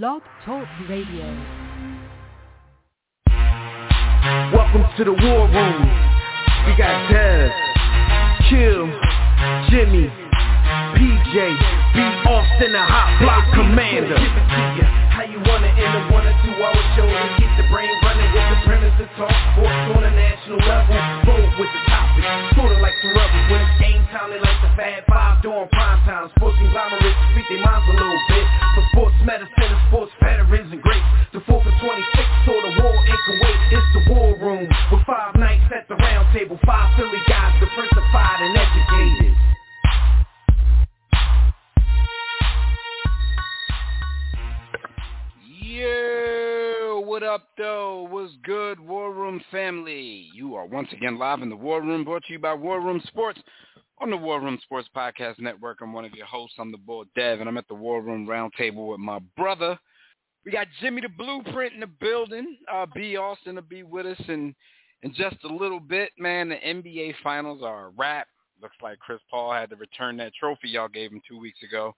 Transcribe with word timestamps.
Blog 0.00 0.22
Talk 0.46 0.64
Radio. 0.88 1.28
Welcome 4.48 4.88
to 4.96 5.04
the 5.04 5.12
war 5.12 5.44
room. 5.52 5.84
We 6.64 6.72
got 6.80 7.12
Dev, 7.12 7.52
Kill, 8.48 8.88
Jimmy, 9.68 10.08
PJ, 10.96 11.36
B. 11.92 12.00
Austin, 12.24 12.72
the 12.72 12.80
hot 12.80 13.20
block 13.20 13.44
commander. 13.52 14.16
How 15.12 15.28
you 15.28 15.36
want 15.44 15.60
it 15.68 15.76
in 15.76 15.84
a 15.84 16.08
one 16.08 16.24
or 16.24 16.36
two 16.40 16.56
hour 16.56 16.82
show 16.96 17.04
to 17.04 17.28
keep 17.36 17.52
the 17.60 17.68
brain 17.68 17.92
running 18.00 18.32
with 18.32 18.48
the 18.48 18.58
premise 18.64 18.96
to 18.96 19.04
talk 19.20 19.28
sports 19.52 19.92
on 19.92 20.08
a 20.08 20.12
national 20.16 20.56
level. 20.56 20.96
Roll 21.28 21.44
with 21.60 21.68
the 21.68 21.80
topic, 21.91 21.91
sorta 22.54 22.78
like 22.78 22.94
the 23.02 23.10
rebels 23.10 23.46
when 23.50 23.60
it's 23.62 23.76
game 23.82 24.04
time. 24.14 24.30
They 24.30 24.38
like 24.38 24.60
the 24.62 24.72
Fab 24.78 25.02
Five 25.10 25.42
during 25.42 25.68
prime 25.74 26.00
time. 26.06 26.30
Sports 26.38 26.56
conglomerates 26.58 27.18
speak 27.34 27.46
their 27.50 27.62
minds 27.64 27.86
a 27.90 27.94
little 27.98 28.22
bit. 28.30 28.46
For 28.74 28.84
sports 28.94 29.18
medicine 29.26 29.70
and 29.70 29.82
sports 29.90 30.12
veterans 30.22 30.70
and 30.70 30.82
greats. 30.82 31.08
The 31.32 31.40
4th 31.48 31.64
and 31.64 31.78
26th 31.80 32.48
or 32.52 32.60
the 32.62 32.72
war 32.82 32.94
in 32.94 33.18
Kuwait. 33.26 33.60
It's 33.72 33.88
the 33.96 34.02
war 34.12 34.36
room 34.38 34.68
with 34.92 35.02
five 35.06 35.34
nights 35.36 35.66
at 35.74 35.88
the 35.88 35.96
round 35.96 36.28
table. 36.36 36.58
Five 36.66 36.94
Philly 36.96 37.22
guys, 37.26 37.56
diversified 37.58 38.38
and 38.44 38.54
educated. 38.54 39.34
Yeah, 45.72 46.51
what 47.04 47.24
up 47.24 47.48
though? 47.58 48.06
What's 48.08 48.32
good, 48.44 48.78
War 48.78 49.12
Room 49.12 49.42
family? 49.50 50.28
You 50.34 50.54
are 50.54 50.66
once 50.66 50.88
again 50.92 51.18
live 51.18 51.42
in 51.42 51.48
the 51.48 51.56
War 51.56 51.82
Room, 51.82 52.04
brought 52.04 52.22
to 52.24 52.32
you 52.32 52.38
by 52.38 52.54
War 52.54 52.80
Room 52.80 53.02
Sports 53.08 53.40
on 53.98 54.08
the 54.08 54.16
War 54.16 54.40
Room 54.40 54.56
Sports 54.62 54.88
Podcast 54.96 55.40
Network. 55.40 55.78
I'm 55.82 55.92
one 55.92 56.04
of 56.04 56.14
your 56.14 56.26
hosts. 56.26 56.56
I'm 56.60 56.70
the 56.70 56.78
boy 56.78 57.02
Dev, 57.16 57.40
and 57.40 57.48
I'm 57.48 57.58
at 57.58 57.66
the 57.66 57.74
War 57.74 58.02
Room 58.02 58.26
Roundtable 58.28 58.88
with 58.88 59.00
my 59.00 59.18
brother. 59.36 59.76
We 60.44 60.52
got 60.52 60.68
Jimmy 60.80 61.00
the 61.00 61.08
Blueprint 61.08 61.74
in 61.74 61.80
the 61.80 61.88
building. 61.88 62.56
Uh, 62.72 62.86
B. 62.94 63.16
Austin 63.16 63.56
to 63.56 63.62
be 63.62 63.82
with 63.82 64.06
us 64.06 64.20
in 64.28 64.54
in 65.02 65.12
just 65.12 65.36
a 65.42 65.52
little 65.52 65.80
bit, 65.80 66.10
man. 66.18 66.50
The 66.50 66.56
NBA 66.56 67.14
Finals 67.24 67.62
are 67.64 67.86
a 67.86 67.92
wrap. 67.98 68.28
Looks 68.60 68.76
like 68.80 69.00
Chris 69.00 69.20
Paul 69.28 69.52
had 69.52 69.70
to 69.70 69.76
return 69.76 70.16
that 70.18 70.34
trophy 70.38 70.68
y'all 70.68 70.86
gave 70.86 71.10
him 71.10 71.20
two 71.28 71.40
weeks 71.40 71.58
ago. 71.64 71.96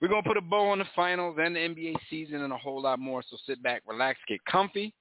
We're 0.00 0.08
going 0.08 0.22
to 0.22 0.28
put 0.28 0.38
a 0.38 0.42
bow 0.42 0.70
on 0.70 0.78
the 0.78 0.86
finals 0.96 1.36
and 1.38 1.54
the 1.54 1.60
NBA 1.60 1.94
season 2.08 2.42
and 2.42 2.52
a 2.52 2.56
whole 2.56 2.82
lot 2.82 2.98
more. 2.98 3.22
So 3.28 3.36
sit 3.46 3.62
back, 3.62 3.82
relax, 3.86 4.18
get 4.26 4.42
comfy. 4.46 4.94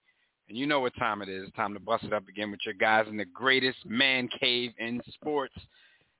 And 0.50 0.58
you 0.58 0.66
know 0.66 0.80
what 0.80 0.96
time 0.98 1.22
it 1.22 1.30
is. 1.30 1.44
It's 1.48 1.56
time 1.56 1.74
to 1.74 1.80
bust 1.80 2.04
it 2.04 2.12
up 2.14 2.28
again 2.28 2.52
with 2.52 2.60
your 2.66 2.74
guys 2.74 3.06
in 3.08 3.16
the 3.16 3.26
greatest 3.26 3.78
man 3.86 4.28
cave 4.40 4.72
in 4.78 5.00
sports. 5.14 5.54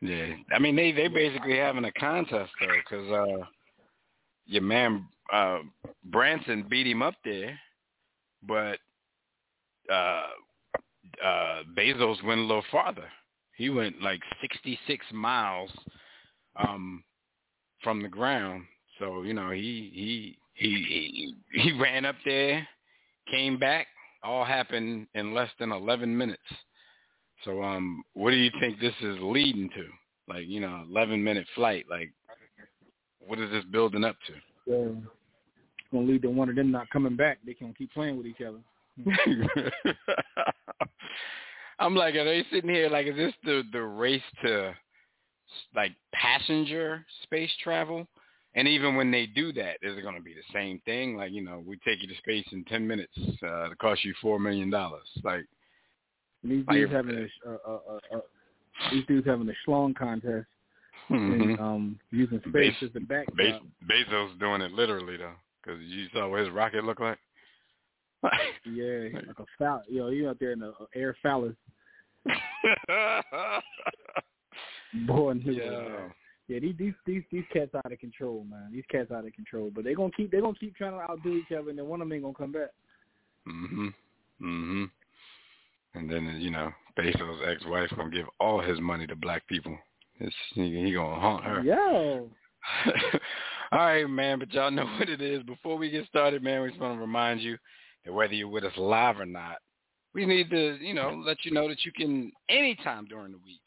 Yeah, 0.00 0.34
I 0.52 0.58
mean 0.58 0.76
they 0.76 0.92
they 0.92 1.08
basically 1.08 1.56
having 1.56 1.84
a 1.84 1.92
contest 1.92 2.50
though, 2.60 2.66
because 2.88 3.10
uh, 3.10 3.44
your 4.46 4.62
man 4.62 5.06
uh, 5.32 5.58
Branson 6.04 6.66
beat 6.68 6.86
him 6.86 7.02
up 7.02 7.14
there, 7.24 7.58
but 8.46 8.78
uh, 9.92 10.22
uh, 11.24 11.62
Bezos 11.76 12.22
went 12.24 12.40
a 12.40 12.44
little 12.44 12.64
farther. 12.70 13.08
He 13.56 13.68
went 13.70 14.00
like 14.00 14.20
66 14.40 15.04
miles 15.12 15.70
um, 16.56 17.04
from 17.82 18.02
the 18.02 18.08
ground. 18.08 18.64
So 18.98 19.22
you 19.22 19.34
know 19.34 19.50
he 19.50 19.90
he 19.94 20.38
he 20.54 21.34
he, 21.52 21.60
he 21.60 21.72
ran 21.78 22.04
up 22.04 22.16
there, 22.24 22.66
came 23.30 23.58
back. 23.58 23.86
All 24.22 24.44
happened 24.44 25.06
in 25.14 25.32
less 25.32 25.48
than 25.58 25.72
11 25.72 26.16
minutes. 26.16 26.42
So 27.44 27.62
um, 27.62 28.02
what 28.14 28.30
do 28.30 28.36
you 28.36 28.50
think 28.60 28.80
this 28.80 28.94
is 29.00 29.16
leading 29.20 29.68
to? 29.70 29.86
Like 30.28 30.46
you 30.46 30.60
know, 30.60 30.84
11 30.90 31.22
minute 31.22 31.46
flight. 31.54 31.86
Like 31.88 32.12
what 33.26 33.38
is 33.38 33.50
this 33.50 33.64
building 33.64 34.04
up 34.04 34.16
to? 34.26 34.32
Yeah. 34.66 34.88
It's 34.88 35.92
gonna 35.92 36.06
lead 36.06 36.22
to 36.22 36.30
one 36.30 36.48
of 36.48 36.56
them 36.56 36.70
not 36.70 36.90
coming 36.90 37.16
back. 37.16 37.38
They 37.44 37.54
can 37.54 37.74
keep 37.74 37.92
playing 37.92 38.16
with 38.16 38.26
each 38.26 38.40
other. 38.40 38.58
I'm 41.78 41.94
like, 41.96 42.14
are 42.14 42.24
they 42.24 42.44
sitting 42.52 42.70
here 42.70 42.90
like, 42.90 43.06
is 43.06 43.16
this 43.16 43.32
the 43.44 43.62
the 43.72 43.82
race 43.82 44.22
to 44.44 44.74
like 45.74 45.92
passenger 46.12 47.04
space 47.22 47.50
travel? 47.62 48.06
And 48.54 48.66
even 48.66 48.96
when 48.96 49.12
they 49.12 49.26
do 49.26 49.52
that, 49.54 49.76
is 49.80 49.96
it 49.96 50.02
going 50.02 50.16
to 50.16 50.20
be 50.20 50.34
the 50.34 50.42
same 50.52 50.80
thing? 50.84 51.16
Like, 51.16 51.30
you 51.30 51.40
know, 51.40 51.62
we 51.64 51.76
take 51.84 52.02
you 52.02 52.08
to 52.08 52.16
space 52.16 52.46
in 52.50 52.64
ten 52.64 52.86
minutes. 52.86 53.12
Uh, 53.42 53.70
it 53.70 53.78
costs 53.78 54.04
you 54.04 54.12
four 54.20 54.40
million 54.40 54.70
dollars. 54.70 55.06
Like, 55.22 55.46
these 56.42 56.64
dudes 56.70 56.92
having 56.92 57.16
a, 57.16 57.48
uh, 57.48 57.56
uh, 57.66 57.78
uh, 57.88 58.16
uh, 58.16 58.20
these 58.92 59.04
dudes 59.06 59.26
having 59.26 59.48
a 59.48 59.68
schlong 59.68 59.94
contest 59.94 60.46
mhm. 61.10 61.32
and 61.32 61.60
um 61.60 61.98
using 62.10 62.40
space 62.40 62.52
Base- 62.52 62.82
as 62.82 62.90
a 62.96 63.00
backdrop. 63.00 63.36
Be- 63.36 63.60
Bezos 63.88 64.38
doing 64.38 64.62
it 64.62 64.72
literally 64.72 65.16
though, 65.16 65.34
because 65.62 65.80
you 65.82 66.06
saw 66.12 66.28
what 66.28 66.40
his 66.40 66.50
rocket 66.50 66.84
looked 66.84 67.00
like. 67.00 67.18
Yeah, 68.64 69.08
like 69.26 69.38
a 69.38 69.44
foul. 69.58 69.82
You 69.88 70.00
know, 70.00 70.08
you 70.08 70.28
out 70.28 70.38
there 70.40 70.52
in 70.52 70.60
the 70.60 70.68
uh, 70.68 70.86
air 70.94 71.16
phallus, 71.22 71.54
boy. 75.06 75.30
And 75.30 75.42
his, 75.42 75.56
yeah. 75.56 76.08
yeah, 76.48 76.58
these 76.58 76.74
these 76.78 76.92
these 77.06 77.22
these 77.30 77.44
cats 77.52 77.74
out 77.74 77.92
of 77.92 77.98
control, 77.98 78.44
man. 78.48 78.70
These 78.72 78.84
cats 78.90 79.10
out 79.10 79.26
of 79.26 79.32
control. 79.32 79.70
But 79.74 79.84
they 79.84 79.94
gonna 79.94 80.12
keep 80.16 80.30
they 80.30 80.40
gonna 80.40 80.54
keep 80.58 80.76
trying 80.76 80.92
to 80.92 81.00
outdo 81.00 81.34
each 81.36 81.56
other, 81.56 81.70
and 81.70 81.78
then 81.78 81.86
one 81.86 82.00
of 82.00 82.08
them 82.08 82.12
ain't 82.14 82.22
gonna 82.22 82.34
come 82.34 82.52
back. 82.52 82.70
Mhm. 83.48 83.94
Mhm. 84.40 84.90
And 85.94 86.10
then 86.10 86.38
you 86.40 86.50
know, 86.50 86.70
Bezos' 86.98 87.48
ex-wife 87.48 87.90
gonna 87.96 88.10
give 88.10 88.26
all 88.38 88.60
his 88.60 88.80
money 88.80 89.06
to 89.06 89.16
black 89.16 89.46
people. 89.48 89.76
It's, 90.18 90.34
he, 90.54 90.84
he 90.84 90.92
gonna 90.92 91.20
haunt 91.20 91.44
her. 91.44 91.62
Yeah. 91.62 92.20
all 93.72 93.78
right, 93.78 94.04
man. 94.08 94.38
But 94.38 94.52
y'all 94.52 94.70
know 94.70 94.84
what 94.98 95.08
it 95.08 95.22
is. 95.22 95.42
Before 95.42 95.76
we 95.76 95.90
get 95.90 96.06
started, 96.06 96.42
man, 96.42 96.62
we 96.62 96.68
just 96.68 96.80
want 96.80 96.96
to 96.96 97.00
remind 97.00 97.40
you 97.40 97.56
that 98.04 98.12
whether 98.12 98.34
you're 98.34 98.48
with 98.48 98.64
us 98.64 98.76
live 98.76 99.18
or 99.18 99.26
not, 99.26 99.56
we 100.14 100.26
need 100.26 100.50
to, 100.50 100.76
you 100.80 100.94
know, 100.94 101.22
let 101.24 101.44
you 101.44 101.52
know 101.52 101.68
that 101.68 101.84
you 101.84 101.92
can 101.92 102.32
anytime 102.48 103.06
during 103.06 103.32
the 103.32 103.38
week. 103.38 103.60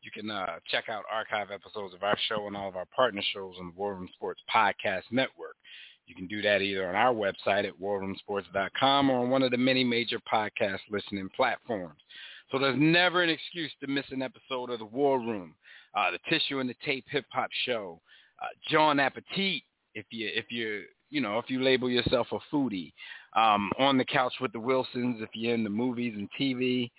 You 0.00 0.10
can 0.12 0.30
uh, 0.30 0.58
check 0.70 0.88
out 0.88 1.04
archive 1.12 1.50
episodes 1.50 1.92
of 1.92 2.02
our 2.02 2.16
show 2.28 2.46
and 2.46 2.56
all 2.56 2.68
of 2.68 2.76
our 2.76 2.86
partner 2.94 3.20
shows 3.34 3.56
on 3.58 3.66
the 3.66 3.78
War 3.78 3.94
Room 3.94 4.08
Sports 4.14 4.40
Podcast 4.54 5.02
Network. 5.10 5.56
You 6.08 6.14
can 6.14 6.26
do 6.26 6.42
that 6.42 6.62
either 6.62 6.88
on 6.88 6.94
our 6.94 7.14
website 7.14 7.66
at 7.66 7.78
warroomsports.com 7.80 9.10
or 9.10 9.20
on 9.20 9.30
one 9.30 9.42
of 9.42 9.50
the 9.50 9.58
many 9.58 9.84
major 9.84 10.18
podcast 10.32 10.80
listening 10.90 11.28
platforms. 11.36 12.00
So 12.50 12.58
there's 12.58 12.78
never 12.78 13.22
an 13.22 13.28
excuse 13.28 13.70
to 13.80 13.86
miss 13.86 14.06
an 14.10 14.22
episode 14.22 14.70
of 14.70 14.78
the 14.78 14.86
War 14.86 15.18
Room, 15.18 15.54
uh, 15.94 16.10
the 16.10 16.18
Tissue 16.30 16.60
and 16.60 16.70
the 16.70 16.76
Tape 16.84 17.04
Hip 17.10 17.26
Hop 17.32 17.50
Show, 17.66 18.00
uh, 18.42 18.46
John 18.70 18.98
Appetit, 18.98 19.62
if 19.94 20.06
you 20.10 20.30
if 20.34 20.46
you 20.50 20.84
you 21.10 21.20
know 21.20 21.38
if 21.38 21.50
you 21.50 21.62
label 21.62 21.90
yourself 21.90 22.28
a 22.32 22.38
foodie, 22.54 22.92
um, 23.36 23.70
on 23.78 23.98
the 23.98 24.04
couch 24.04 24.32
with 24.40 24.52
the 24.52 24.60
Wilsons, 24.60 25.20
if 25.20 25.28
you're 25.34 25.54
in 25.54 25.64
the 25.64 25.70
movies 25.70 26.14
and 26.16 26.28
TV, 26.40 26.90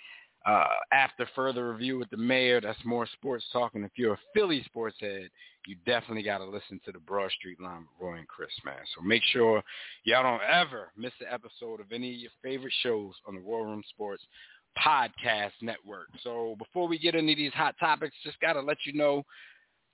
uh, 0.46 0.66
after 0.92 1.28
further 1.36 1.72
review 1.72 2.00
with 2.00 2.10
the 2.10 2.18
mayor. 2.18 2.62
That's 2.62 2.80
more 2.86 3.08
sports 3.14 3.46
talk. 3.52 3.76
And 3.76 3.84
if 3.84 3.92
you're 3.96 4.14
a 4.14 4.20
Philly 4.34 4.64
sports 4.66 4.96
head, 5.00 5.30
you 5.68 5.76
definitely 5.86 6.24
got 6.24 6.40
to 6.40 6.46
listen 6.46 6.80
to 6.86 6.92
the 6.92 7.00
Broad 7.00 7.32
Street 7.32 7.60
Line 7.60 7.82
with 7.82 8.08
Roy 8.08 8.18
and 8.18 8.28
Chris, 8.28 8.50
man. 8.66 8.76
So 8.96 9.04
make 9.04 9.22
sure 9.32 9.62
y'all 10.06 10.24
don't 10.24 10.42
ever 10.50 10.92
miss 10.98 11.12
an 11.20 11.28
episode 11.30 11.80
of 11.80 11.92
any 11.92 12.14
of 12.14 12.20
your 12.20 12.32
favorite 12.42 12.74
shows 12.82 13.14
on 13.28 13.36
the 13.36 13.42
War 13.42 13.66
Room 13.66 13.84
Sports 13.90 14.24
Podcast 14.78 15.52
Network. 15.62 16.08
So 16.24 16.56
before 16.58 16.88
we 16.88 16.98
get 16.98 17.16
into 17.16 17.36
these 17.36 17.54
hot 17.54 17.76
topics, 17.80 18.16
just 18.24 18.40
got 18.40 18.54
to 18.54 18.62
let 18.62 18.78
you 18.86 18.94
know 18.94 19.26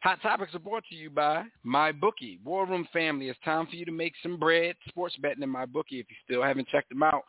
Hot 0.05 0.21
Topics 0.21 0.53
are 0.53 0.59
brought 0.59 0.83
to 0.89 0.95
you 0.95 1.09
by 1.09 1.45
MyBookie. 1.65 2.43
War 2.43 2.67
Room 2.67 2.87
family, 2.93 3.29
it's 3.29 3.39
time 3.43 3.65
for 3.65 3.75
you 3.75 3.85
to 3.85 3.91
make 3.91 4.13
some 4.21 4.37
bread. 4.37 4.75
Sports 4.87 5.15
betting 5.19 5.41
in 5.41 5.51
MyBookie. 5.51 5.99
If 5.99 6.05
you 6.09 6.15
still 6.23 6.43
haven't 6.43 6.67
checked 6.67 6.89
them 6.89 7.01
out, 7.01 7.23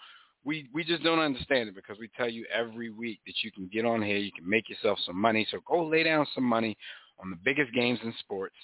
we 0.47 0.69
we 0.73 0.85
just 0.85 1.03
don't 1.03 1.19
understand 1.19 1.69
it 1.69 1.75
because 1.75 1.99
we 1.99 2.09
tell 2.17 2.29
you 2.29 2.47
every 2.55 2.89
week 2.89 3.19
that 3.27 3.35
you 3.43 3.51
can 3.51 3.69
get 3.71 3.85
on 3.85 4.01
here, 4.01 4.17
you 4.17 4.31
can 4.33 4.49
make 4.49 4.71
yourself 4.71 4.99
some 5.05 5.21
money. 5.21 5.47
So 5.51 5.59
go 5.67 5.85
lay 5.85 6.05
down 6.05 6.25
some 6.35 6.45
money 6.45 6.79
on 7.19 7.31
the 7.31 7.37
biggest 7.45 7.75
games 7.75 7.99
in 8.05 8.15
sports. 8.21 8.55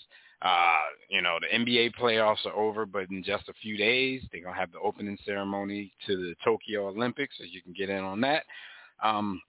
Uh, 0.43 0.79
you 1.11 1.23
know, 1.23 1.39
the 1.41 1.57
NBA 1.57 1.93
playoffs 2.01 2.47
are 2.47 2.55
over, 2.55 2.87
but 2.87 3.11
in 3.11 3.23
just 3.23 3.49
a 3.49 3.53
few 3.63 3.77
days, 3.77 4.23
they're 4.31 4.43
going 4.43 4.55
to 4.55 4.61
have 4.61 4.73
the 4.73 4.79
opening 4.81 5.19
ceremony 5.25 5.93
to 6.07 6.17
the 6.17 6.35
Tokyo 6.45 6.89
Olympics, 6.89 7.35
so 7.39 7.45
you 7.45 7.63
can 7.63 7.73
get 7.73 7.91
in 7.91 8.03
on 8.03 8.21
that. 8.23 8.45
Um, 9.03 9.41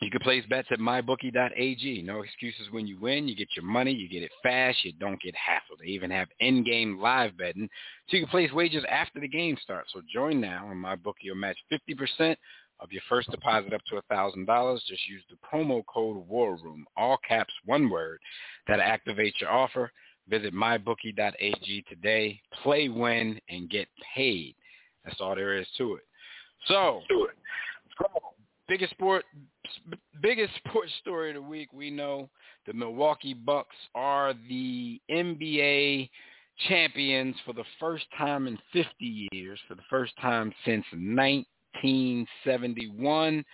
you 0.00 0.10
can 0.10 0.20
place 0.20 0.44
bets 0.48 0.68
at 0.70 0.78
mybookie.ag. 0.78 2.02
No 2.02 2.22
excuses 2.22 2.68
when 2.70 2.86
you 2.86 2.98
win. 2.98 3.28
You 3.28 3.36
get 3.36 3.48
your 3.54 3.66
money. 3.66 3.92
You 3.92 4.08
get 4.08 4.22
it 4.22 4.32
fast. 4.42 4.82
You 4.82 4.92
don't 4.94 5.20
get 5.20 5.34
hassled. 5.34 5.78
They 5.80 5.88
even 5.88 6.10
have 6.10 6.28
in-game 6.40 6.98
live 6.98 7.36
betting. 7.36 7.68
So 8.08 8.16
you 8.16 8.22
can 8.22 8.30
place 8.30 8.50
wagers 8.52 8.84
after 8.90 9.20
the 9.20 9.28
game 9.28 9.58
starts. 9.62 9.90
So 9.92 10.00
join 10.12 10.40
now 10.40 10.70
and 10.70 10.82
MyBookie 10.82 11.28
will 11.28 11.34
match 11.34 11.58
50% 11.70 12.34
of 12.80 12.90
your 12.90 13.02
first 13.10 13.30
deposit 13.30 13.74
up 13.74 13.82
to 13.90 14.00
$1,000. 14.10 14.74
Just 14.86 15.06
use 15.06 15.22
the 15.28 15.36
promo 15.46 15.82
code 15.86 16.26
WARROOM, 16.28 16.84
all 16.96 17.18
caps, 17.26 17.52
one 17.66 17.90
word, 17.90 18.20
that 18.68 18.80
activates 18.80 19.38
your 19.38 19.50
offer. 19.50 19.92
Visit 20.28 20.54
mybookie.ag 20.54 21.84
today. 21.88 22.40
Play, 22.62 22.88
win, 22.88 23.38
and 23.50 23.68
get 23.68 23.88
paid. 24.14 24.54
That's 25.04 25.20
all 25.20 25.34
there 25.34 25.58
is 25.58 25.66
to 25.76 25.96
it. 25.96 26.02
So, 26.68 27.00
biggest 28.68 28.92
sport 28.92 29.24
biggest 30.22 30.52
sports 30.68 30.92
story 31.00 31.30
of 31.30 31.36
the 31.36 31.42
week 31.42 31.72
we 31.72 31.90
know 31.90 32.28
the 32.66 32.72
Milwaukee 32.72 33.34
Bucks 33.34 33.76
are 33.94 34.34
the 34.48 35.00
NBA 35.10 36.08
champions 36.68 37.34
for 37.46 37.52
the 37.54 37.64
first 37.78 38.04
time 38.18 38.46
in 38.46 38.58
50 38.72 39.28
years 39.32 39.58
for 39.66 39.74
the 39.74 39.82
first 39.88 40.12
time 40.20 40.52
since 40.64 40.84
1971 40.92 43.44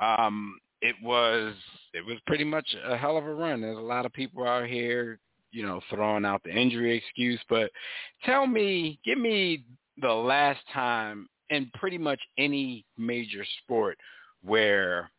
um 0.00 0.58
it 0.82 0.94
was 1.02 1.54
it 1.94 2.04
was 2.04 2.18
pretty 2.26 2.44
much 2.44 2.76
a 2.84 2.94
hell 2.96 3.16
of 3.16 3.24
a 3.24 3.34
run. 3.34 3.62
There's 3.62 3.78
a 3.78 3.80
lot 3.80 4.06
of 4.06 4.12
people 4.12 4.46
out 4.46 4.66
here 4.66 5.18
you 5.52 5.64
know 5.64 5.80
throwing 5.90 6.24
out 6.24 6.42
the 6.44 6.50
injury 6.50 6.96
excuse 6.96 7.40
but 7.48 7.70
tell 8.24 8.46
me 8.46 8.98
give 9.04 9.18
me 9.18 9.64
the 10.00 10.12
last 10.12 10.60
time 10.72 11.28
in 11.50 11.70
pretty 11.74 11.98
much 11.98 12.20
any 12.38 12.84
major 12.98 13.44
sport 13.62 13.98
where 14.42 15.10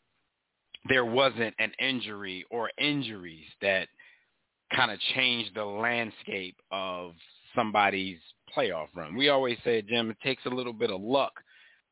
there 0.89 1.05
wasn't 1.05 1.53
an 1.59 1.71
injury 1.79 2.45
or 2.49 2.69
injuries 2.77 3.45
that 3.61 3.87
kind 4.75 4.91
of 4.91 4.99
changed 5.15 5.51
the 5.55 5.63
landscape 5.63 6.55
of 6.71 7.13
somebody's 7.55 8.17
playoff 8.55 8.87
run. 8.95 9.15
We 9.15 9.29
always 9.29 9.57
say, 9.63 9.81
Jim, 9.81 10.09
it 10.11 10.17
takes 10.23 10.45
a 10.45 10.49
little 10.49 10.73
bit 10.73 10.91
of 10.91 11.01
luck 11.01 11.33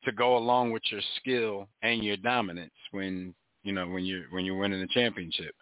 to 0.04 0.12
go 0.12 0.36
along 0.36 0.72
with 0.72 0.82
your 0.90 1.00
skill 1.16 1.68
and 1.82 2.04
your 2.04 2.16
dominance 2.18 2.72
when 2.92 3.34
you 3.64 3.72
know 3.72 3.88
when 3.88 4.04
you're 4.04 4.24
when 4.30 4.44
you're 4.44 4.56
winning 4.56 4.80
the 4.80 4.86
championship. 4.88 5.54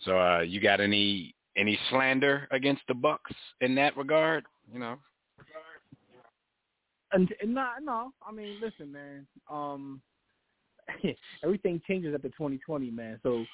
So 0.00 0.18
uh 0.18 0.40
you 0.40 0.60
got 0.60 0.80
any 0.80 1.34
any 1.56 1.78
slander 1.90 2.48
against 2.50 2.82
the 2.88 2.94
Bucks 2.94 3.32
in 3.60 3.74
that 3.76 3.96
regard? 3.96 4.44
You 4.72 4.80
know. 4.80 4.96
And, 7.12 7.32
and 7.40 7.54
no, 7.54 7.68
no. 7.80 8.12
I 8.26 8.32
mean, 8.32 8.58
listen, 8.60 8.92
man. 8.92 9.26
Um, 9.50 10.02
everything 11.44 11.80
changes 11.86 12.14
after 12.14 12.28
2020, 12.28 12.90
man. 12.90 13.18
So, 13.22 13.44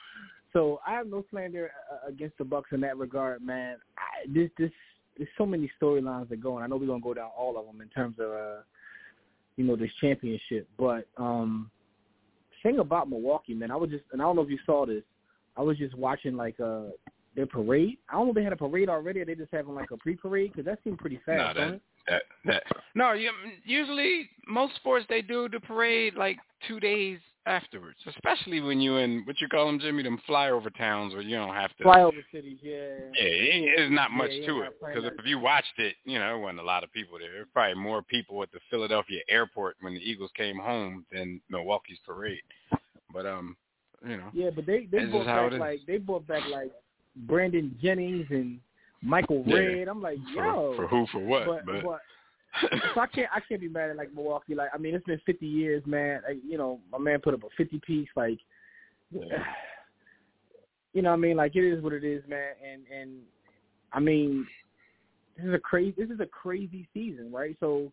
so 0.52 0.81
I 0.87 0.93
have 0.93 1.06
no 1.06 1.25
slander 1.31 1.70
uh, 1.90 2.08
against 2.08 2.38
the 2.38 2.44
Bucks 2.44 2.70
in 2.73 2.81
that 2.82 2.96
regard, 2.99 3.43
man. 3.43 3.76
I, 3.96 4.26
this, 4.32 4.50
this, 4.58 4.70
there's 5.17 5.29
so 5.37 5.46
many 5.46 5.70
storylines 5.81 6.29
that 6.31 6.40
go, 6.40 6.56
and 6.56 6.64
I 6.64 6.67
know 6.67 6.76
we're 6.76 6.87
gonna 6.87 7.00
go 7.00 7.14
down 7.14 7.31
all 7.37 7.58
of 7.58 7.67
them 7.67 7.81
in 7.81 7.88
terms 7.88 8.17
of, 8.19 8.31
uh, 8.31 8.61
you 9.56 9.64
know, 9.64 9.76
this 9.76 9.90
championship. 10.00 10.69
But 10.79 11.06
um, 11.17 11.70
thing 12.62 12.79
about 12.79 13.08
Milwaukee, 13.08 13.55
man, 13.55 13.70
I 13.70 13.76
was 13.76 13.90
just, 13.90 14.05
and 14.12 14.23
I 14.23 14.25
don't 14.25 14.37
know 14.37 14.43
if 14.43 14.50
you 14.50 14.58
saw 14.64 14.87
this. 14.87 15.02
I 15.56 15.61
was 15.61 15.76
just 15.76 15.94
watching 15.96 16.34
like 16.34 16.58
uh 16.61 16.84
their 17.34 17.46
parade. 17.46 17.99
I 18.08 18.14
don't 18.14 18.26
know 18.26 18.31
if 18.31 18.37
they 18.37 18.44
had 18.44 18.52
a 18.52 18.56
parade 18.56 18.88
already, 18.88 19.20
or 19.20 19.25
they 19.25 19.34
just 19.34 19.52
having 19.52 19.75
like 19.75 19.90
a 19.90 19.96
pre-parade 19.96 20.52
because 20.52 20.67
that 20.67 20.79
seemed 20.84 20.99
pretty 20.99 21.20
fast. 21.25 21.56
No, 21.56 21.70
that, 21.73 21.81
that, 22.09 22.23
that, 22.45 22.63
no, 22.95 23.13
you, 23.13 23.31
usually 23.65 24.29
most 24.47 24.75
sports 24.77 25.07
they 25.09 25.23
do 25.23 25.49
the 25.49 25.61
parade 25.61 26.15
like 26.15 26.39
two 26.67 26.81
days 26.81 27.19
afterwards, 27.47 27.99
especially 28.07 28.61
when 28.61 28.81
you 28.81 28.97
in 28.97 29.23
what 29.25 29.41
you 29.41 29.49
call 29.49 29.67
them, 29.67 29.81
Jimmy, 29.81 30.03
them 30.03 30.21
flyover 30.29 30.75
towns 30.77 31.13
where 31.13 31.23
you 31.23 31.37
don't 31.37 31.55
have 31.55 31.77
to 31.77 31.85
flyover 31.85 32.23
cities. 32.33 32.59
Yeah, 32.63 32.99
yeah, 33.19 33.73
there's 33.77 33.91
not 33.91 34.11
much 34.11 34.31
yeah, 34.33 34.47
to 34.47 34.61
it 34.63 34.73
because 34.81 35.05
if 35.05 35.27
you 35.27 35.39
watched 35.39 35.79
it, 35.79 35.97
you 36.05 36.19
know, 36.19 36.27
there 36.27 36.39
wasn't 36.39 36.61
a 36.61 36.65
lot 36.65 36.85
of 36.85 36.93
people 36.93 37.19
there. 37.19 37.33
There 37.33 37.47
probably 37.53 37.81
more 37.83 38.03
people 38.03 38.43
at 38.43 38.53
the 38.53 38.61
Philadelphia 38.71 39.21
airport 39.29 39.77
when 39.81 39.95
the 39.95 40.01
Eagles 40.01 40.31
came 40.37 40.59
home 40.59 41.05
than 41.13 41.41
Milwaukee's 41.51 41.99
parade. 42.07 42.43
But 43.13 43.27
um, 43.27 43.57
you 44.07 44.17
know, 44.17 44.31
yeah, 44.33 44.51
but 44.55 44.67
they 44.67 44.89
they 44.91 45.07
brought 45.07 45.27
back 45.27 45.53
like 45.59 45.81
they 45.87 45.99
brought 45.99 46.27
back 46.27 46.43
like 46.51 46.73
Brandon 47.17 47.77
Jennings 47.83 48.27
and 48.31 48.61
Michael 49.03 49.43
yeah. 49.47 49.57
Redd. 49.57 49.89
I'm 49.89 50.01
like, 50.01 50.19
yo, 50.35 50.75
for, 50.77 50.83
for 50.83 50.87
who, 50.89 51.07
for 51.13 51.19
what? 51.19 51.47
But, 51.47 51.67
but, 51.67 51.83
but 51.83 52.01
so 52.95 53.01
I 53.01 53.07
can't 53.07 53.29
I 53.35 53.41
can't 53.47 53.61
be 53.61 53.69
mad 53.69 53.91
at 53.91 53.97
like 53.97 54.15
Milwaukee. 54.15 54.55
Like 54.55 54.71
I 54.73 54.79
mean, 54.79 54.95
it's 54.95 55.07
been 55.07 55.21
50 55.27 55.47
years, 55.47 55.83
man. 55.87 56.21
Like, 56.27 56.39
you 56.47 56.59
know, 56.59 56.81
my 56.91 56.99
man 56.99 57.21
put 57.21 57.35
up 57.35 57.43
a 57.43 57.49
50 57.57 57.81
piece. 57.87 58.09
Like, 58.15 58.39
yeah. 59.11 59.23
you 60.93 61.03
know, 61.03 61.11
what 61.11 61.17
I 61.17 61.21
mean, 61.21 61.37
like 61.37 61.57
it 61.57 61.65
is 61.65 61.83
what 61.83 61.93
it 61.93 62.05
is, 62.05 62.23
man. 62.29 62.53
And 62.63 62.83
and 62.95 63.21
I 63.93 64.01
mean, 64.01 64.47
this 65.37 65.47
is 65.47 65.55
a 65.55 65.59
crazy 65.59 65.95
this 65.97 66.11
is 66.11 66.21
a 66.21 66.27
crazy 66.27 66.87
season, 66.93 67.33
right? 67.33 67.57
So, 67.59 67.91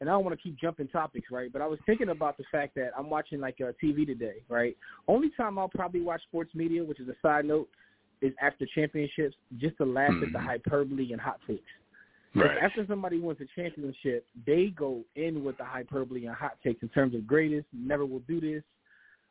and 0.00 0.08
I 0.08 0.12
don't 0.12 0.24
want 0.24 0.36
to 0.38 0.42
keep 0.42 0.58
jumping 0.60 0.88
topics, 0.88 1.28
right? 1.30 1.52
But 1.52 1.62
I 1.62 1.66
was 1.66 1.78
thinking 1.86 2.10
about 2.10 2.36
the 2.36 2.44
fact 2.52 2.74
that 2.76 2.90
I'm 2.96 3.08
watching 3.08 3.40
like 3.40 3.56
uh, 3.60 3.72
TV 3.82 4.06
today, 4.06 4.42
right? 4.48 4.76
Only 5.08 5.30
time 5.36 5.58
I'll 5.58 5.68
probably 5.68 6.02
watch 6.02 6.22
sports 6.24 6.54
media, 6.54 6.84
which 6.84 7.00
is 7.00 7.08
a 7.08 7.14
side 7.22 7.46
note, 7.46 7.68
is 8.20 8.32
after 8.40 8.66
championships, 8.74 9.36
just 9.58 9.76
to 9.78 9.84
laugh 9.84 10.10
mm. 10.10 10.26
at 10.26 10.32
the 10.32 10.38
hmm. 10.38 10.46
hyperbole 10.46 11.12
and 11.12 11.20
hot 11.20 11.40
takes. 11.46 11.62
Right. 12.34 12.58
After 12.60 12.84
somebody 12.88 13.20
wins 13.20 13.38
a 13.40 13.60
championship, 13.60 14.26
they 14.44 14.66
go 14.76 15.02
in 15.14 15.44
with 15.44 15.56
the 15.56 15.64
hyperbole 15.64 16.26
and 16.26 16.34
hot 16.34 16.56
takes 16.64 16.82
in 16.82 16.88
terms 16.88 17.14
of 17.14 17.26
greatest, 17.26 17.66
never 17.72 18.04
will 18.04 18.22
do 18.26 18.40
this, 18.40 18.62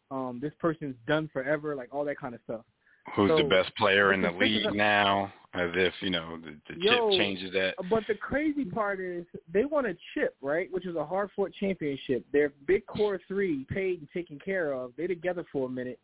um, 0.10 0.40
this 0.42 0.54
person's 0.60 0.96
done 1.08 1.30
forever, 1.34 1.76
like 1.76 1.90
all 1.92 2.06
that 2.06 2.18
kind 2.18 2.36
of 2.36 2.42
stuff. 2.46 2.62
Who's 3.16 3.30
so, 3.30 3.38
the 3.38 3.44
best 3.44 3.76
player 3.76 4.14
in 4.14 4.22
the 4.22 4.32
league 4.32 4.74
now? 4.74 5.32
As 5.56 5.70
if 5.76 5.94
you 6.02 6.10
know 6.10 6.40
the, 6.44 6.56
the 6.68 6.82
yo, 6.82 7.12
chip 7.12 7.20
changes 7.20 7.54
that. 7.54 7.76
But 7.88 8.04
the 8.08 8.16
crazy 8.16 8.66
part 8.66 9.00
is 9.00 9.24
they 9.54 9.66
won 9.66 9.86
a 9.86 9.94
chip, 10.14 10.36
right? 10.42 10.68
Which 10.72 10.88
is 10.88 10.96
a 10.96 11.06
hard 11.06 11.30
fought 11.36 11.52
championship. 11.60 12.26
Their 12.34 12.52
big 12.66 12.88
core 12.88 13.20
three 13.28 13.64
paid 13.70 14.00
and 14.00 14.08
taken 14.12 14.40
care 14.40 14.74
of. 14.74 14.94
They're 14.98 15.08
together 15.08 15.46
for 15.52 15.68
a 15.68 15.70
minute, 15.70 16.00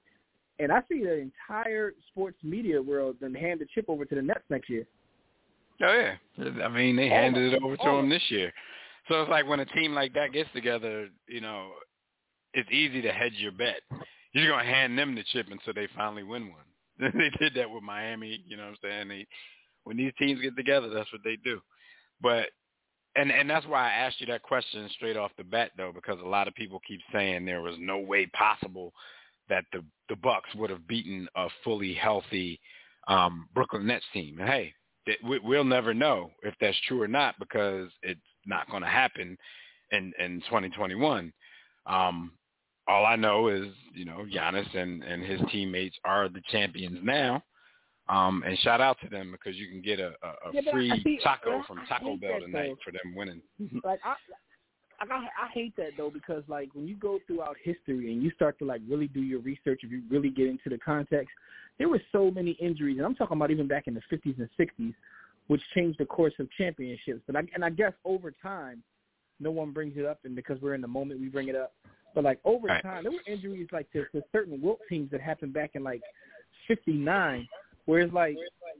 and 0.60 0.72
I 0.72 0.82
see 0.92 1.04
the 1.04 1.13
entire 1.13 1.94
sports 2.12 2.38
media 2.44 2.82
world 2.82 3.16
then 3.22 3.34
hand 3.34 3.62
the 3.62 3.68
chip 3.74 3.86
over 3.88 4.06
to 4.06 4.16
the 4.16 4.22
Nets 4.22 4.44
next 4.50 4.70
year. 4.70 4.86
Oh 5.82 5.94
yeah, 5.94 6.63
I 6.63 6.68
mean 6.68 6.96
they 6.96 7.08
handed 7.08 7.54
it 7.54 7.63
over 7.63 7.78
to 7.78 7.84
them 7.84 8.10
this 8.10 8.24
year. 8.30 8.51
So 9.08 9.22
it's 9.22 9.30
like 9.30 9.48
when 9.48 9.62
a 9.62 9.66
team 9.66 9.94
like 9.94 10.13
that 10.13 10.34
gets 10.34 10.50
together, 10.54 11.08
you 11.28 11.42
know, 11.42 11.72
it's 12.54 12.70
easy 12.72 13.01
to 13.01 13.12
hedge 13.12 13.34
your 13.38 13.54
bet. 13.54 13.82
You're 14.34 14.50
gonna 14.51 14.70
hand 14.70 14.98
them 14.98 15.16
the 15.16 15.24
chip 15.32 15.48
until 15.50 15.74
they 15.74 15.88
finally 15.96 16.24
win 16.24 16.50
one. 16.50 16.62
they 17.18 17.32
did 17.39 17.54
that 17.56 17.70
with 17.70 17.82
Miami. 17.82 18.44
You 18.48 18.58
know 18.58 18.63
what 18.63 18.70
I'm 18.70 18.78
saying? 18.84 19.08
They, 19.08 19.28
when 19.86 19.98
these 19.98 20.12
teams 20.20 20.42
get 20.42 20.56
together, 20.58 20.89
that's 20.89 21.12
what 21.13 21.22
they 21.24 21.38
do. 21.44 21.62
But 22.22 22.50
and 23.16 23.32
and 23.32 23.50
that's 23.50 23.66
why 23.66 23.88
I 23.88 23.94
asked 23.94 24.20
you 24.20 24.28
that 24.28 24.44
question 24.44 24.89
straight 24.96 25.18
off 25.18 25.32
the 25.38 25.44
bat 25.44 25.72
though, 25.78 25.92
because 25.94 26.20
a 26.20 26.28
lot 26.28 26.48
of 26.48 26.56
people 26.56 26.82
keep 26.86 27.00
saying 27.13 27.46
there 27.46 27.62
was 27.62 27.75
no 27.80 27.98
way 27.98 28.25
possible 28.28 28.94
that 29.50 29.65
the 29.74 29.84
the 30.08 30.15
Bucks 30.15 30.50
would 30.56 30.70
have 30.70 30.88
beaten 30.88 31.27
a 31.36 31.48
fully 31.63 31.94
healthy 31.94 32.60
um 33.08 33.48
Brooklyn 33.53 33.88
Nets 33.88 34.06
team. 34.13 34.38
And 34.39 34.50
hey, 34.50 34.74
we, 35.24 35.39
we'll 35.39 35.63
never 35.63 35.94
know 35.94 36.32
if 36.44 36.53
that's 36.60 36.79
true 36.88 37.01
or 37.01 37.08
not 37.08 37.36
because 37.39 37.89
it's 38.03 38.20
not 38.46 38.70
going 38.70 38.84
to 38.84 38.89
happen 38.89 39.38
in 39.91 40.13
in 40.20 40.41
2021. 40.41 41.32
Um, 41.86 42.32
all 42.88 43.06
I 43.06 43.15
know 43.15 43.48
is 43.50 43.68
you 43.94 44.06
know 44.06 44.25
Giannis 44.34 44.75
and 44.75 45.03
and 45.03 45.24
his 45.24 45.39
teammates 45.51 45.98
are 46.06 46.29
the 46.29 46.41
champions 46.51 47.00
now. 47.03 47.44
Um, 48.10 48.44
and 48.46 48.58
shout 48.60 48.82
out 48.82 48.98
to 49.03 49.10
them 49.10 49.32
because 49.32 49.56
you 49.56 49.68
can 49.68 49.84
get 49.84 50.00
a, 50.00 50.13
a, 50.24 50.50
a 50.50 50.53
yeah, 50.53 50.72
free 50.72 50.91
see, 51.03 51.20
taco 51.24 51.62
from 51.68 51.82
Taco 51.88 52.18
Bell 52.18 52.39
tonight 52.41 52.70
though. 52.70 52.75
for 52.84 52.91
them 52.91 53.15
winning. 53.15 53.39
like 53.84 54.00
I, 54.03 54.15
I, 55.01 55.06
I 55.06 55.50
hate 55.53 55.75
that 55.77 55.91
though 55.98 56.10
because 56.10 56.44
like 56.48 56.70
when 56.74 56.88
you 56.88 56.96
go 56.96 57.20
throughout 57.27 57.56
history 57.63 58.12
and 58.12 58.22
you 58.22 58.32
start 58.32 58.60
to 58.60 58.65
like 58.65 58.82
really 58.88 59.08
do 59.08 59.22
your 59.22 59.39
research, 59.39 59.82
if 59.84 59.91
you 59.91 60.01
really 60.10 60.29
get 60.29 60.48
into 60.48 60.70
the 60.70 60.77
context, 60.77 61.29
there 61.77 61.89
were 61.89 62.01
so 62.12 62.29
many 62.29 62.51
injuries, 62.51 62.98
and 62.98 63.06
I'm 63.06 63.15
talking 63.15 63.38
about 63.38 63.51
even 63.51 63.68
back 63.68 63.88
in 63.88 63.94
the 63.94 64.01
50s 64.12 64.38
and 64.38 64.50
60s, 64.60 64.94
which 65.48 65.62
changed 65.74 66.00
the 66.00 66.06
course 66.06 66.34
of 66.39 66.50
championships. 66.58 67.22
But 67.25 67.38
I, 67.38 67.44
and 67.56 67.63
I 67.63 67.70
guess 67.70 67.94
over 68.03 68.32
time, 68.32 68.84
no 69.39 69.51
one 69.51 69.72
brings 69.72 69.98
it 69.98 70.06
up, 70.06 70.20
and 70.25 70.36
because 70.36 70.62
we're 70.62 70.74
in 70.74 70.82
the 70.82 70.88
moment, 70.88 71.22
we 71.22 71.29
bring 71.29 71.48
it 71.48 71.56
up. 71.56 71.74
But 72.13 72.24
like 72.24 72.39
over 72.44 72.68
right. 72.68 72.84
time, 72.84 73.03
there 73.03 73.12
were 73.12 73.24
injuries 73.25 73.68
like 73.72 73.89
to, 73.94 74.03
to 74.12 74.22
certain 74.32 74.62
Wilt 74.62 74.79
teams 74.89 75.10
that 75.12 75.22
happened 75.22 75.53
back 75.53 75.72
in 75.75 75.84
like 75.84 76.01
'59, 76.68 77.48
where 77.86 78.01
it's 78.01 78.13
like, 78.13 78.36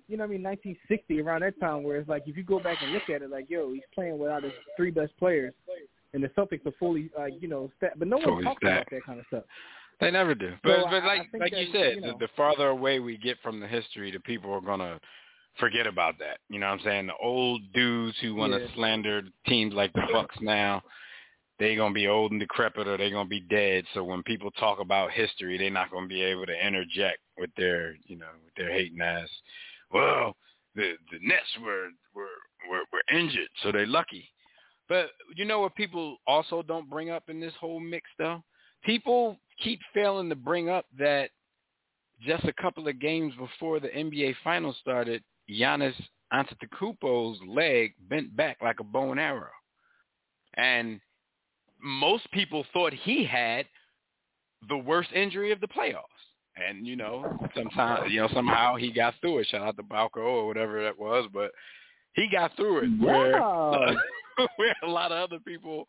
you 0.07 0.17
know, 0.17 0.23
what 0.23 0.31
I 0.31 0.33
mean, 0.33 0.43
1960 0.43 1.21
around 1.21 1.41
that 1.41 1.59
time, 1.59 1.83
where 1.83 1.97
it's 1.97 2.09
like 2.09 2.23
if 2.27 2.35
you 2.35 2.43
go 2.43 2.59
back 2.59 2.81
and 2.81 2.91
look 2.91 3.09
at 3.09 3.21
it, 3.21 3.29
like, 3.29 3.49
yo, 3.49 3.71
he's 3.71 3.83
playing 3.93 4.17
without 4.17 4.43
his 4.43 4.51
three 4.75 4.91
best 4.91 5.15
players, 5.17 5.53
and 6.13 6.23
the 6.23 6.29
Celtics 6.29 6.65
are 6.65 6.71
fully, 6.79 7.09
like, 7.17 7.33
you 7.39 7.47
know, 7.47 7.71
stat, 7.77 7.93
but 7.97 8.07
no 8.07 8.17
one 8.17 8.25
Fully 8.25 8.43
talks 8.43 8.61
stacked. 8.61 8.87
about 8.91 8.97
that 8.97 9.05
kind 9.05 9.19
of 9.19 9.25
stuff. 9.27 9.43
They 9.99 10.11
never 10.11 10.33
do. 10.33 10.53
But 10.63 10.77
So 10.77 10.83
but 10.85 11.03
I- 11.03 11.07
like 11.07 11.29
I 11.33 11.37
like 11.37 11.51
that, 11.51 11.59
you 11.61 11.71
said, 11.73 11.95
you 11.95 12.01
know- 12.01 12.13
the, 12.13 12.27
the 12.27 12.31
farther 12.35 12.69
away 12.69 12.99
we 12.99 13.17
get 13.17 13.37
from 13.41 13.59
the 13.59 13.67
history, 13.67 14.11
the 14.11 14.19
people 14.21 14.51
are 14.53 14.61
gonna 14.61 14.99
forget 15.59 15.85
about 15.87 16.17
that. 16.19 16.39
You 16.49 16.59
know 16.59 16.67
what 16.67 16.79
I'm 16.79 16.85
saying? 16.85 17.07
The 17.07 17.15
old 17.21 17.61
dudes 17.73 18.17
who 18.21 18.33
want 18.35 18.53
to 18.53 18.59
Yeah. 18.61 18.73
slander 18.75 19.23
teams 19.45 19.73
like 19.73 19.91
the 19.93 20.07
Bucks 20.11 20.39
now, 20.39 20.81
they're 21.57 21.75
gonna 21.75 21.93
be 21.93 22.07
old 22.07 22.31
and 22.31 22.39
decrepit 22.39 22.87
or 22.87 22.95
they're 22.95 23.09
gonna 23.09 23.27
be 23.27 23.41
dead. 23.41 23.85
So 23.93 24.03
when 24.05 24.23
people 24.23 24.51
talk 24.51 24.79
about 24.79 25.11
history, 25.11 25.57
they're 25.57 25.69
not 25.69 25.91
gonna 25.91 26.07
be 26.07 26.21
able 26.21 26.45
to 26.45 26.65
interject 26.65 27.19
with 27.37 27.53
their 27.55 27.95
you 28.05 28.15
know 28.15 28.29
with 28.45 28.53
their 28.55 28.71
hating 28.71 29.01
ass. 29.01 29.29
Well, 29.91 30.37
the 30.75 30.93
the 31.11 31.19
Nets 31.21 31.57
were 31.61 31.89
were 32.15 32.37
were, 32.69 32.83
were 32.93 33.03
injured, 33.11 33.49
so 33.61 33.71
they're 33.73 33.85
lucky. 33.85 34.29
But 34.89 35.12
you 35.36 35.46
know 35.46 35.60
what 35.60 35.75
people 35.75 36.17
also 36.27 36.63
don't 36.63 36.89
bring 36.89 37.12
up 37.12 37.29
in 37.29 37.39
this 37.39 37.53
whole 37.60 37.79
mix 37.79 38.10
though? 38.17 38.43
People 38.84 39.38
keep 39.63 39.79
failing 39.93 40.29
to 40.29 40.36
bring 40.36 40.69
up 40.69 40.86
that 40.98 41.29
just 42.22 42.43
a 42.46 42.53
couple 42.53 42.88
of 42.88 43.00
games 43.00 43.34
before 43.38 43.79
the 43.79 43.89
NBA 43.89 44.36
Finals 44.43 44.75
started, 44.81 45.24
Giannis 45.50 45.93
Antetokounmpo's 46.34 47.39
leg 47.48 47.93
bent 48.10 48.36
back 48.36 48.58
like 48.62 48.79
a 48.79 48.84
bow 48.84 49.12
and 49.12 49.19
arrow, 49.19 49.50
and 50.55 51.00
most 51.81 52.29
people 52.31 52.65
thought 52.74 52.93
he 52.93 53.24
had 53.24 53.65
the 54.67 54.77
worst 54.77 55.12
injury 55.13 55.51
of 55.51 55.62
the 55.62 55.67
playoffs. 55.67 56.03
And 56.58 56.86
you 56.86 56.96
know, 56.96 57.38
sometimes 57.55 58.12
you 58.12 58.19
know 58.19 58.29
somehow 58.34 58.75
he 58.75 58.91
got 58.91 59.13
through 59.22 59.39
it. 59.39 59.48
Shout 59.48 59.62
out 59.62 59.77
to 59.77 59.84
Balco 59.84 60.17
or 60.17 60.48
whatever 60.48 60.84
that 60.84 61.00
was, 61.00 61.29
but 61.34 61.51
he 62.13 62.27
got 62.29 62.55
through 62.55 62.79
it. 62.79 63.01
Where 63.01 63.39
Yeah. 63.39 63.96
where 64.55 64.75
a 64.84 64.88
lot 64.88 65.12
of 65.12 65.17
other 65.17 65.39
people, 65.39 65.88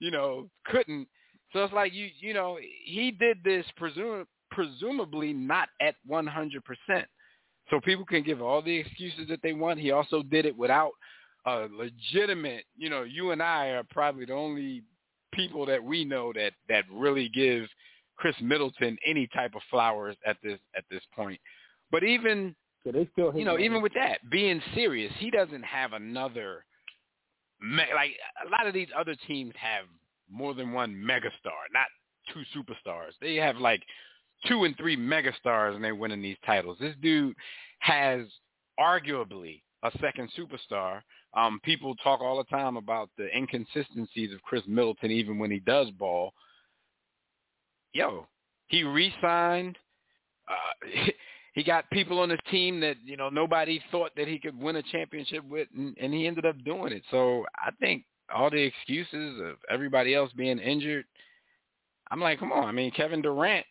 you 0.00 0.10
know, 0.10 0.48
couldn't. 0.66 1.08
So 1.52 1.64
it's 1.64 1.72
like 1.72 1.92
you, 1.92 2.08
you 2.20 2.34
know, 2.34 2.58
he 2.84 3.10
did 3.10 3.38
this 3.44 3.64
presum- 3.80 4.26
presumably 4.50 5.32
not 5.32 5.68
at 5.80 5.94
100%. 6.08 6.60
So 7.70 7.80
people 7.80 8.04
can 8.04 8.22
give 8.22 8.40
all 8.40 8.62
the 8.62 8.76
excuses 8.76 9.28
that 9.28 9.40
they 9.42 9.52
want. 9.52 9.80
He 9.80 9.90
also 9.90 10.22
did 10.22 10.46
it 10.46 10.56
without 10.56 10.92
a 11.46 11.68
legitimate, 11.72 12.64
you 12.76 12.90
know, 12.90 13.02
you 13.02 13.30
and 13.30 13.42
I 13.42 13.68
are 13.68 13.84
probably 13.90 14.24
the 14.24 14.34
only 14.34 14.82
people 15.32 15.66
that 15.66 15.82
we 15.82 16.04
know 16.04 16.32
that 16.32 16.52
that 16.68 16.84
really 16.92 17.28
give 17.28 17.66
Khris 18.16 18.34
Middleton 18.40 18.96
any 19.06 19.28
type 19.28 19.54
of 19.54 19.62
flowers 19.70 20.16
at 20.26 20.36
this 20.42 20.58
at 20.76 20.84
this 20.90 21.02
point. 21.14 21.40
But 21.90 22.02
even 22.02 22.54
So 22.84 22.92
they 22.92 23.08
still 23.12 23.30
hate 23.30 23.40
you 23.40 23.44
know, 23.44 23.56
him. 23.56 23.62
even 23.62 23.82
with 23.82 23.92
that, 23.94 24.28
being 24.30 24.60
serious, 24.74 25.12
he 25.18 25.30
doesn't 25.30 25.62
have 25.62 25.92
another 25.92 26.64
me- 27.60 27.94
like 27.94 28.12
a 28.44 28.50
lot 28.50 28.66
of 28.66 28.74
these 28.74 28.88
other 28.96 29.16
teams 29.26 29.52
have 29.60 29.84
more 30.30 30.54
than 30.54 30.72
one 30.72 30.94
megastar, 30.94 31.66
not 31.72 31.86
two 32.32 32.42
superstars. 32.56 33.12
They 33.20 33.36
have 33.36 33.56
like 33.56 33.82
two 34.46 34.64
and 34.64 34.76
three 34.76 34.96
megastars 34.96 35.74
and 35.74 35.82
they're 35.82 35.94
winning 35.94 36.22
these 36.22 36.36
titles. 36.44 36.78
This 36.80 36.94
dude 37.00 37.36
has 37.80 38.26
arguably 38.78 39.62
a 39.82 39.90
second 40.00 40.30
superstar. 40.38 41.00
Um, 41.34 41.60
people 41.62 41.94
talk 41.96 42.20
all 42.20 42.38
the 42.38 42.44
time 42.44 42.76
about 42.76 43.10
the 43.16 43.28
inconsistencies 43.36 44.32
of 44.32 44.42
Khris 44.42 44.62
Middleton 44.66 45.10
even 45.10 45.38
when 45.38 45.50
he 45.50 45.60
does 45.60 45.90
ball. 45.92 46.32
Yo, 47.92 48.26
he 48.68 48.84
re-signed. 48.84 49.78
Uh, 50.48 50.86
he 51.56 51.64
got 51.64 51.88
people 51.90 52.20
on 52.20 52.28
his 52.28 52.38
team 52.50 52.80
that 52.80 52.98
you 53.02 53.16
know 53.16 53.30
nobody 53.30 53.80
thought 53.90 54.12
that 54.16 54.28
he 54.28 54.38
could 54.38 54.56
win 54.56 54.76
a 54.76 54.82
championship 54.82 55.42
with, 55.48 55.66
and, 55.74 55.96
and 55.98 56.12
he 56.12 56.26
ended 56.26 56.44
up 56.44 56.62
doing 56.64 56.92
it. 56.92 57.02
So 57.10 57.44
I 57.56 57.70
think 57.80 58.04
all 58.32 58.50
the 58.50 58.62
excuses 58.62 59.40
of 59.40 59.56
everybody 59.70 60.14
else 60.14 60.30
being 60.36 60.58
injured, 60.58 61.06
I'm 62.10 62.20
like, 62.20 62.38
come 62.38 62.52
on. 62.52 62.64
I 62.64 62.72
mean, 62.72 62.90
Kevin 62.90 63.22
Durant, 63.22 63.64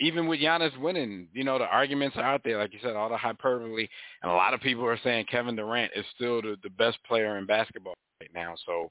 even 0.00 0.26
with 0.26 0.40
Giannis 0.40 0.76
winning, 0.76 1.28
you 1.32 1.44
know, 1.44 1.56
the 1.56 1.66
arguments 1.66 2.16
are 2.16 2.24
out 2.24 2.40
there, 2.44 2.58
like 2.58 2.72
you 2.72 2.80
said, 2.82 2.96
all 2.96 3.08
the 3.08 3.16
hyperbole, 3.16 3.88
and 4.22 4.32
a 4.32 4.34
lot 4.34 4.52
of 4.52 4.60
people 4.60 4.84
are 4.84 4.98
saying 5.04 5.26
Kevin 5.30 5.54
Durant 5.54 5.92
is 5.94 6.04
still 6.16 6.42
the, 6.42 6.56
the 6.64 6.70
best 6.70 6.98
player 7.06 7.38
in 7.38 7.46
basketball 7.46 7.94
right 8.20 8.30
now. 8.34 8.56
So 8.66 8.90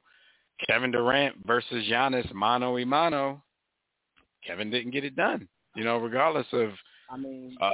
Kevin 0.69 0.91
Durant 0.91 1.35
versus 1.45 1.85
Giannis, 1.91 2.33
mano 2.33 2.75
y 2.75 2.85
mano. 2.85 3.43
Kevin 4.45 4.71
didn't 4.71 4.91
get 4.91 5.03
it 5.03 5.17
done. 5.17 5.49
You 5.75 5.83
know, 5.83 5.97
regardless 5.97 6.47
of 6.53 6.69
I 7.09 7.17
mean, 7.17 7.57
uh, 7.61 7.71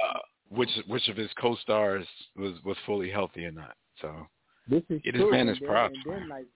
which 0.50 0.70
which 0.86 1.08
of 1.08 1.16
his 1.16 1.30
co-stars 1.40 2.06
was 2.36 2.54
was 2.64 2.76
fully 2.86 3.10
healthy 3.10 3.44
or 3.44 3.52
not. 3.52 3.74
So 4.00 4.26
this 4.68 4.82
is 4.88 5.00
his 5.04 5.14
true. 5.14 5.30
man 5.30 5.40
and 5.40 5.50
his 5.50 5.58
then, 5.60 5.68
props, 5.68 5.94
And 6.04 6.14
then, 6.14 6.28
like, 6.28 6.46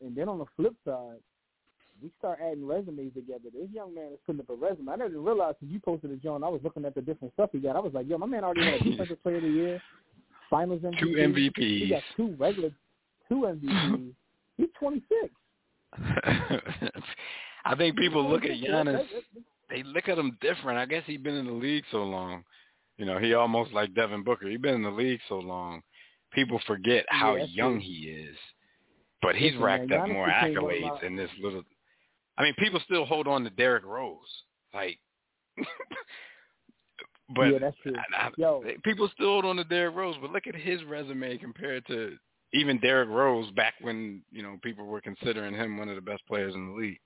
and 0.00 0.16
then 0.16 0.28
on 0.28 0.38
the 0.38 0.46
flip 0.56 0.74
side, 0.84 1.20
we 2.02 2.10
start 2.18 2.38
adding 2.42 2.66
resumes 2.66 3.14
together. 3.14 3.44
This 3.52 3.68
young 3.72 3.94
man 3.94 4.12
is 4.12 4.18
putting 4.26 4.40
up 4.40 4.50
a 4.50 4.54
resume. 4.54 4.88
I 4.90 4.96
didn't 4.96 5.24
realize 5.24 5.54
when 5.60 5.70
you 5.70 5.80
posted 5.80 6.10
it, 6.10 6.22
John. 6.22 6.44
I 6.44 6.48
was 6.48 6.60
looking 6.62 6.84
at 6.84 6.94
the 6.94 7.02
different 7.02 7.32
stuff 7.34 7.50
he 7.52 7.58
got. 7.58 7.76
I 7.76 7.80
was 7.80 7.94
like, 7.94 8.08
yo, 8.08 8.18
my 8.18 8.26
man 8.26 8.44
already 8.44 8.64
had 8.64 8.80
a 8.80 8.84
defensive 8.84 9.22
player 9.22 9.36
of 9.36 9.42
the 9.42 9.48
year, 9.48 9.82
Finals 10.50 10.82
MVP. 10.82 10.98
two 11.00 11.62
He 11.62 11.88
got 11.90 12.02
two 12.16 12.34
regular, 12.38 12.70
two 13.28 13.42
MVPs. 13.46 14.12
He's 14.56 14.68
26. 14.78 15.34
I 17.64 17.74
think 17.76 17.96
people 17.96 18.28
look 18.28 18.44
at 18.44 18.58
26, 18.60 18.70
Giannis. 18.70 19.06
They 19.70 19.82
look 19.82 20.08
at 20.08 20.18
him 20.18 20.36
different. 20.40 20.78
I 20.78 20.86
guess 20.86 21.02
he's 21.06 21.20
been 21.20 21.34
in 21.34 21.46
the 21.46 21.52
league 21.52 21.84
so 21.90 22.02
long. 22.04 22.44
You 22.98 23.06
know, 23.06 23.18
he 23.18 23.34
almost 23.34 23.72
like 23.72 23.94
Devin 23.94 24.22
Booker. 24.22 24.48
He's 24.48 24.60
been 24.60 24.74
in 24.74 24.82
the 24.82 24.90
league 24.90 25.20
so 25.28 25.38
long. 25.38 25.82
People 26.32 26.60
forget 26.66 27.04
how 27.08 27.36
Yeah, 27.36 27.46
young 27.50 27.74
true. 27.74 27.80
he 27.80 28.08
is. 28.10 28.36
But 29.22 29.36
he's 29.36 29.52
Listen, 29.52 29.62
racked 29.62 29.90
man, 29.90 30.00
up 30.00 30.08
more 30.08 30.26
became 30.26 30.62
one 30.62 30.74
of 30.74 30.78
accolades 30.80 31.02
in 31.02 31.16
this 31.16 31.30
little. 31.42 31.62
I 32.36 32.42
mean, 32.42 32.54
people 32.58 32.80
still 32.84 33.04
hold 33.04 33.26
on 33.26 33.42
to 33.44 33.50
Derrick 33.50 33.84
Rose, 33.84 34.18
like. 34.74 34.98
but 37.34 37.44
yeah, 37.44 37.58
that's 37.58 37.76
true. 37.82 37.94
I- 37.96 38.26
I- 38.26 38.30
Yo, 38.36 38.62
people 38.84 39.08
still 39.14 39.28
hold 39.28 39.44
on 39.46 39.56
to 39.56 39.64
Derrick 39.64 39.96
Rose, 39.96 40.16
but 40.20 40.30
look 40.30 40.46
at 40.46 40.54
his 40.54 40.82
resume 40.84 41.38
compared 41.38 41.86
to 41.86 42.16
even 42.52 42.78
Derrick 42.80 43.08
Rose 43.08 43.50
back 43.52 43.74
when 43.80 44.22
you 44.30 44.42
know 44.42 44.58
people 44.62 44.84
were 44.84 45.00
considering 45.00 45.54
him 45.54 45.78
one 45.78 45.88
of 45.88 45.96
the 45.96 46.02
best 46.02 46.26
players 46.26 46.54
in 46.54 46.68
the 46.68 46.74
league. 46.74 46.98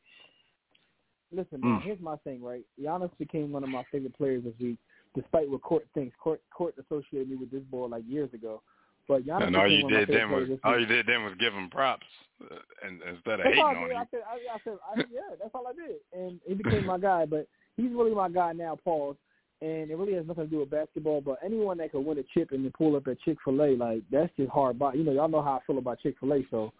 Listen, 1.30 1.60
man, 1.60 1.80
Mm. 1.80 1.82
here's 1.82 2.00
my 2.00 2.16
thing, 2.18 2.42
right? 2.42 2.64
Giannis 2.80 3.16
became 3.18 3.52
one 3.52 3.62
of 3.62 3.68
my 3.68 3.82
favorite 3.84 4.16
players 4.16 4.44
this 4.44 4.58
week, 4.60 4.78
despite 5.14 5.48
what 5.48 5.62
Court 5.62 5.86
thinks. 5.94 6.16
Court 6.16 6.40
Court 6.50 6.74
associated 6.78 7.28
me 7.28 7.36
with 7.36 7.50
this 7.50 7.62
boy 7.64 7.86
like 7.86 8.04
years 8.06 8.32
ago. 8.32 8.62
But 9.06 9.26
Giannis 9.26 9.46
and 9.46 9.56
all 9.56 9.68
you 9.68 9.82
one 9.82 9.92
of 9.92 10.00
my 10.00 10.04
did 10.06 10.08
then 10.20 10.30
was 10.30 10.58
all 10.64 10.78
you 10.78 10.86
did 10.86 11.06
then 11.06 11.24
was 11.24 11.34
give 11.38 11.52
him 11.52 11.68
props, 11.70 12.06
uh, 12.42 12.56
and 12.82 13.00
instead 13.02 13.40
of 13.40 13.44
That's 13.44 13.48
hating 13.56 13.62
on 13.62 13.74
did. 13.88 13.96
I 13.96 14.00
him. 14.00 14.06
said, 14.10 14.20
I, 14.26 14.54
I 14.54 14.58
said, 14.64 14.78
I, 14.90 14.96
yeah, 15.12 15.36
that's 15.38 15.54
all 15.54 15.66
I 15.66 15.72
did, 15.72 15.96
and 16.12 16.40
he 16.46 16.54
became 16.54 16.86
my 16.86 16.98
guy. 16.98 17.26
But 17.26 17.46
he's 17.76 17.90
really 17.92 18.14
my 18.14 18.28
guy 18.28 18.52
now, 18.52 18.76
Paul. 18.82 19.16
And 19.60 19.90
it 19.90 19.96
really 19.96 20.14
has 20.14 20.24
nothing 20.24 20.44
to 20.44 20.50
do 20.50 20.60
with 20.60 20.70
basketball. 20.70 21.20
But 21.20 21.40
anyone 21.44 21.78
that 21.78 21.90
could 21.90 22.06
win 22.06 22.18
a 22.18 22.22
chip 22.32 22.52
and 22.52 22.64
then 22.64 22.70
pull 22.78 22.94
up 22.94 23.08
at 23.08 23.20
Chick 23.22 23.38
Fil 23.44 23.60
A, 23.60 23.74
like 23.76 24.02
that's 24.10 24.32
just 24.36 24.50
hard. 24.50 24.78
By 24.78 24.94
you 24.94 25.02
know, 25.02 25.10
y'all 25.10 25.28
know 25.28 25.42
how 25.42 25.54
I 25.54 25.60
feel 25.66 25.78
about 25.78 25.98
Chick 25.98 26.14
Fil 26.20 26.32
A, 26.32 26.46
so 26.50 26.72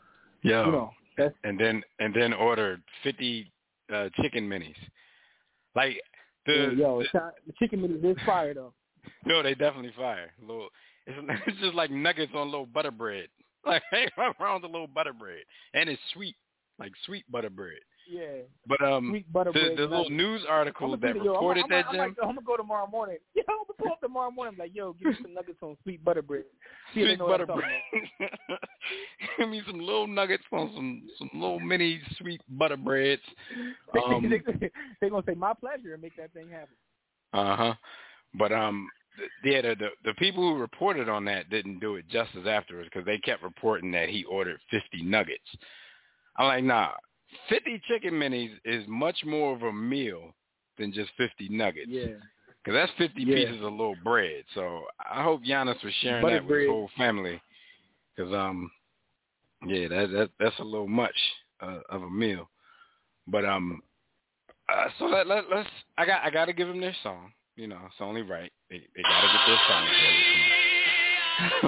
Yeah, 0.43 0.65
you 0.65 0.73
know 0.73 0.93
and 1.45 1.59
then 1.59 1.83
and 1.99 2.15
then 2.15 2.33
ordered 2.33 2.83
fifty 3.03 3.51
uh, 3.93 4.09
chicken 4.21 4.49
minis. 4.49 4.75
Like 5.75 6.01
the, 6.47 6.53
yeah, 6.53 6.71
yo, 6.71 6.99
the 6.99 7.05
it's 7.05 7.15
not, 7.15 7.35
the 7.47 7.53
chicken 7.59 7.81
minis 7.81 8.05
is 8.05 8.17
fire 8.25 8.55
though. 8.55 8.73
no, 9.27 9.43
they 9.43 9.55
definitely 9.55 9.93
fire. 9.97 10.33
Little, 10.41 10.69
it's, 11.07 11.43
it's 11.47 11.61
just 11.61 11.75
like 11.75 11.91
nuggets 11.91 12.33
on 12.35 12.51
little 12.51 12.67
butter 12.67 12.91
bread. 12.91 13.29
Like 13.67 13.83
hey, 13.91 14.09
around 14.41 14.63
the 14.63 14.69
little 14.69 14.87
butter 14.87 15.13
bread, 15.13 15.43
and 15.75 15.91
it's 15.91 16.01
sweet, 16.15 16.37
like 16.79 16.93
sweet 17.05 17.25
butter 17.31 17.51
bread. 17.51 17.81
Yeah, 18.11 18.43
But 18.67 18.81
um, 18.83 19.13
the, 19.35 19.75
the 19.77 19.83
little 19.83 20.09
news 20.09 20.41
article 20.49 20.97
that 20.97 21.15
yo, 21.15 21.21
I'm- 21.21 21.29
reported 21.29 21.65
I'm, 21.65 21.71
that, 21.71 21.87
I'm, 21.89 21.93
Jim. 21.93 22.01
I'm, 22.01 22.17
I'm 22.23 22.35
gonna 22.37 22.47
go 22.47 22.57
tomorrow 22.57 22.87
morning. 22.87 23.19
Yeah, 23.35 23.43
I'm 23.51 23.57
gonna 23.59 23.77
pull 23.79 23.93
up 23.93 24.01
tomorrow 24.01 24.31
morning. 24.31 24.55
I'm 24.55 24.59
like, 24.59 24.75
yo, 24.75 24.95
give 24.95 25.09
me 25.09 25.15
some 25.23 25.35
nuggets 25.35 25.59
on 25.61 25.77
sweet 25.83 26.03
butter 26.03 26.23
bread. 26.23 26.45
See 26.95 27.03
Sweet 27.05 27.19
butter 27.19 27.45
bread. 27.47 27.83
Give 29.39 29.49
me 29.49 29.63
some 29.67 29.79
little 29.81 30.07
nuggets 30.07 30.45
on 30.53 30.71
some 30.75 31.03
some 31.19 31.31
little 31.35 31.61
mini 31.61 32.01
sweet 32.19 32.41
butter 32.49 32.79
breads. 32.79 33.21
Um, 34.07 34.23
they, 34.31 34.39
they, 34.59 34.71
they 35.01 35.11
gonna 35.11 35.23
say 35.27 35.35
my 35.35 35.53
pleasure 35.53 35.93
and 35.93 36.03
make 36.03 36.17
that 36.17 36.33
thing 36.33 36.49
happen. 36.49 36.75
Uh 37.35 37.57
huh. 37.57 37.75
But 38.35 38.53
um, 38.53 38.89
yeah, 39.45 39.61
the, 39.61 39.75
the 39.79 39.89
the 40.07 40.15
people 40.15 40.43
who 40.43 40.59
reported 40.59 41.09
on 41.11 41.27
that 41.27 41.51
didn't 41.51 41.81
do 41.81 41.97
it 41.97 42.09
justice 42.09 42.47
afterwards 42.49 42.89
because 42.93 43.05
they 43.05 43.19
kept 43.19 43.43
reporting 43.43 43.91
that 43.93 44.09
he 44.09 44.25
ordered 44.25 44.61
50 44.71 45.03
nuggets. 45.03 45.45
I'm 46.39 46.47
like, 46.47 46.65
nah. 46.65 46.93
Fifty 47.49 47.81
chicken 47.89 48.15
minis 48.15 48.53
is 48.65 48.85
much 48.87 49.25
more 49.25 49.55
of 49.55 49.63
a 49.63 49.73
meal 49.73 50.35
than 50.79 50.93
just 50.93 51.11
fifty 51.17 51.49
nuggets. 51.49 51.91
Yeah. 51.91 52.15
Cause 52.65 52.75
that's 52.75 52.93
fifty 52.99 53.23
Yeah. 53.23 53.35
pieces 53.35 53.65
of 53.65 53.73
little 53.73 53.97
bread. 54.03 54.45
So 54.55 54.87
I 54.99 55.23
hope 55.23 55.43
Giannis 55.43 55.83
was 55.83 55.95
sharing 56.01 56.23
Butter 56.23 56.37
that 56.37 56.47
with 56.47 56.61
his 56.61 56.69
whole 56.69 56.91
family. 56.97 57.41
Cause 58.17 58.33
um, 58.33 58.71
yeah, 59.67 59.89
that 59.89 60.11
that 60.11 60.31
that's 60.39 60.59
a 60.59 60.65
little 60.65 60.89
much 60.89 61.17
uh, 61.61 61.81
of 61.89 62.03
a 62.03 62.11
meal. 62.11 62.49
But 63.27 63.45
um, 63.45 63.83
uh, 64.73 64.89
so 64.99 65.07
let, 65.07 65.27
let 65.27 65.51
let's 65.51 65.69
I 65.97 66.07
got 66.07 66.23
I 66.23 66.31
got 66.31 66.45
to 66.47 66.53
give 66.53 66.69
them 66.69 66.81
their 66.81 66.95
song. 67.03 67.33
You 67.57 67.67
know, 67.67 67.81
it's 67.87 68.01
only 68.01 68.23
right. 68.23 68.53
They 68.71 68.87
they 68.95 69.03
got 69.03 69.21
to 69.21 69.29
get 69.29 69.47
their 69.47 69.59
song. 69.69 69.89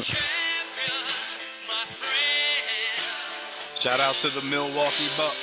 Shout 3.83 3.99
out 3.99 4.15
to 4.23 4.31
the 4.31 4.43
Milwaukee 4.43 5.09
Bucks. 5.17 5.37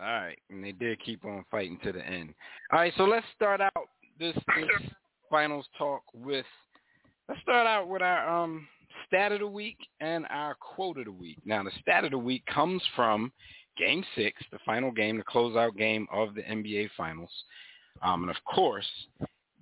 All 0.00 0.04
right, 0.06 0.38
and 0.48 0.64
they 0.64 0.72
did 0.72 0.98
keep 1.04 1.26
on 1.26 1.44
fighting 1.50 1.78
to 1.84 1.92
the 1.92 2.06
end. 2.06 2.32
All 2.72 2.78
right, 2.78 2.92
so 2.96 3.04
let's 3.04 3.26
start 3.34 3.60
out 3.60 3.88
this, 4.18 4.34
this 4.34 4.90
finals 5.28 5.66
talk 5.76 6.02
with. 6.14 6.46
Let's 7.28 7.40
start 7.42 7.66
out 7.66 7.88
with 7.88 8.00
our 8.00 8.26
um, 8.26 8.66
stat 9.06 9.32
of 9.32 9.40
the 9.40 9.46
week 9.46 9.76
and 10.00 10.24
our 10.30 10.54
quote 10.54 10.96
of 10.96 11.04
the 11.04 11.12
week. 11.12 11.38
Now, 11.44 11.62
the 11.64 11.72
stat 11.82 12.04
of 12.04 12.12
the 12.12 12.18
week 12.18 12.44
comes 12.46 12.82
from 12.94 13.30
Game 13.76 14.02
Six, 14.14 14.42
the 14.52 14.58
final 14.64 14.90
game, 14.90 15.18
the 15.18 15.24
closeout 15.24 15.76
game 15.76 16.06
of 16.10 16.34
the 16.34 16.42
NBA 16.42 16.90
Finals, 16.96 17.30
um, 18.02 18.22
and 18.22 18.30
of 18.30 18.42
course, 18.44 18.86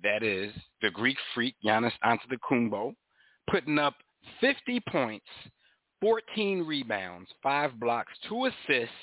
that 0.05 0.23
is 0.23 0.53
the 0.81 0.91
Greek 0.91 1.17
freak 1.33 1.55
Giannis 1.65 1.91
Antetokounmpo 2.05 2.93
putting 3.49 3.79
up 3.79 3.95
50 4.39 4.79
points, 4.87 5.25
14 6.01 6.63
rebounds, 6.65 7.29
five 7.41 7.79
blocks, 7.79 8.13
two 8.29 8.45
assists 8.45 8.93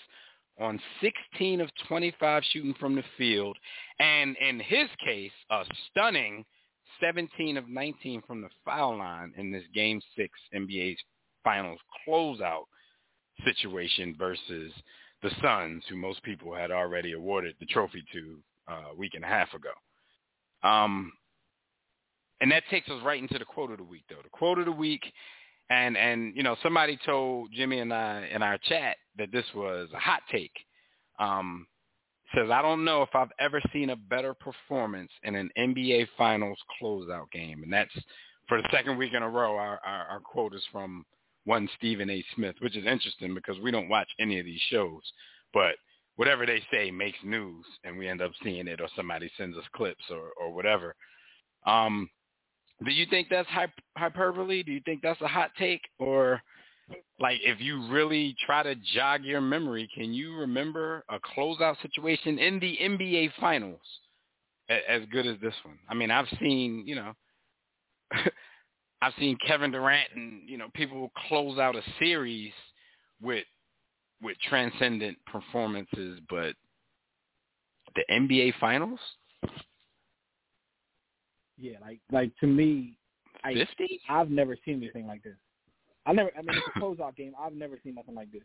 on 0.61 0.81
16 1.01 1.61
of 1.61 1.69
25 1.89 2.43
shooting 2.53 2.75
from 2.79 2.95
the 2.95 3.03
field, 3.19 3.57
and 3.99 4.37
in 4.37 4.61
his 4.61 4.89
case, 5.05 5.33
a 5.51 5.65
stunning 5.91 6.45
17 7.01 7.57
of 7.57 7.69
19 7.69 8.23
from 8.27 8.41
the 8.41 8.51
foul 8.65 8.99
line 8.99 9.33
in 9.37 9.51
this 9.51 9.65
Game 9.75 10.01
6 10.17 10.29
NBA 10.55 10.97
Finals 11.43 11.81
closeout 12.07 12.65
situation 13.45 14.15
versus 14.17 14.73
the 15.23 15.31
Suns, 15.43 15.83
who 15.89 15.97
most 15.97 16.23
people 16.23 16.55
had 16.55 16.71
already 16.71 17.13
awarded 17.13 17.57
the 17.59 17.67
trophy 17.67 18.05
to 18.13 18.39
uh, 18.71 18.93
a 18.93 18.95
week 18.95 19.15
and 19.15 19.25
a 19.25 19.29
half 19.29 19.53
ago. 19.55 19.71
Um, 20.63 21.13
and 22.41 22.51
that 22.51 22.65
takes 22.71 22.89
us 22.89 23.01
right 23.05 23.23
into 23.23 23.39
the 23.39 23.45
quote 23.45 23.71
of 23.71 23.79
the 23.79 23.85
week, 23.85 24.05
though. 24.09 24.23
The 24.23 24.29
quote 24.29 24.59
of 24.59 24.65
the 24.65 24.73
week, 24.73 25.03
and 25.71 25.97
and 25.97 26.37
you 26.37 26.43
know, 26.43 26.57
somebody 26.63 26.99
told 27.07 27.51
Jimmy 27.53 27.79
and 27.79 27.93
I 27.93 28.29
in 28.33 28.43
our 28.43 28.59
chat 28.59 28.97
that 29.17 29.33
this 29.33 29.47
was 29.55 29.89
a 29.95 29.99
hot 29.99 30.23
take. 30.31 30.53
Um, 31.19 31.67
says 32.35 32.51
I 32.51 32.63
don't 32.63 32.85
know 32.85 33.03
if 33.03 33.11
I've 33.15 33.33
ever 33.39 33.61
seen 33.73 33.91
a 33.91 33.97
better 33.97 34.35
performance 34.35 35.11
in 35.23 35.37
an 35.37 35.51
NBA 35.59 36.09
Finals 36.19 36.59
closeout 36.81 37.31
game, 37.31 37.63
and 37.63 37.73
that's 37.73 37.95
for 38.49 38.61
the 38.61 38.69
second 38.73 38.99
week 38.99 39.13
in 39.15 39.23
a 39.23 39.29
row. 39.29 39.57
Our 39.57 39.81
our, 39.87 40.07
our 40.11 40.21
quote 40.21 40.55
is 40.55 40.65
from 40.73 41.05
one 41.45 41.69
Stephen 41.77 42.11
A. 42.11 42.25
Smith, 42.35 42.57
which 42.61 42.77
is 42.77 42.87
interesting 42.87 43.35
because 43.35 43.59
we 43.61 43.71
don't 43.71 43.89
watch 43.89 44.09
any 44.21 44.39
of 44.39 44.47
these 44.47 44.61
shows, 44.71 45.03
but 45.53 45.75
whatever 46.17 46.47
they 46.47 46.63
say 46.73 46.91
makes 46.91 47.19
news, 47.25 47.65
and 47.85 47.97
we 47.97 48.09
end 48.09 48.23
up 48.23 48.33
seeing 48.43 48.69
it, 48.69 48.81
or 48.81 48.89
somebody 48.97 49.31
sends 49.37 49.57
us 49.57 49.65
clips 49.75 50.05
or 50.11 50.31
or 50.41 50.53
whatever. 50.53 50.95
Um, 51.67 52.11
do 52.85 52.91
you 52.91 53.07
think 53.07 53.29
that's 53.31 53.49
hyp- 53.49 53.71
hyperbole? 53.97 54.63
Do 54.63 54.73
you 54.73 54.81
think 54.85 55.03
that's 55.03 55.21
a 55.21 55.29
hot 55.29 55.51
take, 55.59 55.83
or 55.99 56.43
like 57.21 57.39
if 57.43 57.61
you 57.61 57.89
really 57.89 58.35
try 58.45 58.63
to 58.63 58.75
jog 58.95 59.25
your 59.25 59.41
memory, 59.41 59.89
can 59.95 60.13
you 60.13 60.35
remember 60.37 61.05
a 61.09 61.19
closeout 61.21 61.81
situation 61.83 62.39
in 62.39 62.59
the 62.59 62.77
NBA 62.83 63.31
Finals 63.41 63.81
as 64.69 65.03
good 65.11 65.27
as 65.27 65.39
this 65.41 65.55
one? 65.65 65.79
I 65.89 65.95
mean, 65.95 66.11
I've 66.11 66.27
seen, 66.41 66.85
you 66.87 66.97
know, 66.97 67.13
I've 69.03 69.13
seen 69.19 69.37
Kevin 69.47 69.71
Durant 69.73 70.09
and 70.15 70.49
you 70.49 70.59
know 70.59 70.69
people 70.75 71.11
close 71.29 71.59
out 71.59 71.77
a 71.77 71.83
series 71.99 72.53
with 73.21 73.45
with 74.23 74.37
transcendent 74.49 75.19
performances, 75.27 76.21
but 76.31 76.55
the 77.95 78.03
NBA 78.11 78.55
Finals, 78.61 79.01
Yeah, 81.59 81.79
like 81.81 82.01
like 82.11 82.33
to 82.41 82.47
me, 82.47 82.97
I 83.45 83.55
fifty. 83.55 84.01
I've 84.09 84.31
never 84.31 84.57
seen 84.65 84.77
anything 84.77 85.07
like 85.07 85.23
this. 85.23 85.37
I 86.07 86.13
never. 86.13 86.31
I 86.37 86.43
mean, 86.43 86.57
it's 86.57 86.67
a 86.77 86.81
closeout 86.81 87.17
game. 87.17 87.35
I've 87.39 87.55
never 87.55 87.79
seen 87.85 87.95
nothing 87.95 88.15
like 88.15 88.33
this. 88.33 88.43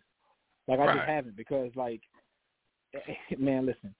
Like 0.67 0.79
I 0.79 0.85
Right. 0.85 0.97
just 0.97 1.07
haven't 1.07 1.37
because 1.37 1.71
like, 1.75 2.01
man, 3.37 3.65
listen. 3.65 3.95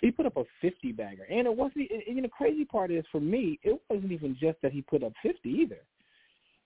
He 0.00 0.10
put 0.10 0.26
up 0.26 0.36
a 0.36 0.44
fifty 0.60 0.92
bagger, 0.92 1.26
and 1.30 1.46
it 1.46 1.54
wasn't. 1.56 1.90
And 2.08 2.24
the 2.24 2.28
crazy 2.28 2.64
part 2.64 2.90
is, 2.90 3.04
for 3.12 3.20
me, 3.20 3.58
it 3.62 3.80
wasn't 3.90 4.12
even 4.12 4.36
just 4.40 4.58
that 4.62 4.72
he 4.72 4.82
put 4.82 5.02
up 5.02 5.12
fifty 5.22 5.50
either. 5.50 5.80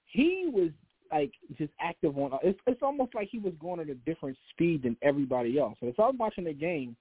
He 0.07 0.49
was 0.53 0.71
like 1.13 1.33
just 1.57 1.73
active 1.81 2.17
on. 2.19 2.39
It's 2.43 2.59
it's 2.67 2.83
almost 2.83 3.15
like 3.15 3.29
he 3.31 3.39
was 3.39 3.53
going 3.61 3.81
at 3.81 3.89
a 3.89 3.95
different 3.95 4.37
speed 4.51 4.83
than 4.83 4.97
everybody 5.03 5.59
else. 5.59 5.77
So 5.81 5.89
if 5.89 5.99
I'm 5.99 6.19
watching 6.19 6.45
the 6.45 6.53
game, 6.53 6.97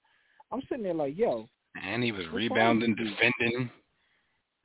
I'm 0.52 0.62
sitting 0.70 0.84
there 0.84 0.93
like, 0.93 1.17
yo, 1.17 1.48
And 1.84 2.04
he 2.04 2.12
was 2.12 2.26
rebounding, 2.32 2.96
defending. 2.96 3.70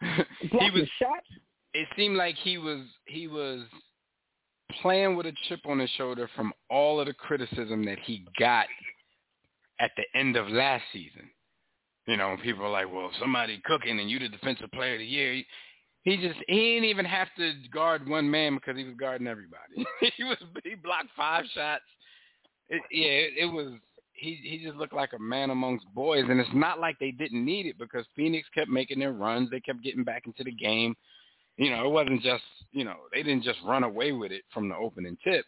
he 0.41 0.71
was. 0.71 0.89
shots. 0.99 1.27
It 1.75 1.89
seemed 1.97 2.17
like 2.17 2.37
he 2.37 2.59
was. 2.59 2.85
He 3.07 3.27
was 3.29 3.61
playing 4.81 5.17
with 5.17 5.27
a 5.27 5.33
chip 5.49 5.61
on 5.67 5.79
his 5.79 5.91
shoulder 5.91 6.29
from 6.35 6.53
all 6.71 7.01
of 7.01 7.07
the 7.07 7.15
criticism 7.15 7.85
that 7.85 7.99
he 8.01 8.25
got 8.39 8.67
at 9.81 9.91
the 9.97 10.19
end 10.19 10.37
of 10.37 10.49
last 10.49 10.85
season. 10.93 11.29
You 12.07 12.17
know, 12.17 12.37
people 12.43 12.65
are 12.65 12.71
like, 12.71 12.93
"Well, 12.93 13.11
somebody 13.21 13.61
cooking 13.65 14.01
and 14.01 14.11
you 14.11 14.19
the 14.19 14.29
defensive 14.29 14.71
player 14.73 14.95
of 14.95 15.01
the 15.01 15.07
year." 15.07 15.43
He, 16.05 16.17
just 16.17 16.39
he 16.49 16.75
didn't 16.75 16.89
even 16.89 17.05
have 17.05 17.29
to 17.39 17.53
guard 17.73 18.09
one 18.09 18.29
man 18.29 18.57
because 18.57 18.77
he 18.77 18.85
was 18.85 18.95
guarding 18.99 19.29
everybody. 19.29 19.87
he 20.17 20.25
was 20.25 20.37
he 20.65 20.75
blocked 20.75 21.11
five 21.17 21.45
shots. 21.55 21.85
It, 22.69 22.83
yeah, 22.91 23.07
it, 23.07 23.33
it 23.39 23.47
was 23.47 23.75
he 24.13 24.41
he 24.43 24.65
just 24.65 24.77
looked 24.77 24.95
like 24.95 25.13
a 25.13 25.19
man 25.19 25.51
amongst 25.51 25.87
boys, 25.95 26.25
and 26.29 26.41
it's 26.41 26.51
not 26.55 26.81
like 26.81 26.99
they 26.99 27.13
didn't 27.13 27.45
need 27.45 27.67
it 27.67 27.79
because 27.79 28.05
Phoenix 28.17 28.49
kept 28.55 28.69
making 28.69 28.99
their 28.99 29.13
runs. 29.13 29.51
They 29.51 29.61
kept 29.61 29.83
getting 29.83 30.05
back 30.05 30.27
into 30.27 30.43
the 30.45 30.53
game. 30.53 30.97
You 31.57 31.71
know, 31.71 31.85
it 31.85 31.91
wasn't 31.91 32.23
just 32.23 32.45
you 32.73 32.85
know 32.85 32.97
they 33.13 33.23
didn't 33.23 33.45
just 33.45 33.59
run 33.65 33.85
away 33.85 34.13
with 34.13 34.33
it 34.33 34.43
from 34.53 34.69
the 34.69 34.77
opening 34.77 35.17
tip. 35.23 35.45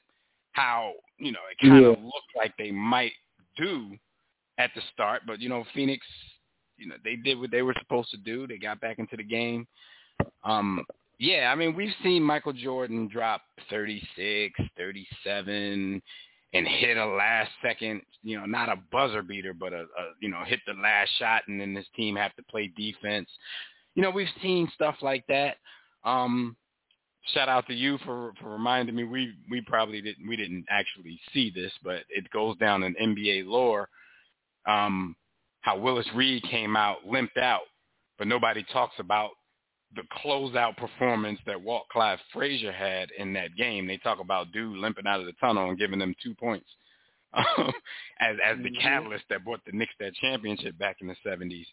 How 0.53 0.93
you 1.19 1.33
know 1.33 1.41
it 1.51 1.59
kind 1.67 1.85
of 1.85 1.99
Yeah. 1.99 2.05
looked 2.05 2.37
like 2.37 2.57
they 2.57 2.71
might 2.71 3.13
do 3.57 3.97
at 4.59 4.71
the 4.75 4.83
start, 4.93 5.23
but 5.27 5.41
you 5.41 5.49
know 5.49 5.65
Phoenix, 5.75 6.07
you 6.77 6.87
know 6.87 6.97
they 7.03 7.17
did 7.17 7.41
what 7.41 7.51
they 7.51 7.63
were 7.63 7.75
supposed 7.81 8.11
to 8.11 8.19
do. 8.19 8.47
They 8.47 8.59
got 8.59 8.81
back 8.81 8.99
into 8.99 9.17
the 9.17 9.25
game. 9.25 9.67
Um, 10.45 10.85
yeah, 11.19 11.51
I 11.53 11.55
mean 11.55 11.75
we've 11.75 11.95
seen 12.03 12.23
Michael 12.23 12.53
Jordan 12.53 13.09
drop 13.09 13.43
36, 13.71 14.61
37 14.77 16.03
and 16.53 16.69
hit 16.69 16.97
a 16.97 17.07
last 17.07 17.51
second, 17.63 18.03
you 18.23 18.39
know, 18.39 18.47
not 18.47 18.69
a 18.69 18.77
buzzer 18.93 19.23
beater, 19.23 19.55
but 19.55 19.73
a, 19.73 19.83
a 19.83 20.13
you 20.21 20.29
know, 20.29 20.43
hit 20.47 20.61
the 20.67 20.75
last 20.75 21.11
shot 21.19 21.43
and 21.49 21.61
then 21.61 21.75
this 21.75 21.87
team 21.97 22.17
have 22.17 22.35
to 22.37 22.43
play 22.45 22.73
defense. 22.77 23.29
You 23.95 24.03
know, 24.03 24.11
we've 24.11 24.29
seen 24.43 24.71
stuff 24.75 24.97
like 25.03 25.25
that. 25.29 25.57
Um 26.05 26.57
shout 27.33 27.49
out 27.49 27.67
to 27.67 27.75
you 27.75 27.97
for 28.05 28.33
for 28.41 28.51
reminding 28.51 28.95
me 28.95 29.05
we 29.05 29.35
we 29.51 29.61
probably 29.63 30.01
didn't 30.01 30.29
we 30.29 30.37
didn't 30.37 30.67
actually 30.69 31.19
see 31.33 31.51
this, 31.55 31.73
but 31.83 32.03
it 32.09 32.31
goes 32.31 32.57
down 32.59 32.83
in 32.83 32.95
NBA 32.95 33.47
lore 33.47 33.89
um 34.67 35.17
how 35.61 35.79
Willis 35.79 36.07
Reed 36.15 36.43
came 36.51 36.77
out 36.77 36.99
limped 37.07 37.39
out, 37.39 37.63
but 38.19 38.27
nobody 38.27 38.65
talks 38.73 38.95
about 38.99 39.31
the 39.97 40.03
closeout 40.25 40.77
performance 40.77 41.39
that 41.47 41.61
Walt 41.61 41.89
Clyde 41.91 42.19
Frazier 42.33 42.73
had 42.73 43.11
in 43.19 43.33
that 43.35 43.55
game. 43.57 43.87
They 43.87 43.97
talk 43.99 44.19
about 44.21 44.53
dude 44.53 44.77
limping 44.79 45.07
out 45.07 45.21
of 45.21 45.27
the 45.27 45.33
tunnel 45.41 45.69
and 45.69 45.79
giving 45.79 45.99
them 45.99 46.15
two 46.23 46.35
points 46.35 46.67
um, 47.35 47.73
as 48.21 48.37
as 48.45 48.57
the 48.63 48.71
Mhm. 48.71 48.81
catalyst 48.81 49.25
that 49.31 49.45
brought 49.45 49.65
the 49.65 49.73
Knicks 49.73 49.95
that 50.01 50.15
championship 50.15 50.79
back 50.79 50.97
in 51.01 51.09
the 51.09 51.17
seventies. 51.25 51.67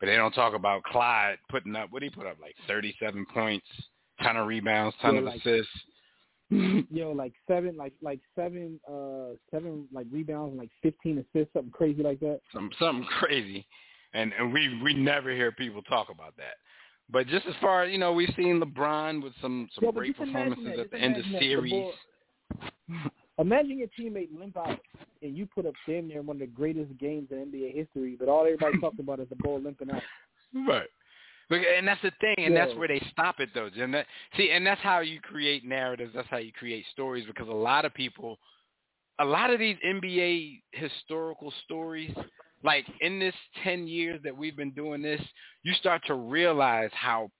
But 0.00 0.06
they 0.06 0.16
don't 0.16 0.32
talk 0.34 0.54
about 0.54 0.82
Clyde 0.82 1.38
putting 1.48 1.76
up 1.76 1.90
what 1.92 2.00
did 2.00 2.10
he 2.12 2.16
put 2.16 2.26
up 2.26 2.36
like 2.40 2.56
thirty 2.66 2.94
seven 3.00 3.24
points, 3.32 3.66
ton 4.22 4.36
of 4.36 4.46
rebounds, 4.46 4.96
ton 5.00 5.14
Yeah, 5.14 5.18
of 5.20 5.24
like- 5.26 5.40
assists. 5.40 5.72
Yo, 6.90 7.10
like 7.12 7.32
seven, 7.48 7.76
like 7.76 7.94
like 8.02 8.20
seven, 8.36 8.78
uh, 8.88 9.34
seven 9.50 9.88
like 9.92 10.06
rebounds 10.10 10.50
and 10.50 10.58
like 10.58 10.70
fifteen 10.82 11.18
assists, 11.18 11.52
something 11.54 11.72
crazy 11.72 12.02
like 12.02 12.20
that. 12.20 12.40
some 12.52 12.70
something 12.78 13.06
crazy, 13.18 13.66
and 14.12 14.32
and 14.38 14.52
we 14.52 14.80
we 14.82 14.92
never 14.94 15.30
hear 15.32 15.52
people 15.52 15.80
talk 15.82 16.10
about 16.10 16.36
that. 16.36 16.54
But 17.10 17.26
just 17.26 17.46
as 17.46 17.54
far 17.60 17.84
as 17.84 17.92
you 17.92 17.98
know, 17.98 18.12
we've 18.12 18.32
seen 18.36 18.60
LeBron 18.60 19.22
with 19.22 19.32
some 19.40 19.68
some 19.74 19.84
but 19.84 19.94
great 19.94 20.16
performances 20.16 20.78
at 20.78 20.90
the 20.90 20.98
end 20.98 21.16
of 21.16 21.24
the 21.24 21.38
series. 21.38 21.86
Imagine 23.38 23.78
your 23.78 23.88
teammate 23.98 24.28
limp 24.38 24.56
out 24.56 24.78
and 25.22 25.36
you 25.36 25.46
put 25.46 25.66
up 25.66 25.74
damn 25.86 26.06
near 26.06 26.22
one 26.22 26.36
of 26.36 26.40
the 26.40 26.46
greatest 26.46 26.96
games 26.98 27.28
in 27.30 27.38
NBA 27.38 27.74
history, 27.74 28.16
but 28.18 28.28
all 28.28 28.42
everybody 28.42 28.78
talks 28.78 28.98
about 29.00 29.20
is 29.20 29.28
the 29.28 29.36
ball 29.36 29.60
limping 29.60 29.90
out. 29.90 30.02
Right. 30.68 30.86
And 31.50 31.86
that's 31.86 32.00
the 32.00 32.12
thing, 32.20 32.36
and 32.38 32.54
Yeah. 32.54 32.66
that's 32.66 32.78
where 32.78 32.86
they 32.86 33.00
stop 33.10 33.40
it 33.40 33.52
though, 33.52 33.68
Jim. 33.68 33.90
That, 33.90 34.06
see, 34.36 34.52
and 34.52 34.64
that's 34.64 34.80
how 34.80 35.00
you 35.00 35.20
create 35.20 35.64
narratives. 35.64 36.14
That's 36.14 36.28
how 36.28 36.36
you 36.36 36.52
create 36.52 36.86
stories 36.92 37.26
because 37.26 37.48
a 37.48 37.52
lot 37.52 37.84
of 37.84 37.92
people, 37.92 38.38
a 39.18 39.24
lot 39.24 39.50
of 39.50 39.58
these 39.58 39.76
NBA 39.84 40.62
historical 40.72 41.52
stories, 41.64 42.14
like 42.64 42.86
in 43.00 43.20
this 43.20 43.34
ten 43.62 43.86
years 43.86 44.20
that 44.24 44.36
we've 44.36 44.56
been 44.56 44.72
doing 44.72 45.02
this, 45.02 45.20
you 45.62 45.72
start 45.74 46.02
to 46.06 46.14
realize 46.14 46.90
how, 46.92 47.30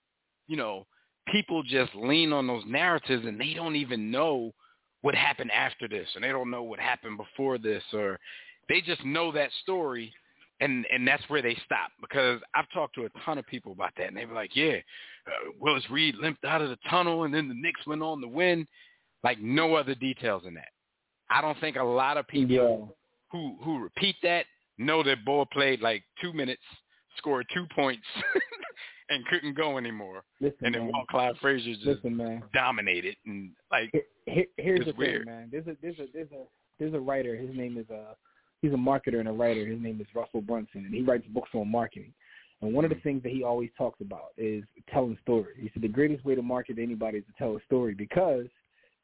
you 0.46 0.56
know, 0.56 0.86
people 1.32 1.62
just 1.62 1.94
lean 1.94 2.32
on 2.32 2.46
those 2.46 2.62
narratives 2.66 3.24
and 3.26 3.40
they 3.40 3.54
don't 3.54 3.76
even 3.76 4.10
know 4.10 4.52
what 5.00 5.14
happened 5.14 5.50
after 5.50 5.88
this, 5.88 6.08
and 6.14 6.22
they 6.22 6.28
don't 6.28 6.50
know 6.50 6.62
what 6.62 6.78
happened 6.78 7.18
before 7.18 7.58
this, 7.58 7.82
or 7.92 8.18
they 8.68 8.80
just 8.80 9.04
know 9.04 9.32
that 9.32 9.50
story 9.62 10.12
and 10.60 10.86
and 10.92 11.06
that's 11.06 11.22
where 11.28 11.42
they 11.42 11.56
stop 11.64 11.90
because 12.00 12.40
I've 12.54 12.70
talked 12.72 12.94
to 12.96 13.06
a 13.06 13.08
ton 13.24 13.38
of 13.38 13.46
people 13.46 13.72
about 13.72 13.92
that, 13.96 14.08
and 14.08 14.16
they 14.16 14.24
were 14.24 14.34
like, 14.34 14.54
"Yeah, 14.54 14.76
uh, 15.26 15.50
Willis 15.58 15.88
Reed 15.90 16.14
limped 16.16 16.44
out 16.44 16.62
of 16.62 16.70
the 16.70 16.78
tunnel, 16.88 17.24
and 17.24 17.34
then 17.34 17.48
the 17.48 17.54
Knicks 17.54 17.86
went 17.86 18.02
on 18.02 18.20
to 18.20 18.28
win." 18.28 18.66
Like 19.22 19.40
no 19.40 19.74
other 19.74 19.94
details 19.94 20.44
in 20.46 20.54
that. 20.54 20.68
I 21.30 21.40
don't 21.40 21.58
think 21.58 21.76
a 21.76 21.82
lot 21.82 22.16
of 22.16 22.28
people 22.28 22.54
Yeah. 22.54 22.86
who 23.32 23.56
who 23.62 23.82
repeat 23.82 24.16
that 24.22 24.46
know 24.78 25.02
that 25.02 25.24
Bull 25.24 25.46
played 25.46 25.80
like 25.80 26.02
two 26.20 26.32
minutes, 26.32 26.62
scored 27.16 27.46
two 27.54 27.66
points, 27.74 28.04
and 29.10 29.24
couldn't 29.26 29.54
go 29.56 29.78
anymore, 29.78 30.24
Listen, 30.40 30.56
and 30.62 30.74
then 30.74 30.82
man. 30.84 30.92
Walt 30.92 31.08
Clyde 31.08 31.34
Frazier 31.40 31.74
just 31.74 31.86
Listen, 31.86 32.16
man. 32.16 32.42
dominated, 32.52 33.16
and 33.26 33.50
like 33.70 33.90
Here- 33.92 34.02
here- 34.26 34.46
here's 34.56 34.86
the 34.86 34.92
weird. 34.92 35.26
thing, 35.26 35.34
man. 35.34 35.48
There's 35.50 35.66
a 35.66 35.76
there's 35.82 35.98
a 35.98 36.06
there's 36.12 36.32
a 36.32 36.44
there's 36.78 36.94
a 36.94 37.00
writer. 37.00 37.36
His 37.36 37.54
name 37.56 37.78
is 37.78 37.88
uh 37.90 38.14
he's 38.62 38.72
a 38.72 38.76
marketer 38.76 39.20
and 39.20 39.28
a 39.28 39.32
writer. 39.32 39.66
His 39.66 39.80
name 39.80 40.00
is 40.00 40.06
Russell 40.14 40.40
Brunson, 40.40 40.84
and 40.86 40.94
he 40.94 41.02
writes 41.02 41.26
books 41.28 41.50
on 41.54 41.70
marketing. 41.70 42.12
And 42.62 42.72
one 42.72 42.84
of 42.84 42.90
the 42.90 43.00
things 43.02 43.22
that 43.24 43.32
he 43.32 43.42
always 43.44 43.68
talks 43.76 44.00
about 44.00 44.28
is 44.38 44.64
telling 44.90 45.18
stories. 45.22 45.56
He 45.60 45.70
said 45.74 45.82
the 45.82 45.88
greatest 45.88 46.24
way 46.24 46.34
to 46.34 46.42
market 46.42 46.78
anybody 46.78 47.18
is 47.18 47.24
to 47.26 47.32
tell 47.36 47.56
a 47.56 47.60
story 47.66 47.94
because 47.94 48.46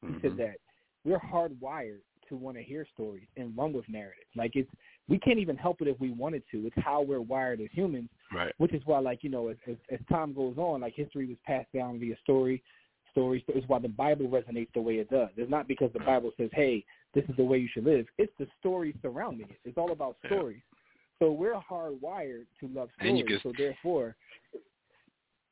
he 0.01 0.07
mhm. 0.07 0.21
said 0.21 0.37
that 0.37 0.55
we're 1.05 1.19
hardwired 1.19 1.99
to 2.27 2.35
want 2.37 2.57
to 2.57 2.63
hear 2.63 2.87
stories 2.93 3.27
and 3.37 3.55
run 3.55 3.71
with 3.73 3.87
narratives. 3.87 4.29
Like 4.35 4.55
it's 4.55 4.69
we 5.09 5.19
can't 5.19 5.39
even 5.39 5.57
help 5.57 5.81
it 5.81 5.87
if 5.87 5.99
we 5.99 6.11
wanted 6.11 6.43
to. 6.51 6.65
It's 6.67 6.75
how 6.85 7.01
we're 7.01 7.21
wired 7.21 7.59
as 7.61 7.67
humans 7.73 8.09
right, 8.33 8.53
which 8.57 8.73
is 8.73 8.81
why, 8.85 8.99
like 8.99 9.23
you 9.23 9.29
know, 9.29 9.49
as, 9.49 9.57
as 9.67 9.75
as 9.91 9.99
time 10.09 10.33
goes 10.33 10.57
on, 10.57 10.81
like 10.81 10.93
history 10.95 11.25
was 11.27 11.37
passed 11.45 11.71
down 11.73 11.99
via 11.99 12.15
story, 12.23 12.63
stories. 13.11 13.43
It's 13.49 13.67
why 13.67 13.79
the 13.79 13.89
Bible 13.89 14.27
resonates 14.27 14.71
the 14.73 14.81
way 14.81 14.95
it 14.95 15.09
does. 15.09 15.29
It's 15.37 15.51
not 15.51 15.67
because 15.67 15.91
the 15.93 15.99
Bible 15.99 16.31
says, 16.37 16.49
"Hey, 16.53 16.85
this 17.13 17.25
is 17.29 17.35
the 17.35 17.43
way 17.43 17.57
you 17.57 17.67
should 17.73 17.85
live." 17.85 18.05
It's 18.17 18.31
the 18.39 18.47
stories 18.59 18.95
surrounding 19.01 19.49
it. 19.49 19.59
It's 19.65 19.77
all 19.77 19.91
about 19.91 20.17
Yeah. 20.23 20.29
stories. 20.31 20.61
So 21.19 21.31
we're 21.31 21.53
hardwired 21.55 22.45
to 22.61 22.67
love 22.69 22.89
stories. 22.97 23.23
can- 23.27 23.39
So 23.41 23.53
therefore, 23.57 24.15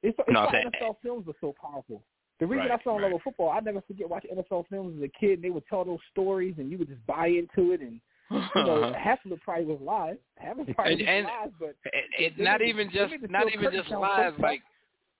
it's, 0.02 0.18
it's 0.18 0.30
No, 0.30 0.46
why 0.46 0.52
that- 0.52 0.74
NFL 0.74 0.98
films 1.04 1.28
are 1.28 1.36
so 1.42 1.54
powerful. 1.62 2.02
The 2.40 2.48
reason 2.48 2.70
Right, 2.70 2.80
I 2.80 2.84
fell 2.84 2.96
in 2.96 3.02
love 3.02 3.12
with 3.12 3.22
football, 3.24 3.50
I 3.50 3.60
never 3.60 3.82
forget 3.82 4.10
watching 4.10 4.32
NFL 4.32 4.64
films 4.70 4.96
as 4.98 5.04
a 5.04 5.10
kid. 5.10 5.34
And 5.34 5.44
they 5.44 5.50
would 5.50 5.66
tell 5.68 5.84
those 5.84 6.00
stories, 6.10 6.56
and 6.58 6.72
you 6.72 6.78
would 6.78 6.88
just 6.88 7.06
buy 7.06 7.28
into 7.28 7.74
it. 7.74 7.82
And 7.82 8.00
you 8.56 8.64
know, 8.64 8.94
half 8.98 9.20
of 9.26 9.32
the 9.32 9.38
probably 9.38 9.66
was 9.66 9.80
lies. 9.82 10.18
Half 10.38 10.60
of 10.60 10.70
it 10.70 10.76
probably 10.76 10.94
And- 10.94 11.02
was 11.02 11.08
and- 11.10 11.26
lies, 11.26 11.50
but 11.60 11.70
it, 11.94 12.06
They 12.18 12.26
it, 12.26 12.38
made 12.38 12.44
not 12.44 12.62
even 12.62 12.90
just 12.92 13.14
not 13.30 13.54
even 13.54 13.72
just 13.72 13.90
lies 13.90 14.34
like 14.40 14.62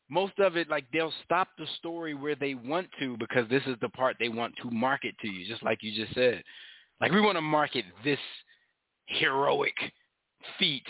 most 0.10 0.38
of 0.40 0.58
it 0.58 0.70
like 0.70 0.86
they'll 0.92 1.14
stop 1.24 1.50
the 1.58 1.68
story 1.78 2.14
where 2.16 2.36
they 2.36 2.56
want 2.56 2.88
to 3.00 3.16
because 3.18 3.48
this 3.50 3.62
is 3.68 3.76
the 3.82 3.90
part 3.90 4.16
they 4.20 4.30
want 4.30 4.56
to 4.62 4.72
market 4.72 5.16
to 5.22 5.28
you 5.28 5.48
just 5.48 5.64
like 5.64 5.80
you 5.82 5.92
just 5.94 6.14
said. 6.16 6.44
Like 7.02 7.12
we 7.12 7.22
want 7.22 7.38
to 7.38 7.42
market 7.42 7.86
this 8.04 8.20
heroic 9.06 9.76
feat. 10.58 10.86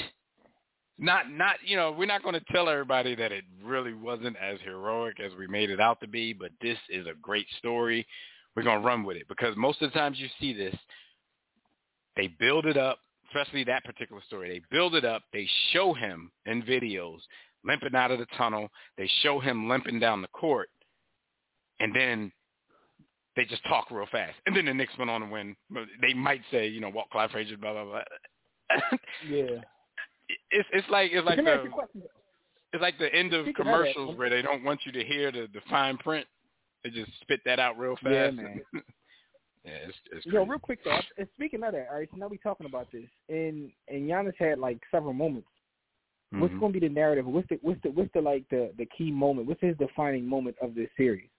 Not 0.97 1.32
not 1.32 1.55
you 1.65 1.77
know 1.77 1.91
we're 1.91 2.05
not 2.05 2.23
going 2.23 2.36
to 2.36 2.43
tell 2.51 2.67
everybody 2.67 3.15
that 3.15 3.32
it 3.32 3.45
really 3.63 3.93
wasn't 3.93 4.36
as 4.38 4.60
heroic 4.63 5.19
as 5.19 5.32
we 5.38 5.47
made 5.47 5.69
it 5.69 5.79
out 5.79 5.99
to 6.01 6.08
be 6.08 6.34
but 6.34 6.51
this 6.62 6.77
is 6.89 7.08
a 7.08 7.13
great 7.21 7.47
story. 7.58 8.05
We're 8.55 8.63
going 8.63 8.82
to 8.82 8.86
run 8.86 9.03
with 9.03 9.15
it 9.15 9.27
because 9.29 9.55
most 9.55 9.82
of 9.82 9.91
the 9.93 9.97
times 9.97 10.17
you 10.19 10.27
see 10.39 10.53
this 10.53 10.75
they 12.19 12.27
build 12.27 12.65
it 12.65 12.75
up 12.75 12.99
especially 13.29 13.63
that 13.63 13.84
particular 13.86 14.21
story 14.27 14.49
they 14.49 14.75
build 14.75 14.93
it 14.93 15.05
up 15.05 15.23
they 15.32 15.47
show 15.71 15.93
him 15.93 16.29
in 16.45 16.62
videos 16.63 17.19
limping 17.63 17.95
out 17.95 18.12
of 18.12 18.19
the 18.19 18.25
tunnel 18.38 18.67
they 18.97 19.10
show 19.21 19.39
him 19.39 19.69
limping 19.69 19.99
down 19.99 20.21
the 20.21 20.27
court 20.29 20.69
and 21.79 21.95
then 21.95 22.29
they 23.38 23.45
just 23.45 23.63
talk 23.69 23.89
real 23.89 24.08
fast 24.12 24.36
and 24.45 24.55
then 24.55 24.65
the 24.65 24.73
Knicks 24.73 24.97
went 24.97 25.10
on 25.10 25.21
to 25.21 25.27
win 25.27 25.55
they 26.01 26.13
might 26.13 26.41
say 26.51 26.67
you 26.67 26.82
know 26.82 26.89
Walt 26.89 27.10
Clyde 27.10 27.32
Frazier 27.32 27.58
blah 27.58 27.71
blah 27.71 27.86
blah 27.86 28.01
yeah. 29.29 29.62
it's 30.51 30.67
it's 30.73 30.89
like 30.89 31.12
it's 31.13 31.25
like 31.25 31.38
let 31.38 31.45
me 31.45 31.51
ask 31.51 31.60
the 31.60 31.69
you 31.69 31.71
a 31.71 31.73
question. 31.73 32.01
it's 32.73 32.82
like 32.82 32.99
the 32.99 33.13
end 33.15 33.34
of 33.34 33.45
Speaking 33.45 33.62
of 33.62 33.65
commercials 33.65 34.17
where 34.17 34.29
they 34.29 34.41
don't 34.41 34.63
want 34.65 34.82
you 34.86 34.91
to 34.91 35.03
hear 35.05 35.32
the, 35.32 35.47
the 35.53 35.62
fine 35.69 35.97
print. 35.97 36.27
They 36.84 36.91
just 36.91 37.12
spit 37.21 37.41
that 37.45 37.60
out 37.60 37.77
real 37.77 37.95
fast. 37.95 38.13
Yeah, 38.13 38.32
man. 38.32 38.62
yeah, 39.69 39.88
it's, 39.88 39.97
it's 40.12 40.25
Yo, 40.25 40.45
real 40.45 40.60
quick 40.60 40.79
though. 40.84 40.99
And 41.17 41.27
speaking 41.36 41.63
of 41.63 41.73
that, 41.73 41.88
all 41.91 41.97
right. 41.99 42.10
So 42.12 42.17
now 42.17 42.27
we 42.27 42.38
talking 42.38 42.65
about 42.65 42.91
this, 42.91 43.05
and 43.29 43.71
and 43.88 44.10
Giannis 44.10 44.34
had 44.39 44.60
like 44.60 44.79
several 44.91 45.13
moments. 45.13 45.47
What's 46.32 46.53
Mhm. 46.53 46.60
going 46.60 46.73
to 46.73 46.79
be 46.79 46.88
the 46.88 46.93
narrative? 46.93 47.25
What's 47.25 47.47
the 47.49 47.58
what's 47.62 47.82
the 47.82 47.89
what's 47.91 48.12
the 48.13 48.21
like 48.21 48.47
the 48.49 48.71
the 48.77 48.86
key 48.97 49.12
moment? 49.12 49.47
What's 49.47 49.62
his 49.62 49.75
defining 49.77 50.25
moment 50.27 50.58
of 50.62 50.75
this 50.75 50.89
series? 50.97 51.29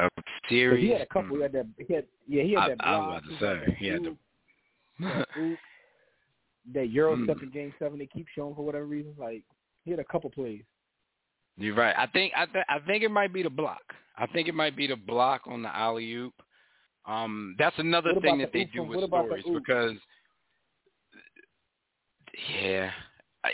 a 0.00 0.08
'Cause 0.10 0.24
series? 0.48 0.82
He 0.84 0.90
had 0.90 1.00
a 1.02 1.06
couple. 1.06 1.36
He 1.36 1.42
had 1.42 1.52
that. 1.52 1.66
He 1.86 1.92
had 1.94 2.06
yeah. 2.26 2.42
He 2.44 2.52
had 2.52 2.60
I- 2.62 2.68
that. 2.68 2.76
I 2.86 2.98
was 2.98 3.06
about 3.06 3.22
to 3.24 3.28
he 3.28 3.34
say, 3.36 3.66
that 3.66 3.76
he 3.76 3.86
had 3.88 4.02
the- 4.04 4.16
that 6.74 6.88
Euro 6.90 7.16
Mm. 7.16 7.24
step 7.24 7.42
in 7.42 7.50
Game 7.50 7.74
Seven. 7.78 7.98
They 7.98 8.06
keep 8.06 8.26
showing 8.28 8.54
for 8.54 8.64
whatever 8.64 8.86
reason. 8.86 9.14
Like 9.18 9.42
he 9.84 9.90
had 9.90 10.00
a 10.00 10.04
couple 10.04 10.30
plays. 10.30 10.62
You're 11.58 11.74
right. 11.74 11.94
I 11.98 12.06
think 12.06 12.32
I 12.36 12.46
th- 12.46 12.64
I 12.68 12.78
think 12.80 13.02
it 13.02 13.10
might 13.10 13.32
be 13.32 13.42
the 13.42 13.50
block. 13.50 13.82
I 14.16 14.26
think 14.26 14.48
it 14.48 14.54
might 14.54 14.76
be 14.76 14.86
the 14.86 14.96
block 14.96 15.42
on 15.46 15.62
the 15.62 15.74
alley 15.74 16.12
oop. 16.12 16.34
Um, 17.06 17.56
that's 17.58 17.78
another 17.78 18.14
thing 18.20 18.38
that 18.38 18.52
the 18.52 18.64
they 18.64 18.70
do 18.72 18.82
with 18.82 18.96
what 18.96 19.04
about 19.04 19.28
the 19.28 19.40
stories 19.40 19.62
because, 19.66 19.96
yeah, 22.54 22.90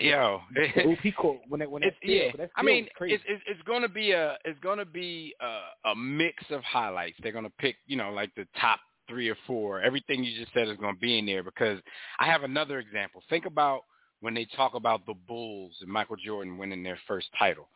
yo, 0.01 0.41
oop 0.87 0.99
he 1.01 1.13
caught 1.13 1.39
when 1.49 1.63
it 1.63 1.71
when 1.71 1.83
that 1.83 1.95
it's, 2.03 2.37
yeah. 2.39 2.47
I 2.57 2.63
mean, 2.63 2.89
it's, 3.01 3.23
it's 3.27 3.43
it's 3.47 3.63
going 3.63 3.83
to 3.83 3.89
be 3.89 4.13
a 4.13 4.37
it's 4.45 4.59
going 4.61 4.79
to 4.79 4.85
be 4.85 5.35
a, 5.41 5.91
a 5.91 5.97
mix 5.97 6.43
of 6.51 6.63
highlights. 6.63 7.17
They're 7.23 7.33
going 7.33 7.45
to 7.45 7.53
pick, 7.59 7.77
you 7.87 7.97
know, 7.97 8.11
like 8.11 8.35
the 8.35 8.47
top 8.61 8.81
three 9.09 9.29
or 9.29 9.37
four. 9.47 9.81
Everything 9.81 10.25
you 10.25 10.39
just 10.39 10.53
said 10.53 10.69
is 10.69 10.77
going 10.77 10.95
to 10.95 11.01
be 11.01 11.19
in 11.19 11.27
there 11.27 11.43
because 11.43 11.79
I 12.19 12.27
have 12.27 12.43
another 12.43 12.79
example. 12.79 13.23
Think 13.31 13.47
about 13.47 13.83
when 14.21 14.35
they 14.35 14.47
talk 14.57 14.75
about 14.75 15.05
the 15.07 15.15
Bulls 15.29 15.73
and 15.81 15.91
Michael 15.91 16.17
Jordan 16.17 16.59
winning 16.59 16.83
their 16.83 16.99
first 17.07 17.29
title, 17.39 17.69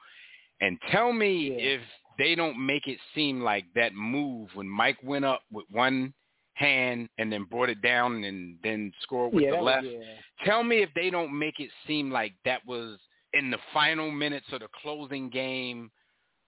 and 0.61 0.79
tell 0.91 1.13
me 1.13 1.51
Yeah. 1.51 1.75
if 1.77 1.81
they 2.19 2.35
don't 2.35 2.59
make 2.65 2.87
it 2.89 2.99
seem 3.15 3.41
like 3.43 3.65
that 3.75 3.95
move 3.95 4.49
when 4.55 4.69
Mike 4.69 4.99
went 5.03 5.25
up 5.25 5.43
with 5.53 5.67
one 5.71 6.13
hand 6.55 7.09
and 7.19 7.33
then 7.33 7.45
brought 7.45 7.69
it 7.69 7.81
down 7.83 8.25
and 8.25 8.59
then 8.65 8.93
scored 9.03 9.33
with 9.33 9.45
yeah, 9.45 9.53
the 9.53 9.63
left 9.63 9.87
yeah. 9.87 10.01
tell 10.45 10.65
me 10.65 10.83
if 10.83 10.91
they 10.97 11.09
don't 11.11 11.37
make 11.37 11.61
it 11.61 11.71
seem 11.87 12.11
like 12.11 12.33
that 12.45 12.61
was 12.67 12.99
in 13.35 13.51
the 13.51 13.59
final 13.73 14.11
minutes 14.11 14.47
of 14.53 14.61
the 14.61 14.69
closing 14.83 15.29
game 15.31 15.89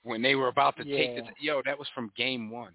when 0.02 0.20
they 0.20 0.34
were 0.34 0.48
about 0.48 0.76
to 0.76 0.82
take 0.84 1.14
the 1.14 1.22
Yeah. 1.40 1.54
yo 1.54 1.62
that 1.64 1.78
was 1.78 1.86
from 1.94 2.10
game 2.16 2.50
one 2.50 2.72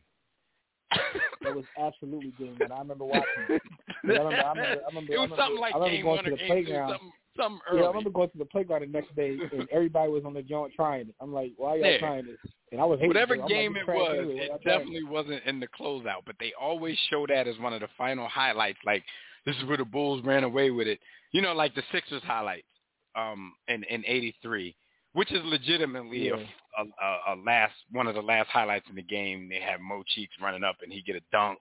That 1.42 1.56
was 1.56 1.66
absolutely 1.78 2.32
game 2.40 2.56
one. 2.60 2.72
I 2.72 2.80
remember 2.80 3.06
watching. 3.06 3.26
it. 3.50 3.62
I 4.06 4.08
remember, 4.08 4.30
I 4.30 4.50
remember, 4.50 4.62
I 4.84 4.88
remember, 4.88 5.14
it 5.14 5.18
was 5.20 5.30
something 5.38 5.60
like 5.60 5.74
game 5.92 6.06
one 6.06 6.26
or 6.26 6.38
game 6.38 6.66
two. 6.66 7.12
Something, 7.38 7.60
something 7.68 7.80
Yeah, 7.80 7.86
I 7.86 7.88
remember 7.88 8.10
going 8.10 8.30
to 8.32 8.38
the 8.38 8.46
playground 8.46 8.82
the 8.82 8.88
next 8.88 9.16
day 9.16 9.40
and 9.52 9.68
everybody 9.72 10.10
was 10.12 10.24
on 10.26 10.34
the 10.34 10.42
joint 10.42 10.74
trying 10.76 11.10
it. 11.10 11.16
I'm 11.22 11.34
like, 11.34 11.54
why 11.58 11.76
y'all 11.76 11.92
Yeah. 11.92 11.98
trying 12.00 12.26
this? 12.26 12.38
And 12.72 12.82
I 12.82 12.86
was 12.86 13.00
whatever 13.02 13.36
it. 13.36 13.48
Game 13.48 13.74
like, 13.74 13.88
it 13.88 13.94
was. 13.96 14.18
It 14.20 14.48
trying 14.48 14.60
definitely 14.64 15.04
wasn't 15.04 15.44
in 15.46 15.60
the 15.60 15.68
closeout 15.68 16.24
but 16.26 16.36
they 16.40 16.54
always 16.60 16.98
show 17.10 17.26
that 17.28 17.48
as 17.48 17.58
one 17.60 17.74
of 17.74 17.82
the 17.82 17.90
final 17.98 18.28
highlights 18.28 18.80
like 18.86 19.04
this 19.46 19.56
is 19.58 19.66
where 19.66 19.78
the 19.78 19.86
bulls 19.86 20.24
ran 20.26 20.44
away 20.44 20.72
with 20.72 20.88
it 20.88 21.00
you 21.32 21.42
know 21.42 21.54
like 21.54 21.76
the 21.76 21.84
sixers 21.92 22.24
highlights 22.24 22.68
um 23.16 23.54
in 23.68 23.84
in 23.86 24.04
83 24.06 24.76
which 25.14 25.32
is 25.32 25.40
legitimately 25.46 26.28
Yeah. 26.28 26.36
a, 26.78 26.84
a, 26.84 27.34
a 27.34 27.36
last 27.46 27.74
one 27.92 28.08
of 28.08 28.16
the 28.16 28.22
last 28.22 28.50
highlights 28.50 28.86
in 28.90 28.96
the 28.96 29.02
game. 29.02 29.48
They 29.48 29.62
have 29.62 29.80
Mo 29.80 30.04
Cheeks 30.08 30.34
running 30.42 30.64
up 30.66 30.76
and 30.84 30.92
he 30.92 31.02
get 31.02 31.16
a 31.16 31.22
dunk 31.32 31.58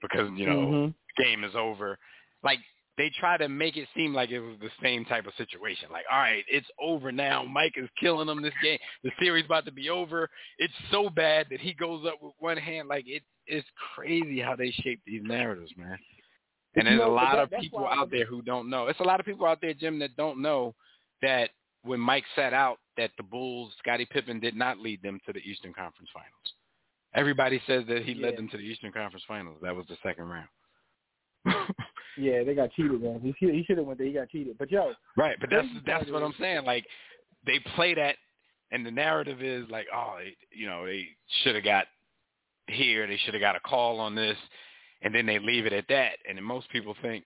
because 0.00 0.30
you 0.36 0.46
know 0.46 0.60
Mhm. 0.60 0.94
the 1.16 1.24
game 1.24 1.42
is 1.44 1.56
over. 1.56 1.98
Like 2.44 2.60
they 2.98 3.10
try 3.18 3.36
to 3.38 3.48
make 3.48 3.76
it 3.78 3.88
seem 3.96 4.12
like 4.12 4.30
it 4.30 4.40
was 4.40 4.56
the 4.60 4.68
same 4.82 5.04
type 5.06 5.26
of 5.26 5.32
situation. 5.38 5.88
Like, 5.90 6.04
all 6.12 6.18
right, 6.18 6.44
it's 6.48 6.66
over 6.80 7.10
now. 7.12 7.44
Mike 7.44 7.74
is 7.76 7.88
killing 7.98 8.26
them 8.26 8.42
this 8.42 8.52
game. 8.62 8.78
The 9.04 9.12
series 9.20 9.46
about 9.46 9.64
to 9.66 9.72
be 9.72 9.88
over. 9.88 10.28
It's 10.58 10.74
so 10.90 11.08
bad 11.08 11.46
that 11.50 11.60
he 11.60 11.72
goes 11.72 12.04
up 12.06 12.14
with 12.20 12.34
one 12.40 12.56
hand. 12.58 12.88
Like 12.88 13.04
it, 13.06 13.22
it's 13.46 13.66
crazy 13.94 14.40
how 14.40 14.56
they 14.56 14.70
shape 14.82 15.00
these 15.06 15.22
narratives, 15.24 15.72
man. 15.76 15.96
And 16.74 16.86
there's 16.86 16.98
know, 16.98 17.10
a 17.10 17.14
lot 17.14 17.36
that- 17.36 17.54
of 17.54 17.60
people 17.62 17.86
out 17.86 18.10
there 18.10 18.26
who 18.26 18.42
don't 18.42 18.68
know. 18.68 18.88
It's 18.88 19.00
a 19.00 19.04
lot 19.04 19.20
of 19.20 19.26
people 19.26 19.46
out 19.46 19.60
there, 19.62 19.72
Jim, 19.74 19.98
that 20.00 20.16
don't 20.16 20.42
know 20.42 20.74
that 21.22 21.50
when 21.84 22.00
Mike 22.00 22.24
sat 22.36 22.52
out, 22.52 22.78
that 22.96 23.12
the 23.16 23.22
Bulls, 23.22 23.72
Scottie 23.78 24.06
Pippen, 24.10 24.40
did 24.40 24.56
not 24.56 24.78
lead 24.80 25.00
them 25.02 25.20
to 25.24 25.32
the 25.32 25.38
Eastern 25.40 25.72
Conference 25.72 26.10
Finals. 26.12 26.32
Everybody 27.14 27.62
says 27.66 27.84
that 27.88 28.02
he 28.04 28.14
led 28.14 28.36
them 28.36 28.48
to 28.50 28.56
the 28.56 28.62
Eastern 28.64 28.92
Conference 28.92 29.24
Finals. 29.26 29.56
That 29.62 29.74
was 29.74 29.86
the 29.88 29.96
second 30.02 30.24
round. 30.28 30.48
Yeah, 32.18 32.42
they 32.42 32.54
got 32.54 32.72
cheated, 32.72 33.00
man. 33.00 33.20
He 33.22 33.34
should 33.38 33.54
he 33.54 33.62
should 33.64 33.78
have 33.78 33.86
went 33.86 33.98
there. 33.98 34.06
He 34.06 34.12
got 34.12 34.28
cheated. 34.28 34.58
But 34.58 34.70
yo, 34.70 34.92
right. 35.16 35.36
But 35.40 35.50
that's 35.50 35.68
that's 35.86 36.10
what 36.10 36.22
I'm 36.22 36.34
saying. 36.38 36.64
Like 36.64 36.84
they 37.46 37.58
play 37.74 37.94
that, 37.94 38.16
and 38.72 38.84
the 38.84 38.90
narrative 38.90 39.42
is 39.42 39.68
like, 39.70 39.86
oh, 39.94 40.16
they, 40.18 40.36
you 40.50 40.66
know, 40.66 40.84
they 40.84 41.06
should 41.42 41.54
have 41.54 41.64
got 41.64 41.86
here. 42.66 43.06
They 43.06 43.18
should 43.24 43.34
have 43.34 43.40
got 43.40 43.56
a 43.56 43.60
call 43.60 44.00
on 44.00 44.14
this, 44.14 44.36
and 45.02 45.14
then 45.14 45.26
they 45.26 45.38
leave 45.38 45.66
it 45.66 45.72
at 45.72 45.86
that. 45.88 46.14
And 46.28 46.36
then 46.36 46.44
most 46.44 46.68
people 46.70 46.94
think 47.00 47.24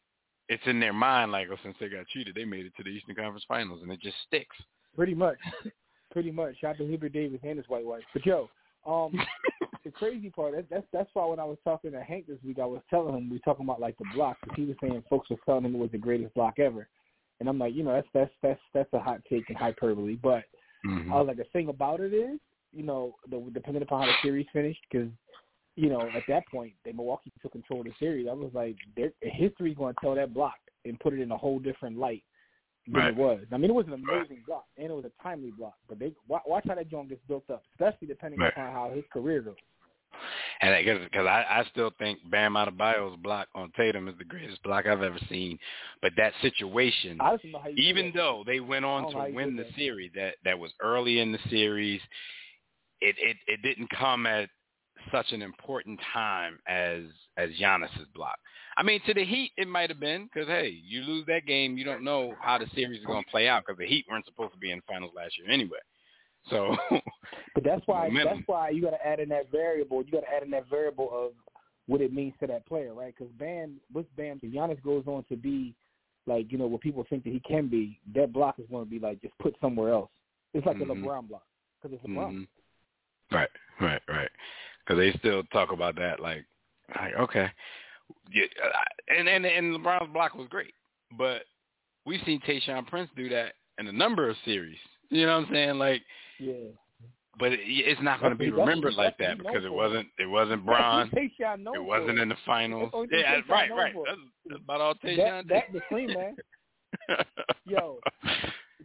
it's 0.48 0.62
in 0.66 0.81
their 0.81 0.92
mind 0.92 1.33
like, 1.33 1.48
oh, 1.50 1.57
since 1.62 1.76
they 1.81 1.88
got 1.88 2.07
cheated, 2.09 2.35
they 2.35 2.44
made 2.44 2.66
it 2.66 2.72
to 2.76 2.83
the 2.83 2.90
Eastern 2.90 3.14
Conference 3.14 3.44
Finals, 3.48 3.81
and 3.83 3.90
it 3.90 4.00
just 4.00 4.16
sticks. 4.26 4.57
Pretty 4.94 5.14
much, 5.14 5.38
pretty 6.12 6.31
much. 6.31 6.55
Shout 6.61 6.72
out 6.72 6.78
to 6.78 6.87
Hubert 6.87 7.12
Davis 7.12 7.40
and 7.42 7.57
his 7.57 7.68
white 7.68 7.85
wife. 7.85 8.02
But 8.12 8.26
yo, 8.26 8.50
um, 8.87 9.12
the 9.85 9.90
crazy 9.90 10.31
part 10.31 10.55
that, 10.55 10.66
that's 10.71 10.87
that's 10.92 11.11
why 11.14 11.27
when 11.27 11.40
I 11.40 11.45
was 11.45 11.59
talking 11.64 11.92
to 11.92 12.03
Hank 12.03 12.27
this 12.27 12.38
week, 12.45 12.59
I 12.59 12.66
was 12.66 12.81
telling 12.90 13.14
him 13.16 13.29
we 13.29 13.37
were 13.37 13.42
talking 13.45 13.64
about 13.64 13.81
like 13.81 13.97
the 13.99 14.05
block 14.14 14.37
because 14.42 14.57
he 14.57 14.64
was 14.64 14.77
saying 14.81 15.03
folks 15.09 15.31
were 15.31 15.37
telling 15.45 15.64
him 15.64 15.75
it 15.75 15.79
was 15.79 15.90
the 15.90 15.99
greatest 15.99 16.35
block 16.35 16.59
ever, 16.59 16.88
and 17.40 17.49
I'm 17.49 17.59
like, 17.59 17.75
you 17.75 17.83
know, 17.83 17.92
that's 17.92 18.09
that's 18.12 18.31
that's 18.42 18.61
that's 18.75 18.92
a 18.92 18.99
hot 18.99 19.21
take 19.29 19.49
and 19.49 19.59
hyperbole, 19.59 20.16
but 20.23 20.45
mm-hmm. 20.87 21.12
I 21.12 21.16
was 21.16 21.27
like, 21.29 21.37
the 21.37 21.45
thing 21.53 21.68
about 21.68 22.01
it 22.01 22.14
is, 22.14 22.38
you 22.73 22.83
know, 22.83 23.14
the, 23.31 23.42
depending 23.53 23.83
upon 23.83 24.03
how 24.03 24.07
the 24.07 24.14
series 24.23 24.47
finished, 24.53 24.81
because 24.90 25.09
you 25.77 25.88
know 25.88 26.03
at 26.03 26.23
that 26.29 26.45
point, 26.53 26.73
they 26.85 26.92
Milwaukee 26.92 27.33
took 27.40 27.53
control 27.53 27.81
of 27.81 27.87
the 27.87 27.92
series. 27.99 28.27
I 28.31 28.35
was 28.35 28.53
like, 28.55 28.77
history's 29.21 29.77
going 29.77 29.95
to 29.95 30.01
tell 30.01 30.14
that 30.14 30.35
block 30.35 30.57
and 30.85 30.99
put 31.01 31.14
it 31.14 31.21
in 31.21 31.31
a 31.31 31.37
whole 31.37 31.59
different 31.59 31.99
light 31.99 32.23
than 32.87 32.95
right. 32.95 33.09
it 33.09 33.16
was. 33.16 33.40
I 33.53 33.57
mean, 33.57 33.71
it 33.71 33.75
was 33.75 33.87
an 33.87 33.95
amazing 33.95 34.37
right. 34.38 34.47
block 34.47 34.64
and 34.77 34.87
it 34.87 34.95
was 34.95 35.05
a 35.05 35.23
timely 35.23 35.51
block. 35.51 35.75
But 35.88 35.99
they 35.99 36.12
watch, 36.29 36.42
watch 36.47 36.64
how 36.66 36.75
that 36.75 36.90
joint 36.90 37.09
gets 37.09 37.21
built 37.29 37.49
up, 37.51 37.62
especially 37.75 38.09
depending 38.09 38.40
right. 38.40 38.53
upon 38.53 38.73
how 38.73 38.90
his 38.95 39.05
career 39.12 39.40
goes. 39.40 39.55
And 40.62 40.87
because 40.87 41.27
I, 41.27 41.44
I 41.51 41.64
still 41.72 41.90
think 41.98 42.20
Bam 42.31 42.55
Adebayo's 42.55 43.18
block 43.20 43.48
on 43.53 43.72
Tatum 43.77 44.07
is 44.07 44.14
the 44.16 44.25
greatest 44.25 44.62
block 44.62 44.87
I've 44.87 45.03
ever 45.03 45.18
seen. 45.29 45.59
But 46.01 46.12
that 46.16 46.33
situation, 46.40 47.18
even 47.77 48.12
though 48.14 48.44
they 48.46 48.61
went 48.61 48.85
on 48.85 49.11
to 49.11 49.35
win 49.35 49.57
the 49.57 49.64
that. 49.64 49.75
series, 49.77 50.12
that 50.14 50.35
that 50.44 50.57
was 50.57 50.70
early 50.81 51.18
in 51.18 51.33
the 51.33 51.40
series, 51.51 52.01
it 53.01 53.16
it 53.18 53.37
it 53.48 53.61
didn't 53.62 53.90
come 53.90 54.25
at 54.25 54.48
such 55.11 55.33
an 55.33 55.42
important 55.42 55.98
time 56.12 56.61
as 56.68 57.03
as 57.37 57.51
Giannis's 57.61 58.07
block. 58.14 58.38
I 58.77 58.85
mean, 58.85 59.01
to 59.07 59.14
the 59.14 59.25
Heat, 59.25 59.51
it 59.57 59.66
might 59.66 59.90
have 59.90 59.98
been 59.98 60.29
because 60.33 60.48
hey, 60.48 60.81
you 60.85 61.03
lose 61.03 61.27
that 61.27 61.44
game, 61.44 61.77
you 61.77 61.85
don't 61.85 62.05
know 62.05 62.35
how 62.40 62.59
the 62.59 62.66
series 62.72 63.01
is 63.01 63.07
going 63.07 63.25
to 63.25 63.31
play 63.31 63.48
out 63.48 63.64
because 63.66 63.79
the 63.79 63.87
Heat 63.87 64.07
weren't 64.09 64.27
supposed 64.27 64.53
to 64.53 64.59
be 64.59 64.70
in 64.70 64.79
the 64.79 64.85
finals 64.87 65.12
last 65.16 65.37
year 65.38 65.51
anyway. 65.51 65.79
So, 66.50 66.76
but 67.55 67.64
that's 67.64 67.83
why 67.87 68.09
momentum. 68.09 68.37
that's 68.37 68.48
why 68.48 68.70
you 68.70 68.83
got 68.83 68.90
to 68.90 69.07
add 69.07 69.20
in 69.20 69.28
that 69.31 69.50
variable. 69.50 70.02
You 70.05 70.12
got 70.12 70.20
to 70.20 70.35
add 70.35 70.42
in 70.42 70.50
that 70.50 70.68
variable 70.68 71.11
of 71.12 71.33
what 71.87 72.00
it 72.00 72.12
means 72.12 72.35
to 72.40 72.46
that 72.46 72.66
player, 72.66 72.94
right? 72.94 73.14
Because 73.16 73.33
Bam, 73.38 73.81
with 73.92 74.07
Bam, 74.16 74.40
if 74.42 74.52
Giannis 74.52 74.83
goes 74.83 75.05
on 75.07 75.24
to 75.28 75.37
be 75.37 75.74
like 76.26 76.52
you 76.52 76.59
know 76.59 76.66
what 76.66 76.81
people 76.81 77.05
think 77.09 77.24
that 77.24 77.33
he 77.33 77.40
can 77.40 77.68
be, 77.68 77.98
that 78.14 78.33
block 78.33 78.57
is 78.59 78.66
going 78.70 78.85
to 78.85 78.90
be 78.90 78.98
like 78.98 79.20
just 79.20 79.37
put 79.38 79.55
somewhere 79.61 79.92
else. 79.92 80.11
It's 80.55 80.66
like 80.66 80.76
mm-hmm. 80.76 80.90
a 80.90 80.94
LeBron 80.94 81.28
block 81.28 81.44
because 81.81 81.96
it's 81.96 82.07
LeBron. 82.07 82.33
Mm-hmm. 82.33 83.35
Right, 83.35 83.48
right, 83.81 84.02
right. 84.09 84.31
Because 84.85 85.00
they 85.00 85.18
still 85.18 85.42
talk 85.44 85.72
about 85.72 85.96
that, 85.96 86.20
like, 86.20 86.44
like 86.96 87.14
okay, 87.14 87.48
yeah, 88.33 88.44
and 89.16 89.28
and 89.28 89.46
and 89.46 89.76
LeBron's 89.76 90.12
block 90.12 90.35
was 90.35 90.48
great, 90.48 90.74
but 91.16 91.42
we've 92.05 92.20
seen 92.26 92.40
Tayshaun 92.40 92.87
Prince 92.87 93.11
do 93.16 93.28
that 93.31 93.55
in 93.78 93.87
a 93.87 93.92
number 93.92 94.28
of 94.28 94.37
series. 94.44 94.78
You 95.11 95.26
know 95.26 95.38
what 95.38 95.48
I'm 95.48 95.52
saying? 95.52 95.78
Like, 95.78 96.02
yeah. 96.42 96.68
But 97.38 97.52
it, 97.52 97.61
it's 97.62 98.02
not 98.02 98.20
going 98.20 98.33
to 98.33 98.38
be 98.38 98.50
remembered 98.50 98.94
like 98.94 99.16
that 99.18 99.38
because 99.38 99.64
it 99.64 99.72
wasn't 99.72 100.09
it 100.18 100.26
wasn't 100.26 100.64
Bron. 100.64 101.11
It 101.12 101.85
wasn't 101.85 102.18
in 102.18 102.28
the 102.28 102.37
finals. 102.44 102.90
Yeah, 103.11 103.40
right, 103.48 103.70
right. 103.70 103.94
That's, 104.07 104.18
that's 104.46 104.61
about 104.62 104.81
all 104.81 104.94
Tayshaun 104.94 105.16
that, 105.16 105.48
that 105.48 105.64
the 105.72 105.81
cream, 105.88 106.12
man. 106.12 106.37
Yo, 107.64 107.98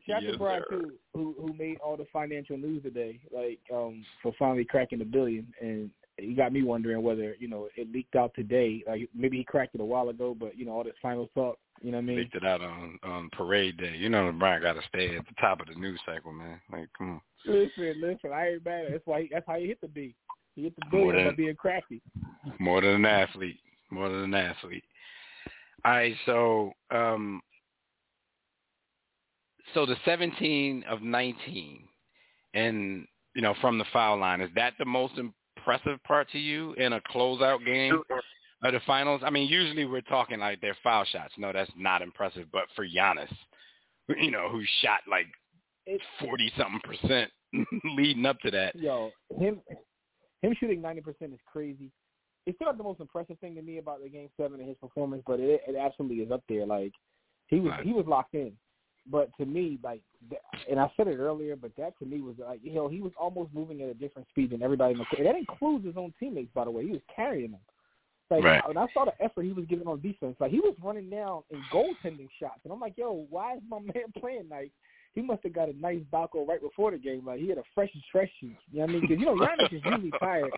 shout 0.08 0.24
yes, 0.24 0.32
to 0.32 0.38
Brian 0.38 0.63
too, 0.70 0.93
who 1.13 1.36
who 1.39 1.54
made 1.54 1.78
all 1.84 1.98
the 1.98 2.08
financial 2.13 2.58
news 2.58 2.84
today, 2.84 3.20
like 3.36 3.60
um 3.74 4.06
for 4.24 4.32
finally 4.39 4.63
cracking 4.63 5.02
a 5.02 5.06
billion, 5.06 5.46
and 5.60 5.89
he 6.17 6.34
got 6.34 6.54
me 6.54 6.63
wondering 6.63 7.04
whether 7.04 7.36
you 7.39 7.48
know 7.48 7.67
it 7.76 7.91
leaked 7.91 8.15
out 8.15 8.32
today. 8.34 8.84
Like 8.88 9.10
maybe 9.13 9.38
he 9.38 9.43
cracked 9.43 9.76
it 9.76 9.82
a 9.82 9.86
while 9.86 10.10
ago, 10.10 10.36
but 10.39 10.58
you 10.58 10.65
know 10.65 10.72
all 10.72 10.84
this 10.84 10.93
final 11.02 11.30
talk. 11.36 11.58
You 11.82 11.92
know 11.92 11.98
what 11.98 12.04
I 12.04 12.06
mean? 12.06 12.18
Leaked 12.18 12.36
it 12.36 12.46
out 12.46 12.62
on 12.62 13.00
on 13.04 13.30
parade 13.32 13.78
day. 13.78 13.96
You 13.98 14.10
know, 14.10 14.32
Brian 14.38 14.62
got 14.62 14.74
to 14.74 14.82
stay 14.90 15.16
at 15.16 15.26
the 15.26 15.34
top 15.40 15.62
of 15.62 15.68
the 15.68 15.76
news 15.76 16.00
cycle, 16.06 16.34
man. 16.34 16.60
Like, 16.72 16.88
come 16.98 17.12
on. 17.12 17.22
Listen, 17.46 18.02
listen, 18.02 18.32
I 18.34 18.54
ain't 18.54 18.66
mad. 18.66 18.88
That's 18.92 19.06
why 19.06 19.22
he, 19.24 19.30
that's 19.32 19.46
how 19.48 19.56
you 19.56 19.68
hit 19.68 19.82
the 19.82 19.88
B. 19.88 20.16
He 20.56 20.63
hit 20.63 20.76
the 20.76 20.82
More 20.92 21.12
billion 21.12 21.26
than- 21.26 21.34
by 21.34 21.36
being 21.36 21.56
crafty. 21.56 22.02
More 22.60 22.82
than 22.82 22.92
an 22.92 23.06
athlete. 23.06 23.60
More 23.92 24.10
than 24.10 24.24
an 24.24 24.34
athlete. 24.34 24.84
All 25.86 25.92
right, 25.92 26.16
so 26.26 26.72
um 26.92 27.42
so 29.74 29.86
the 29.86 29.96
17 30.06 30.84
of 30.90 31.02
19 31.02 31.88
and 32.54 33.06
you 33.36 33.42
know 33.42 33.54
from 33.62 33.78
the 33.78 33.86
foul 33.94 34.18
line 34.18 34.42
is 34.42 34.50
that 34.56 34.74
the 34.80 34.86
most 34.86 35.13
impressive 35.18 36.02
part 36.04 36.30
to 36.32 36.40
you 36.40 36.74
in 36.74 36.94
a 36.94 37.02
closeout 37.02 37.63
game 37.66 38.02
of 38.63 38.74
the 38.74 38.80
finals? 38.86 39.22
I 39.24 39.30
mean, 39.30 39.48
usually 39.50 39.86
we're 39.86 40.02
talking 40.02 40.39
like 40.39 40.62
their 40.62 40.78
foul 40.84 41.06
shots. 41.06 41.34
No, 41.38 41.52
that's 41.54 41.72
not 41.78 42.02
impressive, 42.02 42.48
but 42.52 42.63
for 42.76 42.86
Giannis, 42.88 43.32
you 44.10 44.32
know, 44.32 44.50
who 44.50 44.62
shot 44.82 45.02
like 45.10 45.28
40 46.20 46.52
something 46.58 46.82
percent 46.84 47.32
leading 47.98 48.26
up 48.26 48.39
to 48.41 48.52
that. 48.52 48.76
yo, 48.76 49.12
him 49.38 49.62
him 50.41 50.54
shooting 50.60 50.82
ninety 50.82 51.02
percent 51.02 51.34
is 51.34 51.39
crazy. 51.52 51.91
It's 52.46 52.56
still 52.58 52.67
not 52.67 52.78
the 52.78 52.84
most 52.84 53.02
impressive 53.02 53.38
thing 53.39 53.56
to 53.56 53.62
me 53.62 53.78
about 53.78 54.02
the 54.02 54.10
game 54.10 54.30
seven 54.39 54.60
and 54.60 54.70
his 54.70 54.78
performance, 54.78 55.24
but 55.26 55.39
it 55.39 55.62
it 55.67 55.76
absolutely 55.76 56.17
is 56.24 56.32
up 56.32 56.43
there. 56.50 56.65
Like 56.65 56.93
he 57.48 57.60
was 57.60 57.72
Right. 57.72 57.86
he 57.86 57.93
was 57.93 58.06
locked 58.08 58.36
in. 58.36 58.54
But 59.10 59.30
to 59.39 59.46
me, 59.46 59.80
like, 59.82 60.02
and 60.70 60.82
I 60.82 60.91
said 60.98 61.08
it 61.08 61.15
earlier, 61.17 61.56
but 61.56 61.72
that 61.78 61.98
to 62.00 62.06
me 62.06 62.20
was 62.20 62.36
like, 62.39 62.60
you 62.62 62.74
know, 62.74 62.89
he 62.89 63.00
was 63.00 63.13
almost 63.17 63.54
moving 63.54 63.82
at 63.82 63.88
a 63.88 63.93
different 63.93 64.28
speed 64.28 64.50
than 64.50 64.62
everybody 64.62 64.96
in 64.96 64.98
the 65.00 65.24
that 65.24 65.36
includes 65.38 65.86
his 65.86 65.96
own 65.96 66.13
teammates, 66.20 66.52
by 66.54 66.65
the 66.65 66.72
way. 66.72 66.84
He 66.86 66.91
was 66.91 67.00
carrying 67.15 67.52
them. 67.52 67.62
Like 68.30 68.44
Right. 68.44 68.68
when 68.68 68.78
I 68.78 68.88
saw 68.94 69.06
the 69.06 69.13
effort 69.24 69.44
he 69.44 69.54
was 69.54 69.66
giving 69.66 69.88
on 69.88 70.02
defense, 70.02 70.36
like 70.40 70.52
he 70.52 70.60
was 70.60 70.76
running 70.84 71.10
down 71.10 71.44
and 71.52 71.62
goaltending 71.72 72.30
shots, 72.40 72.60
and 72.63 72.74
I'm 72.74 72.80
like, 72.80 72.98
yo, 72.98 73.26
why 73.30 73.56
is 73.56 73.62
my 73.70 73.80
man 73.94 74.12
playing 74.20 74.48
like? 74.50 74.72
He 75.16 75.24
must 75.24 75.42
have 75.44 75.54
got 75.54 75.70
a 75.70 75.74
nice 75.74 76.02
Baco 76.13 76.48
right 76.48 76.62
before 76.62 76.92
the 76.92 76.98
game. 76.98 77.26
Like 77.26 77.40
he 77.40 77.50
had 77.50 77.58
a 77.58 77.63
fresh, 77.74 77.90
fresh 78.12 78.30
sheet. 78.40 78.56
You 78.72 78.80
know 78.80 78.86
what 78.86 78.90
I 78.90 78.94
mean? 78.94 79.02
Because 79.02 79.20
you 79.20 79.26
know 79.26 79.36
Giannis 79.36 79.74
is 79.74 79.82
usually 79.84 80.12
tired 80.20 80.52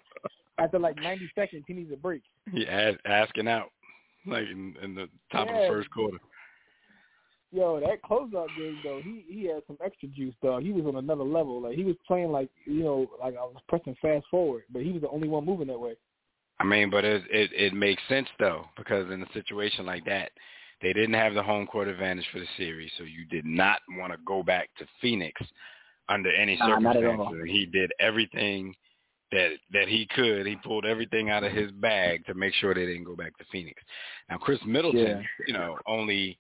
after 0.58 0.80
like 0.80 0.98
90 0.98 1.32
seconds. 1.34 1.64
He 1.66 1.74
needs 1.74 1.94
a 1.94 1.96
break. 1.96 2.24
He 2.52 2.68
asking 2.68 3.48
out 3.48 3.72
like 4.26 4.48
in, 4.48 4.76
in 4.84 4.96
the 4.96 5.08
top 5.32 5.48
of 5.48 5.54
the 5.54 5.68
first 5.70 5.90
quarter. 5.92 6.18
Yo, 7.52 7.80
that 7.80 8.04
closeout 8.04 8.48
game 8.58 8.78
though, 8.84 9.02
he 9.04 9.26
he 9.28 9.46
had 9.46 9.64
some 9.66 9.78
extra 9.84 10.08
juice 10.10 10.36
though. 10.42 10.60
He 10.60 10.72
was 10.72 10.86
on 10.86 10.98
another 10.98 11.24
level. 11.24 11.62
Like 11.62 11.76
he 11.76 11.84
was 11.84 11.96
playing 12.06 12.32
like 12.32 12.50
you 12.66 12.84
know, 12.84 13.10
like 13.20 13.36
I 13.36 13.42
was 13.42 13.56
pressing 13.68 13.96
fast 14.02 14.26
forward, 14.30 14.64
but 14.72 14.84
he 14.84 14.92
was 14.92 15.02
the 15.02 15.10
only 15.10 15.28
one 15.28 15.46
moving 15.46 15.68
that 15.68 15.80
way. 15.80 15.96
I 16.60 16.64
mean, 16.66 16.90
but 16.90 17.06
it 17.06 17.24
it 17.30 17.52
it 17.54 17.74
makes 17.74 18.02
sense 18.10 18.28
though 18.38 18.66
because 18.78 19.10
in 19.12 19.22
a 19.22 19.34
situation 19.34 19.86
like 19.86 20.06
that, 20.06 20.32
they 20.82 20.94
didn't 20.94 21.14
have 21.14 21.34
the 21.34 21.44
home 21.44 21.68
court 21.68 21.88
advantage 21.88 22.26
for 22.32 22.40
the 22.40 22.48
series, 22.58 22.92
so 22.98 23.04
you 23.04 23.26
did 23.26 23.46
not 23.46 23.80
want 23.98 24.12
to 24.14 24.20
go 24.26 24.44
back 24.44 24.70
to 24.78 24.86
Phoenix 25.02 25.42
under 26.10 26.32
any 26.32 26.58
Nah, 26.58 26.80
not 26.80 26.98
at 26.98 27.06
all. 27.06 27.12
circumstances. 27.12 27.50
He 27.52 27.66
did 27.66 27.92
everything 28.00 28.76
that 29.32 29.52
that 29.72 29.88
he 29.88 30.08
could. 30.08 30.46
He 30.48 30.56
pulled 30.58 30.86
everything 30.86 31.30
out 31.30 31.44
of 31.44 31.52
his 31.52 31.72
bag 31.72 32.26
to 32.26 32.34
make 32.34 32.54
sure 32.56 32.74
they 32.74 32.86
didn't 32.86 33.06
go 33.06 33.16
back 33.16 33.38
to 33.38 33.46
Phoenix. 33.52 33.82
Now, 34.30 34.38
Khris 34.38 34.60
Middleton, 34.66 35.02
Yeah. 35.02 35.22
you 35.48 35.54
know, 35.54 35.78
only 35.86 36.40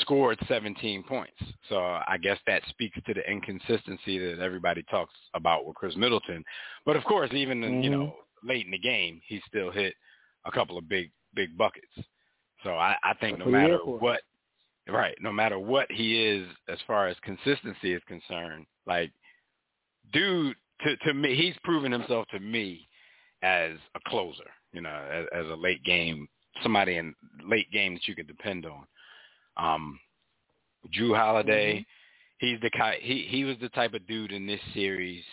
scored 0.00 0.38
17 0.48 1.02
points. 1.04 1.40
So 1.68 1.78
I 1.80 2.18
guess 2.20 2.38
that 2.46 2.62
speaks 2.68 2.98
to 3.06 3.14
the 3.14 3.28
inconsistency 3.30 4.18
that 4.18 4.40
everybody 4.40 4.82
talks 4.90 5.14
about 5.34 5.64
with 5.64 5.76
Khris 5.76 5.96
Middleton. 5.96 6.44
But 6.84 6.96
of 6.96 7.04
course, 7.04 7.30
even 7.32 7.62
in, 7.64 7.82
you 7.82 7.90
mm-hmm. 7.90 8.00
know 8.00 8.16
late 8.44 8.64
in 8.64 8.72
the 8.72 8.78
game, 8.78 9.20
he 9.26 9.40
still 9.46 9.70
hit 9.70 9.94
a 10.44 10.50
couple 10.50 10.78
of 10.78 10.88
big 10.88 11.10
big 11.34 11.56
buckets. 11.56 11.86
So 12.64 12.70
I, 12.70 12.96
I 13.04 13.14
think 13.14 13.38
no 13.38 13.46
matter 13.46 13.78
what, 13.78 14.20
right, 14.88 15.16
no 15.20 15.32
matter 15.32 15.58
what 15.58 15.90
he 15.90 16.24
is 16.24 16.48
as 16.68 16.78
far 16.86 17.06
as 17.06 17.16
consistency 17.22 17.92
is 17.92 18.02
concerned, 18.06 18.66
like 18.86 19.12
dude, 20.12 20.56
to 20.82 20.96
to 20.96 21.14
me, 21.14 21.34
he's 21.34 21.54
proven 21.64 21.92
himself 21.92 22.26
to 22.28 22.40
me 22.40 22.88
as 23.42 23.72
a 23.94 24.00
closer. 24.08 24.50
You 24.72 24.82
know, 24.82 25.08
as, 25.10 25.26
as 25.32 25.46
a 25.50 25.54
late 25.54 25.82
game 25.84 26.28
somebody 26.62 26.96
in 26.96 27.14
late 27.44 27.70
game 27.70 27.94
that 27.94 28.06
you 28.06 28.14
could 28.14 28.26
depend 28.26 28.66
on. 28.66 28.84
Um, 29.56 30.00
Jrue 30.92 31.16
Holiday, 31.16 31.78
Mhm. 31.80 31.86
he's 32.38 32.60
the 32.60 32.70
he 33.00 33.22
he 33.26 33.44
was 33.44 33.58
the 33.58 33.68
type 33.70 33.94
of 33.94 34.06
dude 34.06 34.32
in 34.32 34.46
this 34.46 34.60
series 34.72 35.24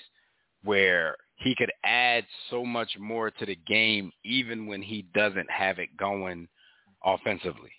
where 0.63 1.15
he 1.37 1.55
could 1.55 1.71
add 1.83 2.25
so 2.49 2.65
much 2.65 2.91
more 2.99 3.29
to 3.29 3.45
the 3.45 3.57
game 3.67 4.11
even 4.23 4.67
when 4.67 4.81
he 4.81 5.05
doesn't 5.13 5.49
have 5.49 5.79
it 5.79 5.89
going 5.97 6.47
offensively. 7.03 7.71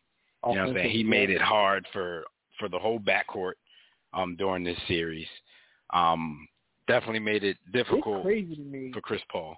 You 0.47 0.55
know 0.55 0.61
what 0.61 0.69
I'm 0.71 0.75
saying? 0.77 0.91
He 0.91 1.03
made 1.03 1.31
it 1.31 1.41
hard 1.41 1.87
for 1.93 2.25
for 2.59 2.69
the 2.69 2.79
whole 2.79 3.01
backcourt 3.01 3.55
um 4.13 4.37
during 4.37 4.63
this 4.63 4.79
series. 4.87 5.27
Um 5.93 6.47
definitely 6.87 7.21
made 7.21 7.43
it 7.43 7.57
difficult 7.73 8.25
me. 8.25 8.91
for 8.93 9.01
Chris 9.01 9.23
Paul. 9.33 9.57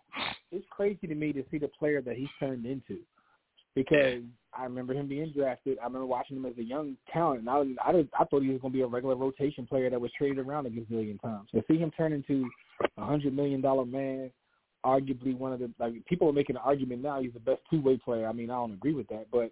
It's 0.51 0.65
crazy 0.71 1.07
to 1.07 1.15
me 1.15 1.33
to 1.33 1.45
see 1.51 1.59
the 1.59 1.69
player 1.69 2.01
that 2.01 2.17
he's 2.17 2.29
turned 2.41 2.65
into. 2.65 3.01
because 3.75 4.23
I 4.55 4.65
remember 4.65 4.95
him 4.95 5.09
being 5.09 5.31
drafted. 5.37 5.79
I 5.79 5.85
remember 5.85 6.07
watching 6.07 6.37
him 6.39 6.47
as 6.47 6.57
a 6.59 6.65
young 6.65 6.97
talent, 7.13 7.41
and 7.41 7.51
I 7.51 7.59
was, 7.59 7.69
I, 7.85 7.91
I 8.19 8.25
thought 8.25 8.43
he 8.43 8.49
was 8.49 8.61
going 8.61 8.73
to 8.73 8.79
be 8.79 8.81
a 8.81 8.87
regular 8.87 9.15
rotation 9.15 9.67
player 9.67 9.91
that 9.91 10.01
was 10.01 10.11
traded 10.17 10.39
around 10.39 10.67
a 10.67 10.71
gazillion 10.71 11.21
times. 11.21 11.49
To 11.55 11.63
see 11.71 11.79
him 11.79 11.91
turn 11.97 12.13
into 12.13 12.49
a 12.97 13.05
hundred 13.05 13.35
million 13.35 13.61
dollar 13.61 13.85
man, 13.85 14.31
arguably 14.85 15.37
one 15.37 15.53
of 15.53 15.59
the 15.59 15.71
like 15.79 16.05
people 16.07 16.29
are 16.29 16.33
making 16.33 16.57
an 16.57 16.63
argument 16.65 17.03
now 17.03 17.21
he's 17.21 17.33
the 17.33 17.41
best 17.41 17.61
two 17.71 17.81
way 17.81 17.97
player. 17.97 18.27
I 18.27 18.33
mean 18.33 18.51
I 18.51 18.55
don't 18.55 18.73
agree 18.73 18.95
with 18.95 19.09
that, 19.09 19.27
but 19.31 19.51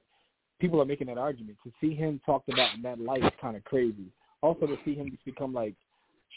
people 0.60 0.80
are 0.80 0.86
making 0.86 1.08
that 1.08 1.18
argument. 1.18 1.58
To 1.64 1.72
see 1.80 1.94
him 1.94 2.20
talked 2.24 2.48
about 2.48 2.74
in 2.74 2.82
that 2.82 3.00
light 3.00 3.24
is 3.24 3.32
kind 3.40 3.56
of 3.56 3.64
crazy. 3.64 4.12
Also 4.42 4.66
to 4.66 4.76
see 4.84 4.94
him 4.94 5.10
just 5.10 5.24
become 5.24 5.52
like 5.52 5.74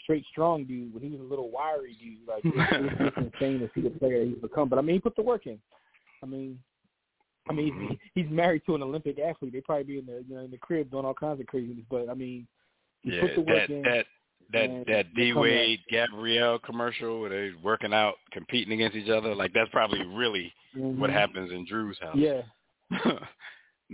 straight 0.04 0.24
strong 0.30 0.64
dude 0.64 0.94
when 0.94 1.02
he 1.02 1.10
was 1.10 1.20
a 1.20 1.24
little 1.24 1.50
wiry 1.50 1.96
dude, 2.00 2.26
like 2.26 2.42
it's, 2.44 3.16
it's 3.16 3.16
insane 3.40 3.60
to 3.60 3.70
see 3.74 3.80
the 3.80 3.90
player 3.90 4.24
he's 4.24 4.38
become. 4.38 4.68
But 4.68 4.78
I 4.78 4.82
mean 4.82 4.96
he 4.96 5.00
put 5.00 5.16
the 5.16 5.22
work 5.22 5.46
in. 5.46 5.58
I 6.22 6.26
mean 6.26 6.58
I 7.48 7.52
mean, 7.52 7.98
he's 8.14 8.30
married 8.30 8.62
to 8.66 8.74
an 8.76 8.82
Olympic 8.82 9.18
athlete. 9.18 9.52
They 9.52 9.60
probably 9.60 9.84
be 9.84 9.98
in 9.98 10.06
the 10.06 10.24
you 10.28 10.34
know 10.34 10.42
in 10.42 10.50
the 10.50 10.58
crib 10.58 10.90
doing 10.90 11.04
all 11.04 11.14
kinds 11.14 11.40
of 11.40 11.46
craziness. 11.46 11.84
But 11.90 12.08
I 12.08 12.14
mean, 12.14 12.46
he 13.02 13.12
yeah, 13.12 13.22
put 13.22 13.34
the 13.34 13.40
work 13.40 13.68
that 13.68 13.74
in. 13.74 13.82
that 13.82 14.06
that 14.52 14.84
that 14.86 15.14
D 15.14 15.32
Wade 15.32 15.80
Gabrielle 15.90 16.58
commercial 16.58 17.20
where 17.20 17.30
they're 17.30 17.52
working 17.62 17.92
out, 17.92 18.14
competing 18.32 18.72
against 18.72 18.96
each 18.96 19.10
other. 19.10 19.34
Like 19.34 19.52
that's 19.52 19.70
probably 19.70 20.04
really 20.06 20.52
mm-hmm. 20.76 21.00
what 21.00 21.10
happens 21.10 21.50
in 21.52 21.66
Jrue's 21.66 21.98
house. 22.00 22.16
Yeah. 22.16 22.42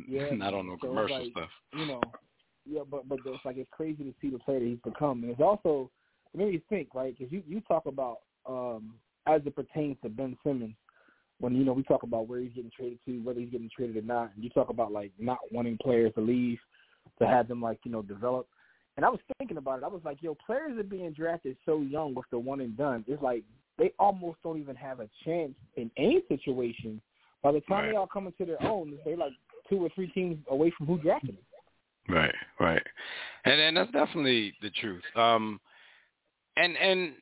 yeah. 0.08 0.30
Not 0.32 0.54
on 0.54 0.66
no 0.66 0.76
so 0.80 0.88
commercial 0.88 1.22
like, 1.22 1.32
stuff. 1.32 1.50
You 1.74 1.86
know. 1.86 2.00
Yeah, 2.68 2.82
but 2.90 3.08
but 3.08 3.18
it's 3.24 3.44
like 3.44 3.56
it's 3.56 3.70
crazy 3.70 4.02
to 4.04 4.14
see 4.20 4.30
the 4.30 4.38
player 4.38 4.60
that 4.60 4.66
he's 4.66 4.78
become, 4.84 5.22
and 5.22 5.30
it's 5.30 5.40
also 5.40 5.90
it 6.34 6.38
made 6.38 6.52
me 6.52 6.62
think, 6.68 6.94
right? 6.94 7.16
Because 7.16 7.32
you 7.32 7.42
you 7.46 7.60
talk 7.62 7.86
about 7.86 8.18
um 8.48 8.94
as 9.26 9.40
it 9.44 9.54
pertains 9.54 9.96
to 10.02 10.08
Ben 10.08 10.36
Simmons 10.44 10.74
when 11.38 11.54
you 11.54 11.64
know 11.64 11.72
we 11.72 11.82
talk 11.82 12.02
about 12.02 12.28
where 12.28 12.40
he's 12.40 12.52
getting 12.54 12.70
traded 12.76 12.98
to, 13.06 13.22
whether 13.22 13.40
he's 13.40 13.50
getting 13.50 13.70
traded 13.74 13.96
or 13.96 14.02
not, 14.02 14.32
and 14.34 14.42
you 14.42 14.50
talk 14.50 14.68
about 14.68 14.92
like 14.92 15.12
not 15.18 15.38
wanting 15.52 15.78
players 15.80 16.12
to 16.14 16.20
leave 16.20 16.58
to 17.20 17.26
have 17.26 17.48
them 17.48 17.62
like 17.62 17.78
you 17.84 17.90
know 17.90 18.02
develop. 18.02 18.48
And 18.96 19.04
I 19.04 19.08
was 19.10 19.20
thinking 19.38 19.58
about 19.58 19.78
it. 19.78 19.84
I 19.84 19.88
was 19.88 20.00
like, 20.04 20.22
yo, 20.22 20.36
players 20.46 20.78
are 20.78 20.82
being 20.82 21.12
drafted 21.12 21.56
so 21.66 21.82
young 21.82 22.14
with 22.14 22.26
the 22.30 22.38
one 22.38 22.60
and 22.60 22.76
done. 22.76 23.04
It's 23.06 23.22
like 23.22 23.42
they 23.78 23.92
almost 23.98 24.38
don't 24.42 24.58
even 24.58 24.76
have 24.76 25.00
a 25.00 25.08
chance 25.24 25.52
in 25.76 25.90
any 25.96 26.22
situation. 26.28 27.00
By 27.42 27.52
the 27.52 27.60
time 27.62 27.84
right. 27.84 27.90
they 27.90 27.96
all 27.96 28.06
come 28.06 28.26
into 28.26 28.44
their 28.44 28.62
own, 28.62 28.94
they're 29.04 29.16
like 29.16 29.32
two 29.68 29.84
or 29.84 29.90
three 29.94 30.08
teams 30.08 30.38
away 30.50 30.72
from 30.76 30.86
who 30.86 30.98
drafted 30.98 31.36
them. 31.36 31.44
Right, 32.08 32.34
right, 32.60 32.82
and 33.44 33.60
and 33.60 33.76
that's 33.76 33.90
definitely 33.90 34.54
the 34.62 34.70
truth. 34.70 35.02
Um, 35.16 35.60
and 36.56 36.76
and 36.76 37.14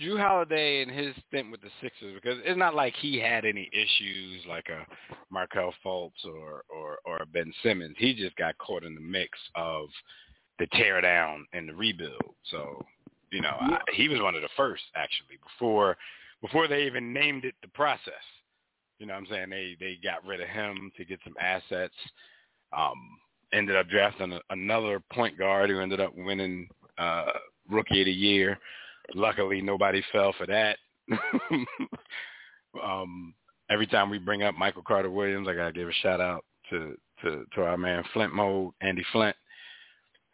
Jrue 0.00 0.20
Holiday 0.20 0.82
and 0.82 0.90
his 0.90 1.14
stint 1.28 1.50
with 1.50 1.60
the 1.60 1.70
Sixers 1.80 2.14
because 2.14 2.38
it's 2.44 2.58
not 2.58 2.74
like 2.74 2.94
he 3.00 3.18
had 3.18 3.44
any 3.44 3.68
issues 3.72 4.44
like 4.48 4.66
a 4.68 4.86
Markelle 5.30 5.74
Fultz 5.84 6.24
or 6.24 6.62
or 6.68 6.98
or 7.04 7.24
Ben 7.32 7.52
Simmons. 7.62 7.96
He 7.98 8.14
just 8.14 8.36
got 8.36 8.56
caught 8.58 8.84
in 8.84 8.94
the 8.94 9.00
mix 9.00 9.38
of 9.54 9.88
the 10.58 10.66
tear 10.72 11.00
down 11.00 11.46
and 11.52 11.68
the 11.68 11.74
rebuild. 11.74 12.34
So, 12.50 12.84
you 13.30 13.40
know, 13.40 13.56
yeah. 13.68 13.76
I, 13.76 13.94
he 13.94 14.08
was 14.08 14.20
one 14.20 14.34
of 14.34 14.42
the 14.42 14.48
first 14.56 14.82
actually 14.94 15.38
before 15.42 15.96
before 16.40 16.68
they 16.68 16.84
even 16.84 17.12
named 17.12 17.44
it 17.44 17.54
the 17.62 17.68
process. 17.68 18.12
You 18.98 19.06
know 19.06 19.14
what 19.14 19.20
I'm 19.20 19.26
saying? 19.30 19.50
They 19.50 19.76
they 19.78 19.98
got 20.02 20.24
rid 20.24 20.40
of 20.40 20.48
him 20.48 20.90
to 20.96 21.04
get 21.04 21.20
some 21.24 21.34
assets. 21.40 21.94
Um 22.76 23.18
ended 23.52 23.76
up 23.76 23.88
drafting 23.88 24.32
a, 24.32 24.40
another 24.50 25.00
point 25.12 25.38
guard 25.38 25.70
who 25.70 25.80
ended 25.80 26.00
up 26.00 26.12
winning 26.16 26.68
uh 26.98 27.26
rookie 27.68 28.00
of 28.00 28.06
the 28.06 28.12
year 28.12 28.58
luckily 29.14 29.60
nobody 29.60 30.02
fell 30.12 30.34
for 30.36 30.46
that. 30.46 30.78
um, 32.82 33.34
every 33.70 33.86
time 33.86 34.10
we 34.10 34.18
bring 34.18 34.42
up 34.42 34.54
Michael 34.56 34.82
Carter 34.82 35.10
Williams, 35.10 35.48
I 35.48 35.54
gotta 35.54 35.72
give 35.72 35.88
a 35.88 35.92
shout 35.92 36.20
out 36.20 36.44
to 36.70 36.96
to 37.22 37.44
to 37.54 37.62
our 37.62 37.76
man 37.76 38.02
Flint 38.12 38.34
Mode, 38.34 38.72
Andy 38.80 39.04
Flint, 39.12 39.36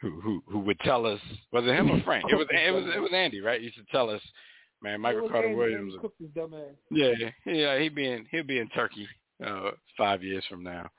who 0.03 0.21
who 0.21 0.43
who 0.49 0.59
would 0.61 0.79
tell 0.81 1.07
us 1.07 1.21
was 1.53 1.65
it 1.65 1.75
him 1.75 1.91
or 1.91 2.03
Frank? 2.03 2.25
It 2.29 2.35
was 2.35 2.47
it 2.51 2.75
was 2.75 2.85
it 2.95 3.01
was 3.01 3.13
Andy, 3.15 3.41
right? 3.41 3.61
He 3.61 3.67
used 3.67 3.79
to 3.79 3.85
tell 3.91 4.11
us, 4.11 4.21
man, 4.83 5.01
Michael 5.01 5.29
Carter 5.29 5.49
Andy, 5.49 5.59
Williams. 5.59 5.95
Yeah, 6.91 7.13
yeah, 7.47 7.79
he'd 7.79 7.95
be 7.95 8.11
in 8.11 8.27
he'll 8.31 8.43
be 8.43 8.59
in 8.59 8.69
Turkey 8.71 9.09
uh, 9.45 9.71
five 9.97 10.23
years 10.23 10.45
from 10.51 10.63
now. 10.63 10.91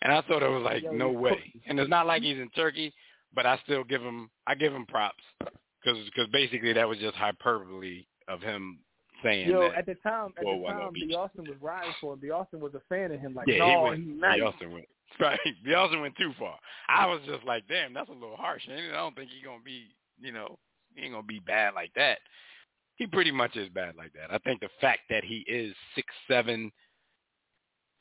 And 0.00 0.12
I 0.12 0.22
thought 0.22 0.42
it 0.42 0.48
was 0.48 0.62
like 0.62 0.82
Yo, 0.82 0.92
no 0.92 1.10
way. 1.10 1.52
And 1.66 1.78
it's 1.78 1.90
not 1.90 2.06
like 2.06 2.22
he's 2.22 2.38
in 2.38 2.48
Turkey, 2.50 2.94
but 3.34 3.46
I 3.46 3.58
still 3.64 3.84
give 3.84 4.00
him 4.00 4.30
I 4.46 4.54
give 4.54 4.72
him 4.72 4.86
props 4.86 5.22
because 5.38 6.02
because 6.06 6.28
basically 6.32 6.72
that 6.72 6.88
was 6.88 6.98
just 6.98 7.16
hyperbole 7.16 8.06
of 8.28 8.40
him 8.40 8.78
saying 9.22 9.50
Yo, 9.50 9.70
at 9.76 9.84
the 9.84 9.94
time, 9.96 10.32
at 10.38 10.44
the 10.44 10.64
time, 10.66 10.92
B. 10.94 11.14
Austin 11.14 11.44
was 11.44 11.56
riding 11.60 11.92
for 12.00 12.14
him. 12.14 12.20
B. 12.20 12.30
Austin 12.30 12.60
was 12.60 12.72
a 12.74 12.80
fan 12.88 13.10
of 13.10 13.20
him. 13.20 13.34
Like, 13.34 13.48
yeah, 13.48 13.58
no, 13.58 13.66
he 13.68 13.90
went, 13.90 14.04
he's 14.04 14.20
nice. 14.20 14.36
B. 14.36 14.42
Austin 14.42 14.72
went 14.72 14.84
right. 15.20 15.38
B. 15.64 15.74
Austin 15.74 16.00
went 16.00 16.16
too 16.16 16.32
far. 16.38 16.58
I 16.88 17.06
was 17.06 17.20
just 17.26 17.44
like, 17.44 17.64
damn, 17.68 17.94
that's 17.94 18.08
a 18.08 18.12
little 18.12 18.36
harsh. 18.36 18.62
And 18.68 18.92
I 18.92 18.96
don't 18.96 19.14
think 19.14 19.30
he's 19.30 19.44
gonna 19.44 19.62
be, 19.64 19.88
you 20.20 20.32
know, 20.32 20.58
he 20.94 21.02
ain't 21.02 21.12
gonna 21.12 21.26
be 21.26 21.40
bad 21.40 21.74
like 21.74 21.92
that. 21.94 22.18
He 22.96 23.06
pretty 23.06 23.30
much 23.30 23.56
is 23.56 23.68
bad 23.68 23.94
like 23.96 24.12
that. 24.14 24.32
I 24.32 24.38
think 24.38 24.60
the 24.60 24.68
fact 24.80 25.00
that 25.10 25.24
he 25.24 25.44
is 25.48 25.74
six 25.94 26.08
seven 26.28 26.72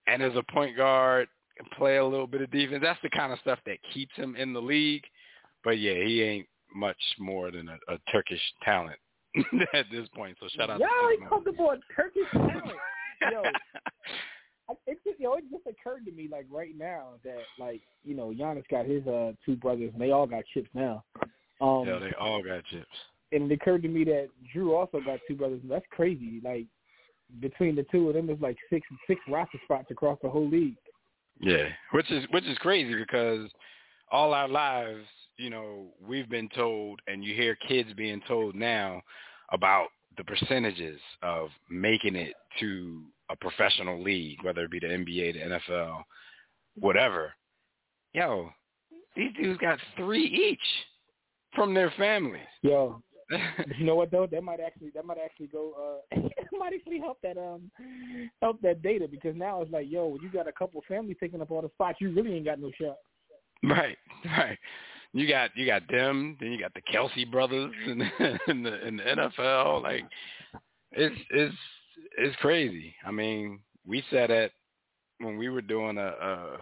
and 0.08 0.24
is 0.24 0.36
a 0.36 0.52
point 0.52 0.76
guard 0.76 1.28
and 1.60 1.70
play 1.72 1.98
a 1.98 2.06
little 2.06 2.28
bit 2.28 2.42
of 2.42 2.52
defense, 2.52 2.82
that's 2.82 3.02
the 3.04 3.10
kind 3.10 3.32
of 3.32 3.40
stuff 3.40 3.60
that 3.66 3.78
keeps 3.94 4.16
him 4.16 4.36
in 4.36 4.54
the 4.54 4.62
league. 4.62 5.04
But 5.64 5.80
yeah, 5.80 6.04
he 6.04 6.22
ain't 6.22 6.48
much 6.74 6.98
more 7.20 7.52
than 7.52 7.70
a, 7.70 7.94
a 7.94 7.98
Turkish 8.12 8.42
talent 8.64 8.98
at 9.74 9.86
this 9.92 10.08
point. 10.16 10.38
So 10.40 10.48
shout 10.56 10.70
out. 10.70 10.80
To 10.80 10.88
he 11.20 11.26
called 11.26 11.46
the 11.46 11.52
boy 11.52 11.76
Turkish 11.96 12.30
talent. 12.32 12.64
Yo, 13.32 13.42
it 14.86 15.00
just 15.06 15.20
yo, 15.20 15.34
it 15.34 15.46
just 15.52 15.66
occurred 15.68 16.06
to 16.06 16.12
me 16.12 16.28
like 16.32 16.46
right 16.50 16.78
now 16.78 17.12
that 17.24 17.44
like 17.60 17.82
you 18.04 18.16
know 18.16 18.34
Giannis 18.38 18.68
got 18.70 18.86
his 18.86 19.06
uh 19.08 19.34
two 19.46 19.56
brothers 19.56 19.92
and 19.94 20.02
they 20.02 20.12
all 20.12 20.28
got 20.28 20.44
chips 20.54 20.70
now. 20.74 21.04
Um, 21.62 21.86
yeah, 21.88 22.00
they 22.00 22.14
all 22.20 22.44
got 22.44 22.64
chips. 22.66 22.86
And 23.32 23.52
it 23.52 23.56
occurred 23.56 23.82
to 23.84 23.90
me 23.90 24.04
that 24.06 24.30
Jrue 24.56 24.78
also 24.78 25.02
got 25.06 25.20
two 25.28 25.36
brothers. 25.36 25.60
And 25.62 25.72
that's 25.72 25.86
crazy. 25.92 26.42
Like 26.44 26.66
between 27.40 27.76
the 27.76 27.86
two 27.92 28.08
of 28.08 28.16
them, 28.16 28.28
there's 28.28 28.42
like 28.42 28.58
six 28.70 28.88
six 29.08 29.20
roster 29.28 29.60
spots 29.64 29.88
across 29.92 30.18
the 30.22 30.30
whole 30.30 30.50
league. 30.50 30.76
Yeah, 31.40 31.68
which 31.92 32.12
is 32.12 32.26
which 32.32 32.46
is 32.46 32.58
crazy 32.60 32.96
because 32.96 33.50
all 34.12 34.34
our 34.34 34.48
lives, 34.48 35.06
you 35.38 35.50
know, 35.50 35.88
we've 36.06 36.30
been 36.30 36.50
told, 36.50 37.00
and 37.08 37.24
you 37.24 37.36
hear 37.36 37.56
kids 37.56 37.90
being 37.96 38.22
told 38.28 38.56
now 38.56 39.02
about 39.52 39.88
the 40.18 40.24
percentages 40.24 41.00
of 41.22 41.50
making 41.70 42.16
it 42.16 42.34
to 42.60 43.02
a 43.30 43.36
professional 43.36 44.02
league, 44.02 44.44
whether 44.44 44.64
it 44.64 44.72
be 44.72 44.80
the 44.80 44.88
NBA, 44.88 45.34
the 45.34 45.60
NFL, 45.74 46.04
whatever. 46.76 47.34
Yo, 48.14 48.50
these 49.16 49.32
dudes 49.40 49.60
got 49.60 49.80
three 49.98 50.26
each 50.26 50.60
from 51.56 51.74
their 51.74 51.92
families. 51.98 52.42
Yo, 52.62 53.02
you 53.78 53.86
know 53.86 53.96
what 53.96 54.12
though? 54.12 54.28
That 54.28 54.44
might 54.44 54.60
actually 54.60 54.92
that 54.96 55.06
might 55.06 55.18
actually 55.24 55.48
go 55.48 56.02
uh 56.16 56.20
might 56.58 56.74
actually 56.74 57.00
help 57.00 57.18
that 57.24 57.38
um 57.38 57.70
help 58.42 58.62
that 58.62 58.82
data 58.82 59.08
because 59.10 59.36
now 59.36 59.62
it's 59.62 59.72
like, 59.72 59.88
yo, 59.90 60.18
you 60.22 60.30
got 60.30 60.48
a 60.48 60.52
couple 60.52 60.82
families 60.88 61.18
taking 61.20 61.42
up 61.42 61.52
all 61.52 61.62
the 61.62 61.70
spots, 61.70 61.98
you 62.00 62.12
really 62.12 62.36
ain't 62.36 62.46
got 62.46 62.60
no 62.60 62.72
shot. 62.80 62.98
Right, 63.64 63.98
right. 64.26 64.58
You 65.14 65.28
got 65.28 65.52
you 65.56 65.66
got 65.66 65.88
them, 65.90 66.38
then 66.40 66.52
you 66.52 66.60
got 66.60 66.74
the 66.74 66.82
Kelce 66.94 67.30
brothers 67.30 67.74
in, 67.86 68.02
in 68.02 68.10
the 68.64 68.88
in 68.88 68.98
the 68.98 69.04
NFL. 69.04 69.84
Like 69.84 70.04
it's 70.92 71.16
it's 71.32 71.56
it's 72.18 72.36
crazy. 72.38 72.96
I 73.06 73.12
mean, 73.12 73.60
we 73.86 74.04
said 74.10 74.32
it 74.32 74.52
when 75.20 75.38
we 75.38 75.50
were 75.50 75.62
doing 75.62 75.98
a, 75.98 76.08
a 76.08 76.58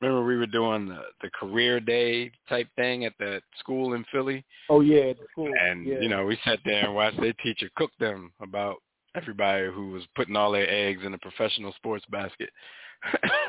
remember 0.00 0.24
we 0.24 0.36
were 0.36 0.46
doing 0.46 0.88
the, 0.88 1.02
the 1.22 1.30
career 1.30 1.80
day 1.80 2.30
type 2.48 2.68
thing 2.76 3.04
at 3.04 3.12
that 3.18 3.42
school 3.58 3.94
in 3.94 4.04
Philly. 4.12 4.44
Oh 4.68 4.80
yeah, 4.80 5.12
the 5.12 5.26
school. 5.30 5.52
And 5.60 5.86
yeah. 5.86 6.00
you 6.00 6.08
know, 6.08 6.24
we 6.26 6.38
sat 6.44 6.58
there 6.64 6.84
and 6.84 6.94
watched 6.94 7.20
their 7.20 7.34
teacher 7.34 7.70
cook 7.76 7.90
them 7.98 8.32
about 8.40 8.76
everybody 9.14 9.66
who 9.72 9.90
was 9.90 10.02
putting 10.16 10.36
all 10.36 10.52
their 10.52 10.68
eggs 10.68 11.02
in 11.04 11.14
a 11.14 11.18
professional 11.18 11.72
sports 11.74 12.04
basket. 12.10 12.50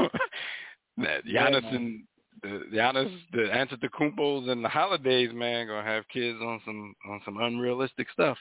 that 0.98 1.26
Giannis 1.26 1.64
yeah, 1.64 1.76
and 1.76 2.04
the 2.42 2.62
Giannis, 2.74 3.16
the 3.32 3.38
Antetokounmpos 3.40 4.50
and 4.50 4.64
the 4.64 4.70
Holidays, 4.70 5.30
man, 5.34 5.68
gonna 5.68 5.88
have 5.88 6.08
kids 6.10 6.40
on 6.42 6.62
some 6.66 6.96
on 7.10 7.22
some 7.26 7.38
unrealistic 7.38 8.08
stuff. 8.12 8.38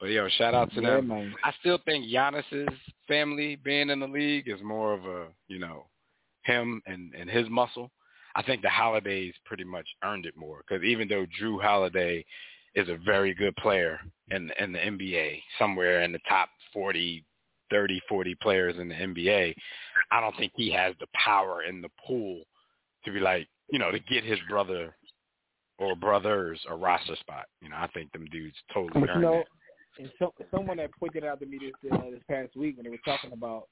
But 0.00 0.10
yo, 0.10 0.28
shout 0.28 0.54
out 0.54 0.72
to 0.74 0.82
yeah, 0.82 0.96
them. 0.96 1.08
Man. 1.08 1.34
I 1.44 1.52
still 1.60 1.78
think 1.84 2.06
Giannis's 2.06 2.68
family 3.06 3.56
being 3.56 3.90
in 3.90 4.00
the 4.00 4.06
league 4.06 4.48
is 4.48 4.60
more 4.62 4.92
of 4.92 5.04
a 5.04 5.26
you 5.48 5.58
know 5.58 5.86
him 6.44 6.82
and 6.86 7.12
and 7.14 7.28
his 7.28 7.48
muscle. 7.48 7.90
I 8.36 8.42
think 8.42 8.62
the 8.62 8.70
Holidays 8.70 9.34
pretty 9.44 9.64
much 9.64 9.86
earned 10.02 10.26
it 10.26 10.36
more 10.36 10.62
because 10.66 10.84
even 10.84 11.08
though 11.08 11.26
Jrue 11.40 11.62
Holiday 11.62 12.24
is 12.74 12.88
a 12.88 12.98
very 13.04 13.34
good 13.34 13.54
player 13.56 14.00
in 14.30 14.50
in 14.58 14.72
the 14.72 14.78
NBA, 14.78 15.40
somewhere 15.58 16.02
in 16.02 16.12
the 16.12 16.18
top 16.28 16.48
40, 16.72 17.24
30, 17.70 18.00
40 18.08 18.34
players 18.42 18.74
in 18.78 18.88
the 18.88 18.94
NBA, 18.94 19.54
I 20.10 20.20
don't 20.20 20.36
think 20.36 20.52
he 20.56 20.70
has 20.72 20.94
the 20.98 21.06
power 21.14 21.62
in 21.62 21.80
the 21.80 21.90
pool 22.04 22.42
to 23.04 23.12
be 23.12 23.20
like, 23.20 23.46
you 23.70 23.78
know, 23.78 23.90
to 23.90 24.00
get 24.00 24.24
his 24.24 24.38
brother 24.48 24.96
or 25.78 25.96
brothers 25.96 26.60
a 26.68 26.74
roster 26.74 27.16
spot. 27.16 27.46
You 27.60 27.68
know, 27.68 27.76
I 27.76 27.88
think 27.88 28.12
them 28.12 28.26
dudes 28.30 28.56
totally 28.72 29.08
earned 29.08 29.22
you 29.22 29.28
know, 29.28 29.34
it. 29.40 29.46
And 29.98 30.10
so, 30.18 30.32
someone 30.50 30.78
that 30.78 30.90
pointed 30.98 31.24
out 31.24 31.40
to 31.40 31.46
me 31.46 31.58
this 31.58 31.92
uh, 31.92 32.10
this 32.10 32.22
past 32.28 32.56
week 32.56 32.76
when 32.76 32.84
they 32.84 32.90
were 32.90 32.96
talking 33.04 33.32
about 33.32 33.68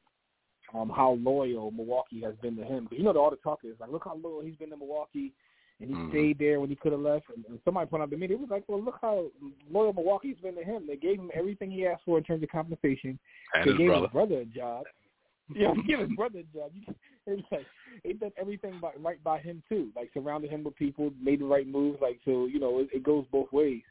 um, 0.74 0.90
how 0.94 1.18
loyal 1.20 1.70
Milwaukee 1.70 2.20
has 2.22 2.34
been 2.42 2.56
to 2.56 2.64
him. 2.64 2.86
But 2.88 2.98
you 2.98 3.04
know, 3.04 3.12
all 3.12 3.30
the 3.30 3.36
talk 3.36 3.60
is 3.64 3.74
like, 3.80 3.90
look 3.90 4.04
how 4.04 4.16
loyal 4.22 4.42
he's 4.42 4.56
been 4.56 4.70
to 4.70 4.76
Milwaukee, 4.76 5.32
and 5.80 5.90
he 5.90 5.94
mm-hmm. 5.96 6.10
stayed 6.10 6.38
there 6.38 6.60
when 6.60 6.70
he 6.70 6.76
could 6.76 6.92
have 6.92 7.00
left. 7.00 7.26
And, 7.34 7.44
and 7.48 7.58
somebody 7.64 7.88
pointed 7.88 8.04
out 8.04 8.10
to 8.10 8.16
me, 8.16 8.26
it 8.26 8.38
was 8.38 8.50
like, 8.50 8.64
well, 8.68 8.82
look 8.82 8.98
how 9.02 9.26
loyal 9.70 9.92
Milwaukee's 9.92 10.36
been 10.42 10.54
to 10.54 10.64
him. 10.64 10.86
They 10.86 10.96
gave 10.96 11.18
him 11.18 11.30
everything 11.34 11.70
he 11.70 11.86
asked 11.86 12.02
for 12.04 12.18
in 12.18 12.24
terms 12.24 12.42
of 12.42 12.50
compensation. 12.50 13.18
And 13.54 13.64
they 13.64 13.70
his 13.70 13.78
gave 13.78 13.88
brother. 13.88 14.06
his 14.06 14.12
brother 14.12 14.34
a 14.36 14.44
job. 14.44 14.84
yeah, 15.54 15.72
they 15.74 15.82
gave 15.82 15.98
his 15.98 16.16
brother 16.16 16.38
a 16.40 16.56
job. 16.56 16.70
You, 16.74 16.94
it's 17.26 17.42
like 17.52 17.66
they 18.04 18.12
done 18.14 18.32
everything 18.40 18.78
by, 18.80 18.92
right 18.98 19.22
by 19.22 19.38
him 19.38 19.62
too. 19.68 19.90
Like 19.94 20.10
surrounded 20.14 20.50
him 20.50 20.64
with 20.64 20.76
people, 20.76 21.10
made 21.20 21.40
the 21.40 21.44
right 21.44 21.66
moves. 21.66 21.98
Like 22.00 22.20
so, 22.24 22.46
you 22.46 22.58
know, 22.58 22.78
it, 22.80 22.88
it 22.92 23.02
goes 23.02 23.24
both 23.30 23.52
ways. 23.52 23.82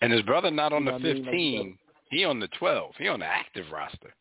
And 0.00 0.12
his 0.12 0.22
brother 0.22 0.50
not 0.50 0.72
on 0.72 0.84
you 0.84 0.92
the 0.92 0.98
know 0.98 1.14
15. 1.14 1.26
I 1.28 1.32
mean? 1.32 1.78
he 2.10 2.24
on 2.24 2.38
the 2.40 2.48
12. 2.58 2.92
He 2.98 3.08
on 3.08 3.20
the 3.20 3.26
active 3.26 3.64
roster. 3.72 4.14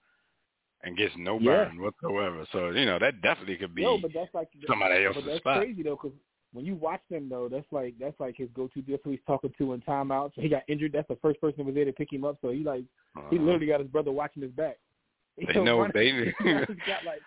And 0.83 0.95
gets 0.97 1.13
no 1.17 1.39
Yeah. 1.39 1.65
burn 1.65 1.81
whatsoever. 1.81 2.45
So, 2.51 2.69
you 2.69 2.85
know, 2.85 2.99
that 2.99 3.21
definitely 3.21 3.57
could 3.57 3.73
be 3.73 3.81
Yo, 3.81 3.97
but 3.97 4.13
that's 4.13 4.33
like 4.33 4.49
somebody 4.67 5.03
else's 5.05 5.23
But 5.23 5.29
that's 5.29 5.39
spot. 5.39 5.57
crazy 5.57 5.81
though, 5.83 5.97
because 6.01 6.15
when 6.53 6.63
you 6.65 6.75
watch 6.75 7.01
them 7.09 7.27
though, 7.27 7.49
that's 7.49 7.65
like 7.71 7.95
that's 7.99 8.19
like 8.19 8.37
his 8.37 8.49
go-to. 8.55 8.83
That's 8.87 9.01
who 9.03 9.11
he's 9.11 9.19
talking 9.25 9.51
to 9.57 9.73
in 9.73 9.81
timeout. 9.81 10.33
So 10.35 10.41
he 10.41 10.47
got 10.49 10.61
injured. 10.67 10.91
That's 10.93 11.07
the 11.07 11.15
first 11.17 11.41
person 11.41 11.57
that 11.59 11.65
was 11.65 11.75
there 11.75 11.85
to 11.85 11.91
pick 11.91 12.13
him 12.13 12.23
up. 12.23 12.37
So 12.41 12.49
he 12.51 12.63
like 12.63 12.83
he 13.31 13.37
Uh, 13.37 13.41
literally 13.41 13.65
got 13.65 13.79
his 13.79 13.89
brother 13.89 14.11
watching 14.11 14.43
his 14.43 14.51
back. 14.51 14.77
You 15.37 15.47
They 15.47 15.63
know 15.63 15.79
running- 15.81 15.93
they 16.39 16.65
got 16.87 17.03
like 17.03 17.21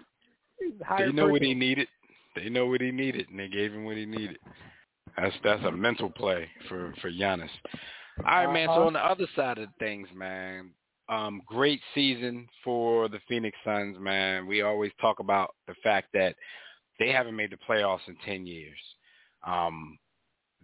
they 0.98 1.12
know 1.12 1.28
what 1.28 1.42
he 1.42 1.54
needed. 1.54 1.88
They 2.36 2.48
know 2.48 2.66
what 2.66 2.80
he 2.80 2.90
needed, 2.90 3.28
and 3.30 3.38
they 3.38 3.48
gave 3.48 3.72
him 3.72 3.84
what 3.84 3.96
he 3.96 4.06
needed. 4.06 4.38
That's 5.16 5.34
that's 5.42 5.64
a 5.64 5.72
mental 5.72 6.10
play 6.10 6.48
for 6.68 6.94
for 7.00 7.10
Giannis. 7.10 7.50
All 8.24 8.46
right, 8.46 8.52
man. 8.52 8.68
So 8.68 8.72
Uh-huh. 8.72 8.86
on 8.86 8.92
the 8.92 9.04
other 9.04 9.26
side 9.34 9.58
of 9.58 9.68
things, 9.78 10.08
man, 10.14 10.72
um, 11.08 11.42
great 11.46 11.80
season 11.94 12.48
for 12.62 13.08
the 13.08 13.20
Phoenix 13.20 13.56
Suns, 13.64 13.98
man. 13.98 14.46
We 14.46 14.62
always 14.62 14.92
talk 15.00 15.20
about 15.20 15.54
the 15.66 15.74
fact 15.82 16.08
that 16.12 16.36
they 16.98 17.10
haven't 17.12 17.36
made 17.36 17.50
the 17.50 17.56
playoffs 17.56 18.06
in 18.08 18.16
ten 18.24 18.46
years. 18.46 18.78
Um, 19.44 19.98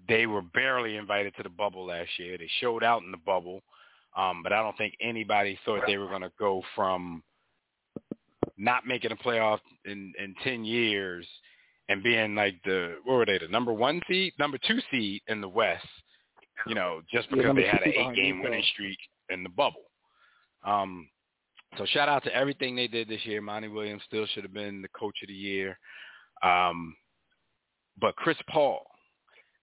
they 0.08 0.26
were 0.26 0.42
barely 0.42 0.96
invited 0.96 1.34
to 1.36 1.42
the 1.42 1.48
bubble 1.48 1.86
last 1.86 2.18
year. 2.18 2.36
They 2.36 2.48
showed 2.60 2.82
out 2.82 3.02
in 3.02 3.10
the 3.10 3.16
bubble, 3.18 3.62
um, 4.16 4.42
but 4.42 4.52
I 4.52 4.62
don't 4.62 4.76
think 4.76 4.94
anybody 5.00 5.58
thought 5.64 5.86
they 5.86 5.96
were 5.96 6.08
going 6.08 6.22
to 6.22 6.32
go 6.38 6.62
from 6.74 7.22
not 8.58 8.86
making 8.86 9.12
a 9.12 9.16
playoff 9.16 9.60
in 9.84 10.12
in 10.18 10.34
ten 10.42 10.64
years 10.64 11.26
and 11.88 12.02
being 12.02 12.34
like 12.34 12.56
the 12.64 12.96
what 13.04 13.14
were 13.14 13.26
they 13.26 13.38
the 13.38 13.48
number 13.48 13.72
one 13.72 14.00
seed, 14.08 14.32
number 14.38 14.58
two 14.66 14.80
seed 14.90 15.22
in 15.28 15.40
the 15.40 15.48
West. 15.48 15.86
You 16.66 16.74
know, 16.74 17.00
just 17.12 17.28
because 17.30 17.44
number 17.44 17.62
they 17.62 17.68
had 17.68 17.82
an 17.82 17.92
eight 17.94 18.14
game 18.16 18.42
winning 18.42 18.64
streak 18.72 18.98
in 19.30 19.42
the 19.42 19.48
bubble. 19.48 19.90
Um, 20.64 21.08
so 21.76 21.84
shout 21.86 22.08
out 22.08 22.22
to 22.24 22.34
everything 22.34 22.76
they 22.76 22.86
did 22.86 23.08
this 23.08 23.24
year. 23.24 23.40
Monty 23.40 23.68
Williams 23.68 24.02
still 24.06 24.26
should 24.26 24.44
have 24.44 24.54
been 24.54 24.80
the 24.80 24.88
coach 24.88 25.16
of 25.22 25.28
the 25.28 25.34
year. 25.34 25.78
Um, 26.42 26.94
but 28.00 28.16
Chris 28.16 28.36
Paul, 28.48 28.86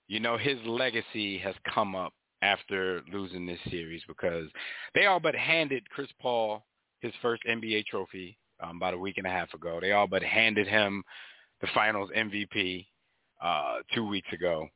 you 0.07 0.19
know, 0.19 0.37
his 0.37 0.57
legacy 0.65 1.37
has 1.39 1.55
come 1.73 1.95
up 1.95 2.13
after 2.41 3.01
losing 3.11 3.45
this 3.45 3.59
series 3.69 4.01
because 4.07 4.47
they 4.95 5.05
all 5.05 5.19
but 5.19 5.35
handed 5.35 5.89
Chris 5.89 6.09
Paul 6.19 6.65
his 6.99 7.13
first 7.21 7.43
NBA 7.49 7.85
trophy 7.85 8.37
um, 8.61 8.77
about 8.77 8.93
a 8.93 8.97
week 8.97 9.17
and 9.17 9.27
a 9.27 9.29
half 9.29 9.53
ago. 9.53 9.79
They 9.79 9.91
all 9.91 10.07
but 10.07 10.23
handed 10.23 10.67
him 10.67 11.03
the 11.61 11.67
Finals 11.73 12.09
MVP 12.15 12.85
uh, 13.43 13.77
two 13.93 14.07
weeks 14.07 14.31
ago. 14.33 14.67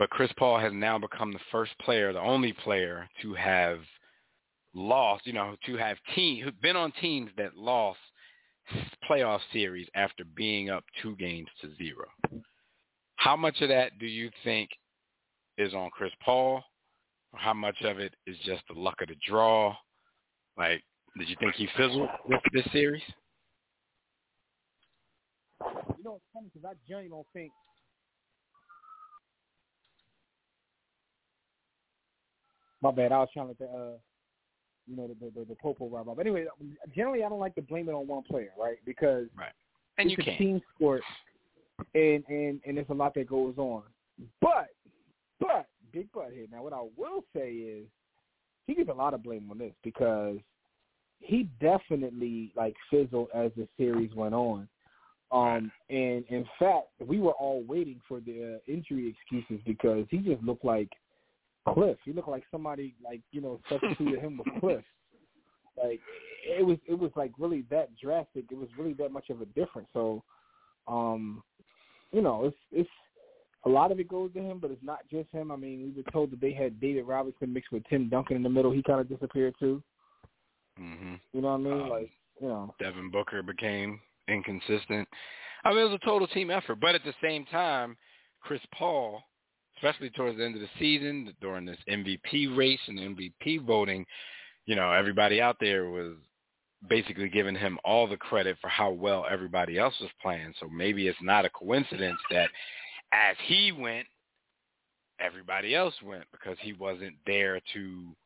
But 0.00 0.08
Chris 0.08 0.32
Paul 0.38 0.58
has 0.58 0.72
now 0.72 0.98
become 0.98 1.30
the 1.30 1.38
first 1.52 1.72
player, 1.78 2.10
the 2.14 2.20
only 2.20 2.54
player 2.54 3.06
to 3.20 3.34
have 3.34 3.80
lost, 4.72 5.26
you 5.26 5.34
know, 5.34 5.56
to 5.66 5.76
have 5.76 5.98
team 6.14 6.42
who've 6.42 6.58
been 6.62 6.74
on 6.74 6.90
teams 7.02 7.30
that 7.36 7.54
lost 7.54 7.98
playoff 9.08 9.40
series 9.52 9.86
after 9.94 10.24
being 10.34 10.70
up 10.70 10.84
two 11.02 11.16
games 11.16 11.48
to 11.60 11.74
zero. 11.76 12.06
How 13.16 13.36
much 13.36 13.60
of 13.60 13.68
that 13.68 13.98
do 13.98 14.06
you 14.06 14.30
think 14.42 14.70
is 15.58 15.74
on 15.74 15.90
Chris 15.90 16.12
Paul? 16.24 16.64
Or 17.34 17.38
how 17.38 17.52
much 17.52 17.82
of 17.82 17.98
it 17.98 18.14
is 18.26 18.38
just 18.42 18.62
the 18.72 18.80
luck 18.80 19.02
of 19.02 19.08
the 19.08 19.16
draw? 19.28 19.76
Like, 20.56 20.82
did 21.18 21.28
you 21.28 21.36
think 21.38 21.56
he 21.56 21.68
fizzled 21.76 22.08
with 22.26 22.40
this 22.54 22.66
series? 22.72 23.02
You 25.60 26.04
know, 26.04 26.14
it's 26.14 26.24
funny 26.32 26.48
because 26.54 26.64
I 26.64 26.72
genuinely 26.88 27.10
don't 27.10 27.26
think. 27.34 27.52
My 32.82 32.90
bad. 32.90 33.12
I 33.12 33.18
was 33.18 33.28
trying 33.32 33.54
to, 33.54 33.64
uh, 33.64 33.92
you 34.86 34.96
know, 34.96 35.08
the 35.08 35.14
the, 35.26 35.40
the, 35.40 35.44
the 35.46 35.54
popo 35.56 35.88
rub 35.88 36.06
But 36.06 36.20
anyway, 36.20 36.46
generally, 36.94 37.24
I 37.24 37.28
don't 37.28 37.40
like 37.40 37.54
to 37.56 37.62
blame 37.62 37.88
it 37.88 37.92
on 37.92 38.06
one 38.06 38.22
player, 38.22 38.50
right? 38.58 38.78
Because 38.84 39.26
right. 39.36 39.52
And 39.98 40.10
it's 40.10 40.18
you 40.18 40.22
a 40.22 40.24
can't. 40.24 40.38
team 40.38 40.62
sport, 40.74 41.02
and 41.94 42.24
and 42.28 42.60
and 42.66 42.76
there's 42.76 42.86
a 42.88 42.94
lot 42.94 43.14
that 43.14 43.28
goes 43.28 43.54
on. 43.58 43.82
But 44.40 44.68
but 45.38 45.66
big 45.92 46.08
but 46.14 46.30
here. 46.32 46.46
Now, 46.50 46.62
what 46.62 46.72
I 46.72 46.82
will 46.96 47.24
say 47.34 47.50
is 47.52 47.86
he 48.66 48.74
gets 48.74 48.88
a 48.88 48.94
lot 48.94 49.14
of 49.14 49.22
blame 49.22 49.48
on 49.50 49.58
this 49.58 49.74
because 49.82 50.38
he 51.18 51.48
definitely 51.60 52.52
like 52.56 52.74
fizzled 52.90 53.28
as 53.34 53.50
the 53.56 53.68
series 53.76 54.14
went 54.14 54.34
on. 54.34 54.68
Um, 55.32 55.70
and 55.88 56.24
in 56.28 56.44
fact, 56.58 56.88
we 57.06 57.20
were 57.20 57.32
all 57.32 57.62
waiting 57.68 58.00
for 58.08 58.20
the 58.20 58.56
uh, 58.56 58.72
injury 58.72 59.14
excuses 59.14 59.62
because 59.64 60.04
he 60.10 60.18
just 60.18 60.42
looked 60.42 60.64
like 60.64 60.88
Cliff. 61.68 61.96
He 62.04 62.12
looked 62.12 62.28
like 62.28 62.44
somebody 62.50 62.94
like 63.04 63.20
you 63.32 63.40
know 63.40 63.60
substituted 63.68 64.20
him 64.20 64.38
with 64.38 64.48
Cliff. 64.60 64.84
Like 65.82 66.00
it 66.46 66.64
was, 66.64 66.78
it 66.86 66.98
was 66.98 67.10
like 67.16 67.32
really 67.38 67.64
that 67.70 67.90
drastic. 67.96 68.44
It 68.50 68.58
was 68.58 68.68
really 68.78 68.92
that 68.94 69.12
much 69.12 69.30
of 69.30 69.40
a 69.40 69.46
difference. 69.46 69.88
So, 69.92 70.22
um, 70.88 71.42
you 72.12 72.22
know, 72.22 72.44
it's 72.44 72.56
it's 72.72 72.90
a 73.64 73.68
lot 73.68 73.92
of 73.92 74.00
it 74.00 74.08
goes 74.08 74.32
to 74.34 74.40
him, 74.40 74.58
but 74.58 74.70
it's 74.70 74.82
not 74.82 75.00
just 75.10 75.30
him. 75.30 75.50
I 75.50 75.56
mean, 75.56 75.92
we 75.94 76.02
were 76.02 76.10
told 76.10 76.30
that 76.32 76.40
they 76.40 76.52
had 76.52 76.80
David 76.80 77.04
Robinson 77.06 77.52
mixed 77.52 77.72
with 77.72 77.84
Tim 77.88 78.08
Duncan 78.08 78.36
in 78.36 78.42
the 78.42 78.48
middle. 78.48 78.70
He 78.70 78.82
kind 78.82 79.00
of 79.00 79.08
disappeared 79.08 79.54
too. 79.58 79.82
hmm 80.78 81.14
You 81.32 81.42
know 81.42 81.48
what 81.48 81.54
I 81.54 81.58
mean? 81.58 81.72
Um, 81.72 81.88
like, 81.88 82.10
you 82.40 82.48
know, 82.48 82.74
Devin 82.80 83.10
Booker 83.10 83.42
became 83.42 84.00
inconsistent. 84.28 85.06
I 85.64 85.70
mean, 85.70 85.80
it 85.80 85.90
was 85.90 85.98
a 86.02 86.04
total 86.04 86.26
team 86.28 86.50
effort. 86.50 86.76
But 86.80 86.94
at 86.94 87.04
the 87.04 87.12
same 87.22 87.44
time, 87.46 87.96
Chris 88.40 88.60
Paul, 88.74 89.22
especially 89.80 90.10
towards 90.10 90.36
the 90.36 90.44
end 90.44 90.54
of 90.54 90.60
the 90.60 90.68
season, 90.78 91.34
during 91.40 91.64
this 91.64 91.78
MVP 91.88 92.56
race 92.56 92.80
and 92.86 92.98
MVP 92.98 93.64
voting, 93.66 94.04
you 94.66 94.76
know, 94.76 94.92
everybody 94.92 95.40
out 95.40 95.56
there 95.60 95.88
was 95.88 96.14
basically 96.88 97.28
giving 97.28 97.54
him 97.54 97.78
all 97.84 98.06
the 98.06 98.16
credit 98.16 98.56
for 98.60 98.68
how 98.68 98.90
well 98.90 99.24
everybody 99.30 99.78
else 99.78 99.94
was 100.00 100.10
playing. 100.20 100.52
So 100.60 100.68
maybe 100.68 101.08
it's 101.08 101.18
not 101.22 101.44
a 101.44 101.50
coincidence 101.50 102.18
that 102.30 102.50
as 103.12 103.36
he 103.46 103.72
went, 103.72 104.06
everybody 105.18 105.74
else 105.74 105.94
went 106.04 106.24
because 106.32 106.56
he 106.60 106.72
wasn't 106.72 107.14
there 107.26 107.60
to 107.74 108.16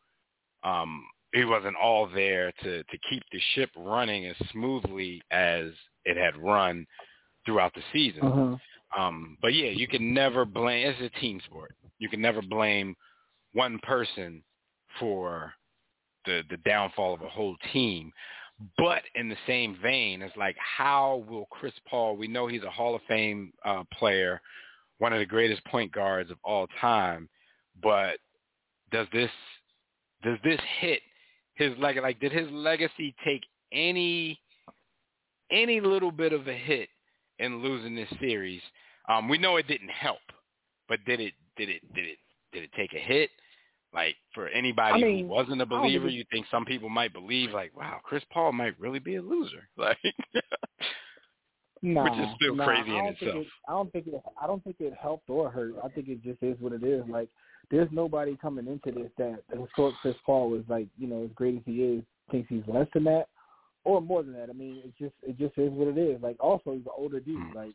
um 0.62 1.04
he 1.32 1.44
wasn't 1.44 1.74
all 1.76 2.08
there 2.14 2.52
to 2.62 2.84
to 2.84 2.98
keep 3.10 3.22
the 3.32 3.40
ship 3.54 3.70
running 3.76 4.26
as 4.26 4.36
smoothly 4.52 5.20
as 5.32 5.66
it 6.04 6.16
had 6.16 6.36
run 6.36 6.86
throughout 7.44 7.74
the 7.74 7.82
season. 7.92 8.22
uh-huh. 8.22 8.56
Um, 8.96 9.36
but 9.42 9.54
yeah, 9.54 9.70
you 9.70 9.88
can 9.88 10.14
never 10.14 10.44
blame. 10.44 10.86
It's 10.86 11.14
a 11.14 11.20
team 11.20 11.40
sport. 11.44 11.74
You 11.98 12.08
can 12.08 12.20
never 12.20 12.42
blame 12.42 12.94
one 13.52 13.78
person 13.82 14.42
for 15.00 15.52
the 16.26 16.42
the 16.50 16.56
downfall 16.58 17.14
of 17.14 17.22
a 17.22 17.28
whole 17.28 17.56
team. 17.72 18.12
But 18.78 19.02
in 19.16 19.28
the 19.28 19.36
same 19.46 19.76
vein, 19.82 20.22
it's 20.22 20.36
like 20.36 20.56
how 20.58 21.24
will 21.28 21.46
Chris 21.50 21.72
Paul? 21.88 22.16
We 22.16 22.28
know 22.28 22.46
he's 22.46 22.62
a 22.62 22.70
Hall 22.70 22.94
of 22.94 23.02
Fame 23.08 23.52
uh, 23.64 23.82
player, 23.98 24.40
one 24.98 25.12
of 25.12 25.18
the 25.18 25.26
greatest 25.26 25.64
point 25.66 25.92
guards 25.92 26.30
of 26.30 26.38
all 26.44 26.68
time. 26.80 27.28
But 27.82 28.18
does 28.92 29.08
this 29.12 29.30
does 30.22 30.38
this 30.44 30.60
hit 30.80 31.00
his 31.54 31.76
leg? 31.78 31.96
Like, 32.00 32.20
did 32.20 32.32
his 32.32 32.48
legacy 32.50 33.14
take 33.24 33.42
any 33.72 34.40
any 35.50 35.80
little 35.80 36.12
bit 36.12 36.32
of 36.32 36.46
a 36.48 36.54
hit 36.54 36.88
in 37.38 37.62
losing 37.62 37.94
this 37.94 38.08
series? 38.20 38.62
Um, 39.08 39.28
we 39.28 39.38
know 39.38 39.56
it 39.56 39.68
didn't 39.68 39.90
help, 39.90 40.18
but 40.88 41.04
did 41.04 41.20
it 41.20 41.34
did 41.56 41.68
it 41.68 41.82
did 41.94 42.06
it 42.06 42.18
did 42.52 42.64
it 42.64 42.70
take 42.76 42.92
a 42.94 42.98
hit? 42.98 43.30
Like 43.92 44.16
for 44.34 44.48
anybody 44.48 45.02
I 45.02 45.06
mean, 45.06 45.24
who 45.26 45.30
wasn't 45.30 45.62
a 45.62 45.66
believer, 45.66 46.08
you 46.08 46.24
think 46.32 46.46
some 46.50 46.64
people 46.64 46.88
might 46.88 47.12
believe 47.12 47.50
like, 47.52 47.76
wow, 47.76 48.00
Chris 48.02 48.24
Paul 48.32 48.52
might 48.52 48.78
really 48.80 48.98
be 48.98 49.16
a 49.16 49.22
loser. 49.22 49.68
Like, 49.76 49.98
Nah, 51.84 52.04
Which 52.04 52.26
is 52.26 52.34
still 52.36 52.56
nah, 52.56 52.64
crazy 52.64 52.88
in 52.88 52.96
I 52.96 53.02
don't 53.02 53.12
think 53.18 53.22
itself. 53.28 53.44
It, 53.44 53.46
I 53.68 53.72
don't 53.72 53.92
think 53.92 54.06
it. 54.06 54.22
I 54.42 54.46
don't 54.46 54.64
think 54.64 54.76
it 54.80 54.94
helped 55.00 55.28
or 55.28 55.50
hurt. 55.50 55.74
I 55.84 55.88
think 55.88 56.08
it 56.08 56.24
just 56.24 56.42
is 56.42 56.56
what 56.58 56.72
it 56.72 56.82
is. 56.82 57.04
Like, 57.10 57.28
there's 57.70 57.90
nobody 57.92 58.38
coming 58.40 58.66
into 58.66 58.90
this 58.90 59.10
that 59.18 59.42
the 59.52 59.60
historic 59.60 59.94
Chris 60.00 60.14
Paul 60.24 60.48
was 60.48 60.62
like, 60.66 60.88
you 60.96 61.06
know, 61.06 61.24
as 61.24 61.30
great 61.34 61.56
as 61.56 61.62
he 61.66 61.82
is, 61.82 62.02
thinks 62.30 62.48
he's 62.48 62.62
less 62.66 62.86
than 62.94 63.04
that 63.04 63.28
or 63.84 64.00
more 64.00 64.22
than 64.22 64.32
that. 64.32 64.48
I 64.48 64.54
mean, 64.54 64.80
it 64.82 64.94
just 64.98 65.14
it 65.22 65.36
just 65.36 65.58
is 65.58 65.72
what 65.72 65.88
it 65.88 65.98
is. 65.98 66.22
Like, 66.22 66.36
also 66.40 66.72
he's 66.72 66.86
an 66.86 66.92
older 66.96 67.20
dude. 67.20 67.36
Mm. 67.36 67.54
Like, 67.54 67.74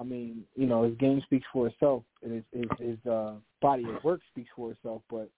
I 0.00 0.04
mean, 0.04 0.44
you 0.56 0.66
know, 0.66 0.84
his 0.84 0.96
game 0.96 1.20
speaks 1.24 1.46
for 1.52 1.66
itself, 1.66 2.04
and 2.22 2.32
his 2.32 2.44
his, 2.52 2.88
his 2.88 3.06
uh, 3.10 3.34
body 3.60 3.84
of 3.84 4.02
work 4.02 4.20
speaks 4.30 4.48
for 4.56 4.70
itself. 4.72 5.02
But 5.10 5.28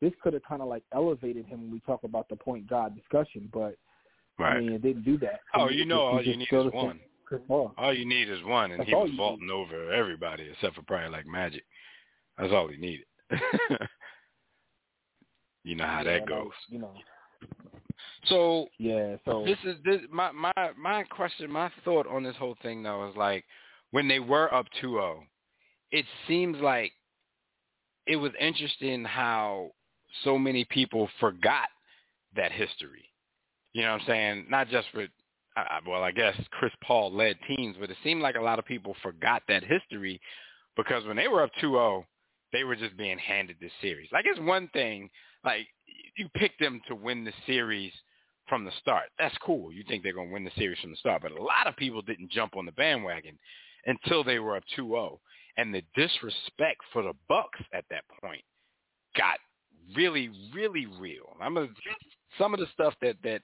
this 0.00 0.12
could 0.22 0.34
have 0.34 0.42
kind 0.44 0.60
of 0.60 0.68
like 0.68 0.82
elevated 0.92 1.46
him 1.46 1.62
when 1.62 1.72
we 1.72 1.80
talk 1.80 2.04
about 2.04 2.28
the 2.28 2.36
point 2.36 2.68
guard 2.68 2.94
discussion. 2.94 3.48
But 3.52 3.76
Right. 4.38 4.56
I 4.56 4.60
mean, 4.60 4.72
it 4.72 4.82
didn't 4.82 5.04
do 5.04 5.18
that. 5.18 5.40
Oh, 5.54 5.68
you 5.68 5.84
know, 5.84 6.00
all 6.00 6.22
you 6.22 6.36
need 6.36 6.48
is 6.50 6.72
one. 6.72 7.00
All 7.78 7.94
you 7.94 8.06
need 8.06 8.28
is 8.28 8.42
one, 8.44 8.72
and 8.72 8.80
That's 8.80 8.88
he 8.88 8.94
was 8.94 9.10
vaulting 9.16 9.46
need. 9.46 9.52
over 9.52 9.92
everybody 9.92 10.48
except 10.50 10.74
for 10.74 10.82
probably 10.82 11.10
like 11.10 11.26
Magic. 11.26 11.64
That's 12.38 12.52
all 12.52 12.68
he 12.68 12.76
needed. 12.76 13.06
you 15.64 15.76
know 15.76 15.84
how 15.84 15.98
Yeah, 15.98 16.04
that 16.04 16.26
goes. 16.26 16.50
you 16.68 16.78
know. 16.78 16.92
So 18.26 18.68
Yeah. 18.78 19.16
So 19.24 19.44
this 19.44 19.58
is 19.64 19.76
this 19.84 20.00
my 20.10 20.30
my 20.32 20.52
my 20.76 21.02
question 21.04 21.50
my 21.50 21.70
thought 21.84 22.06
on 22.06 22.22
this 22.22 22.36
whole 22.36 22.56
thing 22.62 22.82
though 22.82 23.08
is 23.08 23.16
like 23.16 23.44
when 23.92 24.08
they 24.08 24.18
were 24.18 24.52
up 24.52 24.66
2-0 24.82 25.20
it 25.92 26.04
seems 26.26 26.56
like 26.58 26.92
it 28.06 28.16
was 28.16 28.32
interesting 28.40 29.04
how 29.04 29.70
so 30.24 30.36
many 30.36 30.64
people 30.64 31.08
forgot 31.20 31.68
that 32.34 32.52
history 32.52 33.04
you 33.72 33.82
know 33.82 33.92
what 33.92 34.00
i'm 34.00 34.06
saying 34.06 34.46
not 34.50 34.68
just 34.68 34.88
for 34.92 35.06
uh, 35.56 35.62
well 35.86 36.02
i 36.02 36.10
guess 36.10 36.34
chris 36.50 36.72
paul 36.84 37.14
led 37.14 37.36
teams 37.46 37.76
but 37.78 37.90
it 37.90 37.96
seemed 38.02 38.22
like 38.22 38.36
a 38.36 38.40
lot 38.40 38.58
of 38.58 38.64
people 38.64 38.96
forgot 39.02 39.42
that 39.48 39.62
history 39.62 40.20
because 40.76 41.04
when 41.06 41.16
they 41.16 41.28
were 41.28 41.42
up 41.42 41.50
2-0 41.62 42.04
they 42.52 42.64
were 42.64 42.76
just 42.76 42.96
being 42.96 43.18
handed 43.18 43.56
this 43.60 43.72
series 43.80 44.08
like 44.12 44.24
it's 44.26 44.40
one 44.40 44.68
thing 44.72 45.08
like 45.44 45.66
you 46.16 46.28
pick 46.34 46.58
them 46.58 46.80
to 46.88 46.94
win 46.94 47.24
the 47.24 47.32
series 47.46 47.92
from 48.48 48.64
the 48.64 48.72
start. 48.80 49.04
That's 49.18 49.36
cool. 49.38 49.72
You 49.72 49.84
think 49.88 50.02
they're 50.02 50.12
going 50.12 50.28
to 50.28 50.32
win 50.32 50.44
the 50.44 50.50
series 50.56 50.78
from 50.80 50.90
the 50.90 50.96
start. 50.96 51.22
But 51.22 51.32
a 51.32 51.42
lot 51.42 51.66
of 51.66 51.76
people 51.76 52.02
didn't 52.02 52.30
jump 52.30 52.56
on 52.56 52.66
the 52.66 52.72
bandwagon 52.72 53.38
until 53.86 54.24
they 54.24 54.38
were 54.38 54.56
up 54.56 54.64
2-0. 54.78 55.18
And 55.56 55.74
the 55.74 55.82
disrespect 55.94 56.80
for 56.92 57.02
the 57.02 57.12
Bucks 57.28 57.60
at 57.72 57.84
that 57.90 58.04
point 58.22 58.42
got 59.16 59.38
really, 59.96 60.30
really 60.54 60.86
real. 60.98 61.36
I'm 61.40 61.54
gonna, 61.54 61.68
some 62.38 62.54
of 62.54 62.60
the 62.60 62.66
stuff 62.72 62.94
that, 63.02 63.16
that, 63.22 63.42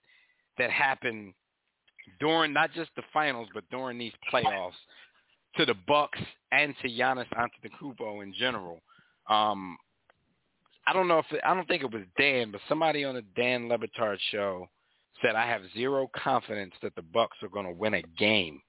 that 0.59 0.71
happened 0.71 1.35
during 2.21 2.53
not 2.53 2.73
just 2.73 2.91
the 2.97 3.03
finals, 3.13 3.49
but 3.53 3.65
during 3.71 3.99
these 3.99 4.13
playoffs 4.33 4.73
to 5.57 5.67
the 5.67 5.75
Bucks 5.87 6.19
and 6.53 6.75
to 6.83 6.89
Giannis 6.89 7.27
Antetokounmpo 7.35 8.23
in 8.23 8.33
general. 8.39 8.81
Um, 9.29 9.77
I 10.87 10.93
don't 10.95 11.09
know 11.09 11.19
if 11.19 11.27
it, 11.31 11.41
I 11.45 11.55
don't 11.55 11.69
think 11.69 11.83
it 11.83 11.93
was 11.93 12.05
Dan, 12.19 12.51
but 12.51 12.61
somebody 12.69 13.05
on 13.05 13.15
the 13.15 13.25
Dan 13.37 13.69
Le 13.69 13.77
Batard 13.77 14.19
show 14.31 14.69
said 15.21 15.35
I 15.35 15.47
have 15.47 15.63
zero 15.75 16.11
confidence 16.17 16.73
that 16.83 16.95
the 16.95 17.03
Bucks 17.03 17.37
are 17.43 17.49
going 17.49 17.67
to 17.67 17.73
win 17.73 17.95
a 17.95 18.03
game. 18.17 18.61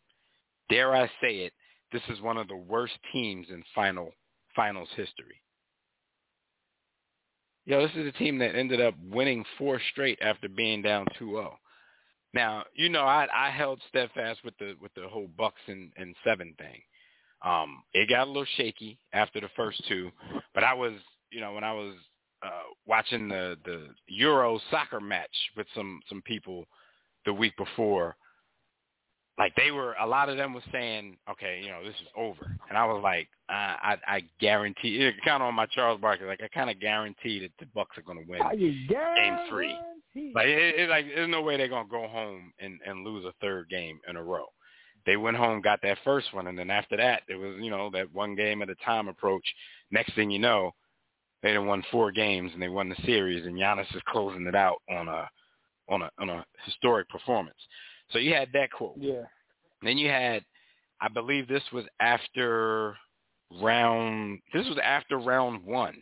Dare 0.69 0.93
I 0.93 1.07
say 1.21 1.37
it? 1.37 1.53
This 1.91 2.01
is 2.09 2.21
one 2.21 2.37
of 2.37 2.47
the 2.47 2.55
worst 2.55 2.93
teams 3.11 3.47
in 3.49 3.63
final 3.73 4.11
finals 4.55 4.89
history. 4.95 5.41
Yo, 7.65 7.81
this 7.81 7.95
is 7.95 8.07
a 8.07 8.17
team 8.17 8.39
that 8.39 8.55
ended 8.55 8.81
up 8.81 8.95
winning 9.11 9.43
four 9.57 9.79
straight 9.91 10.19
after 10.21 10.49
being 10.49 10.81
down 10.81 11.05
2-0. 11.19 11.51
Now, 12.33 12.63
you 12.75 12.89
know, 12.89 13.05
I 13.05 13.27
I 13.33 13.49
held 13.49 13.81
steadfast 13.89 14.39
with 14.43 14.55
the 14.59 14.75
with 14.79 14.93
the 14.93 15.07
whole 15.07 15.29
Bucks 15.37 15.61
and, 15.67 15.91
and 15.97 16.15
seven 16.23 16.53
thing. 16.59 16.81
Um, 17.43 17.83
it 17.93 18.09
got 18.09 18.27
a 18.27 18.31
little 18.31 18.45
shaky 18.57 18.99
after 19.13 19.39
the 19.39 19.49
first 19.55 19.81
two, 19.87 20.11
but 20.53 20.63
I 20.63 20.73
was, 20.73 20.93
you 21.31 21.41
know, 21.41 21.53
when 21.53 21.63
I 21.63 21.73
was 21.73 21.95
uh, 22.43 22.73
watching 22.85 23.29
the 23.29 23.57
the 23.65 23.87
Euro 24.07 24.59
soccer 24.69 24.99
match 24.99 25.35
with 25.57 25.67
some 25.73 26.01
some 26.07 26.21
people 26.21 26.65
the 27.25 27.33
week 27.33 27.55
before, 27.57 28.15
like 29.39 29.55
they 29.55 29.71
were 29.71 29.95
a 29.99 30.05
lot 30.05 30.27
of 30.29 30.37
them 30.37 30.53
was 30.53 30.63
saying, 30.71 31.17
okay, 31.31 31.61
you 31.63 31.69
know, 31.69 31.81
this 31.83 31.95
is 31.95 32.07
over, 32.15 32.55
and 32.67 32.77
I 32.77 32.85
was 32.85 33.01
like, 33.01 33.29
uh, 33.49 33.53
I 33.81 33.97
I 34.05 34.23
guarantee, 34.39 34.97
it 34.97 35.15
kind 35.23 35.41
of 35.41 35.47
on 35.47 35.55
my 35.55 35.65
Charles 35.67 36.01
Barkley, 36.01 36.27
like 36.27 36.43
I 36.43 36.49
kind 36.49 36.69
of 36.69 36.79
guarantee 36.79 37.39
that 37.39 37.51
the 37.57 37.65
Bucks 37.73 37.97
are 37.97 38.01
going 38.01 38.23
to 38.23 38.29
win. 38.29 38.41
Game 39.15 39.37
three. 39.49 39.75
Like 40.35 40.47
it, 40.47 40.79
it 40.79 40.89
like 40.89 41.05
there's 41.15 41.29
no 41.29 41.41
way 41.41 41.55
they're 41.55 41.69
gonna 41.69 41.87
go 41.89 42.07
home 42.07 42.51
and 42.59 42.79
and 42.85 43.05
lose 43.05 43.23
a 43.25 43.33
third 43.41 43.69
game 43.69 43.99
in 44.09 44.17
a 44.17 44.23
row. 44.23 44.45
They 45.05 45.15
went 45.15 45.37
home, 45.37 45.61
got 45.61 45.79
that 45.83 45.97
first 46.03 46.33
one, 46.33 46.47
and 46.47 46.59
then 46.59 46.69
after 46.69 46.97
that, 46.97 47.21
it 47.29 47.35
was 47.35 47.55
you 47.61 47.69
know 47.69 47.89
that 47.93 48.13
one 48.13 48.35
game 48.35 48.61
at 48.61 48.69
a 48.69 48.75
time 48.85 49.07
approach. 49.07 49.43
Next 49.89 50.13
thing 50.15 50.29
you 50.29 50.39
know, 50.39 50.71
they 51.41 51.53
done 51.53 51.67
won 51.67 51.83
four 51.91 52.11
games 52.11 52.51
and 52.53 52.61
they 52.61 52.67
won 52.67 52.89
the 52.89 52.95
series, 53.05 53.45
and 53.45 53.55
Giannis 53.55 53.95
is 53.95 54.01
closing 54.09 54.45
it 54.47 54.55
out 54.55 54.81
on 54.89 55.07
a 55.07 55.29
on 55.87 56.01
a 56.01 56.11
on 56.19 56.29
a 56.29 56.45
historic 56.65 57.07
performance. 57.07 57.57
So 58.11 58.19
you 58.19 58.33
had 58.33 58.49
that 58.53 58.71
quote. 58.71 58.95
Yeah. 58.97 59.23
Then 59.81 59.97
you 59.97 60.09
had, 60.09 60.43
I 61.01 61.07
believe 61.07 61.47
this 61.47 61.63
was 61.71 61.85
after 61.99 62.95
round. 63.61 64.39
This 64.53 64.67
was 64.67 64.77
after 64.83 65.17
round 65.17 65.63
one. 65.63 66.01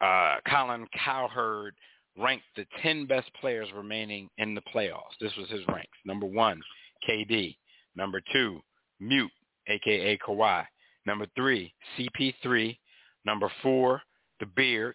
Uh, 0.00 0.36
Colin 0.48 0.86
Cowherd 1.04 1.74
ranked 2.18 2.44
the 2.56 2.66
10 2.82 3.06
best 3.06 3.30
players 3.40 3.68
remaining 3.74 4.28
in 4.38 4.54
the 4.54 4.62
playoffs. 4.74 5.16
This 5.20 5.32
was 5.36 5.48
his 5.50 5.66
ranks. 5.68 5.98
Number 6.04 6.26
one, 6.26 6.60
KD. 7.08 7.56
Number 7.96 8.22
two, 8.32 8.60
Mute, 8.98 9.30
a.k.a. 9.68 10.18
Kawhi. 10.18 10.64
Number 11.06 11.26
three, 11.34 11.74
CP3. 11.98 12.76
Number 13.24 13.50
four, 13.62 14.00
The 14.38 14.46
Beard, 14.46 14.94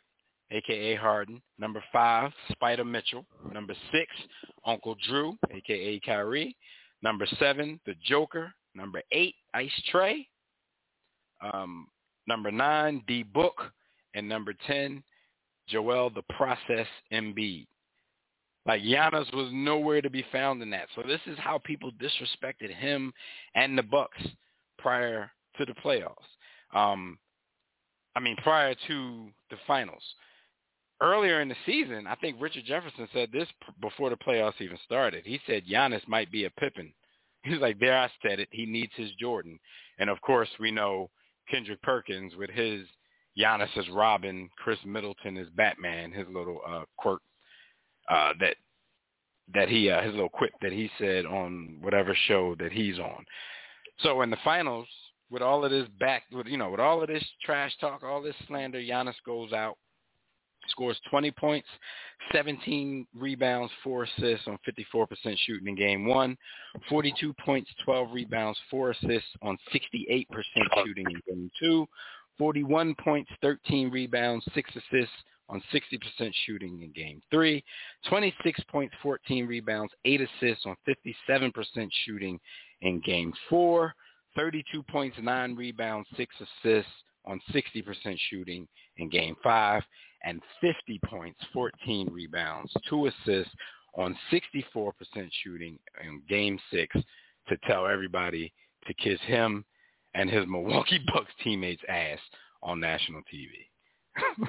a.k.a. 0.51 0.95
Harden. 0.95 1.41
Number 1.57 1.83
five, 1.91 2.31
Spider 2.51 2.85
Mitchell. 2.85 3.25
Number 3.51 3.73
six, 3.91 4.11
Uncle 4.65 4.95
Drew, 5.07 5.37
a.k.a. 5.51 5.99
Kyrie. 6.01 6.55
Number 7.01 7.27
seven, 7.39 7.79
The 7.85 7.95
Joker. 8.03 8.53
Number 8.73 9.01
eight, 9.11 9.35
Ice 9.53 9.71
Trae. 9.91 10.27
Um, 11.41 11.87
number 12.27 12.51
nine, 12.51 13.03
D 13.07 13.23
Book. 13.23 13.71
And 14.15 14.29
number 14.29 14.53
10, 14.65 15.03
Joel 15.67 16.09
the 16.09 16.23
Process 16.35 16.87
Embiid. 17.11 17.67
Like 18.65 18.81
Giannis 18.81 19.31
was 19.33 19.49
nowhere 19.53 20.01
to 20.01 20.09
be 20.09 20.25
found 20.31 20.61
in 20.63 20.69
that. 20.71 20.87
So 20.95 21.03
this 21.05 21.19
is 21.27 21.37
how 21.37 21.59
people 21.59 21.91
disrespected 21.91 22.73
him 22.73 23.13
and 23.53 23.77
the 23.77 23.83
Bucks 23.83 24.21
prior 24.79 25.29
to 25.57 25.65
the 25.65 25.73
playoffs. 25.73 26.15
Um, 26.73 27.19
I 28.15 28.19
mean, 28.21 28.37
prior 28.37 28.73
to 28.87 29.27
the 29.51 29.57
finals. 29.67 30.01
Earlier 31.01 31.41
in 31.41 31.49
the 31.49 31.55
season, 31.65 32.07
I 32.07 32.15
think 32.15 32.37
Richard 32.39 32.63
Jefferson 32.65 33.07
said 33.13 33.29
this 33.31 33.47
before 33.81 34.09
the 34.09 34.15
playoffs 34.15 34.61
even 34.61 34.77
started. 34.85 35.25
He 35.25 35.39
said 35.45 35.63
Giannis 35.69 36.07
might 36.07 36.31
be 36.31 36.45
a 36.45 36.49
Pippin. 36.51 36.93
He's 37.43 37.59
like, 37.59 37.79
there 37.79 37.97
I 37.97 38.09
said 38.21 38.39
it. 38.39 38.47
He 38.51 38.65
needs 38.65 38.93
his 38.95 39.11
Jordan. 39.19 39.59
And 39.99 40.09
of 40.09 40.21
course, 40.21 40.49
we 40.59 40.71
know 40.71 41.09
Kendrick 41.49 41.81
Perkins 41.81 42.33
with 42.35 42.49
his 42.49 42.87
Giannis 43.37 43.77
as 43.77 43.89
Robin, 43.89 44.49
Khris 44.57 44.79
Middleton 44.85 45.37
as 45.37 45.47
Batman, 45.55 46.11
his 46.11 46.27
little 46.33 46.61
uh, 46.67 46.83
quirk 46.97 47.21
uh, 48.09 48.33
that 48.39 48.55
that 49.53 49.69
he 49.69 49.89
uh, 49.89 50.01
his 50.01 50.13
little 50.13 50.29
quip 50.29 50.53
that 50.61 50.71
he 50.71 50.89
said 50.97 51.25
on 51.25 51.77
whatever 51.81 52.15
show 52.27 52.55
that 52.59 52.71
he's 52.71 52.97
on. 52.97 53.25
So 53.99 54.21
in 54.21 54.29
the 54.29 54.37
finals, 54.43 54.87
with 55.29 55.41
all 55.41 55.63
of 55.63 55.71
this 55.71 55.87
back, 55.99 56.23
with 56.31 56.47
you 56.47 56.57
know, 56.57 56.69
with 56.69 56.79
all 56.79 57.01
of 57.01 57.07
this 57.07 57.23
trash 57.43 57.71
talk, 57.79 58.03
all 58.03 58.21
this 58.21 58.35
slander, 58.47 58.79
Giannis 58.79 59.15
goes 59.25 59.53
out, 59.53 59.77
scores 60.69 60.99
20 61.09 61.31
points, 61.31 61.67
17 62.33 63.05
rebounds, 63.15 63.71
four 63.83 64.03
assists 64.03 64.47
on 64.47 64.57
54% 64.67 65.07
shooting 65.45 65.67
in 65.67 65.75
game 65.75 66.05
one, 66.05 66.37
42 66.89 67.33
points, 67.33 67.69
12 67.83 68.09
rebounds, 68.11 68.57
four 68.69 68.91
assists 68.91 69.29
on 69.41 69.57
68% 69.73 70.27
shooting 70.85 71.05
in 71.09 71.21
game 71.27 71.51
two, 71.59 71.87
41 72.37 72.95
points, 72.95 73.29
13 73.41 73.89
rebounds, 73.89 74.45
six 74.53 74.69
assists 74.71 75.15
on 75.47 75.61
60% 75.73 76.31
shooting 76.45 76.81
in 76.81 76.91
game 76.91 77.21
three, 77.29 77.63
26 78.09 78.59
points, 78.71 78.95
14 79.01 79.45
rebounds, 79.45 79.93
eight 80.05 80.21
assists 80.21 80.65
on 80.65 80.75
57% 80.87 81.89
shooting 82.05 82.39
in 82.81 82.99
game 83.01 83.31
four, 83.49 83.93
32 84.35 84.83
points, 84.83 85.17
nine 85.21 85.55
rebounds, 85.55 86.07
six 86.17 86.35
assists 86.35 86.91
on 87.25 87.39
60% 87.53 88.17
shooting 88.29 88.67
in 88.97 89.09
game 89.09 89.35
five, 89.43 89.83
and 90.25 90.41
50 90.59 90.99
points, 91.05 91.39
14 91.53 92.09
rebounds, 92.11 92.73
two 92.89 93.07
assists 93.07 93.53
on 93.95 94.17
64% 94.31 94.91
shooting 95.43 95.79
in 96.05 96.21
game 96.27 96.59
six 96.71 96.95
to 97.47 97.57
tell 97.67 97.87
everybody 97.87 98.51
to 98.87 98.93
kiss 98.95 99.19
him 99.21 99.63
and 100.15 100.29
his 100.29 100.45
Milwaukee 100.47 100.99
Bucks 101.13 101.31
teammates' 101.43 101.81
ass 101.87 102.19
on 102.61 102.79
national 102.79 103.21
TV. 103.33 103.49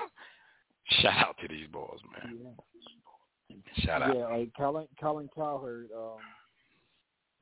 Shout 1.01 1.29
out 1.29 1.37
to 1.41 1.49
these 1.49 1.67
boys, 1.73 1.99
man. 2.13 2.39
Yeah. 2.43 3.57
Shout 3.85 4.03
out. 4.03 4.17
Yeah, 4.17 4.27
like 4.29 4.51
Colin 4.57 4.87
Colin 5.01 5.29
Cowherd, 5.35 5.89
um 5.97 6.19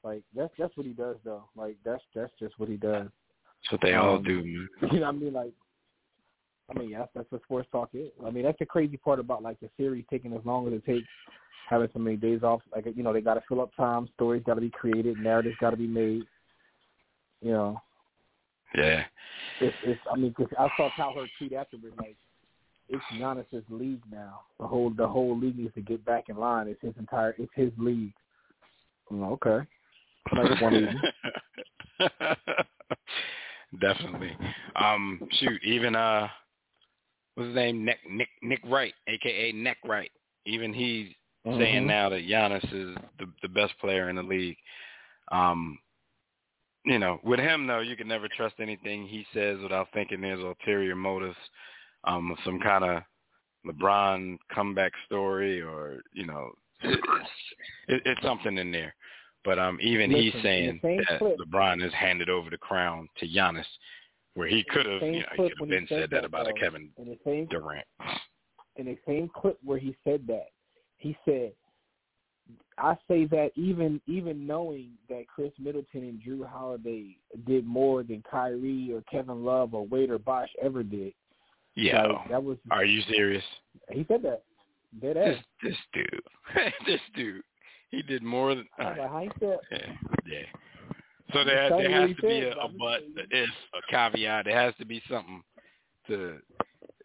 like 0.03 0.23
that's 0.35 0.53
that's 0.59 0.77
what 0.77 0.87
he 0.87 0.93
does 0.93 1.17
though. 1.25 1.45
Like 1.57 1.77
that's 1.85 2.03
that's 2.15 2.33
just 2.39 2.59
what 2.59 2.69
he 2.69 2.77
does. 2.77 3.09
That's 3.63 3.73
what 3.73 3.81
they 3.83 3.95
all 3.95 4.17
Um, 4.17 4.23
do, 4.23 4.43
man. 4.43 4.69
You 4.93 5.01
know 5.01 5.07
what 5.07 5.15
I 5.15 5.19
mean? 5.19 5.33
Like 5.33 5.53
I 6.71 6.79
mean, 6.79 6.89
yeah, 6.91 7.05
that's 7.15 7.31
what 7.31 7.43
sports 7.43 7.69
talk 7.71 7.91
is. 7.93 8.11
I 8.25 8.31
mean, 8.31 8.45
that's 8.45 8.59
the 8.59 8.67
crazy 8.67 8.97
part 8.97 9.19
about 9.19 9.43
like 9.43 9.61
the 9.61 9.69
series 9.77 10.05
taking 10.11 10.33
as 10.33 10.41
long 10.45 10.67
as 10.67 10.73
it 10.73 10.85
takes, 10.87 11.07
having 11.69 11.89
so 11.93 11.99
many 11.99 12.17
days 12.17 12.43
off. 12.43 12.63
Like 12.75 12.87
you 12.95 13.03
know, 13.03 13.13
they 13.13 13.21
got 13.21 13.35
to 13.35 13.43
fill 13.49 13.61
up 13.61 13.71
time. 13.77 14.09
Stories 14.15 14.43
got 14.47 14.55
to 14.55 14.61
be 14.61 14.71
created. 14.71 15.19
Narratives 15.19 15.57
got 15.61 15.71
to 15.71 15.77
be 15.77 15.87
made. 15.87 16.25
You 17.43 17.53
know, 17.53 17.83
Yeah. 18.75 19.05
it's 19.61 19.77
it's. 19.83 20.01
I 20.11 20.17
mean, 20.17 20.33
'cause 20.33 20.49
I 20.59 20.69
saw 20.77 20.89
Cowherd 20.97 21.29
tweet 21.39 21.53
afterwards 21.53 21.95
like, 21.99 22.17
it's 22.89 23.05
Giannis's 23.13 23.65
league 23.69 24.03
now. 24.11 24.41
The 24.59 24.67
whole 24.67 24.91
the 24.91 25.07
whole 25.07 25.39
league 25.39 25.59
needs 25.59 25.75
to 25.75 25.83
get 25.83 26.05
back 26.05 26.31
in 26.31 26.37
line. 26.37 26.69
It's 26.69 26.81
his 26.81 26.95
entire. 26.99 27.35
It's 27.39 27.53
his 27.55 27.73
league. 27.77 28.15
Okay. 29.13 29.67
Like 30.35 30.61
one 30.63 31.03
Definitely. 33.81 34.37
Um, 34.77 35.21
shoot, 35.33 35.63
even 35.65 35.95
uh, 35.97 36.29
what's 37.35 37.49
his 37.49 37.55
name? 37.57 37.85
Nick 37.85 37.99
Nick 38.11 38.29
Nick 38.43 38.61
Wright, 38.65 38.95
aka 39.09 39.53
Neck 39.53 39.79
Wright. 39.85 40.11
Even 40.47 40.73
he's 40.73 41.09
mm-hmm. 41.47 41.59
saying 41.59 41.87
now 41.87 42.09
that 42.09 42.29
Giannis 42.29 42.65
is 42.65 42.97
the 43.19 43.27
the 43.43 43.49
best 43.49 43.75
player 43.81 44.09
in 44.09 44.17
the 44.17 44.23
league. 44.23 44.57
Um, 45.33 45.79
you 46.85 46.99
know, 46.99 47.19
with 47.25 47.41
him 47.41 47.67
though, 47.67 47.81
you 47.81 47.97
can 47.97 48.09
never 48.09 48.29
trust 48.29 48.57
anything 48.61 49.07
he 49.07 49.27
says 49.33 49.59
without 49.63 49.89
thinking 49.95 50.21
there's 50.21 50.45
ulterior 50.45 50.95
motives, 50.95 51.37
um, 52.05 52.37
some 52.45 52.61
kind 52.61 52.85
of 52.85 53.03
LeBron 53.67 54.37
comeback 54.55 54.93
story, 55.07 55.63
or 55.63 56.03
you 56.13 56.27
know, 56.27 56.51
it's, 56.83 57.03
it, 57.89 58.03
it's 58.05 58.23
something 58.23 58.59
in 58.59 58.71
there. 58.71 58.95
But 59.45 59.59
um, 59.59 59.79
even 59.81 60.11
Listen, 60.11 60.25
he's 60.25 60.43
saying 60.43 60.81
that 60.83 61.19
clip, 61.19 61.39
LeBron 61.39 61.83
has 61.83 61.93
handed 61.93 62.31
over 62.31 62.51
the 62.51 62.59
crown 62.59 63.09
to 63.19 63.27
Giannis, 63.27 63.65
where 64.35 64.49
he 64.49 64.65
could 64.65 64.87
have, 64.87 65.03
you 65.03 65.21
know, 65.21 65.27
he 65.37 65.43
could 65.43 65.53
have 65.59 65.69
been 65.69 65.87
said, 65.89 66.03
said 66.03 66.11
that, 66.11 66.23
that 66.23 66.25
about 66.25 66.49
a 66.49 66.53
Kevin 66.53 66.91
in 66.99 67.07
the 67.07 67.19
same, 67.25 67.47
Durant. 67.47 67.87
In 68.77 68.87
the 68.87 68.99
same 69.07 69.31
clip 69.35 69.59
where 69.65 69.79
he 69.79 69.97
said 70.05 70.27
that, 70.27 70.49
he 70.99 71.17
said, 71.25 71.53
"I 72.77 72.97
say 73.09 73.27
that 73.27 73.51
even 73.55 74.01
even 74.07 74.47
knowing 74.47 74.91
that 75.09 75.27
Khris 75.29 75.53
Middleton 75.59 76.03
and 76.03 76.21
Jrue 76.21 76.47
Holiday 76.47 77.17
did 77.47 77.65
more 77.65 78.03
than 78.03 78.23
Kyrie 78.29 78.91
or 78.93 79.03
Kevin 79.03 79.45
Love 79.45 79.75
or 79.75 79.87
Wade 79.87 80.11
or 80.11 80.19
Bosh 80.19 80.51
ever 80.63 80.83
did." 80.83 81.13
Yeah, 81.77 82.07
like, 82.07 82.29
that 82.31 82.43
was. 82.43 82.59
Are 82.71 82.85
you 82.85 83.03
serious? 83.09 83.45
He 83.91 84.05
said 84.09 84.23
that. 84.23 84.43
Dead 85.01 85.17
this, 85.17 85.39
this 85.63 85.77
dude, 85.93 86.23
this 86.87 87.01
dude. 87.17 87.43
He 87.91 88.03
did 88.03 88.23
more 88.23 88.55
than. 88.55 88.67
Right. 88.79 88.99
Like, 88.99 89.33
yeah, 89.41 89.79
yeah. 90.25 90.39
So 91.35 91.45
there, 91.45 91.69
there 91.69 91.91
has 91.91 92.17
to 92.17 92.23
be 92.23 92.41
a, 92.41 92.53
a 92.53 92.69
but, 92.79 93.01
if, 93.31 93.51
a 93.75 93.91
caveat. 93.91 94.47
There 94.47 94.59
has 94.59 94.75
to 94.79 94.87
be 94.87 95.03
something 95.11 95.43
to, 96.07 96.39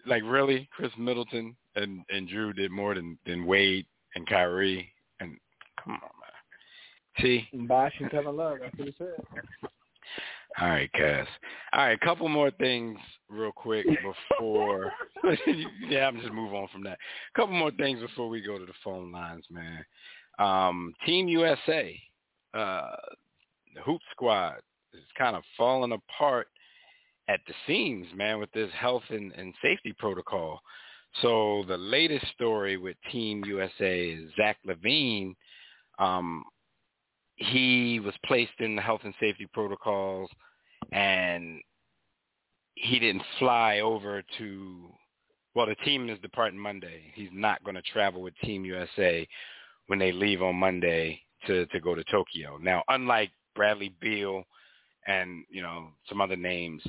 like, 0.06 0.24
really, 0.24 0.70
Khris 0.72 0.92
Middleton 0.98 1.56
and 1.76 2.02
and 2.10 2.28
Jrue 2.30 2.56
did 2.56 2.72
more 2.72 2.96
than 2.96 3.18
than 3.26 3.46
Wade 3.46 3.86
and 4.16 4.28
Kyrie. 4.28 4.92
And 5.20 5.38
come 5.84 5.94
on, 5.94 6.00
man. 6.02 7.22
See. 7.22 7.48
Bosh 7.68 7.94
and 8.00 8.12
Kevin 8.12 8.38
Love. 8.38 8.58
That's 8.62 8.78
what 8.78 8.88
he 8.88 8.96
said. 8.98 9.72
All 10.60 10.70
right, 10.70 10.92
Cass. 10.94 11.28
All 11.74 11.80
right, 11.80 11.92
a 12.02 12.06
couple 12.06 12.28
more 12.28 12.52
things 12.52 12.98
real 13.30 13.52
quick 13.52 13.86
before. 13.86 14.92
yeah, 15.88 16.08
I'm 16.08 16.20
just 16.20 16.34
move 16.34 16.54
on 16.54 16.68
from 16.72 16.84
that. 16.84 16.98
A 17.34 17.40
couple 17.40 17.56
more 17.56 17.72
things 17.72 18.02
before 18.02 18.28
we 18.28 18.42
go 18.42 18.58
to 18.58 18.66
the 18.66 18.74
phone 18.84 19.12
lines, 19.12 19.46
man. 19.50 19.86
Um, 20.40 20.94
Team 21.06 21.28
USA, 21.28 21.98
uh, 22.54 22.96
the 23.76 23.82
Hoop 23.82 24.02
Squad 24.12 24.58
is 24.94 25.04
kind 25.18 25.36
of 25.36 25.44
falling 25.58 25.92
apart 25.92 26.48
at 27.28 27.42
the 27.48 27.54
seams, 27.68 28.08
man, 28.16 28.40
with 28.40 28.52
this 28.52 28.72
health 28.74 29.04
and, 29.10 29.32
and 29.34 29.54
safety 29.62 29.94
protocol. 29.98 30.60
So 31.22 31.64
the 31.68 31.78
latest 31.78 32.26
story 32.34 32.78
with 32.78 32.96
Team 33.12 33.44
USA 33.46 34.10
is 34.10 34.32
Zach 34.36 34.58
LaVine. 34.68 35.36
Um, 35.98 36.44
he 37.36 38.00
was 38.00 38.14
placed 38.26 38.60
in 38.60 38.76
the 38.76 38.82
health 38.82 39.02
and 39.04 39.14
safety 39.20 39.48
protocols, 39.54 40.30
and 40.92 41.62
he 42.76 43.00
didn't 43.00 43.24
fly 43.38 43.80
over 43.80 44.24
to. 44.38 44.90
Well, 45.56 45.66
the 45.66 45.76
team 45.76 46.10
is 46.10 46.20
departing 46.20 46.60
Monday. 46.60 47.12
He's 47.16 47.30
not 47.34 47.64
going 47.64 47.76
to 47.76 47.82
travel 47.82 48.22
with 48.22 48.34
Team 48.44 48.66
USA 48.66 49.28
when 49.88 50.00
they 50.00 50.12
leave 50.12 50.42
on 50.42 50.56
Monday 50.56 51.22
to 51.48 51.66
to 51.68 51.80
go 51.80 51.96
to 51.96 52.04
Tokyo. 52.06 52.58
Now, 52.62 52.84
unlike 52.88 53.32
Bradley 53.60 53.94
Beal 54.00 54.46
and 55.06 55.44
you 55.50 55.62
know 55.62 55.90
some 56.08 56.22
other 56.22 56.38
names, 56.38 56.82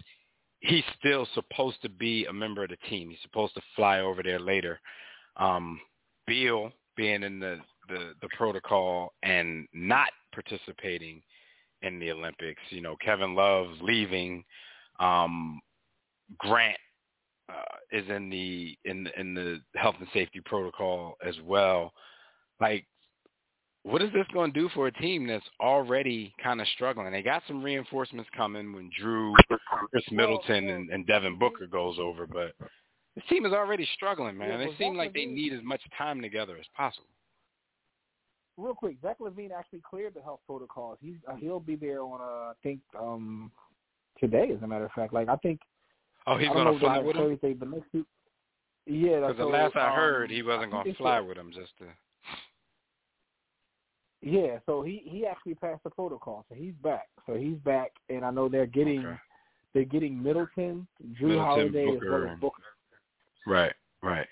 he's 0.61 0.85
still 0.97 1.27
supposed 1.35 1.83
to 1.83 1.89
be 1.89 2.27
a 2.27 2.33
member 2.33 2.62
of 2.62 2.71
the 2.71 2.77
team. 2.89 3.11
He's 3.11 3.18
supposed 3.23 3.55
to 3.55 3.62
fly 3.75 3.99
over 3.99 4.23
there 4.23 4.39
later. 4.39 4.79
Um, 5.37 5.81
Beal 6.29 6.71
being 6.97 7.25
in 7.25 7.41
the, 7.41 7.59
the 7.89 8.12
the 8.23 8.29
protocol 8.37 9.14
and 9.25 9.66
not 9.75 10.11
participating 10.33 11.21
in 11.83 11.99
the 11.99 12.12
Olympics. 12.12 12.62
You 12.68 12.83
know, 12.83 12.95
Kevin 13.05 13.35
Love's 13.35 13.81
leaving. 13.83 14.45
Um, 15.01 15.61
Grant 16.39 16.79
uh, 17.49 17.77
is 17.91 18.09
in 18.09 18.31
the 18.31 18.79
in 18.85 19.09
in 19.16 19.35
the 19.35 19.61
health 19.75 19.97
and 19.99 20.07
safety 20.12 20.41
protocol 20.45 21.16
as 21.27 21.35
well 21.45 21.93
like 22.61 22.87
what 23.83 24.03
is 24.03 24.12
this 24.12 24.26
going 24.33 24.53
to 24.53 24.61
do 24.61 24.68
for 24.74 24.87
a 24.87 24.93
team 24.93 25.26
that's 25.26 25.45
already 25.61 26.35
kind 26.43 26.61
of 26.61 26.66
struggling? 26.74 27.11
They 27.12 27.22
got 27.22 27.43
some 27.49 27.62
reinforcements 27.62 28.28
coming 28.37 28.74
when 28.74 28.91
Jrue, 29.01 29.35
Khris 29.91 30.05
Middleton, 30.11 30.68
and, 30.68 30.91
and 30.91 31.07
Devin 31.07 31.39
Booker 31.39 31.66
goes 31.66 31.97
over, 31.99 32.26
but 32.26 32.55
this 33.14 33.24
team 33.28 33.47
is 33.47 33.53
already 33.53 33.89
struggling, 33.95 34.37
man. 34.37 34.59
they 34.59 34.74
seem 34.76 34.97
like 34.97 35.14
they 35.14 35.26
need 35.26 35.53
as 35.53 35.61
much 35.62 35.81
time 35.97 36.20
together 36.20 36.57
as 36.59 36.66
possible. 36.76 37.07
Real 38.57 38.74
quick, 38.74 38.97
Zach 39.01 39.18
LaVine 39.20 39.51
actually 39.57 39.81
cleared 39.89 40.14
the 40.14 40.20
health 40.20 40.41
protocols. 40.47 40.99
He's 41.01 41.16
uh, 41.26 41.35
he'll 41.37 41.61
be 41.61 41.76
there 41.76 42.03
on 42.03 42.20
uh, 42.20 42.51
I 42.51 42.53
think 42.62 42.81
um 42.99 43.51
today, 44.18 44.53
as 44.55 44.62
a 44.62 44.66
matter 44.66 44.85
of 44.85 44.93
fact. 44.93 45.14
Like 45.14 45.28
I 45.28 45.37
think. 45.37 45.61
Oh, 46.26 46.37
he's 46.37 46.49
going 46.49 46.70
to 46.70 46.78
fly 46.78 46.99
with 46.99 47.16
Thursday, 47.16 47.53
him. 47.53 47.57
But 47.59 47.70
next 47.70 47.87
week, 47.95 48.05
yeah, 48.87 49.20
because 49.20 49.39
the 49.39 49.47
last 49.47 49.74
I 49.74 49.95
heard, 49.95 50.31
um, 50.31 50.37
he 50.37 50.43
wasn't 50.43 50.72
going 50.72 50.85
to 50.85 50.95
fly 50.95 51.20
with 51.20 51.39
him 51.39 51.51
just 51.55 51.76
to. 51.78 51.87
Yeah, 54.23 54.59
so 54.66 54.83
he 54.83 55.03
he 55.05 55.27
actually 55.27 55.55
passed 55.55 55.83
the 55.83 55.91
protocol, 55.91 56.45
so 56.49 56.55
he's 56.55 56.75
back. 56.83 57.09
So 57.27 57.35
he's 57.35 57.57
back, 57.59 57.93
and 58.11 58.25
I 58.25 58.31
know 58.31 58.49
they're 58.49 58.66
getting 58.66 59.07
okay. 59.07 59.16
they're 59.73 59.85
getting 59.85 60.23
Middleton, 60.23 60.87
Jrue 61.03 61.29
Middleton, 61.29 61.39
Holiday, 61.39 61.87
Booker. 61.87 62.07
as 62.07 62.23
well 62.23 62.33
as 62.33 62.41
Booker. 62.41 62.62
Right, 63.47 63.73
right. 64.03 64.27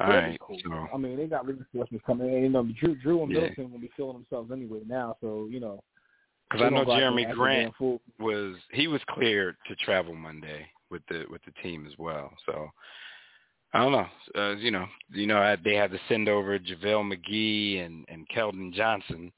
All 0.00 0.08
right. 0.08 0.38
Cool. 0.40 0.58
So. 0.64 0.88
I 0.92 0.96
mean, 0.96 1.16
they 1.16 1.26
got 1.26 1.46
reinforcements 1.46 2.04
coming 2.06 2.32
in. 2.32 2.42
You 2.42 2.48
know, 2.48 2.66
Drew, 2.80 2.96
Jrue 2.96 3.22
and 3.22 3.30
yeah. 3.30 3.40
Middleton 3.40 3.72
will 3.72 3.78
be 3.78 3.90
feeling 3.96 4.14
themselves 4.14 4.50
anyway 4.50 4.80
now, 4.86 5.16
so 5.20 5.46
you 5.50 5.60
know. 5.60 5.82
Because 6.50 6.66
I 6.66 6.70
know 6.70 6.84
Jerami 6.84 7.32
Grant 7.32 7.72
was 8.18 8.56
he 8.72 8.88
was 8.88 9.00
cleared 9.10 9.56
to 9.68 9.76
travel 9.76 10.14
Monday 10.14 10.66
with 10.90 11.02
the 11.08 11.24
with 11.30 11.42
the 11.44 11.52
team 11.62 11.86
as 11.86 11.96
well. 11.98 12.32
So 12.46 12.68
I 13.74 13.78
don't 13.78 13.92
know. 13.92 14.06
Uh, 14.36 14.56
you 14.56 14.70
know, 14.70 14.86
you 15.10 15.26
know, 15.26 15.56
they 15.64 15.74
had 15.74 15.90
to 15.92 16.00
send 16.08 16.28
over 16.28 16.58
JaVale 16.58 17.12
McGee 17.12 17.84
and 17.84 18.04
and 18.08 18.28
Keldon 18.28 18.72
Johnson 18.72 19.32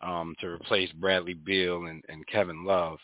um, 0.00 0.34
to 0.40 0.48
replace 0.48 0.90
Bradley 0.92 1.34
Beal 1.34 1.86
and, 1.86 2.02
and 2.08 2.26
Kevin 2.26 2.64
Love. 2.64 2.98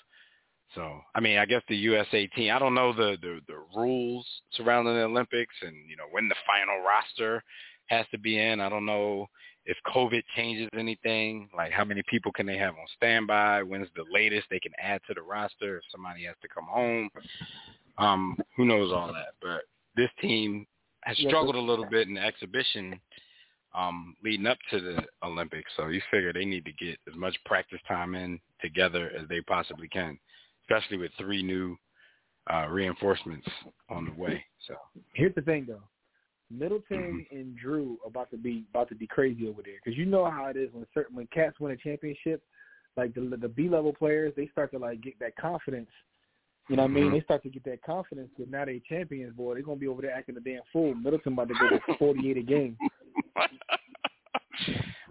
So, 0.74 1.00
I 1.14 1.20
mean, 1.20 1.38
I 1.38 1.46
guess 1.46 1.62
the 1.68 1.76
USA 1.76 2.26
team. 2.28 2.52
I 2.52 2.58
don't 2.58 2.74
know 2.74 2.92
the, 2.92 3.16
the 3.20 3.40
the 3.48 3.58
rules 3.76 4.26
surrounding 4.52 4.94
the 4.94 5.02
Olympics 5.02 5.54
and 5.62 5.74
you 5.88 5.96
know 5.96 6.04
when 6.10 6.28
the 6.28 6.36
final 6.46 6.84
roster 6.84 7.42
has 7.86 8.06
to 8.10 8.18
be 8.18 8.38
in. 8.38 8.60
I 8.60 8.68
don't 8.68 8.86
know 8.86 9.26
if 9.64 9.76
COVID 9.94 10.22
changes 10.36 10.68
anything. 10.74 11.48
Like, 11.56 11.72
how 11.72 11.84
many 11.84 12.02
people 12.08 12.30
can 12.32 12.46
they 12.46 12.56
have 12.58 12.74
on 12.74 12.86
standby? 12.96 13.62
When's 13.62 13.88
the 13.96 14.04
latest 14.12 14.46
they 14.50 14.60
can 14.60 14.72
add 14.82 15.00
to 15.08 15.14
the 15.14 15.22
roster 15.22 15.78
if 15.78 15.84
somebody 15.90 16.24
has 16.24 16.36
to 16.42 16.48
come 16.48 16.66
home? 16.66 17.08
Um, 17.96 18.36
who 18.56 18.64
knows 18.64 18.92
all 18.92 19.08
that, 19.08 19.34
but 19.42 19.62
this 19.98 20.10
team 20.20 20.64
has 21.02 21.18
struggled 21.18 21.56
a 21.56 21.60
little 21.60 21.86
bit 21.90 22.06
in 22.06 22.14
the 22.14 22.24
exhibition 22.24 22.98
um, 23.76 24.14
leading 24.24 24.46
up 24.46 24.58
to 24.70 24.80
the 24.80 25.02
Olympics. 25.22 25.70
So 25.76 25.88
you 25.88 26.00
figure 26.10 26.32
they 26.32 26.44
need 26.44 26.64
to 26.64 26.72
get 26.72 26.98
as 27.08 27.16
much 27.16 27.36
practice 27.44 27.80
time 27.86 28.14
in 28.14 28.38
together 28.62 29.10
as 29.20 29.28
they 29.28 29.40
possibly 29.42 29.88
can, 29.88 30.18
especially 30.62 30.96
with 30.96 31.10
three 31.18 31.42
new 31.42 31.76
uh, 32.52 32.66
reinforcements 32.68 33.46
on 33.90 34.06
the 34.06 34.12
way. 34.12 34.42
So 34.66 34.74
here's 35.14 35.34
the 35.34 35.42
thing, 35.42 35.66
though. 35.68 35.82
Middleton 36.50 37.26
mm-hmm. 37.30 37.36
and 37.36 37.58
Jrue 37.62 37.96
about 38.06 38.30
to 38.30 38.38
be 38.38 38.64
about 38.70 38.88
to 38.88 38.94
be 38.94 39.06
crazy 39.06 39.46
over 39.46 39.60
there 39.62 39.74
because 39.84 39.98
you 39.98 40.06
know 40.06 40.30
how 40.30 40.46
it 40.46 40.56
is 40.56 40.70
when 40.72 40.86
certain 40.94 41.14
when 41.14 41.26
cats 41.26 41.60
win 41.60 41.72
a 41.72 41.76
championship, 41.76 42.42
like 42.96 43.14
the 43.14 43.36
the 43.38 43.48
B 43.48 43.68
level 43.68 43.92
players, 43.92 44.32
they 44.34 44.48
start 44.48 44.70
to 44.72 44.78
like 44.78 45.02
get 45.02 45.18
that 45.18 45.36
confidence 45.36 45.90
you 46.68 46.76
know 46.76 46.82
what 46.82 46.90
I 46.90 46.94
mean? 46.94 47.04
Mm-hmm. 47.04 47.14
They 47.14 47.20
start 47.22 47.42
to 47.44 47.48
get 47.48 47.64
that 47.64 47.82
confidence 47.82 48.28
because 48.36 48.50
now 48.52 48.64
they 48.64 48.82
champions, 48.88 49.34
boy. 49.34 49.54
They're 49.54 49.62
gonna 49.62 49.78
be 49.78 49.88
over 49.88 50.02
there 50.02 50.14
acting 50.14 50.36
a 50.36 50.40
damn 50.40 50.60
fool. 50.72 50.94
Middleton 50.94 51.32
about 51.32 51.48
to 51.48 51.54
go 51.54 51.68
to 51.68 51.80
forty 51.98 52.30
eight 52.30 52.36
a 52.36 52.42
game. 52.42 52.76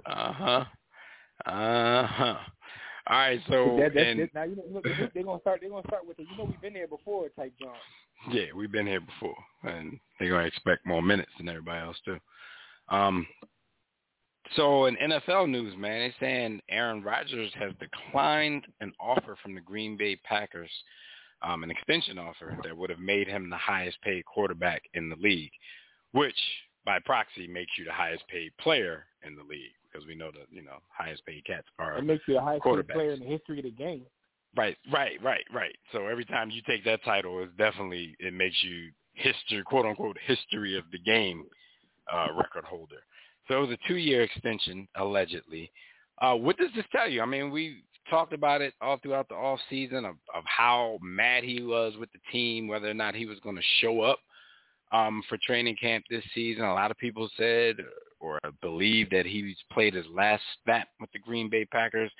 uh 0.05 0.33
huh. 0.33 0.65
Uh 1.45 2.07
huh. 2.07 2.35
All 3.09 3.17
right, 3.17 3.39
so 3.47 3.77
that, 3.79 3.93
that's 3.93 4.05
and, 4.05 4.19
it. 4.19 4.31
now 4.35 4.43
you 4.43 4.57
know 4.57 4.81
they're 4.83 5.23
gonna 5.23 5.39
start. 5.39 5.61
They're 5.61 5.69
gonna 5.69 5.87
start 5.87 6.05
with 6.05 6.17
the 6.17 6.23
you 6.23 6.37
know 6.37 6.43
we've 6.43 6.61
been 6.61 6.73
here 6.73 6.87
before 6.87 7.29
type 7.29 7.53
John. 7.59 7.73
Yeah, 8.31 8.47
we've 8.55 8.71
been 8.71 8.87
here 8.87 9.01
before, 9.01 9.37
and 9.63 9.99
they're 10.19 10.29
gonna 10.29 10.43
expect 10.43 10.85
more 10.85 11.01
minutes 11.01 11.31
than 11.37 11.47
everybody 11.47 11.85
else 11.85 11.97
too. 12.03 12.17
Um, 12.89 13.25
so 14.55 14.85
in 14.85 14.95
NFL 14.97 15.49
news, 15.49 15.75
man, 15.77 15.99
they're 15.99 16.13
saying 16.19 16.61
Aaron 16.69 17.01
Rodgers 17.01 17.51
has 17.57 17.71
declined 17.79 18.65
an 18.81 18.93
offer 18.99 19.37
from 19.41 19.55
the 19.55 19.61
Green 19.61 19.97
Bay 19.97 20.17
Packers 20.23 20.71
um, 21.41 21.63
an 21.63 21.71
extension 21.71 22.17
offer 22.17 22.55
that 22.63 22.75
would 22.75 22.89
have 22.89 22.99
made 22.99 23.27
him 23.27 23.49
the 23.49 23.57
highest 23.57 24.01
paid 24.01 24.25
quarterback 24.25 24.81
in 24.93 25.09
the 25.09 25.15
league, 25.17 25.51
which 26.11 26.39
by 26.85 26.99
proxy 26.99 27.47
makes 27.47 27.71
you 27.77 27.85
the 27.85 27.91
highest 27.91 28.23
paid 28.27 28.51
player 28.59 29.05
in 29.25 29.35
the 29.35 29.43
league 29.43 29.71
because 29.91 30.07
we 30.07 30.15
know 30.15 30.31
the 30.31 30.45
you 30.49 30.63
know 30.63 30.77
highest 30.89 31.25
paid 31.25 31.43
cats 31.45 31.67
are 31.79 31.97
it 31.97 32.03
makes 32.03 32.23
you 32.27 32.35
the 32.35 32.41
highest 32.41 32.63
paid 32.63 32.88
player 32.88 33.11
in 33.11 33.19
the 33.19 33.25
history 33.25 33.59
of 33.59 33.65
the 33.65 33.71
game. 33.71 34.03
Right, 34.55 34.77
right, 34.91 35.21
right, 35.21 35.43
right. 35.53 35.75
So 35.91 36.07
every 36.07 36.25
time 36.25 36.49
you 36.49 36.61
take 36.65 36.83
that 36.85 37.03
title, 37.03 37.43
it's 37.43 37.55
definitely 37.57 38.15
it 38.19 38.33
makes 38.33 38.55
you 38.63 38.89
history, 39.13 39.61
quote 39.63 39.85
unquote, 39.85 40.17
history 40.25 40.77
of 40.77 40.85
the 40.91 40.99
game 40.99 41.43
uh, 42.11 42.27
record 42.35 42.63
holder. 42.63 43.03
So 43.47 43.57
it 43.57 43.67
was 43.67 43.69
a 43.71 43.88
two-year 43.88 44.23
extension, 44.23 44.88
allegedly. 44.95 45.71
Uh, 46.19 46.33
what 46.33 46.57
does 46.57 46.69
this 46.75 46.85
tell 46.91 47.07
you? 47.07 47.21
I 47.21 47.25
mean, 47.25 47.51
we 47.51 47.83
talked 48.09 48.33
about 48.33 48.61
it 48.61 48.73
all 48.81 48.97
throughout 48.97 49.29
the 49.29 49.35
off 49.35 49.59
season 49.69 50.05
of, 50.05 50.15
of 50.33 50.43
how 50.45 50.97
mad 51.01 51.43
he 51.43 51.61
was 51.61 51.93
with 51.99 52.11
the 52.11 52.19
team, 52.31 52.67
whether 52.67 52.89
or 52.89 52.93
not 52.93 53.15
he 53.15 53.25
was 53.25 53.39
going 53.39 53.55
to 53.55 53.61
show 53.79 54.01
up 54.01 54.19
um, 54.91 55.23
for 55.27 55.37
training 55.45 55.75
camp 55.79 56.05
this 56.09 56.23
season. 56.33 56.63
A 56.63 56.73
lot 56.73 56.91
of 56.91 56.97
people 56.97 57.29
said 57.37 57.77
or 58.19 58.39
believed 58.61 59.11
that 59.11 59.25
he 59.25 59.55
played 59.71 59.93
his 59.93 60.05
last 60.13 60.43
snap 60.63 60.87
with 60.99 61.11
the 61.11 61.19
Green 61.19 61.49
Bay 61.49 61.65
Packers. 61.65 62.11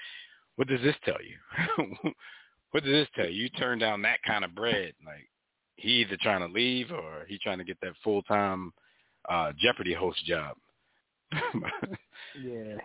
What 0.55 0.67
does 0.67 0.81
this 0.81 0.95
tell 1.05 1.17
you? 1.21 1.85
what 2.71 2.83
does 2.83 2.93
this 2.93 3.07
tell 3.15 3.29
you? 3.29 3.43
You 3.43 3.49
turn 3.49 3.79
down 3.79 4.01
that 4.03 4.21
kind 4.25 4.43
of 4.43 4.55
bread, 4.55 4.93
like 5.05 5.27
he 5.75 5.89
either 6.01 6.17
trying 6.21 6.41
to 6.41 6.53
leave 6.53 6.91
or 6.91 7.25
he 7.27 7.38
trying 7.38 7.59
to 7.59 7.63
get 7.63 7.79
that 7.81 7.93
full 8.03 8.21
time 8.23 8.73
uh, 9.29 9.51
Jeopardy 9.59 9.93
host 9.93 10.23
job. 10.25 10.55
yeah, 12.41 12.77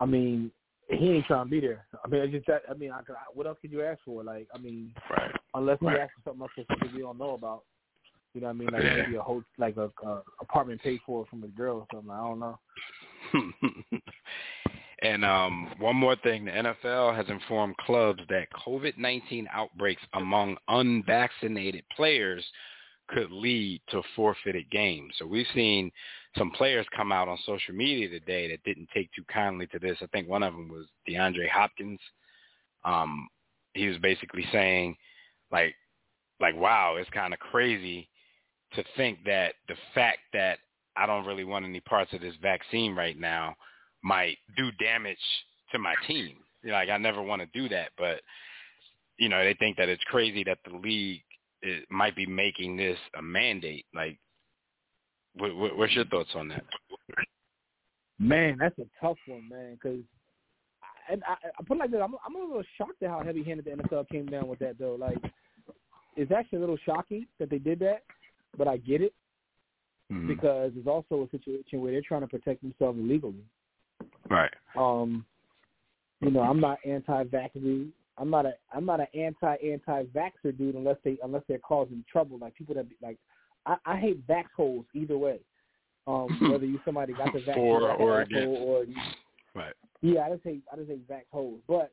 I 0.00 0.06
mean, 0.06 0.50
he 0.88 1.10
ain't 1.10 1.26
trying 1.26 1.46
to 1.46 1.50
be 1.50 1.60
there. 1.60 1.86
I 2.04 2.08
mean, 2.08 2.22
I 2.22 2.26
just 2.26 2.46
that. 2.46 2.62
I 2.70 2.74
mean, 2.74 2.90
I, 2.90 3.00
what 3.34 3.46
else 3.46 3.58
could 3.60 3.72
you 3.72 3.82
ask 3.82 4.00
for? 4.04 4.22
Like, 4.22 4.46
I 4.54 4.58
mean, 4.58 4.92
right. 5.10 5.30
unless 5.54 5.78
right. 5.80 5.94
you 5.94 6.00
ask 6.00 6.12
for 6.14 6.30
something 6.30 6.42
else 6.42 6.66
that 6.68 6.94
we 6.94 7.00
don't 7.00 7.18
know 7.18 7.34
about. 7.34 7.62
You 8.34 8.40
know 8.40 8.46
what 8.46 8.54
I 8.54 8.58
mean? 8.58 8.68
Like 8.72 8.82
yeah. 8.82 8.96
maybe 8.96 9.16
a 9.16 9.22
whole 9.22 9.42
like 9.58 9.76
a, 9.76 9.90
a 10.06 10.22
apartment 10.40 10.82
paid 10.82 11.00
for 11.04 11.26
from 11.26 11.44
a 11.44 11.48
girl 11.48 11.78
or 11.78 11.86
something. 11.92 12.10
I 12.10 12.16
don't 12.16 12.40
know. 12.40 12.58
and 15.02 15.24
um, 15.24 15.68
one 15.78 15.96
more 15.96 16.16
thing, 16.16 16.46
the 16.46 16.50
NFL 16.50 17.14
has 17.14 17.26
informed 17.28 17.76
clubs 17.78 18.22
that 18.30 18.48
COVID-19 18.66 19.46
outbreaks 19.52 20.02
among 20.14 20.56
unvaccinated 20.68 21.84
players 21.94 22.44
could 23.08 23.30
lead 23.30 23.82
to 23.90 24.00
forfeited 24.16 24.70
games. 24.70 25.12
So 25.18 25.26
we've 25.26 25.46
seen 25.54 25.90
some 26.36 26.50
players 26.52 26.86
come 26.96 27.12
out 27.12 27.28
on 27.28 27.38
social 27.44 27.74
media 27.74 28.08
today 28.08 28.48
that 28.48 28.64
didn't 28.64 28.88
take 28.94 29.10
too 29.12 29.24
kindly 29.32 29.66
to 29.68 29.78
this. 29.78 29.98
I 30.00 30.06
think 30.06 30.28
one 30.28 30.42
of 30.42 30.54
them 30.54 30.68
was 30.68 30.86
DeAndre 31.08 31.48
Hopkins. 31.48 32.00
Um, 32.84 33.28
he 33.74 33.86
was 33.86 33.98
basically 33.98 34.44
saying, 34.52 34.96
like, 35.50 35.74
like, 36.40 36.56
wow, 36.56 36.96
it's 36.96 37.10
kind 37.10 37.32
of 37.32 37.38
crazy 37.38 38.08
to 38.74 38.84
think 38.96 39.18
that 39.24 39.54
the 39.68 39.76
fact 39.94 40.20
that 40.32 40.58
I 40.96 41.06
don't 41.06 41.26
really 41.26 41.44
want 41.44 41.64
any 41.64 41.80
parts 41.80 42.12
of 42.12 42.20
this 42.20 42.34
vaccine 42.42 42.94
right 42.94 43.18
now 43.18 43.54
might 44.02 44.38
do 44.56 44.70
damage 44.72 45.16
to 45.72 45.78
my 45.78 45.94
team. 46.06 46.36
You 46.62 46.70
know, 46.70 46.76
like 46.76 46.88
I 46.90 46.96
never 46.96 47.22
want 47.22 47.42
to 47.42 47.58
do 47.58 47.68
that, 47.68 47.90
but 47.98 48.20
you 49.18 49.28
know, 49.28 49.44
they 49.44 49.54
think 49.54 49.76
that 49.76 49.88
it's 49.88 50.02
crazy 50.04 50.42
that 50.44 50.58
the 50.64 50.76
league 50.76 51.22
might 51.90 52.16
be 52.16 52.26
making 52.26 52.76
this 52.76 52.98
a 53.16 53.22
mandate. 53.22 53.86
Like, 53.94 54.18
what, 55.36 55.54
what, 55.56 55.76
what's 55.76 55.94
your 55.94 56.04
thoughts 56.06 56.30
on 56.34 56.48
that? 56.48 56.64
Man, 58.18 58.56
that's 58.58 58.78
a 58.78 58.86
tough 59.00 59.16
one, 59.26 59.48
man. 59.48 59.74
Because 59.74 60.00
and 61.10 61.22
I, 61.24 61.32
I 61.58 61.62
put 61.66 61.76
it 61.76 61.80
like 61.80 61.90
this: 61.90 62.00
I'm, 62.02 62.14
I'm 62.26 62.36
a 62.36 62.46
little 62.46 62.62
shocked 62.78 63.02
at 63.02 63.10
how 63.10 63.22
heavy-handed 63.22 63.64
the 63.64 63.70
NFL 63.70 64.08
came 64.08 64.26
down 64.26 64.46
with 64.46 64.58
that, 64.60 64.78
though. 64.78 64.96
Like, 64.98 65.18
it's 66.16 66.30
actually 66.30 66.58
a 66.58 66.60
little 66.60 66.78
shocking 66.84 67.26
that 67.38 67.50
they 67.50 67.58
did 67.58 67.78
that, 67.80 68.02
but 68.56 68.68
I 68.68 68.76
get 68.76 69.00
it 69.00 69.14
mm-hmm. 70.12 70.28
because 70.28 70.72
it's 70.76 70.86
also 70.86 71.26
a 71.26 71.36
situation 71.36 71.80
where 71.80 71.92
they're 71.92 72.02
trying 72.06 72.20
to 72.20 72.26
protect 72.26 72.62
themselves 72.62 72.98
legally. 73.00 73.44
Right. 74.30 74.50
Um, 74.76 75.24
you 76.20 76.30
know, 76.30 76.40
I'm 76.40 76.60
not 76.60 76.78
anti-vaccine. 76.86 77.92
I'm 78.18 78.30
not 78.30 78.46
a 78.46 78.52
I'm 78.72 78.84
not 78.84 79.00
an 79.00 79.06
anti 79.14 79.56
anti 79.56 80.04
vaxxer 80.04 80.56
dude 80.56 80.74
unless 80.74 80.98
they 81.02 81.16
unless 81.24 81.42
they're 81.48 81.58
causing 81.58 82.04
trouble. 82.10 82.38
Like 82.38 82.54
people 82.54 82.74
that 82.74 82.88
be, 82.88 82.96
like 83.02 83.18
I, 83.66 83.76
I 83.84 83.96
hate 83.96 84.26
vax 84.26 84.44
holes 84.56 84.84
either 84.94 85.16
way. 85.16 85.40
Um, 86.06 86.26
whether 86.50 86.66
you 86.66 86.80
somebody 86.84 87.12
got 87.12 87.32
the 87.32 87.40
vaccine 87.40 87.64
or 87.64 87.90
or 87.92 88.22
against. 88.22 88.60
or 88.60 88.84
right. 89.54 89.74
Yeah, 90.00 90.22
I 90.22 90.30
just 90.30 90.44
hate 90.44 90.62
I 90.72 90.76
just 90.76 90.88
hate 90.88 91.08
vax 91.08 91.22
holes. 91.30 91.60
But 91.68 91.92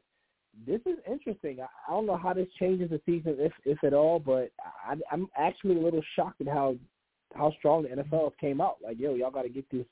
this 0.65 0.81
is 0.85 0.97
interesting. 1.09 1.59
I, 1.61 1.67
I 1.87 1.91
don't 1.91 2.05
know 2.05 2.17
how 2.17 2.33
this 2.33 2.47
changes 2.59 2.89
the 2.89 3.01
season, 3.05 3.35
if 3.37 3.53
if 3.65 3.83
at 3.83 3.93
all. 3.93 4.19
But 4.19 4.51
I, 4.85 4.95
I'm 5.11 5.27
actually 5.37 5.77
a 5.77 5.81
little 5.81 6.01
shocked 6.15 6.41
at 6.41 6.47
how 6.47 6.75
how 7.35 7.53
strong 7.59 7.83
the 7.83 7.89
NFL 7.89 8.31
came 8.41 8.61
out. 8.61 8.77
Like, 8.83 8.99
yo, 8.99 9.13
y'all 9.13 9.31
got 9.31 9.43
to 9.43 9.49
get 9.49 9.69
this. 9.71 9.85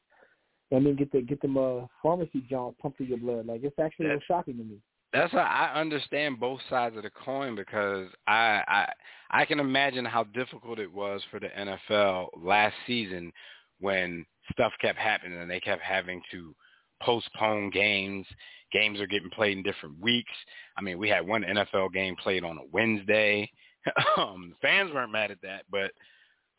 I 0.74 0.80
mean, 0.80 0.96
get 0.96 1.12
the 1.12 1.22
get 1.22 1.42
them 1.42 1.58
uh, 1.58 1.86
pharmacy 2.02 2.44
Johns 2.50 2.76
pumped 2.82 2.98
through 2.98 3.08
your 3.08 3.20
blood. 3.20 3.46
Like, 3.46 3.64
it's 3.64 3.80
actually 3.80 4.08
a 4.08 4.10
little 4.10 4.24
shocking 4.28 4.58
to 4.58 4.64
me 4.64 4.78
that's 5.18 5.34
why 5.34 5.42
I 5.42 5.80
understand 5.80 6.40
both 6.40 6.60
sides 6.70 6.96
of 6.98 7.04
the 7.04 7.10
coin 7.10 7.56
because 7.56 8.08
I 8.28 8.62
I 8.68 8.92
I 9.32 9.46
can 9.46 9.60
imagine 9.60 10.06
how 10.06 10.24
difficult 10.24 10.80
it 10.80 10.92
was 10.92 11.22
for 11.32 11.40
the 11.40 11.48
NFL 11.48 12.28
last 12.38 12.76
season 12.86 13.32
when 13.80 14.26
stuff 14.52 14.72
kept 14.82 14.98
happening 14.98 15.40
and 15.40 15.50
they 15.50 15.60
kept 15.60 15.82
having 15.82 16.22
to 16.32 16.56
postpone 17.02 17.70
games. 17.72 18.26
Games 18.72 19.00
are 19.00 19.08
getting 19.08 19.30
played 19.30 19.58
in 19.58 19.64
different 19.64 20.00
weeks. 20.00 20.32
I 20.78 20.82
mean, 20.82 20.98
we 20.98 21.10
had 21.10 21.26
one 21.26 21.44
NFL 21.44 21.94
game 21.94 22.16
played 22.22 22.44
on 22.44 22.58
a 22.58 22.68
Wednesday. 22.72 23.50
um, 24.18 24.54
fans 24.62 24.92
weren't 24.94 25.12
mad 25.12 25.32
at 25.32 25.42
that, 25.42 25.64
but 25.72 25.92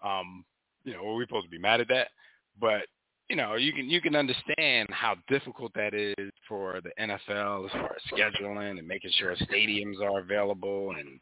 um, 0.02 0.44
you 0.84 0.94
know, 0.94 1.02
were 1.02 1.16
we 1.16 1.24
supposed 1.26 1.46
to 1.46 1.50
be 1.50 1.58
mad 1.58 1.80
at 1.80 1.88
that? 1.88 2.08
But 2.58 2.86
you 3.28 3.36
know, 3.36 3.56
you 3.56 3.72
can 3.72 3.90
you 3.90 4.00
can 4.00 4.16
understand 4.16 4.88
how 4.90 5.16
difficult 5.28 5.72
that 5.74 5.92
is 5.92 6.30
for 6.48 6.80
the 6.82 6.90
NFL 7.00 7.66
as 7.66 7.72
far 7.72 7.96
as 7.96 8.18
scheduling 8.18 8.78
and 8.78 8.88
making 8.88 9.10
sure 9.18 9.34
stadiums 9.36 10.00
are 10.02 10.20
available. 10.20 10.94
And 10.98 11.20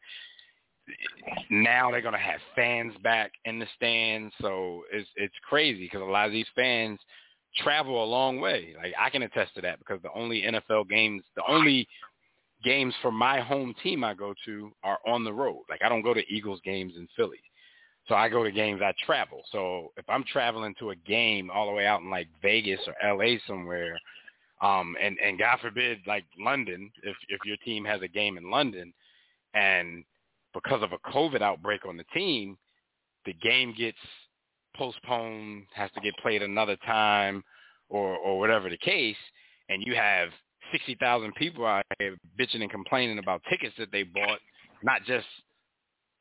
now 1.51 1.91
they're 1.91 2.01
going 2.01 2.15
to 2.15 2.19
have 2.19 2.41
fans 2.55 2.95
back 3.03 3.33
in 3.45 3.59
the 3.59 3.67
stands. 3.77 4.33
So 4.41 4.83
it's 4.93 5.09
it's 5.17 5.35
crazy 5.49 5.81
because 5.81 6.03
a 6.03 6.05
lot 6.05 6.27
of 6.27 6.33
these 6.33 6.47
fans 6.55 6.99
travel 7.59 8.03
a 8.03 8.07
long 8.07 8.41
way. 8.41 8.75
Like 8.77 8.95
i 9.01 9.11
can 9.11 9.23
attest 9.23 9.55
to 9.55 9.61
that 9.63 9.79
because 9.79 10.01
the 10.03 10.13
only 10.15 10.43
nfl 10.43 10.89
games 10.89 11.23
the 11.37 11.43
only 11.49 11.89
games 12.63 12.95
for 13.01 13.11
my 13.11 13.41
home 13.41 13.75
team 13.83 14.05
i 14.05 14.13
go 14.13 14.35
to 14.45 14.71
are 14.83 14.99
on 15.07 15.25
the 15.25 15.33
road. 15.33 15.63
Like 15.69 15.83
i 15.83 15.89
don't 15.89 16.03
go 16.03 16.15
to 16.15 16.33
eagles 16.33 16.61
games 16.65 16.95
in 16.97 17.09
philly. 17.17 17.41
So 18.09 18.15
I 18.15 18.29
go 18.29 18.45
to 18.45 18.53
games, 18.53 18.81
I 18.83 18.93
travel. 19.05 19.43
So 19.51 19.93
if 19.97 20.05
I'm 20.09 20.25
traveling 20.25 20.75
to 20.79 20.91
a 20.91 20.97
game 20.97 21.51
all 21.53 21.67
the 21.67 21.73
way 21.73 21.87
out 21.87 22.03
in 22.03 22.11
like 22.11 22.29
Vegas 22.41 22.79
or 22.87 23.17
LA 23.17 23.39
somewhere, 23.49 23.99
um, 24.63 24.97
and, 25.01 25.17
and 25.25 25.39
God 25.39 25.59
forbid, 25.61 25.99
like 26.07 26.25
London, 26.39 26.91
if, 27.03 27.17
if 27.29 27.41
your 27.45 27.57
team 27.59 27.85
has 27.85 28.01
a 28.03 28.09
game 28.09 28.39
in 28.39 28.51
London 28.51 28.93
and 29.55 30.05
because 30.55 30.83
of 30.83 30.93
a 30.93 31.11
COVID 31.11 31.43
outbreak 31.43 31.85
on 31.87 31.97
the 31.97 32.05
team, 32.15 32.57
the 33.27 33.35
game 33.35 33.75
gets 33.77 33.99
postponed, 34.75 35.65
has 35.75 35.91
to 35.93 36.01
get 36.01 36.17
played 36.23 36.43
another 36.43 36.77
time 36.87 37.43
or, 37.89 38.17
or 38.17 38.39
whatever 38.39 38.71
the 38.71 38.79
case, 38.79 39.17
and 39.69 39.83
you 39.85 39.95
have 39.95 40.31
60,000 40.73 41.35
people 41.35 41.67
out 41.67 41.85
here 41.99 42.17
bitching 42.39 42.63
and 42.63 42.71
complaining 42.71 43.19
about 43.19 43.43
tickets 43.51 43.75
that 43.79 43.93
they 43.93 44.03
bought, 44.03 44.39
not 44.83 45.03
just 45.05 45.27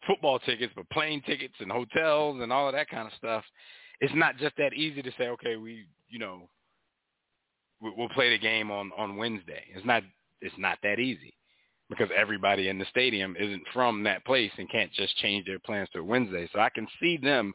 football 0.05 0.39
tickets, 0.39 0.73
but 0.75 0.89
plane 0.89 1.21
tickets 1.25 1.55
and 1.59 1.71
hotels 1.71 2.41
and 2.41 2.51
all 2.51 2.67
of 2.67 2.73
that 2.73 2.89
kind 2.89 3.07
of 3.07 3.13
stuff. 3.17 3.43
It's 4.01 4.13
not 4.15 4.37
just 4.37 4.55
that 4.57 4.73
easy 4.73 5.01
to 5.01 5.11
say, 5.17 5.27
okay, 5.29 5.55
we, 5.55 5.85
you 6.09 6.19
know, 6.19 6.49
we'll 7.81 8.09
play 8.09 8.29
the 8.29 8.39
game 8.39 8.71
on 8.71 8.91
on 8.97 9.17
Wednesday. 9.17 9.63
It's 9.75 9.85
not 9.85 10.03
it's 10.41 10.55
not 10.57 10.77
that 10.83 10.99
easy 10.99 11.33
because 11.89 12.09
everybody 12.15 12.69
in 12.69 12.79
the 12.79 12.85
stadium 12.89 13.35
isn't 13.39 13.63
from 13.73 14.03
that 14.03 14.25
place 14.25 14.51
and 14.57 14.69
can't 14.71 14.91
just 14.93 15.15
change 15.17 15.45
their 15.45 15.59
plans 15.59 15.89
to 15.93 16.01
Wednesday. 16.01 16.49
So 16.51 16.59
I 16.59 16.69
can 16.69 16.87
see 16.99 17.17
them 17.17 17.53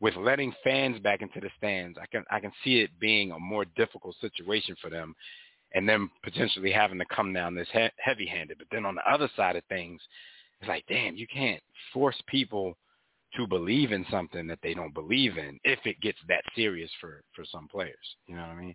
with 0.00 0.16
letting 0.16 0.52
fans 0.62 0.98
back 1.00 1.22
into 1.22 1.40
the 1.40 1.50
stands. 1.56 1.98
I 2.00 2.06
can 2.06 2.24
I 2.30 2.40
can 2.40 2.52
see 2.64 2.80
it 2.80 2.90
being 2.98 3.32
a 3.32 3.38
more 3.38 3.64
difficult 3.76 4.16
situation 4.20 4.76
for 4.80 4.90
them 4.90 5.14
and 5.72 5.88
them 5.88 6.10
potentially 6.22 6.72
having 6.72 6.98
to 6.98 7.04
come 7.14 7.32
down 7.32 7.54
this 7.54 7.68
he- 7.72 7.88
heavy-handed. 7.98 8.58
But 8.58 8.66
then 8.72 8.84
on 8.84 8.96
the 8.96 9.10
other 9.10 9.30
side 9.36 9.56
of 9.56 9.64
things, 9.66 10.00
it's 10.60 10.68
like, 10.68 10.84
damn, 10.88 11.16
you 11.16 11.26
can't 11.32 11.62
force 11.92 12.20
people 12.26 12.76
to 13.36 13.46
believe 13.46 13.92
in 13.92 14.04
something 14.10 14.46
that 14.48 14.58
they 14.62 14.74
don't 14.74 14.92
believe 14.92 15.38
in 15.38 15.60
if 15.62 15.78
it 15.84 16.00
gets 16.00 16.18
that 16.28 16.42
serious 16.56 16.90
for 17.00 17.22
for 17.34 17.44
some 17.44 17.68
players. 17.68 18.16
You 18.26 18.36
know 18.36 18.42
what 18.42 18.50
I 18.50 18.56
mean? 18.56 18.74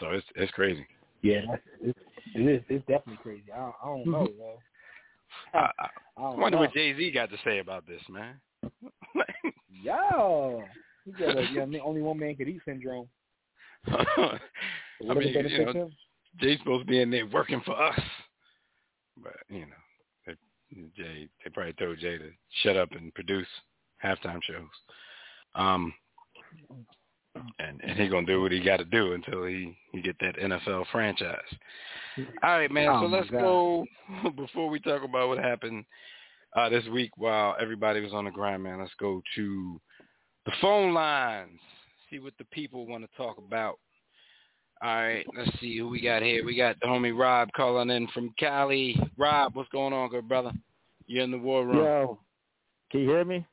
So 0.00 0.10
it's 0.10 0.26
it's 0.36 0.52
crazy. 0.52 0.86
Yeah, 1.22 1.40
that's, 1.48 1.62
it's, 1.80 1.98
it 2.34 2.40
is. 2.40 2.62
It's 2.68 2.86
definitely 2.86 3.18
crazy. 3.22 3.44
I, 3.54 3.70
I 3.82 3.86
don't 3.86 4.06
know, 4.06 4.28
man. 4.38 4.56
I, 5.54 5.70
I, 5.78 5.88
I 6.18 6.34
wonder 6.34 6.56
know. 6.56 6.60
what 6.62 6.72
Jay 6.72 6.94
Z 6.96 7.10
got 7.12 7.30
to 7.30 7.36
say 7.44 7.58
about 7.58 7.86
this, 7.86 8.02
man. 8.08 8.40
Yo, 9.68 10.62
he 11.04 11.12
got 11.12 11.36
a 11.36 11.42
yeah, 11.52 11.80
only 11.82 12.02
one 12.02 12.18
man 12.18 12.36
could 12.36 12.48
eat 12.48 12.60
syndrome. 12.64 13.08
I 13.86 14.38
mean, 15.00 15.34
you 15.34 15.64
know, 15.64 15.90
Jay's 16.40 16.58
supposed 16.58 16.86
to 16.86 16.90
be 16.90 17.00
in 17.00 17.10
there 17.10 17.26
working 17.26 17.60
for 17.64 17.80
us, 17.80 18.00
but 19.22 19.34
you 19.48 19.60
know. 19.60 19.66
Jay, 20.96 21.28
they 21.42 21.50
probably 21.50 21.72
told 21.74 21.98
Jay 21.98 22.18
to 22.18 22.30
shut 22.62 22.76
up 22.76 22.90
and 22.92 23.14
produce 23.14 23.46
halftime 24.02 24.40
shows. 24.42 24.68
Um, 25.54 25.92
and 27.58 27.80
and 27.82 27.98
he 27.98 28.08
gonna 28.08 28.26
do 28.26 28.40
what 28.40 28.52
he 28.52 28.60
got 28.60 28.78
to 28.78 28.84
do 28.84 29.12
until 29.12 29.44
he 29.44 29.76
he 29.92 30.00
get 30.00 30.16
that 30.20 30.36
NFL 30.36 30.86
franchise. 30.92 31.38
All 32.42 32.58
right, 32.58 32.70
man. 32.70 32.88
Oh, 32.88 33.02
so 33.02 33.06
let's 33.06 33.30
God. 33.30 33.40
go 33.40 33.84
before 34.36 34.68
we 34.68 34.80
talk 34.80 35.02
about 35.02 35.28
what 35.28 35.38
happened 35.38 35.84
uh, 36.56 36.68
this 36.68 36.84
week 36.92 37.10
while 37.16 37.56
everybody 37.60 38.00
was 38.00 38.12
on 38.12 38.24
the 38.24 38.30
grind, 38.30 38.62
man. 38.62 38.80
Let's 38.80 38.92
go 38.98 39.22
to 39.36 39.80
the 40.46 40.52
phone 40.60 40.94
lines. 40.94 41.58
See 42.10 42.18
what 42.18 42.34
the 42.38 42.44
people 42.46 42.86
want 42.86 43.04
to 43.04 43.16
talk 43.16 43.38
about. 43.38 43.78
All 44.82 44.94
right, 44.94 45.24
let's 45.36 45.50
see 45.60 45.78
who 45.78 45.88
we 45.88 46.00
got 46.00 46.22
here. 46.22 46.44
We 46.44 46.56
got 46.56 46.76
the 46.80 46.86
homie 46.86 47.16
Rob 47.16 47.48
calling 47.56 47.90
in 47.90 48.06
from 48.08 48.34
Cali. 48.38 49.00
Rob, 49.16 49.54
what's 49.54 49.70
going 49.70 49.92
on, 49.92 50.10
good 50.10 50.28
brother? 50.28 50.52
You're 51.06 51.24
in 51.24 51.30
the 51.30 51.38
war 51.38 51.64
room. 51.64 51.78
Yo, 51.78 52.18
can 52.90 53.00
you 53.00 53.08
hear 53.08 53.24
me? 53.24 53.46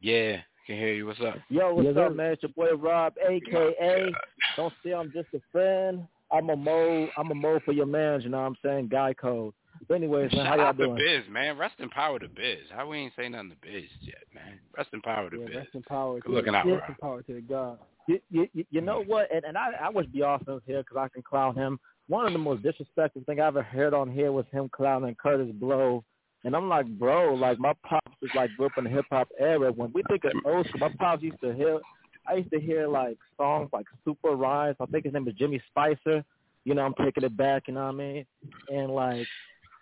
Yeah, 0.00 0.38
can 0.66 0.76
hear 0.76 0.92
you. 0.94 1.06
What's 1.06 1.20
up? 1.20 1.36
Yo, 1.48 1.74
what's 1.74 1.86
Yes, 1.86 1.96
up, 1.98 2.14
man? 2.14 2.32
It's 2.32 2.42
your 2.42 2.52
boy 2.52 2.74
Rob, 2.76 3.14
aka 3.28 4.12
oh, 4.14 4.18
Don't 4.56 4.72
say 4.84 4.92
I'm 4.92 5.12
just 5.12 5.28
a 5.34 5.40
friend. 5.52 6.06
I'm 6.32 6.50
a 6.50 6.56
mo. 6.56 7.08
I'm 7.16 7.30
a 7.30 7.34
mo 7.34 7.60
for 7.64 7.72
your 7.72 7.86
man. 7.86 8.20
You 8.22 8.30
know 8.30 8.40
what 8.40 8.46
I'm 8.46 8.56
saying? 8.64 8.88
Guy 8.88 9.14
code. 9.14 9.54
But 9.88 9.94
anyways, 9.94 10.32
man, 10.32 10.46
how 10.46 10.56
y'all 10.56 10.66
out 10.66 10.78
to 10.78 10.86
doing? 10.86 10.96
Biz, 10.96 11.24
man. 11.30 11.58
Rest 11.58 11.74
in 11.78 11.88
power 11.90 12.18
to 12.18 12.28
Biz. 12.28 12.58
How 12.74 12.88
we 12.88 12.98
ain't 12.98 13.12
say 13.16 13.28
nothing 13.28 13.50
to 13.50 13.56
Biz 13.62 13.84
yet, 14.00 14.22
man. 14.34 14.58
Rest 14.76 14.90
in 14.92 15.00
power 15.02 15.28
to 15.30 15.36
Yeah, 15.38 15.46
Biz. 15.46 15.56
rest 15.56 15.68
in 15.74 15.82
power. 15.82 16.20
Good 16.20 16.32
looking 16.32 16.54
out, 16.54 16.66
Rest 16.66 16.84
in 16.88 16.94
power 16.96 17.22
to 17.22 17.34
the 17.34 17.40
God. 17.40 17.78
You, 18.06 18.20
you, 18.30 18.48
you- 18.52 18.66
you 18.70 18.80
know 18.80 19.02
what? 19.06 19.28
And, 19.34 19.44
and 19.44 19.56
I, 19.58 19.72
I 19.80 19.90
wish 19.90 20.06
Beyonce 20.06 20.46
was 20.46 20.62
here 20.66 20.82
because 20.82 20.96
I 20.98 21.08
can 21.08 21.22
clown 21.22 21.54
him. 21.54 21.78
One 22.08 22.26
of 22.26 22.32
the 22.32 22.38
most 22.38 22.62
disrespectful 22.62 23.22
thing 23.26 23.40
I 23.40 23.46
ever 23.46 23.62
heard 23.62 23.94
on 23.94 24.10
here 24.10 24.30
was 24.32 24.44
him 24.52 24.68
clowning 24.70 25.16
Kurtis 25.22 25.52
Blow. 25.58 26.04
And 26.44 26.54
I'm 26.54 26.68
like, 26.68 26.86
bro, 26.98 27.34
like 27.34 27.58
my 27.58 27.72
pops 27.88 28.12
is 28.22 28.30
like 28.34 28.50
grew 28.56 28.66
up 28.66 28.72
in 28.76 28.84
the 28.84 28.90
hip 28.90 29.06
hop 29.10 29.28
era. 29.38 29.72
When 29.72 29.90
we 29.92 30.02
think 30.08 30.24
of 30.24 30.32
old 30.44 30.66
school, 30.68 30.80
my 30.80 30.94
pops 30.98 31.22
used 31.22 31.40
to 31.42 31.54
hear, 31.54 31.80
I 32.28 32.34
used 32.34 32.50
to 32.52 32.60
hear 32.60 32.86
like 32.86 33.16
songs 33.36 33.70
like 33.72 33.86
Super 34.04 34.32
Rise. 34.36 34.74
I 34.80 34.86
think 34.86 35.04
his 35.04 35.14
name 35.14 35.26
is 35.28 35.34
Jimmy 35.34 35.62
Spicer. 35.70 36.22
You 36.64 36.74
know, 36.74 36.82
I'm 36.82 36.94
taking 36.94 37.24
it 37.24 37.36
back. 37.36 37.64
You 37.68 37.74
know 37.74 37.84
what 37.86 37.94
I 37.94 37.98
mean? 37.98 38.26
And 38.70 38.94
like, 38.94 39.26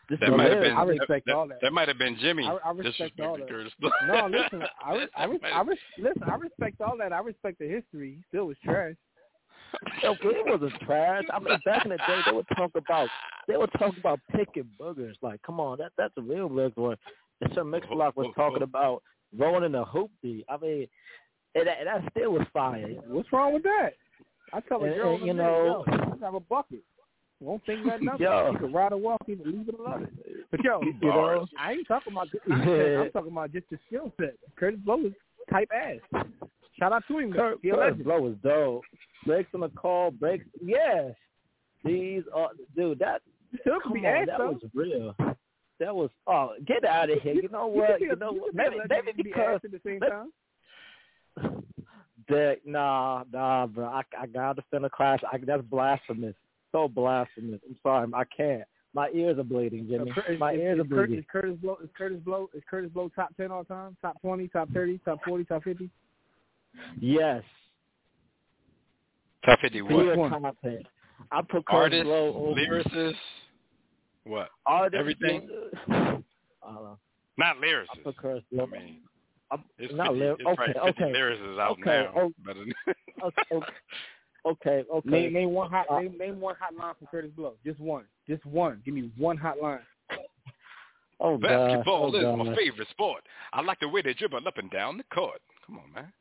this 0.08 0.18
That 0.20 0.30
is 0.30 0.36
might 0.36 0.50
have 0.50 0.60
been. 0.62 0.76
I 0.76 0.82
respect 0.82 1.26
that, 1.26 1.34
all 1.34 1.48
that. 1.48 1.58
That 1.62 1.72
might 1.72 1.88
have 1.88 1.98
been 1.98 2.16
Jimmy. 2.20 2.44
I- 2.44 2.68
I 2.68 2.70
respect 2.72 3.18
all 3.20 3.36
that. 3.36 3.48
No, 4.06 4.26
listen, 4.26 4.62
I, 4.84 5.06
I, 5.16 5.24
re- 5.26 5.38
I, 5.52 5.62
listen, 5.62 6.22
I 6.24 6.34
respect 6.36 6.80
all 6.80 6.96
that. 6.98 7.12
I 7.12 7.18
respect 7.20 7.58
the 7.58 7.68
history. 7.68 8.16
He 8.18 8.24
still 8.28 8.46
was 8.46 8.56
trash. 8.64 8.94
Okay, 10.04 10.28
it 10.28 10.46
wasn't 10.46 10.80
trash. 10.82 11.24
I 11.32 11.38
mean, 11.38 11.58
back 11.64 11.84
in 11.84 11.90
the 11.90 11.96
day, 11.98 12.20
they 12.26 12.32
would 12.32 12.46
talk 12.56 12.72
about 12.74 13.08
they 13.48 13.56
would 13.56 13.70
talk 13.78 13.96
about 13.96 14.20
picking 14.34 14.68
boogers. 14.80 15.14
Like, 15.22 15.40
come 15.42 15.60
on, 15.60 15.78
that 15.78 15.92
that's 15.96 16.14
a 16.18 16.22
real 16.22 16.50
lyric. 16.50 16.74
Or 16.76 16.96
and 17.40 17.52
Sir 17.54 17.64
Mix-a-Lot 17.64 18.14
oh, 18.16 18.20
was 18.22 18.32
oh, 18.36 18.40
talking 18.40 18.62
oh. 18.62 18.64
about 18.64 19.02
rolling 19.36 19.64
in 19.64 19.74
a 19.74 19.84
hoopty. 19.84 20.44
I 20.48 20.56
mean, 20.60 20.86
and 21.54 21.66
that, 21.66 21.78
and 21.78 21.86
that 21.86 22.10
still 22.10 22.32
was 22.32 22.46
fire. 22.52 22.86
What's 23.06 23.32
wrong 23.32 23.54
with 23.54 23.62
that? 23.64 23.90
I 24.52 24.60
tell 24.60 24.82
a 24.82 24.84
And- 24.86 24.94
girl, 24.94 25.14
and, 25.16 25.26
you 25.26 25.34
know- 25.34 25.84
yo, 25.86 25.94
you 25.94 26.18
have 26.22 26.34
a 26.34 26.40
bucket. 26.40 26.82
Won't 27.40 27.64
think 27.66 27.84
nothing 27.86 28.08
Yo. 28.20 28.52
You 28.52 28.58
can 28.58 28.72
ride 28.72 28.92
or 28.92 28.98
walk, 28.98 29.22
you 29.26 29.36
can 29.36 29.50
leave 29.50 29.68
it 29.68 29.74
or 29.78 29.84
love. 29.84 30.06
But 30.50 30.62
yo, 30.62 30.80
You 30.82 30.94
know? 31.02 31.46
I 31.58 31.72
ain't 31.72 31.88
talking 31.88 32.12
about. 32.12 32.28
I'm 32.50 33.10
talking 33.10 33.32
about 33.32 33.52
just 33.52 33.68
the 33.70 33.78
skill 33.86 34.12
set. 34.20 34.34
Kurtis 34.60 34.84
Blow 34.84 35.06
is 35.06 35.12
type 35.50 35.68
ass. 35.74 36.24
Shout 36.82 36.92
out 36.92 37.04
to 37.06 37.18
him. 37.18 37.32
Kurt, 37.32 37.58
He 37.62 37.68
a 37.70 37.74
Kurtis. 37.76 38.02
Blow 38.04 38.20
was 38.22 38.34
dope. 38.42 38.82
Breaks 39.24 39.50
on 39.54 39.60
the 39.60 39.68
call, 39.68 40.10
breaks. 40.10 40.44
Yes, 40.60 41.12
these 41.84 42.22
are 42.34 42.48
dude. 42.74 42.98
That 42.98 43.22
Still 43.60 43.74
could 43.82 43.92
come 44.02 44.04
on, 44.04 44.26
that 44.26 44.38
was 44.40 44.60
real. 44.74 45.14
That 45.78 45.94
was 45.94 46.10
oh, 46.26 46.54
get 46.66 46.84
out 46.84 47.08
of 47.10 47.20
here. 47.22 47.34
You 47.34 47.48
know 47.50 47.66
what? 47.68 48.00
be 48.00 48.06
You 48.06 48.16
know 48.16 48.32
what? 48.32 48.52
a 48.52 48.56
Maybe 48.56 48.76
maybe 48.88 49.12
because 49.22 49.60
at 49.64 49.70
the 49.70 49.80
same 49.86 50.00
time. 50.00 50.32
that 52.28 52.56
nah 52.64 53.24
nah 53.32 53.66
bro. 53.66 53.86
I 53.86 54.02
I 54.18 54.26
gotta 54.26 54.60
defend 54.62 54.84
the 54.84 54.90
class. 54.90 55.20
I, 55.30 55.38
that's 55.38 55.62
blasphemous. 55.62 56.34
So 56.72 56.88
blasphemous. 56.88 57.60
I'm 57.68 57.76
sorry. 57.82 58.08
I 58.14 58.24
can't. 58.36 58.62
My 58.94 59.08
ears 59.14 59.38
are 59.38 59.44
bleeding, 59.44 59.86
Jimmy. 59.88 60.10
Uh, 60.10 60.14
Cur- 60.14 60.32
is- 60.32 60.40
My 60.40 60.52
ears 60.54 60.78
is 60.78 60.80
are 60.80 60.84
bleeding. 60.84 61.18
Is 61.18 61.24
Kurtis 61.32 61.60
Blow? 61.60 61.78
Is 61.82 61.90
Kurtis 61.98 62.22
Blow? 62.24 62.50
Is 62.54 62.62
Kurtis 62.70 62.92
Blow 62.92 63.08
top 63.14 63.34
ten 63.36 63.50
all 63.50 63.64
time? 63.64 63.96
Top 64.02 64.20
twenty? 64.20 64.48
Top 64.48 64.68
thirty? 64.72 64.98
Top 65.04 65.18
forty? 65.24 65.44
Top 65.44 65.62
fifty? 65.64 65.90
Yes. 67.00 67.42
Top 69.44 69.58
50 69.60 69.82
what? 69.82 69.88
Pure 69.90 70.16
one? 70.16 70.30
content. 70.30 70.86
I 71.30 71.42
put 71.42 71.64
Kurtis 71.64 71.72
Artist, 71.74 72.04
Blow 72.04 72.34
over 72.34 72.60
lyricist, 72.60 73.14
what? 74.24 74.48
artist. 74.66 74.98
everything? 74.98 75.48
I 75.88 75.92
don't 75.94 76.24
know. 76.64 76.98
Not 77.38 77.56
I 77.56 77.60
lyricist. 77.60 78.04
put 78.04 78.16
Kurtis 78.16 78.42
I 78.52 78.56
Blow. 78.56 78.66
mean, 78.66 78.98
I'm- 79.50 79.64
it's, 79.78 79.92
not 79.94 80.08
50, 80.08 80.20
lyric. 80.20 80.40
it's 80.40 80.56
probably 80.56 80.74
Okay, 80.74 80.86
50 80.86 81.02
okay. 81.04 81.12
lyricists 81.12 81.60
out 81.60 81.70
Okay, 81.72 82.08
now. 82.14 82.30
But 82.44 82.56
Okay, 82.56 83.42
okay, 83.52 83.66
okay. 84.46 84.84
okay. 84.94 85.08
Name 85.10 85.32
name 85.32 85.50
one 85.52 85.70
hot 85.70 85.86
Uh, 85.90 86.00
name 86.00 86.16
name 86.18 86.40
one 86.40 86.56
hot 86.58 86.74
line 86.74 86.94
from 86.98 87.06
Kurtis 87.08 87.34
Blow. 87.36 87.54
Just 87.64 87.78
one. 87.80 88.04
Just 88.28 88.44
one. 88.46 88.80
Give 88.84 88.94
me 88.94 89.10
one 89.16 89.36
hot 89.36 89.60
line. 89.60 89.80
Oh 91.20 91.38
God. 91.38 91.42
basketball 91.42 92.10
oh, 92.14 92.18
is 92.18 92.22
God. 92.24 92.38
my 92.38 92.56
favorite 92.56 92.88
sport. 92.90 93.22
I 93.52 93.60
like 93.62 93.78
the 93.80 93.88
way 93.88 94.02
they 94.02 94.14
dribble 94.14 94.46
up 94.46 94.58
and 94.58 94.70
down 94.70 94.96
the 94.98 95.04
court. 95.14 95.40
Come 95.66 95.78
on, 95.78 95.92
man. 95.94 96.12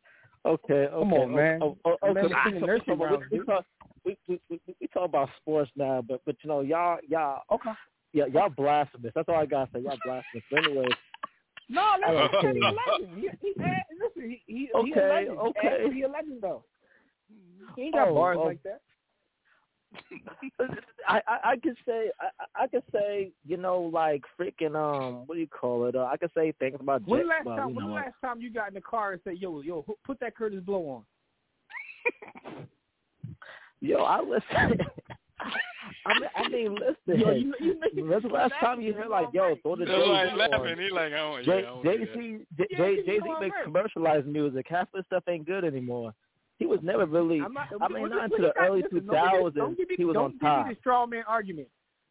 Okay, 0.46 0.74
okay. 0.74 0.90
Come 0.92 1.14
on, 1.14 1.36
man. 1.36 1.60
Oh, 1.62 1.78
oh, 1.86 1.96
I 2.02 2.08
okay. 2.10 2.34
I- 2.34 2.44
singing 2.46 2.60
so- 2.62 2.66
nursery 2.66 2.96
we- 2.96 3.38
we, 3.40 3.46
talk, 3.46 3.66
we, 4.06 4.18
we, 4.28 4.40
we, 4.50 4.60
we 4.82 4.88
talk 4.88 5.06
about 5.06 5.30
sports 5.40 5.70
now, 5.76 6.02
but 6.02 6.22
but 6.26 6.36
you 6.44 6.48
know 6.50 6.62
y'all 6.62 6.98
y'all 7.08 7.42
Okay. 7.52 7.72
yeah, 8.14 8.26
y'all 8.26 8.50
blasphemous. 8.50 9.12
That's 9.16 9.30
all 9.30 9.36
I 9.36 9.46
gotta 9.46 9.70
say. 9.74 9.82
Y'all 9.82 9.98
blasphemous. 10.04 10.44
But 10.50 10.66
anyways, 10.66 10.90
No, 11.70 11.96
that's 12.02 12.36
Okay. 12.36 12.48
okay. 12.48 12.54
he's 12.54 12.64
a 12.64 12.74
legend. 12.92 13.18
He, 13.22 13.30
he, 13.42 13.54
listen, 14.02 14.30
he, 14.30 14.42
he, 14.48 14.56
he 14.56 14.70
a 14.74 14.78
Okay, 14.78 15.10
legend. 15.10 15.38
okay. 15.38 15.94
He 15.94 16.02
a 16.02 16.08
legend 16.08 16.42
though. 16.42 16.64
He 17.76 17.82
ain't 17.84 17.94
got 17.94 18.10
Oh, 18.10 18.16
bars 18.16 18.38
oh. 18.42 18.46
like 18.46 18.64
that. 18.64 18.82
I, 21.08 21.22
I 21.28 21.40
I 21.52 21.56
could 21.58 21.76
say 21.86 22.12
I 22.20 22.26
I- 22.40 22.64
I 22.64 22.68
could 22.68 22.84
say 22.94 23.32
you 23.46 23.58
know 23.58 23.82
like 23.94 24.24
freaking 24.40 24.76
um 24.76 25.24
what 25.26 25.36
do 25.36 25.42
you 25.42 25.48
call 25.48 25.86
it? 25.86 25.96
Uh, 25.96 26.06
I 26.06 26.18
could 26.18 26.32
say 26.36 26.54
things 26.60 26.78
about 26.80 27.08
When 27.08 27.22
Jet- 27.22 27.28
last 27.28 27.46
well, 27.46 27.58
time? 27.58 27.76
When 27.76 27.86
the 27.86 27.90
know, 27.90 27.96
last 27.96 28.16
time 28.22 28.40
you 28.42 28.52
got 28.52 28.70
in 28.70 28.74
the 28.74 28.82
car 28.82 29.14
and 29.14 29.22
said, 29.24 29.38
"Yo, 29.40 29.62
yo, 29.62 29.86
put 30.06 30.20
that 30.20 30.36
Kurtis 30.38 30.64
Blow 30.66 30.88
on"? 30.90 31.04
Yo, 33.82 33.98
I 33.98 34.22
listen. 34.22 34.78
I 36.06 36.20
mean, 36.20 36.30
I 36.36 36.50
mean, 36.50 36.76
listen. 36.76 37.20
Yo, 37.20 37.32
you, 37.32 37.54
you, 37.60 37.82
you, 37.94 38.06
When's 38.06 38.22
the 38.24 38.30
last 38.30 38.54
time 38.60 38.80
you 38.80 38.94
heard 38.94 39.10
like, 39.10 39.30
yo, 39.34 39.56
throw 39.64 39.76
the 39.76 39.86
He's 39.86 39.94
Jay 39.94 40.08
like 40.08 40.30
Z 40.30 40.36
laughing. 40.38 40.60
on? 40.60 40.80
He 40.80 40.92
like, 40.92 41.14
I 41.14 41.30
want, 41.30 41.48
yeah, 41.48 41.54
I 41.54 41.72
want 41.72 41.84
to 41.84 42.06
Jay. 42.06 42.38
Z 42.58 42.66
Jay 42.78 43.20
Z 43.20 43.20
makes 43.40 43.56
commercialized 43.64 44.28
music. 44.28 44.68
Half 44.70 44.90
of 44.94 45.00
the 45.00 45.04
stuff 45.08 45.24
ain't 45.28 45.48
good 45.48 45.66
anymore. 45.66 46.14
He 46.62 46.68
was 46.68 46.80
never 46.84 47.08
really. 47.08 47.42
I'm 47.42 47.54
not, 47.54 47.68
I 47.82 47.88
mean, 47.88 48.08
not 48.10 48.26
until 48.26 48.38
listen, 48.40 48.54
the 48.56 48.62
early 48.62 48.84
two 48.84 49.02
thousands 49.02 49.10
two 49.10 49.10
don't 49.10 49.10
give 49.10 49.10
me- 49.10 49.40
thousands. 49.42 49.56
don't 49.56 49.78
give 49.78 49.90
me- 49.90 49.96
He 49.98 50.06
was 50.06 50.16
on 50.16 50.32
give 50.34 50.40
top. 50.42 50.68
me 50.68 50.74
the 50.76 50.80
straw 50.80 51.06
man 51.08 51.24
argument. 51.28 51.68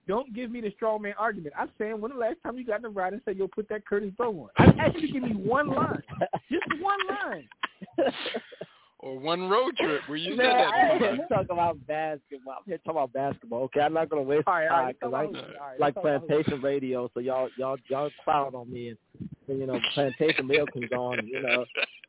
Don't 0.08 0.34
give 0.34 0.50
me 0.50 0.60
the 0.60 0.72
straw 0.72 0.98
man 0.98 1.14
argument. 1.18 1.54
I'm 1.56 1.70
saying, 1.78 2.00
when 2.00 2.10
the 2.10 2.16
last 2.18 2.38
time 2.42 2.58
you 2.58 2.64
got 2.66 2.76
in 2.76 2.82
the 2.82 2.88
ride 2.88 3.12
and 3.12 3.22
said, 3.24 3.36
"Yo, 3.36 3.46
put 3.46 3.68
that 3.68 3.82
Kurtis 3.86 4.16
Blow 4.16 4.30
on"? 4.30 4.48
I 4.58 4.86
asked 4.86 4.96
you 4.96 5.06
to 5.06 5.12
give 5.12 5.22
me 5.22 5.34
one 5.36 5.68
line, 5.68 6.02
just 6.50 6.64
one 6.82 6.98
line. 7.08 7.48
Or 9.02 9.18
one 9.18 9.48
road 9.48 9.74
trip 9.78 10.02
where 10.08 10.18
you 10.18 10.36
said 10.36 10.44
that. 10.44 10.74
I 10.74 10.80
ain't 10.82 10.90
one 10.90 10.98
here 11.00 11.08
time. 11.16 11.28
to 11.28 11.34
talk 11.34 11.46
about 11.48 11.86
basketball. 11.86 12.54
I'm 12.58 12.62
here 12.66 12.76
talking 12.84 12.90
about 12.90 13.12
basketball. 13.14 13.62
Okay, 13.62 13.80
I'm 13.80 13.94
not 13.94 14.10
gonna 14.10 14.20
waste 14.20 14.46
All 14.46 14.52
right, 14.52 14.68
time 14.68 14.88
because 14.88 15.10
talk 15.12 15.20
I 15.20 15.24
about- 15.24 15.44
all 15.44 15.66
right, 15.68 15.80
like 15.80 15.94
talk 15.94 16.04
about- 16.04 16.26
plantation 16.28 16.60
radio, 16.60 17.10
so 17.14 17.20
y'all 17.20 17.48
y'all 17.56 17.78
y'all 17.88 18.10
clown 18.24 18.54
on 18.54 18.70
me 18.70 18.88
and, 18.90 18.98
and 19.48 19.58
you 19.58 19.66
know 19.66 19.80
plantation 19.94 20.46
radio 20.46 20.66
comes 20.66 20.92
on. 20.92 21.26
You 21.26 21.40
know, 21.40 21.62
A- 21.62 21.64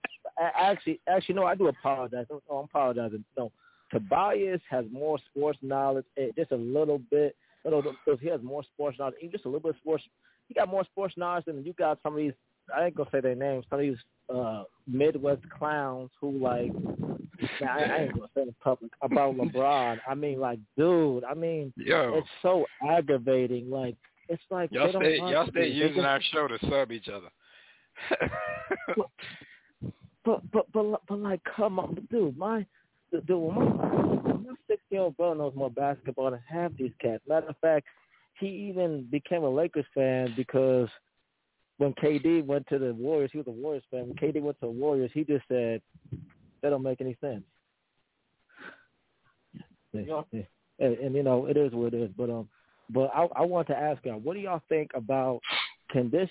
actually 0.56 1.00
actually 1.08 1.36
no, 1.36 1.46
I 1.46 1.56
do 1.56 1.68
apologize. 1.68 2.26
Oh, 2.32 2.58
I'm 2.58 2.66
apologizing. 2.66 3.24
No, 3.38 3.52
Tobias 3.92 4.62
has 4.70 4.86
more 4.92 5.20
sports 5.30 5.60
knowledge, 5.62 6.06
eh, 6.18 6.30
just 6.38 6.52
a 6.52 6.56
little 6.56 7.00
bit. 7.12 7.36
Little, 7.64 7.84
because 7.84 8.20
he 8.20 8.28
has 8.28 8.42
more 8.42 8.64
sports 8.64 8.98
knowledge, 8.98 9.16
just 9.32 9.46
a 9.46 9.48
little 9.48 9.60
bit 9.60 9.72
of 9.72 9.78
sports. 9.78 10.04
He 10.48 10.56
got 10.56 10.68
more 10.68 10.84
sports 10.86 11.14
knowledge 11.16 11.46
than 11.46 11.64
you 11.64 11.74
got. 11.74 12.00
Some 12.02 12.14
of 12.14 12.18
these, 12.18 12.34
I 12.76 12.86
ain't 12.86 12.96
gonna 12.96 13.10
say 13.12 13.22
their 13.22 13.36
names. 13.36 13.66
Some 13.70 13.80
of 13.80 13.86
these 13.86 13.98
uh 14.34 14.64
Midwest 14.88 15.42
clowns 15.58 16.10
who 16.20 16.32
like, 16.40 16.72
I, 17.62 17.84
I 17.84 17.98
ain't 18.04 18.14
gonna 18.16 18.28
say 18.36 18.42
in 18.44 18.56
public 18.64 18.92
about 19.04 19.36
LeBron. 19.36 20.00
I 20.10 20.16
mean, 20.16 20.40
like, 20.40 20.60
dude. 20.76 21.24
I 21.24 21.36
mean, 21.36 21.72
Yo, 21.78 22.14
it's 22.16 22.28
so 22.42 22.66
aggravating. 22.90 23.70
Like, 23.70 23.96
it's 24.28 24.42
like 24.50 24.72
y'all 24.72 24.90
stay, 24.90 25.18
y'all 25.18 25.48
stay 25.50 25.68
using 25.68 26.04
our 26.04 26.22
show 26.32 26.48
to 26.48 26.58
sub 26.68 26.92
each 26.92 27.10
other. 27.10 27.30
But 30.24 30.52
but 30.52 30.72
but 30.72 31.02
but 31.08 31.20
like, 31.20 31.42
come 31.56 31.80
on, 31.80 32.08
dude. 32.12 32.38
My 32.38 32.66
the 33.12 33.22
dude, 33.22 33.54
my 33.54 33.64
my 33.64 34.54
six 34.68 34.82
year 34.90 35.02
old 35.02 35.18
brother 35.18 35.36
knows 35.36 35.56
more 35.56 35.72
basketball 35.72 36.32
than 36.32 36.42
half 36.48 36.72
these 36.78 36.92
cats. 37.02 37.24
Matter 37.28 37.48
of 37.48 37.58
fact, 37.60 37.88
he 38.40 38.48
even 38.48 39.08
became 39.10 39.44
a 39.44 39.50
Lakers 39.50 39.86
fan 39.96 40.34
because 40.38 40.90
when 41.78 41.94
KD 41.94 42.46
went 42.46 42.68
to 42.68 42.78
the 42.78 42.94
Warriors, 42.94 43.32
he 43.32 43.40
was 43.40 43.48
a 43.48 43.52
Warriors 43.52 43.84
fan. 43.90 44.08
When 44.08 44.16
KD 44.16 44.42
went 44.42 44.60
to 44.60 44.68
the 44.68 44.72
Warriors, 44.72 45.12
he 45.14 45.24
just 45.24 45.44
said 45.48 45.82
that 46.62 46.70
don't 46.70 46.84
make 46.84 47.02
any 47.02 47.18
sense. 47.20 47.44
Yeah, 49.94 50.22
yeah. 50.32 50.42
And, 50.80 50.98
and 50.98 51.16
you 51.16 51.24
know, 51.24 51.48
it 51.48 51.58
is 51.58 51.74
what 51.74 51.94
it 51.94 52.02
is. 52.02 52.12
But 52.16 52.30
um, 52.30 52.48
but 52.92 53.12
I 53.16 53.28
I 53.36 53.42
want 53.42 53.68
to 53.70 53.78
ask 53.78 54.06
y'all, 54.06 54.20
what 54.20 54.36
do 54.36 54.40
y'all 54.40 54.62
think 54.70 54.92
about? 54.94 55.42
Can 55.90 56.10
this 56.10 56.30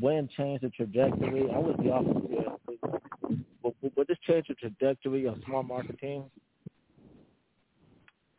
win 0.00 0.28
change 0.36 0.62
the 0.62 0.70
trajectory? 0.70 1.50
I 1.50 1.58
was 1.58 1.76
the 1.82 1.90
opposite. 1.90 2.32
Will, 3.62 3.74
will 3.96 4.04
this 4.08 4.18
change 4.26 4.46
the 4.48 4.54
trajectory 4.54 5.26
of 5.26 5.36
small 5.46 5.62
market 5.62 5.98
teams? 5.98 6.24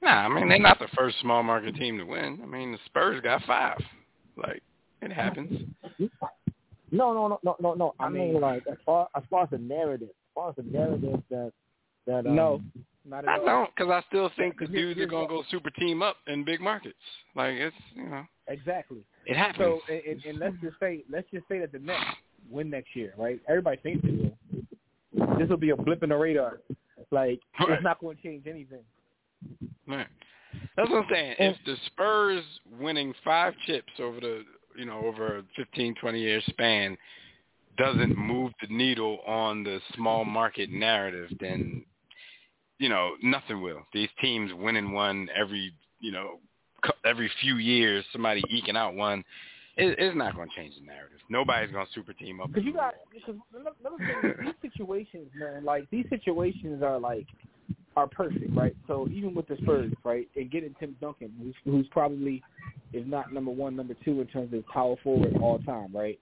Nah, 0.02 0.26
I 0.26 0.28
mean 0.28 0.50
they're 0.50 0.60
not 0.60 0.80
the 0.80 0.88
first 0.98 1.20
small 1.22 1.44
market 1.44 1.76
team 1.76 1.98
to 1.98 2.04
win. 2.04 2.40
I 2.44 2.46
mean 2.46 2.72
the 2.74 2.78
Spurs 2.86 3.22
got 3.22 3.42
five. 3.44 3.78
Like 4.36 4.62
it 5.02 5.12
happens. 5.12 5.62
No, 6.92 7.12
no, 7.14 7.28
no, 7.28 7.40
no, 7.44 7.56
no, 7.60 7.74
no. 7.74 7.94
I, 8.00 8.06
I 8.06 8.10
mean, 8.10 8.34
mean- 8.34 8.42
like 8.42 8.64
as 8.70 8.78
far 8.86 9.08
as 9.16 9.24
far 9.30 9.44
as 9.44 9.50
the 9.50 9.58
narrative, 9.58 10.10
as 10.10 10.34
far 10.36 10.50
as 10.50 10.56
the 10.58 10.64
narrative 10.64 11.22
that 11.30 11.52
that 12.06 12.26
um, 12.28 12.36
No, 12.36 12.62
not 13.06 13.24
at 13.24 13.30
I 13.30 13.38
all. 13.40 13.46
don't, 13.46 13.70
because 13.76 13.90
I 13.92 14.04
still 14.10 14.30
think 14.36 14.60
the 14.60 14.68
dudes 14.68 15.00
are 15.00 15.06
gonna 15.08 15.28
go 15.28 15.44
super 15.50 15.70
team 15.70 16.02
up 16.02 16.18
in 16.28 16.44
big 16.44 16.60
markets. 16.62 16.98
Like 17.36 17.54
it's 17.54 17.76
you 17.96 18.10
know 18.10 18.24
Exactly. 18.48 19.00
it 19.26 19.38
happens. 19.38 19.58
So, 19.60 19.80
and, 19.90 20.02
and- 20.06 20.26
and 20.26 20.40
let's 20.40 20.56
just 20.62 20.76
say, 20.82 21.04
let's 21.10 21.28
just 21.32 21.48
say 21.48 21.60
that 21.60 21.72
the 21.72 21.80
Nets 21.80 22.04
win 22.52 22.70
next 22.70 22.94
year, 22.96 23.14
right? 23.18 23.40
Everybody 23.48 23.78
thinks 23.78 24.04
they 24.04 24.12
will. 24.12 24.38
This 25.38 25.50
will 25.50 25.58
be 25.58 25.72
a 25.72 25.76
blip 25.76 26.04
in 26.04 26.10
the 26.10 26.18
radar. 26.18 26.60
Like 27.12 27.40
Right. 27.60 27.72
it's 27.72 27.84
not 27.84 28.00
going 28.00 28.18
to 28.18 28.24
change 28.24 28.48
anything. 28.48 28.84
Right. 29.88 30.08
That's 30.76 30.90
what 30.90 31.04
I'm 31.04 31.10
saying. 31.12 31.36
If 31.40 31.58
the 31.66 31.76
Spurs 31.88 32.44
winning 32.80 33.14
five 33.24 33.54
chips 33.66 33.92
over 34.00 34.20
the 34.20 34.44
you 34.78 34.86
know 34.86 35.02
over 35.06 35.38
a 35.38 35.44
15, 35.56 35.96
20 35.96 36.20
year 36.20 36.42
span 36.50 36.98
doesn't 37.78 38.18
move 38.18 38.52
the 38.62 38.74
needle 38.76 39.20
on 39.28 39.64
the 39.64 39.80
small 39.96 40.26
market 40.26 40.70
narrative, 40.70 41.30
then 41.40 41.84
you 42.80 42.90
know 42.90 43.12
nothing 43.22 43.62
will. 43.62 43.86
These 43.94 44.10
teams 44.22 44.52
winning 44.54 44.92
one 44.92 45.28
every 45.36 45.74
you 46.00 46.12
know 46.12 46.40
every 47.06 47.32
few 47.42 47.58
years, 47.58 48.06
somebody 48.12 48.44
eking 48.50 48.78
out 48.78 48.96
one. 48.96 49.24
It, 49.76 49.96
it's 49.98 50.16
not 50.16 50.36
going 50.36 50.50
to 50.50 50.56
change 50.56 50.76
the 50.80 50.86
narrative. 50.86 51.18
Nobody's 51.30 51.72
going 51.72 51.86
to 51.86 51.92
super 51.94 52.14
team 52.14 52.40
up. 52.40 52.50
Because 52.50 52.64
you 52.64 52.74
got 52.74 52.94
because 53.12 53.40
another 53.54 53.98
thing 53.98 54.46
these 54.46 54.72
situations, 54.72 55.30
man. 55.36 55.66
Like 55.66 55.90
these 55.90 56.06
situations 56.10 56.84
are 56.84 57.00
like 57.00 57.26
are 57.96 58.08
perfect, 58.08 58.56
right? 58.56 58.76
So 58.88 59.08
even 59.12 59.34
with 59.34 59.48
the 59.48 59.58
Spurs, 59.62 59.92
right, 60.04 60.28
and 60.36 60.52
getting 60.52 60.76
Tim 60.80 60.96
Duncan, 61.02 61.32
who's 61.42 61.56
who's 61.66 61.88
probably 61.90 62.44
is 62.94 63.06
not 63.08 63.34
number 63.34 63.52
one, 63.52 63.76
number 63.76 63.96
two 64.06 64.22
in 64.22 64.28
terms 64.28 64.54
of 64.54 64.66
power 64.68 64.96
forward 65.04 65.36
all 65.42 65.60
time, 65.60 65.96
right? 65.96 66.20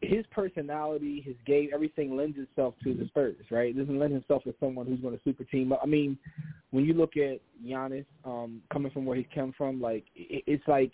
His 0.00 0.24
personality, 0.32 1.22
his 1.24 1.36
game, 1.46 1.70
everything 1.72 2.16
lends 2.16 2.36
itself 2.36 2.74
to 2.82 2.92
the 2.92 3.06
Spurs, 3.06 3.36
right? 3.50 3.68
It 3.70 3.78
doesn't 3.78 3.98
lend 3.98 4.14
itself 4.14 4.42
to 4.44 4.54
someone 4.58 4.86
who's 4.86 5.00
going 5.00 5.16
to 5.16 5.22
super 5.22 5.44
team 5.44 5.72
up. 5.72 5.80
I 5.82 5.86
mean, 5.86 6.18
when 6.70 6.84
you 6.84 6.92
look 6.94 7.16
at 7.16 7.40
Giannis, 7.64 8.06
um, 8.24 8.62
coming 8.72 8.90
from 8.90 9.04
where 9.04 9.16
he's 9.16 9.26
come 9.34 9.54
from, 9.56 9.80
like 9.80 10.04
it, 10.16 10.42
it's 10.46 10.66
like 10.66 10.92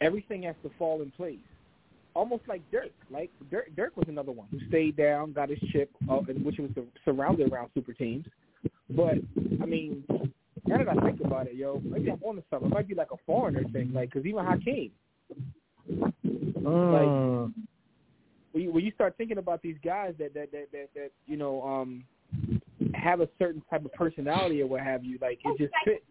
everything 0.00 0.42
has 0.44 0.56
to 0.62 0.70
fall 0.78 1.02
in 1.02 1.10
place 1.10 1.38
almost 2.16 2.42
like 2.48 2.62
Dirk. 2.72 2.90
Like 3.10 3.30
Dirk, 3.50 3.68
Dirk 3.76 3.96
was 3.96 4.06
another 4.08 4.32
one 4.32 4.48
who 4.50 4.58
stayed 4.68 4.96
down, 4.96 5.32
got 5.32 5.50
his 5.50 5.58
chip, 5.70 5.90
uh, 6.10 6.20
and 6.28 6.44
which 6.44 6.58
was 6.58 6.70
surrounded 7.04 7.52
around 7.52 7.70
super 7.74 7.92
teams. 7.92 8.24
But 8.90 9.16
I 9.62 9.66
mean, 9.66 10.02
now 10.66 10.78
that 10.78 10.88
I 10.88 10.94
think 11.02 11.20
about 11.20 11.46
it, 11.46 11.54
yo, 11.54 11.80
maybe 11.84 12.10
I'm 12.10 12.22
on 12.24 12.36
to 12.36 12.42
something. 12.50 12.70
It 12.70 12.74
might 12.74 12.88
be 12.88 12.94
like 12.94 13.12
a 13.12 13.16
foreigner 13.26 13.64
thing, 13.72 13.92
like 13.92 14.12
because 14.12 14.26
even 14.26 14.44
Hakeem, 14.44 14.90
Like 16.92 17.52
when 18.52 18.64
you, 18.64 18.72
when 18.72 18.84
you 18.84 18.92
start 18.92 19.14
thinking 19.18 19.38
about 19.38 19.62
these 19.62 19.76
guys 19.84 20.14
that 20.18 20.34
that 20.34 20.50
that 20.52 20.68
that, 20.72 20.88
that 20.94 21.10
you 21.26 21.36
know 21.36 21.62
um 21.62 22.04
have 22.94 23.20
a 23.20 23.28
certain 23.38 23.62
type 23.70 23.84
of 23.84 23.92
personality 23.92 24.62
or 24.62 24.66
what 24.66 24.80
have 24.80 25.04
you, 25.04 25.18
like 25.20 25.38
it 25.44 25.58
just 25.58 25.74
fits. 25.84 26.02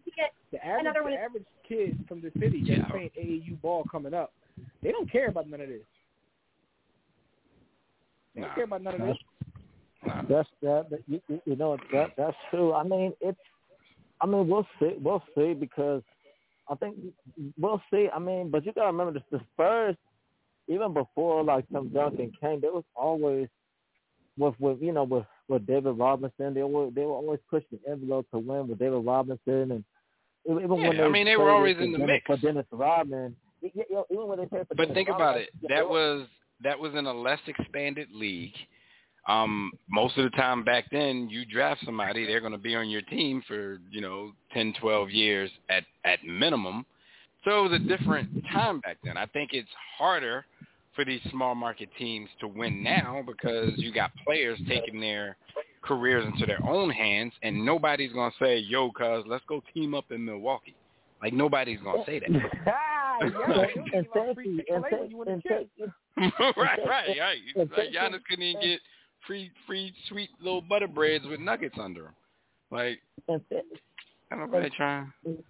The 0.62 0.66
average, 0.66 0.94
the 0.94 1.08
is- 1.08 1.18
average 1.24 1.44
kid 1.68 2.04
from 2.08 2.20
the 2.20 2.30
city 2.38 2.60
that's 2.66 2.78
Yeah. 2.78 2.88
playing 2.88 3.10
AAU 3.16 3.56
ball 3.60 3.84
coming 3.90 4.14
up, 4.14 4.32
they 4.82 4.90
don't 4.92 5.10
care 5.10 5.28
about 5.28 5.48
none 5.48 5.60
of 5.60 5.68
this. 5.68 5.82
They 8.34 8.40
don't 8.42 8.48
Nah. 8.50 8.54
care 8.54 8.64
about 8.64 8.82
none 8.82 9.00
of 9.00 9.06
this. 9.06 9.18
Nah. 10.06 10.22
That's 10.28 10.48
that. 10.62 10.90
that 10.90 11.00
you, 11.08 11.20
you- 11.28 11.42
you 11.44 11.56
know 11.56 11.76
that 11.92 12.14
that's 12.16 12.36
true. 12.50 12.72
I 12.72 12.82
mean, 12.82 13.12
it's. 13.20 13.38
I 14.20 14.26
mean, 14.26 14.48
we'll 14.48 14.66
see. 14.78 14.94
We'll 14.98 15.22
see 15.34 15.52
because 15.54 16.02
I 16.68 16.74
think 16.76 16.96
we'll 17.58 17.82
see. 17.90 18.08
I 18.12 18.18
mean, 18.18 18.50
but 18.50 18.64
you 18.64 18.72
gotta 18.72 18.86
remember 18.86 19.12
the, 19.18 19.36
the 19.38 19.44
Spurs, 19.52 19.96
even 20.68 20.92
before 20.94 21.42
like 21.44 21.68
Tim 21.68 21.88
Duncan 21.90 22.32
came, 22.40 22.60
there 22.60 22.72
was 22.72 22.84
always 22.94 23.48
with 24.38 24.58
with 24.60 24.80
you 24.80 24.92
know 24.92 25.04
with 25.04 25.26
with 25.48 25.66
David 25.66 25.98
Robinson. 25.98 26.54
They 26.54 26.62
were 26.62 26.90
they 26.90 27.02
were 27.04 27.12
always 27.12 27.40
pushing 27.50 27.78
the 27.82 27.90
envelope 27.90 28.26
to 28.30 28.38
win 28.38 28.68
with 28.68 28.78
David 28.78 29.04
Robinson 29.04 29.72
and 29.72 29.84
even 30.48 30.70
when 30.70 30.80
Yeah, 30.82 30.92
they 30.92 31.02
I 31.02 31.08
mean, 31.08 31.26
they 31.26 31.36
were 31.36 31.50
always 31.50 31.76
in 31.78 31.92
the 31.92 31.98
Dennis, 31.98 32.14
mix. 32.14 32.26
for 32.26 32.36
Dennis 32.36 32.66
Rodman. 32.70 33.36
y- 33.62 33.70
y- 33.74 33.84
you 33.88 33.96
know, 33.96 34.04
Even 34.10 34.26
when 34.28 34.38
they 34.38 34.46
traded 34.46 34.68
for 34.68 34.74
But 34.74 34.82
Dennis 34.84 34.94
think 34.94 35.08
Rodman, 35.08 35.26
about 35.28 35.40
it. 35.40 35.50
That 35.68 35.88
was 35.88 36.26
that 36.62 36.78
was 36.78 36.94
in 36.94 37.06
a 37.06 37.12
less 37.12 37.40
expanded 37.46 38.08
league. 38.12 38.54
Um, 39.28 39.72
most 39.90 40.16
of 40.16 40.24
the 40.24 40.36
time 40.36 40.62
back 40.62 40.84
then, 40.92 41.28
you 41.28 41.44
draft 41.44 41.84
somebody, 41.84 42.24
they're 42.24 42.40
going 42.40 42.52
to 42.52 42.58
be 42.58 42.76
on 42.76 42.88
your 42.88 43.02
team 43.02 43.42
for 43.46 43.78
you 43.90 44.00
know 44.00 44.32
ten, 44.52 44.72
twelve 44.80 45.10
years 45.10 45.50
at 45.68 45.84
at 46.04 46.24
minimum. 46.24 46.86
So 47.44 47.64
it 47.64 47.70
was 47.70 47.80
a 47.80 47.84
different 47.96 48.28
time 48.52 48.80
back 48.80 48.98
then. 49.04 49.16
I 49.16 49.26
think 49.26 49.50
it's 49.52 49.68
harder 49.98 50.44
for 50.94 51.04
these 51.04 51.20
small 51.30 51.54
market 51.54 51.88
teams 51.98 52.28
to 52.40 52.48
win 52.48 52.82
now 52.82 53.22
because 53.24 53.74
you 53.76 53.92
got 53.92 54.10
players 54.24 54.58
taking 54.66 55.00
their 55.00 55.36
careers 55.86 56.26
into 56.26 56.46
their 56.46 56.64
own 56.66 56.90
hands, 56.90 57.32
and 57.42 57.64
nobody's 57.64 58.12
going 58.12 58.30
to 58.30 58.44
say, 58.44 58.58
"Yo, 58.58 58.90
cuz, 58.90 59.24
let's 59.26 59.44
go 59.48 59.62
team 59.74 59.94
up 59.94 60.10
in 60.10 60.24
Milwaukee." 60.24 60.74
Like 61.22 61.32
nobody's 61.32 61.80
going 61.80 62.04
to 62.04 62.10
say 62.10 62.20
that. 62.20 62.28
Ah, 62.66 63.18
yeah, 63.20 63.26
and, 63.26 63.34
they 63.34 63.72
don't 63.74 63.76
and 63.76 63.92
give 63.92 63.94
out 63.94 64.12
thank 64.12 64.34
free 64.34 64.48
you, 64.48 64.56
Chick-fil-A 64.58 64.74
and 64.74 64.82
when 64.82 64.90
thank, 64.90 65.10
you 65.10 65.16
win 65.16 65.28
a 65.28 65.32
and 65.32 65.42
chip. 65.42 65.70
thank, 66.18 66.56
right, 66.56 66.78
right, 66.86 67.16
right. 67.18 67.38
Like 67.56 67.88
Giannis 67.90 68.20
couldn't 68.28 68.44
even 68.44 68.60
get 68.60 68.80
free, 69.26 69.50
free, 69.66 69.94
sweet 70.08 70.28
little 70.42 70.60
butter 70.60 70.86
breads 70.86 71.24
with 71.26 71.40
nuggets 71.40 71.76
under 71.80 72.02
them. 72.02 72.14
Like, 72.70 73.00
and, 73.28 73.40
I 74.30 74.36
don't 74.36 74.50
know 74.50 74.60
they 74.60 74.70
trying. 74.70 75.12
and, 75.24 75.42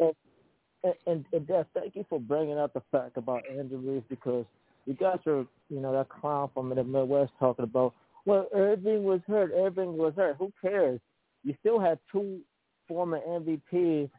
and, 0.00 0.94
and, 1.06 1.24
and 1.32 1.46
Des, 1.46 1.64
thank 1.74 1.94
you 1.94 2.04
for 2.08 2.18
bringing 2.18 2.58
up 2.58 2.72
the 2.72 2.82
fact 2.90 3.16
about 3.16 3.42
injuries 3.48 4.02
because 4.08 4.44
you 4.86 4.94
guys 4.94 5.18
are, 5.26 5.46
you 5.68 5.80
know, 5.80 5.92
that 5.92 6.08
clown 6.08 6.50
from 6.54 6.70
the 6.70 6.82
Midwest 6.82 7.32
talking 7.38 7.64
about, 7.64 7.94
well, 8.26 8.46
Irving 8.54 9.04
was 9.04 9.20
hurt, 9.26 9.52
Irving 9.54 9.96
was 9.96 10.14
hurt. 10.16 10.36
Who 10.38 10.52
cares? 10.60 11.00
You 11.44 11.54
still 11.60 11.80
had 11.80 11.98
two 12.12 12.40
former 12.86 13.20
MVPs 13.26 14.10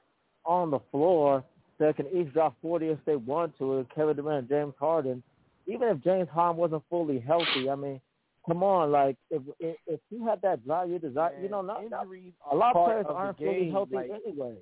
on 0.45 0.72
the 0.72 0.80
floor 0.91 1.43
that 1.80 1.95
can 1.95 2.08
each 2.08 2.32
drop 2.34 2.56
40 2.62 2.88
if 2.88 2.99
they 3.06 3.16
want 3.16 3.58
to, 3.58 3.86
Kevin 3.93 4.16
Durant 4.16 4.39
and 4.39 4.49
James 4.49 4.74
Harden. 4.80 5.22
Even 5.68 5.88
if 5.89 6.04
James 6.04 6.28
Harden 6.32 6.58
wasn't 6.58 6.84
fully 6.89 7.20
healthy, 7.20 7.70
I 7.70 7.76
mean, 7.76 8.02
come 8.47 8.64
on, 8.64 8.91
like 8.91 9.18
if 9.30 9.41
if, 9.60 9.76
if 9.86 9.99
you 10.10 10.26
had 10.26 10.41
that 10.41 10.66
drive, 10.66 10.89
you 10.89 10.99
desire, 10.99 11.34
you 11.41 11.49
know, 11.49 11.62
not, 11.62 11.89
not 11.89 12.04
injuries 12.04 12.34
a 12.52 12.56
lot 12.56 12.76
of 12.76 12.86
players 12.86 13.06
of 13.08 13.16
aren't 13.16 13.38
the 13.38 13.45
fully 13.45 13.70
healthy 13.70 13.95
like, 13.95 14.12
anyway. 14.26 14.56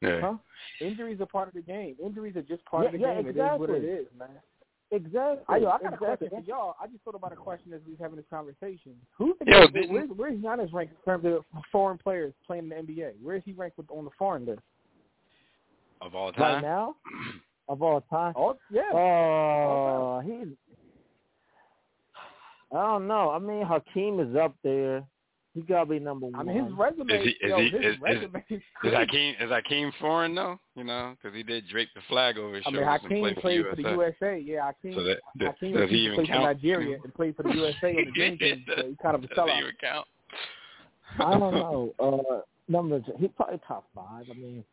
Yeah. 0.00 0.20
Huh? 0.20 0.34
injuries 0.80 1.20
are 1.20 1.26
part 1.26 1.48
of 1.48 1.54
the 1.54 1.62
game. 1.62 1.94
Injuries 2.04 2.34
are 2.36 2.42
just 2.42 2.64
part 2.64 2.84
Yeah, 2.84 2.88
of 2.88 2.92
the 2.92 2.98
yeah, 2.98 3.14
game. 3.14 3.26
It 3.26 3.36
is 3.36 3.60
what 3.60 3.70
it 3.70 3.84
exactly. 3.84 4.18
man. 4.18 4.28
Exactly. 4.92 5.42
I, 5.48 5.56
yo, 5.56 5.68
I 5.68 5.78
got 5.78 5.94
exactly. 5.94 5.94
a 5.94 5.96
question 5.96 6.28
for 6.30 6.44
y'all. 6.46 6.76
I 6.80 6.86
just 6.86 7.02
thought 7.02 7.14
about 7.14 7.32
a 7.32 7.36
question 7.36 7.72
as 7.72 7.80
we 7.86 7.92
was 7.92 8.00
having 8.00 8.16
this 8.16 8.26
conversation. 8.28 8.92
Who's 9.16 9.34
the 9.40 9.50
Yo, 9.50 9.66
where, 9.72 9.88
where's, 9.88 10.10
where's 10.14 10.38
Giannis 10.38 10.70
ranked 10.70 10.92
in 10.92 11.10
terms 11.10 11.24
of 11.24 11.62
foreign 11.72 11.96
players 11.96 12.34
playing 12.46 12.64
in 12.64 12.68
the 12.68 12.74
NBA? 12.74 13.12
Where 13.22 13.36
is 13.36 13.42
he 13.46 13.54
ranked 13.54 13.78
with, 13.78 13.90
on 13.90 14.04
the 14.04 14.10
foreign 14.18 14.44
list? 14.44 14.60
Of 16.02 16.14
all 16.14 16.30
time. 16.32 16.62
now, 16.62 16.96
of 17.70 17.80
all 17.80 18.02
time. 18.02 18.34
Oh, 18.36 18.58
yeah. 18.70 18.82
Oh, 18.92 20.20
he's. 20.22 20.54
I 22.70 22.82
don't 22.82 23.06
know. 23.06 23.30
I 23.30 23.38
mean, 23.38 23.64
Hakeem 23.64 24.20
is 24.20 24.36
up 24.36 24.54
there. 24.62 25.04
He 25.54 25.60
gotta 25.60 25.84
be 25.90 25.98
number 25.98 26.26
one. 26.26 26.34
I 26.34 26.42
mean, 26.44 26.64
his 26.64 26.72
resume. 26.72 27.12
Is 27.12 27.24
he- 27.24 27.44
is 27.46 27.50
yo, 27.50 27.56
he- 27.58 27.68
his 27.68 27.74
is- 27.80 27.94
is- 27.96 28.00
resume 28.00 28.44
is 28.48 28.56
Is 28.58 28.62
crazy. 28.74 28.96
Hakeem 28.96 29.34
is 29.38 29.50
Hakeem 29.50 29.92
foreign 30.00 30.34
though? 30.34 30.58
You 30.76 30.84
know, 30.84 31.14
because 31.16 31.36
he 31.36 31.42
did 31.42 31.68
drape 31.68 31.90
the 31.94 32.00
flag 32.08 32.38
over 32.38 32.54
his 32.56 32.64
I 32.66 32.70
mean, 32.70 32.80
shoulders 32.82 33.00
and 33.02 33.12
Hakeem 33.12 33.22
play 33.22 33.34
for 33.34 33.40
played 33.42 33.60
the 33.64 33.70
for 33.70 33.76
the 33.76 33.82
USA. 33.82 34.26
USA. 34.36 34.38
Yeah, 34.40 34.64
Hakeem. 34.66 34.94
So 34.94 35.02
that, 35.04 35.18
that 35.40 35.44
Hakeem 35.48 35.74
does 35.76 35.90
he 35.90 35.96
even 35.96 36.14
played 36.16 36.26
for 36.28 36.32
count? 36.32 36.44
Nigeria 36.44 36.98
and 37.04 37.14
played 37.14 37.36
for 37.36 37.42
the 37.42 37.54
USA 37.54 37.88
on 37.98 38.04
the 38.06 38.10
dream 38.14 38.38
team. 38.38 38.64
So 38.66 38.86
he's 38.86 38.96
kind 39.02 39.14
of 39.14 39.24
a 39.24 39.26
Does 39.26 39.48
he 39.50 39.58
even 39.58 39.72
count? 39.78 40.06
I 41.18 41.38
don't 41.38 41.54
know. 41.54 41.94
Uh, 42.00 42.40
numbers. 42.68 43.02
He's 43.18 43.30
probably 43.36 43.60
top 43.68 43.84
five. 43.94 44.24
I 44.30 44.34
mean, 44.34 44.64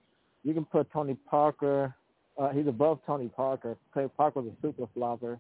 you 0.46 0.54
can 0.54 0.64
put 0.64 0.90
Tony 0.94 1.16
Parker. 1.30 1.94
Uh, 2.38 2.50
he's 2.52 2.68
above 2.68 3.02
Tony 3.06 3.28
Parker. 3.28 3.76
Tony 3.94 4.08
Parker 4.16 4.40
was 4.40 4.54
a 4.54 4.62
super 4.62 4.88
flopper. 4.94 5.38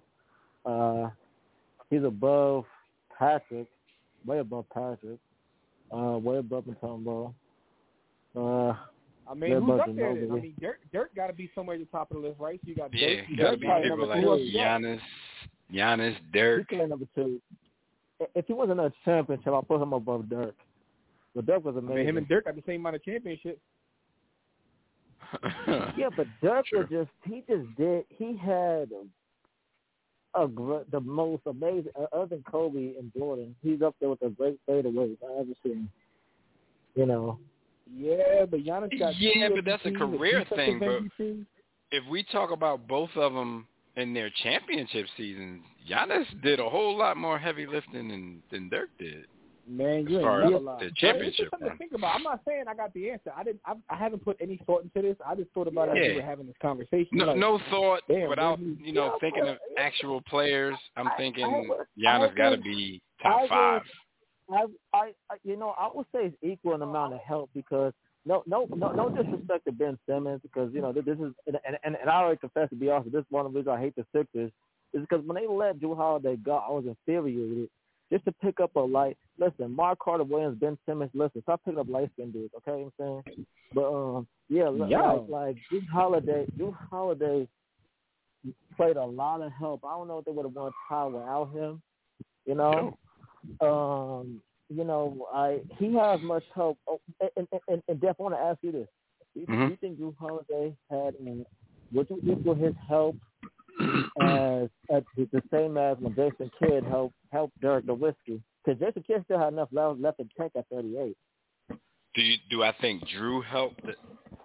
Uh, 0.65 1.09
he's 1.89 2.03
above 2.03 2.65
Patrick, 3.17 3.67
way 4.25 4.39
above 4.39 4.65
Patrick. 4.73 5.17
Uh, 5.91 6.17
way 6.19 6.37
above 6.37 6.65
Mutombo. 6.65 7.33
Uh, 8.35 8.75
I 9.29 9.33
mean, 9.35 9.51
Yeah, 9.51 9.59
who's 9.59 9.79
up 9.79 9.95
there? 9.95 10.15
Then? 10.15 10.31
I 10.31 10.35
mean, 10.35 10.55
Dirk, 10.59 10.79
Dirk 10.93 11.15
got 11.15 11.27
to 11.27 11.33
be 11.33 11.49
somewhere 11.55 11.75
at 11.75 11.79
the 11.81 11.85
top 11.87 12.11
of 12.11 12.21
the 12.21 12.27
list, 12.27 12.39
right? 12.39 12.59
So 12.63 12.69
you 12.69 12.75
got 12.75 12.93
Yeah, 12.93 13.07
Dirk, 13.07 13.29
you 13.29 13.37
gotta 13.37 13.57
be 13.57 13.65
probably 13.65 13.89
number 13.89 14.05
like 14.05 14.21
two. 14.21 14.27
Giannis, 14.55 14.99
Giannis, 15.73 16.15
Dirk. 16.31 16.67
can 16.69 16.79
win 16.79 16.89
number 16.89 17.05
two. 17.15 17.41
If 18.35 18.45
he 18.47 18.53
wasn't 18.53 18.79
a 18.81 18.91
championship, 19.05 19.47
I'll 19.53 19.63
put 19.63 19.81
him 19.81 19.93
above 19.93 20.29
Dirk. 20.29 20.55
But 21.35 21.45
Dirk 21.45 21.63
was 21.63 21.75
I 21.75 21.79
amazing. 21.79 21.95
mean, 21.95 22.05
him 22.07 22.17
and 22.17 22.27
Dirk 22.27 22.45
got 22.45 22.55
the 22.55 22.63
same 22.65 22.81
amount 22.81 22.97
of 22.97 23.03
championships. 23.03 23.61
Yeah, 25.97 26.09
but 26.15 26.27
Dirk 26.41 26.65
True. 26.65 26.79
was 26.79 26.87
just 26.89 27.09
he 27.23 27.43
just 27.47 27.67
did 27.77 28.05
he 28.09 28.35
had 28.37 28.89
a 30.39 30.47
gr- 30.47 30.83
the 30.91 30.99
most 30.99 31.43
amazing. 31.45 31.91
Uh, 31.99 32.05
other 32.15 32.27
than 32.27 32.43
Kobe 32.43 32.95
and 32.97 33.11
Jordan, 33.17 33.55
he's 33.61 33.81
up 33.81 33.95
there 33.99 34.09
with 34.09 34.19
the 34.19 34.29
great 34.29 34.59
fadeaways 34.67 35.17
I 35.23 35.39
ever 35.39 35.51
seen. 35.63 35.89
You 36.95 37.05
know. 37.05 37.39
Yeah, 37.95 38.45
but 38.49 38.59
Giannis 38.59 38.97
got 38.99 39.19
yeah, 39.19 39.49
but 39.53 39.65
that's 39.65 39.85
a 39.85 39.91
career 39.91 40.45
thing. 40.55 40.79
But 40.79 41.25
if 41.91 42.03
we 42.09 42.23
talk 42.23 42.51
about 42.51 42.87
both 42.87 43.09
of 43.15 43.33
them 43.33 43.67
in 43.95 44.13
their 44.13 44.29
championship 44.43 45.07
seasons, 45.17 45.63
Giannis 45.89 46.25
did 46.43 46.59
a 46.59 46.69
whole 46.69 46.97
lot 46.97 47.17
more 47.17 47.39
heavy 47.39 47.65
lifting 47.65 48.09
than 48.09 48.43
than 48.51 48.69
Dirk 48.69 48.89
did. 48.99 49.25
Man, 49.68 50.07
you 50.07 50.20
as 50.20 50.26
ain't 50.26 50.51
never 50.51 50.60
lied. 50.60 50.80
the 50.82 50.86
But 50.89 50.95
championship 50.95 51.39
It's 51.41 51.49
something 51.51 51.68
run. 51.68 51.78
to 51.78 51.80
think 51.80 51.91
about. 51.93 52.16
I'm 52.16 52.24
not 52.24 52.41
saying 52.47 52.64
I 52.68 52.74
got 52.76 52.93
the 52.93 53.12
answer. 53.12 53.32
I 53.36 53.43
didn't. 53.43 53.62
I, 53.66 53.74
I 53.89 53.95
haven't 53.95 54.24
put 54.24 54.38
any 54.41 54.60
thought 54.66 54.84
into 54.84 55.01
this. 55.07 55.18
I 55.26 55.36
just 55.36 55.51
thought 55.51 55.68
about 55.68 55.89
it 55.89 55.91
as 55.91 55.97
Yeah. 56.03 56.10
we 56.12 56.16
were 56.18 56.22
having 56.28 56.47
this 56.47 56.55
conversation. 56.62 57.07
No, 57.14 57.26
like, 57.26 57.38
no 57.38 57.60
thought 57.70 58.01
damn, 58.07 58.30
without 58.30 58.60
man, 58.62 58.78
you 58.84 58.93
know 58.93 59.05
yeah, 59.05 59.12
thinking 59.22 59.47
of 59.47 59.57
actual 59.78 60.22
players. 60.22 60.76
I'm 60.95 61.07
I- 61.07 61.12
I 61.14 61.18
thinking 61.18 61.68
would- 61.70 61.78
Giannis 62.01 62.32
I 62.32 62.36
got 62.36 62.49
to 62.51 62.57
be 62.57 63.01
I 63.24 63.24
top 63.30 63.41
would- 63.41 63.49
five. 63.49 63.82
I, 64.51 64.66
I, 64.97 65.12
I, 65.30 65.36
you 65.43 65.55
know, 65.57 65.76
I 65.78 65.89
would 65.93 66.07
say 66.12 66.26
it's 66.26 66.36
equal 66.41 66.74
in 66.74 66.82
amount 66.82 67.14
of 67.14 67.20
help 67.20 67.51
because 67.53 67.93
no, 68.26 68.41
no, 68.47 68.68
no, 68.76 68.91
no 68.91 69.10
disrespect 69.10 69.66
to 69.66 69.72
Ben 69.72 69.95
Simmons 70.07 70.41
because 70.41 70.74
you 70.74 70.82
know 70.82 70.91
this 70.91 71.05
is 71.05 71.34
and 71.45 71.57
and, 71.84 71.95
and 72.01 72.10
I 72.10 72.16
already 72.16 72.39
confess 72.39 72.70
to 72.70 72.76
be 72.76 72.89
honest, 72.89 73.12
this 73.12 73.20
is 73.22 73.28
one 73.30 73.45
of 73.45 73.53
the 73.53 73.60
reasons 73.60 73.76
I 73.78 73.80
hate 73.82 73.95
the 73.95 74.05
Sixers 74.16 74.51
is 74.93 75.01
because 75.01 75.24
when 75.26 75.36
they 75.36 75.47
let 75.47 75.78
Jrue 75.80 75.95
Holiday 75.95 76.36
go, 76.36 76.55
I 76.55 76.72
was 76.72 76.86
infuriated 76.88 77.70
just 78.12 78.26
to 78.26 78.32
pick 78.32 78.60
up 78.60 78.76
a 78.76 78.80
light. 78.80 79.18
Listen, 79.39 79.73
Mark 79.73 79.99
Carter 79.99 80.23
Williams, 80.25 80.57
Ben 80.59 80.77
Simmons. 80.85 81.11
Listen, 81.13 81.41
stop 81.43 81.61
picking 81.63 81.79
up 81.79 81.87
light 81.89 82.09
skinned 82.13 82.33
dudes. 82.33 82.53
Okay, 82.57 82.77
you 82.77 82.85
know 82.85 82.91
what 82.97 83.05
I'm 83.07 83.23
saying, 83.35 83.45
but 83.73 83.93
um, 83.93 84.27
yeah, 84.49 84.69
Yo. 84.69 85.27
like 85.29 85.29
like 85.29 85.55
Jrue 85.71 85.87
Holiday, 85.87 86.45
Jrue 86.57 86.75
Holiday 86.89 87.47
played 88.75 88.97
a 88.97 89.05
lot 89.05 89.41
of 89.41 89.51
help. 89.51 89.83
I 89.85 89.95
don't 89.97 90.07
know 90.07 90.19
if 90.19 90.25
they 90.25 90.31
would 90.31 90.45
have 90.45 90.55
won 90.55 90.67
a 90.67 90.71
tie 90.93 91.05
without 91.05 91.51
him. 91.53 91.81
You 92.45 92.55
know, 92.55 92.97
um, 93.61 94.41
you 94.69 94.83
know, 94.83 95.27
I 95.33 95.61
he 95.77 95.93
has 95.95 96.19
much 96.21 96.43
help. 96.53 96.77
Oh, 96.87 96.99
and 97.21 97.47
and 97.51 97.61
and, 97.67 97.83
and 97.87 98.01
Def, 98.01 98.15
I 98.19 98.23
want 98.23 98.35
to 98.35 98.39
ask 98.41 98.57
you 98.61 98.71
this: 98.71 98.87
Do 99.33 99.41
you, 99.41 99.47
Mhm. 99.47 99.65
do 99.67 99.71
you 99.71 99.77
think 99.77 99.99
Jrue 99.99 100.15
Holiday 100.17 100.75
had, 100.89 101.15
and 101.15 101.45
would 101.93 102.09
you 102.09 102.19
equal 102.31 102.55
his 102.55 102.73
help 102.87 103.15
as 104.21 104.69
at 104.91 105.03
the, 105.15 105.27
the 105.31 105.41
same 105.51 105.77
as 105.77 105.97
when 105.99 106.13
Jason 106.15 106.51
Kidd 106.59 106.83
helped 106.85 107.15
helped 107.31 107.59
Dirk 107.61 107.85
Nowitzki? 107.85 108.41
Because 108.70 108.88
Jason 108.88 109.03
Kidd 109.07 109.24
still 109.26 109.39
had 109.39 109.53
enough 109.53 109.70
left 109.72 109.99
left 109.99 110.20
in 110.20 110.30
tank 110.38 110.51
at 110.55 110.65
38. 110.72 111.17
Do 112.13 112.22
you, 112.22 112.38
do 112.51 112.63
I 112.63 112.74
think 112.80 113.03
Jrue 113.07 113.43
helped 113.43 113.82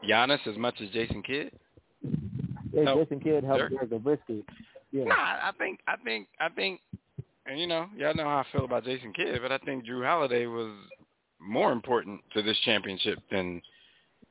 Giannis 0.08 0.46
as 0.46 0.56
much 0.56 0.76
as 0.82 0.88
Jason 0.90 1.22
Kidd? 1.22 1.50
Yeah, 2.72 2.84
Help 2.84 3.02
Jason 3.02 3.20
Kidd 3.20 3.44
helped? 3.44 3.70
Dirk 3.70 3.90
Nowitzki. 3.90 4.42
Yeah. 4.92 5.04
Nah, 5.04 5.14
I 5.14 5.50
think 5.58 5.80
I 5.86 5.96
think 5.96 6.28
I 6.40 6.48
think 6.48 6.80
and 7.46 7.60
you 7.60 7.66
know, 7.66 7.86
y'all 7.96 8.14
know 8.14 8.24
how 8.24 8.38
I 8.38 8.46
feel 8.50 8.64
about 8.64 8.84
Jason 8.84 9.12
Kidd, 9.12 9.40
but 9.42 9.52
I 9.52 9.58
think 9.58 9.84
Jrue 9.84 10.06
Holiday 10.06 10.46
was 10.46 10.72
more 11.38 11.72
important 11.72 12.22
to 12.32 12.40
this 12.40 12.56
championship 12.64 13.18
than 13.30 13.60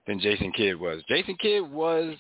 than 0.08 0.20
Jason 0.20 0.52
Kidd 0.54 0.80
was. 0.80 1.04
Jason 1.08 1.36
Kidd 1.40 1.70
was 1.72 2.16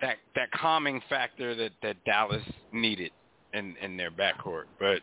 that 0.00 0.16
that 0.34 0.50
calming 0.52 1.02
factor 1.10 1.54
that 1.54 1.72
that 1.82 2.02
Dallas 2.06 2.42
needed 2.72 3.10
in 3.52 3.76
in 3.82 3.98
their 3.98 4.10
backcourt. 4.10 4.64
But 4.78 5.02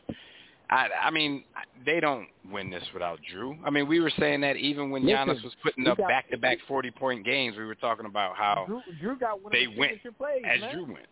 I 0.69 0.87
I 1.03 1.11
mean, 1.11 1.43
they 1.85 1.99
don't 1.99 2.27
win 2.51 2.69
this 2.69 2.83
without 2.93 3.19
Jrue. 3.33 3.57
I 3.65 3.69
mean, 3.69 3.87
we 3.87 3.99
were 3.99 4.11
saying 4.19 4.41
that 4.41 4.55
even 4.57 4.89
when 4.89 5.05
Listen, 5.05 5.27
Giannis 5.27 5.43
was 5.43 5.53
putting 5.61 5.87
up 5.87 5.97
got- 5.97 6.07
back-to-back 6.07 6.57
40-point 6.69 7.25
games, 7.25 7.55
we 7.57 7.65
were 7.65 7.75
talking 7.75 8.05
about 8.05 8.35
how 8.35 8.65
Jrue, 8.67 8.81
Jrue 9.01 9.19
got 9.19 9.41
one 9.41 9.51
They 9.51 9.65
the 9.65 9.77
went 9.77 9.91
plays, 10.17 10.43
as 10.45 10.61
man. 10.61 10.75
Jrue 10.75 10.87
went. 10.87 11.05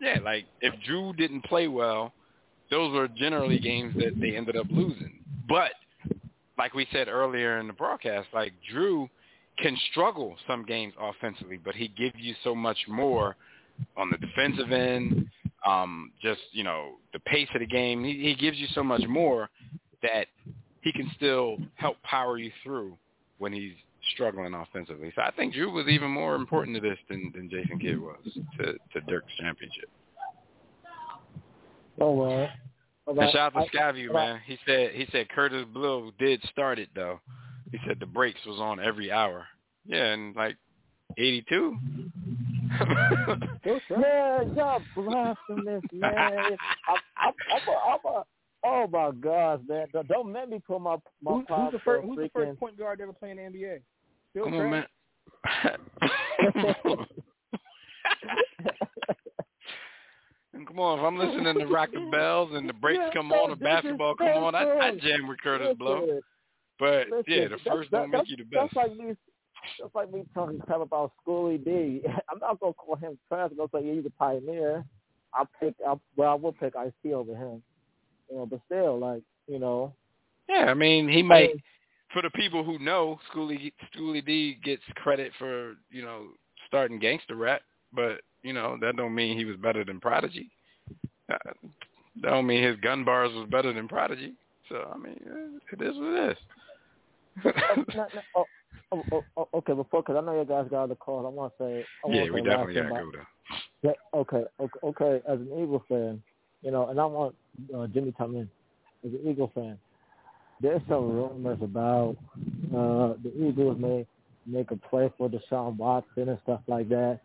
Yeah, 0.00 0.18
like 0.24 0.44
if 0.60 0.74
Jrue 0.88 1.16
didn't 1.16 1.44
play 1.44 1.68
well, 1.68 2.12
those 2.70 2.92
were 2.92 3.08
generally 3.08 3.58
games 3.58 3.94
that 3.96 4.18
they 4.20 4.36
ended 4.36 4.56
up 4.56 4.66
losing. 4.70 5.20
But 5.48 5.72
like 6.58 6.74
we 6.74 6.86
said 6.92 7.08
earlier 7.08 7.58
in 7.60 7.66
the 7.66 7.72
broadcast, 7.72 8.28
like 8.34 8.52
Jrue 8.72 9.08
can 9.58 9.76
struggle 9.90 10.36
some 10.46 10.64
games 10.64 10.92
offensively, 11.00 11.58
but 11.62 11.74
he 11.74 11.88
gives 11.88 12.14
you 12.18 12.34
so 12.42 12.54
much 12.54 12.78
more 12.88 13.36
on 13.96 14.10
the 14.10 14.18
defensive 14.18 14.72
end. 14.72 15.28
Um, 15.66 16.12
just 16.20 16.40
you 16.50 16.64
know 16.64 16.96
the 17.12 17.20
pace 17.20 17.48
of 17.54 17.60
the 17.60 17.66
game, 17.66 18.02
he, 18.02 18.14
he 18.14 18.34
gives 18.34 18.58
you 18.58 18.66
so 18.74 18.82
much 18.82 19.02
more 19.08 19.48
that 20.02 20.26
he 20.80 20.92
can 20.92 21.10
still 21.16 21.56
help 21.74 22.02
power 22.02 22.38
you 22.38 22.50
through 22.64 22.96
when 23.38 23.52
he's 23.52 23.74
struggling 24.12 24.54
offensively. 24.54 25.12
So 25.14 25.22
I 25.22 25.30
think 25.30 25.54
Jrue 25.54 25.72
was 25.72 25.86
even 25.86 26.10
more 26.10 26.34
important 26.34 26.76
to 26.76 26.80
this 26.80 26.98
than, 27.08 27.32
than 27.34 27.48
Jason 27.48 27.78
Kidd 27.78 28.00
was 28.00 28.16
to, 28.58 28.72
to 28.72 29.00
Dirk's 29.06 29.32
championship. 29.38 29.88
Oh 32.00 32.12
well. 32.12 32.48
All 33.06 33.20
And 33.20 33.32
shout 33.32 33.56
out 33.56 33.64
to 33.64 33.76
Skyview, 33.76 34.12
man. 34.12 34.40
He 34.46 34.58
said 34.66 34.92
he 34.92 35.06
said 35.10 35.28
Kurtis 35.36 35.72
Blow 35.72 36.12
did 36.18 36.42
start 36.50 36.78
it 36.78 36.88
though. 36.94 37.20
He 37.70 37.78
said 37.86 37.98
the 37.98 38.06
breaks 38.06 38.40
was 38.46 38.60
on 38.60 38.80
every 38.80 39.10
hour. 39.10 39.46
Yeah, 39.86 40.12
and 40.12 40.36
like 40.36 40.56
eighty 41.18 41.44
two. 41.48 41.76
Still 43.60 43.80
trying. 43.88 44.00
Man, 44.00 44.54
y'all 44.56 44.80
blasphemous, 44.94 45.82
man. 45.92 46.12
I'm, 46.88 46.98
I'm, 47.18 47.32
I'm, 47.50 47.68
a, 47.68 47.72
I'm 47.88 48.14
a, 48.14 48.24
oh 48.64 48.86
my 48.88 49.10
gosh, 49.20 49.60
man! 49.68 49.86
Don't- 49.92 50.08
Don't 50.08 50.32
make 50.32 50.48
me 50.48 50.60
put 50.66 50.80
my 50.80 50.96
my 51.22 51.32
Who, 51.32 51.38
who's 51.48 51.72
the 51.72 51.78
first? 51.78 51.82
for 51.84 52.00
Who's 52.02 52.16
the 52.16 52.30
first 52.34 52.58
point 52.60 52.78
guard 52.78 53.00
ever 53.00 53.12
playing 53.12 53.38
in 53.38 53.52
the 53.52 53.58
NBA? 53.58 53.80
Still 54.30 54.44
Come 54.44 54.54
on, 54.54 54.70
man. 54.70 54.84
trash. 55.44 55.78
And 60.54 60.66
Come 60.66 60.78
on, 60.80 60.98
if 60.98 61.04
I'm 61.04 61.16
listening 61.16 61.58
to 61.58 61.66
Rock 61.72 61.90
the 61.92 62.08
Bells 62.12 62.50
and 62.52 62.68
the 62.68 62.74
breaks 62.74 63.00
Yeah, 63.02 63.10
come 63.14 63.32
on, 63.32 63.48
so 63.48 63.54
the 63.54 63.60
basketball 63.64 64.14
come 64.14 64.28
on, 64.44 64.54
I, 64.54 64.64
I 64.68 64.90
jam 64.96 65.26
with 65.26 65.38
Kurtis 65.42 65.78
Blow. 65.78 66.20
But 66.78 67.08
listen, 67.08 67.24
yeah, 67.26 67.48
the 67.48 67.56
first 67.66 67.90
that- 67.90 68.00
don't 68.00 68.10
make 68.10 68.28
you 68.28 68.36
the 68.36 68.44
That's 68.52 68.66
best. 68.74 68.76
like 68.76 68.96
me. 68.96 69.14
That's 69.80 69.94
like 69.94 70.12
me 70.12 70.24
talking 70.34 70.58
talking 70.60 70.82
about 70.82 71.12
Schooly 71.26 71.62
D. 71.62 72.02
I'm 72.30 72.38
not 72.38 72.60
gonna 72.60 72.72
call 72.74 72.96
him 72.96 73.18
trash. 73.28 73.50
I'm 73.50 73.56
gonna 73.56 73.68
say 73.74 73.86
yeah, 73.86 73.94
he's 73.94 74.06
a 74.06 74.10
pioneer. 74.10 74.84
I'll 75.34 75.48
pick. 75.60 75.74
I'll, 75.86 76.00
well, 76.16 76.30
I 76.30 76.34
will 76.34 76.52
pick 76.52 76.76
Ice 76.76 76.92
T 77.02 77.14
over 77.14 77.34
him. 77.34 77.62
You 78.30 78.36
know, 78.36 78.46
but 78.46 78.60
still, 78.66 78.98
like 78.98 79.22
you 79.46 79.58
know, 79.58 79.94
Yeah, 80.48 80.66
I 80.66 80.74
mean, 80.74 81.08
he 81.08 81.22
might. 81.22 81.50
For 82.12 82.20
the 82.20 82.30
people 82.30 82.62
who 82.62 82.78
know, 82.78 83.18
Schooly 83.32 83.72
Schooly 83.96 84.24
D 84.24 84.58
gets 84.62 84.82
credit 84.96 85.32
for 85.38 85.74
you 85.90 86.02
know 86.02 86.28
starting 86.66 86.98
gangster 86.98 87.36
rap, 87.36 87.62
but 87.92 88.20
you 88.42 88.52
know 88.52 88.76
that 88.80 88.96
don't 88.96 89.14
mean 89.14 89.38
he 89.38 89.44
was 89.44 89.56
better 89.56 89.84
than 89.84 90.00
Prodigy. 90.00 90.50
Uh, 91.32 91.36
that 92.20 92.28
don't 92.30 92.46
mean 92.46 92.62
his 92.62 92.76
gun 92.80 93.04
bars 93.04 93.32
was 93.34 93.48
better 93.50 93.72
than 93.72 93.88
Prodigy. 93.88 94.34
So 94.68 94.90
I 94.94 94.98
mean, 94.98 95.18
it 95.72 95.80
is 95.80 95.96
what 95.96 96.12
it 96.12 96.30
is. 96.32 96.38
oh, 97.46 97.84
no, 97.94 98.06
no, 98.36 98.44
oh, 98.92 99.02
oh, 99.12 99.24
oh, 99.36 99.48
okay. 99.54 99.74
Before, 99.74 100.02
because 100.02 100.16
I 100.16 100.24
know 100.24 100.38
you 100.38 100.46
guys 100.46 100.66
got 100.70 100.84
other 100.84 100.94
calls. 100.94 101.24
I 101.26 101.28
want 101.28 101.52
to 101.58 101.64
say. 101.64 101.84
I 102.04 102.08
wanna 102.08 102.18
yeah, 102.18 102.24
say 102.24 102.30
we 102.30 102.42
definitely 102.42 102.74
gotta 102.74 102.88
go 102.88 103.10
though. 103.12 103.24
Yeah, 103.82 103.92
okay, 104.14 104.44
okay, 104.60 104.78
okay. 104.84 105.22
As 105.28 105.38
an 105.40 105.48
Eagle 105.52 105.84
fan, 105.88 106.22
you 106.62 106.70
know, 106.70 106.88
and 106.88 107.00
I 107.00 107.04
want 107.04 107.34
uh, 107.76 107.86
Jimmy 107.88 108.12
to 108.12 108.16
come 108.16 108.36
in. 108.36 108.48
As 109.04 109.12
an 109.12 109.20
Eagle 109.28 109.50
fan, 109.54 109.78
there's 110.60 110.82
some 110.88 111.10
rumors 111.10 111.58
about 111.60 112.16
uh, 112.74 113.14
the 113.22 113.32
Eagles 113.36 113.78
may 113.78 114.06
make 114.46 114.70
a 114.70 114.76
play 114.76 115.12
for 115.18 115.28
Deshaun 115.28 115.76
Watson 115.76 116.28
and 116.28 116.38
stuff 116.44 116.60
like 116.68 116.88
that. 116.88 117.20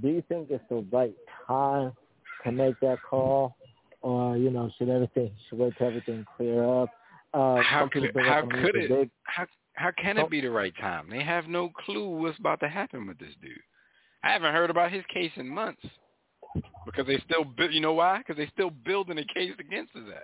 Do 0.00 0.08
you 0.08 0.22
think 0.28 0.50
it's 0.50 0.62
the 0.68 0.84
right 0.92 1.14
time 1.46 1.92
to 2.44 2.52
make 2.52 2.78
that 2.80 2.98
call, 3.02 3.56
or 4.02 4.36
you 4.36 4.50
know, 4.50 4.70
should 4.78 4.88
everything 4.88 5.30
should 5.48 5.58
wait 5.58 5.74
till 5.76 5.88
everything 5.88 6.24
clear 6.36 6.64
up? 6.64 6.90
Uh, 7.32 7.60
How 7.62 7.88
could 7.92 8.12
bring 8.12 8.26
how 8.26 8.42
could 8.42 8.76
it 8.76 8.88
big- 8.88 9.10
how 9.24 9.46
how 9.80 9.90
can 9.92 10.18
it 10.18 10.30
be 10.30 10.42
the 10.42 10.50
right 10.50 10.74
time? 10.78 11.08
They 11.08 11.22
have 11.22 11.46
no 11.46 11.70
clue 11.70 12.08
what's 12.08 12.38
about 12.38 12.60
to 12.60 12.68
happen 12.68 13.06
with 13.06 13.18
this 13.18 13.32
dude. 13.40 13.52
I 14.22 14.30
haven't 14.30 14.52
heard 14.52 14.68
about 14.68 14.92
his 14.92 15.02
case 15.12 15.30
in 15.36 15.48
months 15.48 15.82
because 16.84 17.06
they 17.06 17.18
still 17.24 17.44
bu- 17.44 17.70
you 17.70 17.80
know 17.80 17.94
why? 17.94 18.18
Because 18.18 18.36
they 18.36 18.46
still 18.52 18.70
building 18.70 19.18
a 19.18 19.24
case 19.34 19.52
against 19.58 19.94
his 19.94 20.04
ass. 20.14 20.22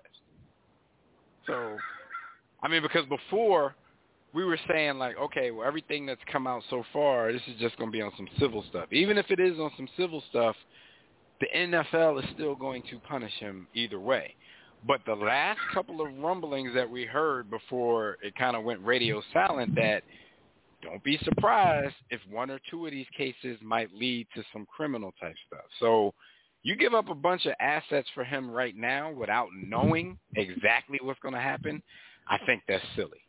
So, 1.47 1.79
I 2.63 2.69
mean, 2.69 2.83
because 2.83 3.07
before 3.07 3.75
we 4.35 4.45
were 4.45 4.59
saying 4.69 4.99
like, 4.99 5.17
okay, 5.17 5.51
well, 5.51 5.67
everything 5.67 6.05
that's 6.05 6.21
come 6.31 6.47
out 6.47 6.63
so 6.69 6.85
far, 6.93 7.33
this 7.33 7.43
is 7.49 7.59
just 7.59 7.79
going 7.79 7.91
to 7.91 7.97
be 7.97 8.03
on 8.03 8.13
some 8.19 8.29
civil 8.39 8.63
stuff. 8.69 8.93
Even 8.93 9.17
if 9.17 9.31
it 9.31 9.41
is 9.41 9.59
on 9.59 9.71
some 9.79 9.89
civil 9.97 10.23
stuff, 10.29 10.55
the 11.41 11.47
NFL 11.57 12.23
is 12.23 12.29
still 12.35 12.55
going 12.55 12.83
to 12.91 12.99
punish 13.01 13.33
him 13.41 13.69
either 13.75 14.01
way. 14.01 14.35
But 14.87 15.01
the 15.07 15.15
last 15.15 15.61
couple 15.73 16.01
of 16.01 16.13
rumblings 16.19 16.75
that 16.75 16.89
we 16.89 17.05
heard 17.05 17.51
before 17.51 18.19
it 18.23 18.35
kind 18.37 18.57
of 18.57 18.65
went 18.65 18.85
radio 18.85 19.23
silent 19.33 19.75
that 19.77 20.03
don't 20.83 21.03
be 21.03 21.19
surprised 21.25 21.95
if 22.11 22.21
one 22.31 22.51
or 22.51 22.61
two 22.71 22.87
of 22.87 22.93
these 22.93 23.07
cases 23.17 23.59
might 23.63 23.93
lead 23.93 24.27
to 24.35 24.43
some 24.53 24.67
criminal 24.67 25.13
type 25.21 25.35
stuff. 25.47 25.65
So 25.81 26.15
you 26.63 26.77
give 26.77 26.95
up 26.95 27.09
a 27.09 27.15
bunch 27.15 27.47
of 27.47 27.55
assets 27.61 28.09
for 28.15 28.25
him 28.25 28.51
right 28.51 28.77
now 28.77 29.13
without 29.13 29.49
knowing 29.55 30.19
exactly 30.35 30.99
what's 31.03 31.21
going 31.21 31.35
to 31.35 31.41
happen, 31.41 31.83
I 32.29 32.39
think 32.45 32.63
that's 32.69 32.85
silly. 32.95 33.21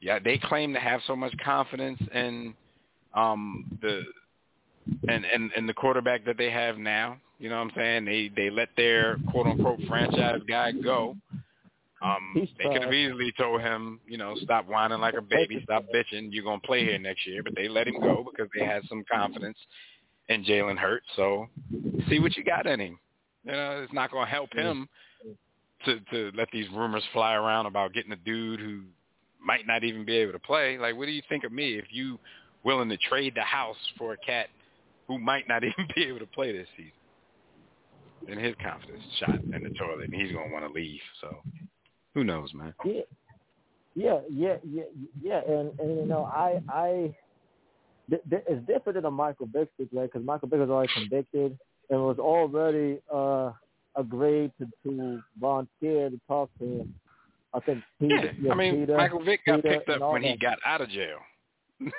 Yeah, 0.00 0.18
they 0.18 0.38
claim 0.38 0.72
to 0.74 0.80
have 0.80 1.00
so 1.06 1.16
much 1.16 1.34
confidence 1.44 2.00
in 2.14 2.54
um, 3.14 3.64
the 3.82 4.02
and 5.08 5.24
and 5.24 5.50
and 5.56 5.68
the 5.68 5.74
quarterback 5.74 6.24
that 6.26 6.38
they 6.38 6.50
have 6.50 6.78
now. 6.78 7.18
You 7.38 7.48
know 7.48 7.56
what 7.56 7.70
I'm 7.70 7.72
saying? 7.76 8.04
They 8.04 8.30
they 8.34 8.50
let 8.50 8.68
their 8.76 9.18
quote 9.30 9.46
unquote 9.46 9.80
franchise 9.88 10.40
guy 10.48 10.72
go. 10.72 11.16
Um, 12.00 12.30
He's 12.34 12.48
they 12.58 12.64
could 12.64 12.82
have 12.82 12.92
easily 12.94 13.32
told 13.36 13.60
him, 13.60 14.00
you 14.06 14.18
know, 14.18 14.36
stop 14.42 14.68
whining 14.68 15.00
like 15.00 15.14
a 15.14 15.22
baby, 15.22 15.60
stop 15.64 15.84
bitching. 15.92 16.28
You're 16.30 16.44
gonna 16.44 16.60
play 16.60 16.84
here 16.84 16.98
next 16.98 17.26
year, 17.26 17.42
but 17.42 17.54
they 17.56 17.68
let 17.68 17.88
him 17.88 18.00
go 18.00 18.24
because 18.30 18.48
they 18.56 18.64
had 18.64 18.82
some 18.88 19.04
confidence 19.10 19.58
in 20.28 20.44
Jalen 20.44 20.78
Hurts. 20.78 21.06
So 21.16 21.48
see 22.08 22.20
what 22.20 22.36
you 22.36 22.44
got 22.44 22.66
in 22.66 22.80
him. 22.80 22.98
You 23.44 23.52
know, 23.52 23.80
it's 23.82 23.92
not 23.92 24.12
gonna 24.12 24.30
help 24.30 24.52
him 24.52 24.88
to 25.84 26.00
to 26.12 26.32
let 26.36 26.48
these 26.52 26.66
rumors 26.72 27.04
fly 27.12 27.34
around 27.34 27.66
about 27.66 27.94
getting 27.94 28.12
a 28.12 28.16
dude 28.16 28.60
who 28.60 28.82
might 29.44 29.66
not 29.66 29.84
even 29.84 30.04
be 30.04 30.16
able 30.16 30.32
to 30.32 30.38
play. 30.38 30.78
Like, 30.78 30.96
what 30.96 31.06
do 31.06 31.12
you 31.12 31.22
think 31.28 31.44
of 31.44 31.52
me 31.52 31.78
if 31.78 31.86
you 31.90 32.18
willing 32.64 32.88
to 32.88 32.96
trade 32.96 33.34
the 33.34 33.42
house 33.42 33.76
for 33.96 34.12
a 34.12 34.16
cat 34.16 34.48
who 35.08 35.18
might 35.18 35.48
not 35.48 35.64
even 35.64 35.88
be 35.94 36.04
able 36.04 36.20
to 36.20 36.26
play 36.26 36.52
this 36.52 36.68
season? 36.76 36.92
Then 38.28 38.38
his 38.38 38.54
confidence 38.62 39.02
shot 39.18 39.40
in 39.54 39.62
the 39.62 39.70
toilet, 39.70 40.10
and 40.12 40.14
he's 40.14 40.32
gonna 40.32 40.52
want 40.52 40.66
to 40.66 40.72
leave. 40.72 41.00
So, 41.20 41.42
who 42.14 42.24
knows, 42.24 42.52
man? 42.52 42.74
Yeah, 42.84 43.00
yeah, 43.94 44.20
yeah, 44.30 44.56
yeah, 44.70 44.82
yeah. 45.22 45.40
And 45.48 45.72
and 45.80 45.98
you 45.98 46.06
know, 46.06 46.24
I 46.24 46.60
I 46.68 47.14
th- 48.10 48.22
th- 48.28 48.44
it's 48.46 48.66
different 48.66 48.96
than 48.96 49.06
a 49.06 49.10
Michael 49.10 49.48
Vick 49.52 49.70
situation 49.78 50.10
because 50.12 50.26
Michael 50.26 50.48
Vick 50.48 50.60
was 50.60 50.68
already 50.68 50.92
convicted 50.94 51.58
and 51.90 52.00
was 52.00 52.18
already 52.18 53.00
uh 53.12 53.52
agreed 53.96 54.52
to 54.58 54.66
to 54.84 55.22
volunteer 55.40 56.10
to 56.10 56.20
talk 56.28 56.50
to 56.58 56.64
him. 56.64 56.94
I 57.54 57.60
think 57.60 57.82
Peter, 57.98 58.34
Yeah, 58.42 58.52
I 58.52 58.54
mean, 58.54 58.80
Peter, 58.80 58.96
Michael 58.96 59.24
Vick 59.24 59.40
got 59.46 59.62
Peter 59.62 59.76
picked 59.76 59.88
up 59.88 60.12
when 60.12 60.22
he 60.22 60.36
got 60.36 60.58
out 60.66 60.82
of 60.82 60.90
jail, 60.90 61.18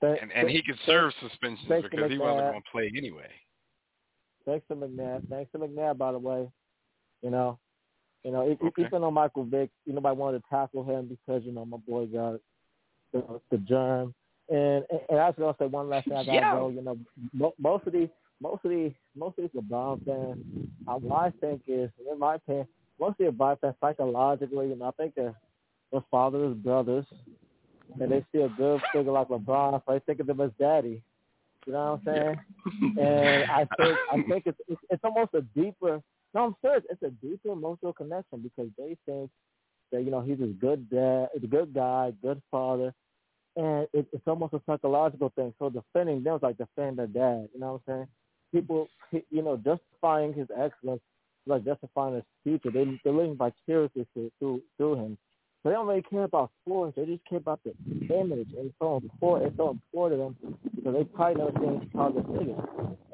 Th- 0.00 0.18
and 0.22 0.30
and 0.32 0.48
he 0.48 0.62
could 0.62 0.78
serve 0.86 1.12
suspensions 1.20 1.66
thanks 1.68 1.88
to 1.90 1.96
because 1.96 2.10
he 2.10 2.18
wasn't 2.18 2.46
gonna 2.46 2.60
play 2.70 2.90
anyway. 2.96 3.28
Thanks 4.44 4.66
to 4.68 4.76
McNabb. 4.76 5.28
Thanks 5.28 5.50
to 5.52 5.58
McNabb, 5.58 5.98
by 5.98 6.12
the 6.12 6.18
way. 6.18 6.48
You 7.22 7.30
know, 7.30 7.58
you 8.24 8.30
know, 8.30 8.42
Okay. 8.42 8.82
even 8.84 9.02
though 9.02 9.10
Michael 9.10 9.44
Vick, 9.44 9.70
you 9.84 9.92
nobody 9.92 10.16
wanted 10.16 10.38
to 10.38 10.44
tackle 10.48 10.84
him 10.84 11.08
because 11.08 11.42
you 11.44 11.52
know 11.52 11.64
my 11.64 11.76
boy 11.78 12.06
got 12.06 12.40
the, 13.12 13.40
the 13.50 13.58
germ. 13.58 14.14
And, 14.48 14.84
and 14.90 15.00
and 15.10 15.18
I 15.18 15.26
was 15.26 15.34
gonna 15.38 15.56
say 15.58 15.66
one 15.66 15.88
last 15.88 16.06
thing. 16.08 16.16
I 16.16 16.24
gotta 16.24 16.38
Yeah. 16.38 16.54
go. 16.54 16.68
You 16.68 16.82
know, 16.82 16.98
mo- 17.32 17.54
most 17.58 17.86
of 17.86 17.92
these, 17.92 18.08
most 18.40 18.64
of 18.64 18.70
these, 18.70 18.92
most 19.16 19.38
of 19.38 19.44
these 19.50 19.60
LeBron 19.62 20.04
fans, 20.06 20.44
uh, 20.86 20.94
what 20.94 21.16
I 21.16 21.30
think 21.40 21.62
is, 21.66 21.90
in 22.10 22.18
my 22.18 22.36
opinion, 22.36 22.66
most 23.00 23.18
of 23.20 23.26
the 23.26 23.32
LeBron 23.32 23.60
fans 23.60 23.74
psychologically, 23.80 24.68
you 24.68 24.76
know, 24.76 24.86
I 24.86 24.90
think 24.92 25.14
they're 25.14 25.34
their 25.92 26.04
fathers, 26.10 26.54
brothers, 26.56 27.06
and 28.00 28.12
they 28.12 28.24
see 28.32 28.42
a 28.42 28.48
good 28.48 28.80
figure 28.92 29.12
like 29.12 29.28
LeBron, 29.28 29.82
so 29.86 29.92
they 29.92 30.00
think 30.00 30.20
of 30.20 30.26
them 30.26 30.40
as 30.40 30.50
daddy. 30.58 31.02
You 31.66 31.72
know 31.72 32.00
what 32.02 32.12
I'm 32.12 32.36
saying? 32.84 32.98
and 32.98 33.50
I 33.50 33.58
think 33.76 33.98
I 34.12 34.22
think 34.28 34.42
it's, 34.46 34.58
it's 34.68 34.80
it's 34.90 35.04
almost 35.04 35.34
a 35.34 35.42
deeper. 35.42 36.00
No, 36.34 36.44
I'm 36.44 36.56
serious. 36.62 36.84
It's 36.90 37.02
a 37.02 37.10
deeper 37.26 37.50
emotional 37.50 37.92
connection 37.92 38.40
because 38.40 38.70
they 38.78 38.96
think 39.06 39.30
that 39.92 40.02
you 40.02 40.10
know 40.10 40.20
he's 40.20 40.40
a 40.40 40.46
good 40.46 40.88
dad, 40.90 41.28
a 41.36 41.46
good 41.46 41.74
guy, 41.74 42.12
good 42.22 42.40
father, 42.50 42.94
and 43.56 43.88
it, 43.92 44.06
it's 44.12 44.26
almost 44.26 44.54
a 44.54 44.62
psychological 44.66 45.32
thing. 45.34 45.52
So 45.58 45.70
defending 45.70 46.22
them 46.22 46.36
is 46.36 46.42
like 46.42 46.58
defending 46.58 46.96
their 46.96 47.06
dad. 47.06 47.48
You 47.52 47.60
know 47.60 47.72
what 47.84 47.92
I'm 47.92 47.94
saying? 47.94 48.06
People, 48.52 48.88
you 49.30 49.42
know, 49.42 49.56
justifying 49.56 50.32
his 50.32 50.48
excellence, 50.56 51.02
is 51.46 51.50
like 51.50 51.64
justifying 51.64 52.14
his 52.14 52.24
future. 52.44 52.70
They 52.70 52.98
they're 53.04 53.12
living 53.12 53.36
vicariously 53.36 54.06
through, 54.14 54.62
through 54.76 54.94
him. 54.94 55.18
They 55.64 55.70
don't 55.70 55.86
really 55.86 56.02
care 56.02 56.24
about 56.24 56.50
sports. 56.62 56.94
They 56.96 57.04
just 57.04 57.24
care 57.28 57.38
about 57.38 57.60
the 57.64 57.72
image. 58.14 58.48
And 58.56 58.66
it's 58.66 58.74
so 58.78 58.96
important. 58.96 59.50
It's 59.50 59.56
so 59.56 59.70
important 59.70 60.20
to 60.20 60.46
them 60.46 60.58
because 60.76 60.94
they 60.94 61.04
probably 61.04 61.44
never 61.44 61.58
seen 61.58 61.90
positive 61.92 62.26
figures. 62.26 62.60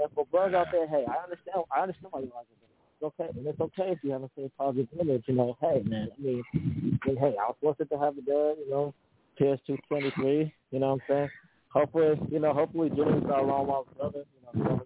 And 0.01 0.13
for 0.15 0.27
brothers 0.27 0.55
out 0.55 0.67
there, 0.71 0.87
hey, 0.87 1.05
I 1.09 1.25
understand. 1.25 1.65
I 1.75 1.81
understand 1.81 2.09
why 2.11 2.21
you 2.21 2.33
like 2.35 2.47
it. 2.51 2.59
It's 3.01 3.03
okay, 3.03 3.31
and 3.37 3.47
it's 3.47 3.61
okay 3.61 3.91
if 3.91 3.99
you 4.03 4.13
haven't 4.13 4.31
seen 4.37 4.51
positive 4.57 4.89
image. 5.01 5.25
You 5.27 5.35
know, 5.35 5.57
hey, 5.61 5.83
man. 5.87 6.09
I 6.17 6.23
mean, 6.23 6.43
I 6.55 6.59
mean, 7.09 7.17
hey, 7.17 7.35
I 7.41 7.49
was 7.49 7.57
fortunate 7.61 7.91
to 7.91 7.99
have 7.99 8.17
a 8.17 8.21
dad. 8.21 8.57
You 8.65 8.71
know, 8.71 8.95
PS2 9.41 9.79
23. 9.89 10.53
You 10.71 10.79
know 10.79 10.87
what 10.89 10.93
I'm 10.95 11.01
saying? 11.09 11.31
Hopefully, 11.73 12.21
you 12.31 12.39
know, 12.39 12.53
hopefully 12.53 12.91
Jimmy's 12.91 13.25
not 13.27 13.41
along 13.41 13.67
with 13.67 13.89
his 13.89 13.97
brother. 13.99 14.25
You 14.55 14.63
know, 14.63 14.81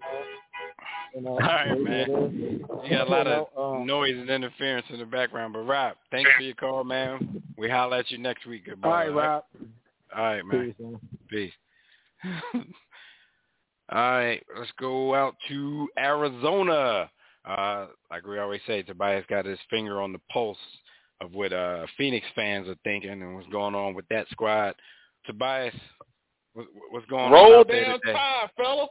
you 1.14 1.22
know. 1.22 1.30
All 1.30 1.38
right, 1.38 1.80
man. 1.80 2.06
it 2.10 2.10
is. 2.10 2.60
You 2.84 2.90
got 2.90 3.08
a 3.08 3.10
lot 3.10 3.26
of 3.26 3.46
um, 3.56 3.86
noise 3.86 4.16
and 4.16 4.28
interference 4.30 4.86
in 4.90 4.98
the 4.98 5.04
background, 5.04 5.52
but 5.52 5.60
Rob, 5.60 5.96
thanks 6.10 6.30
for 6.36 6.42
your 6.42 6.54
call, 6.54 6.84
man. 6.84 7.42
We 7.56 7.68
holler 7.68 7.98
at 7.98 8.10
you 8.10 8.18
next 8.18 8.46
week, 8.46 8.66
Goodbye. 8.66 9.06
All 9.06 9.12
brother. 9.12 9.18
right, 9.18 9.28
Rob. 9.28 9.44
All 10.16 10.24
right, 10.24 10.44
man. 10.44 10.66
peace, 10.66 10.74
man. 10.78 11.00
Peace. 11.28 12.64
All 13.90 13.98
right, 13.98 14.42
let's 14.58 14.70
go 14.78 15.14
out 15.14 15.34
to 15.48 15.88
Arizona. 15.98 17.10
Uh, 17.46 17.86
like 18.10 18.26
we 18.26 18.38
always 18.38 18.60
say, 18.66 18.82
Tobias 18.82 19.24
got 19.30 19.46
his 19.46 19.58
finger 19.70 20.02
on 20.02 20.12
the 20.12 20.20
pulse 20.30 20.58
of 21.22 21.32
what 21.32 21.52
uh, 21.52 21.86
Phoenix 21.96 22.26
fans 22.34 22.68
are 22.68 22.76
thinking 22.84 23.10
and 23.10 23.34
what's 23.34 23.48
going 23.48 23.74
on 23.74 23.94
with 23.94 24.06
that 24.08 24.26
squad. 24.30 24.74
Tobias, 25.26 25.74
what's 26.90 27.06
going 27.06 27.24
on 27.24 27.32
Roll 27.32 27.60
out 27.60 27.68
there 27.68 27.84
down 27.84 28.00
today? 28.00 28.12
tide, 28.12 28.50
fella. 28.56 28.88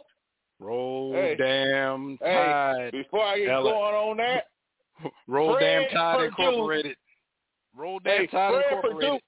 Roll 0.59 1.13
Hey. 1.13 1.35
damn 1.35 2.17
Hey. 2.17 2.33
tide. 2.33 2.91
Before 2.91 3.23
I 3.23 3.37
get 3.39 3.49
Ella. 3.49 3.71
going 3.71 3.95
on 3.95 4.17
that, 4.17 4.47
Roll 5.27 5.53
Fred 5.55 5.59
damn 5.89 5.89
tide 5.95 6.15
Purdue. 6.17 6.25
incorporated. 6.27 6.97
Roll 7.75 7.99
damn 7.99 8.21
hey, 8.21 8.27
tide 8.27 8.53
Fred 8.53 8.65
incorporated. 8.71 8.99
Purdue. 9.01 9.19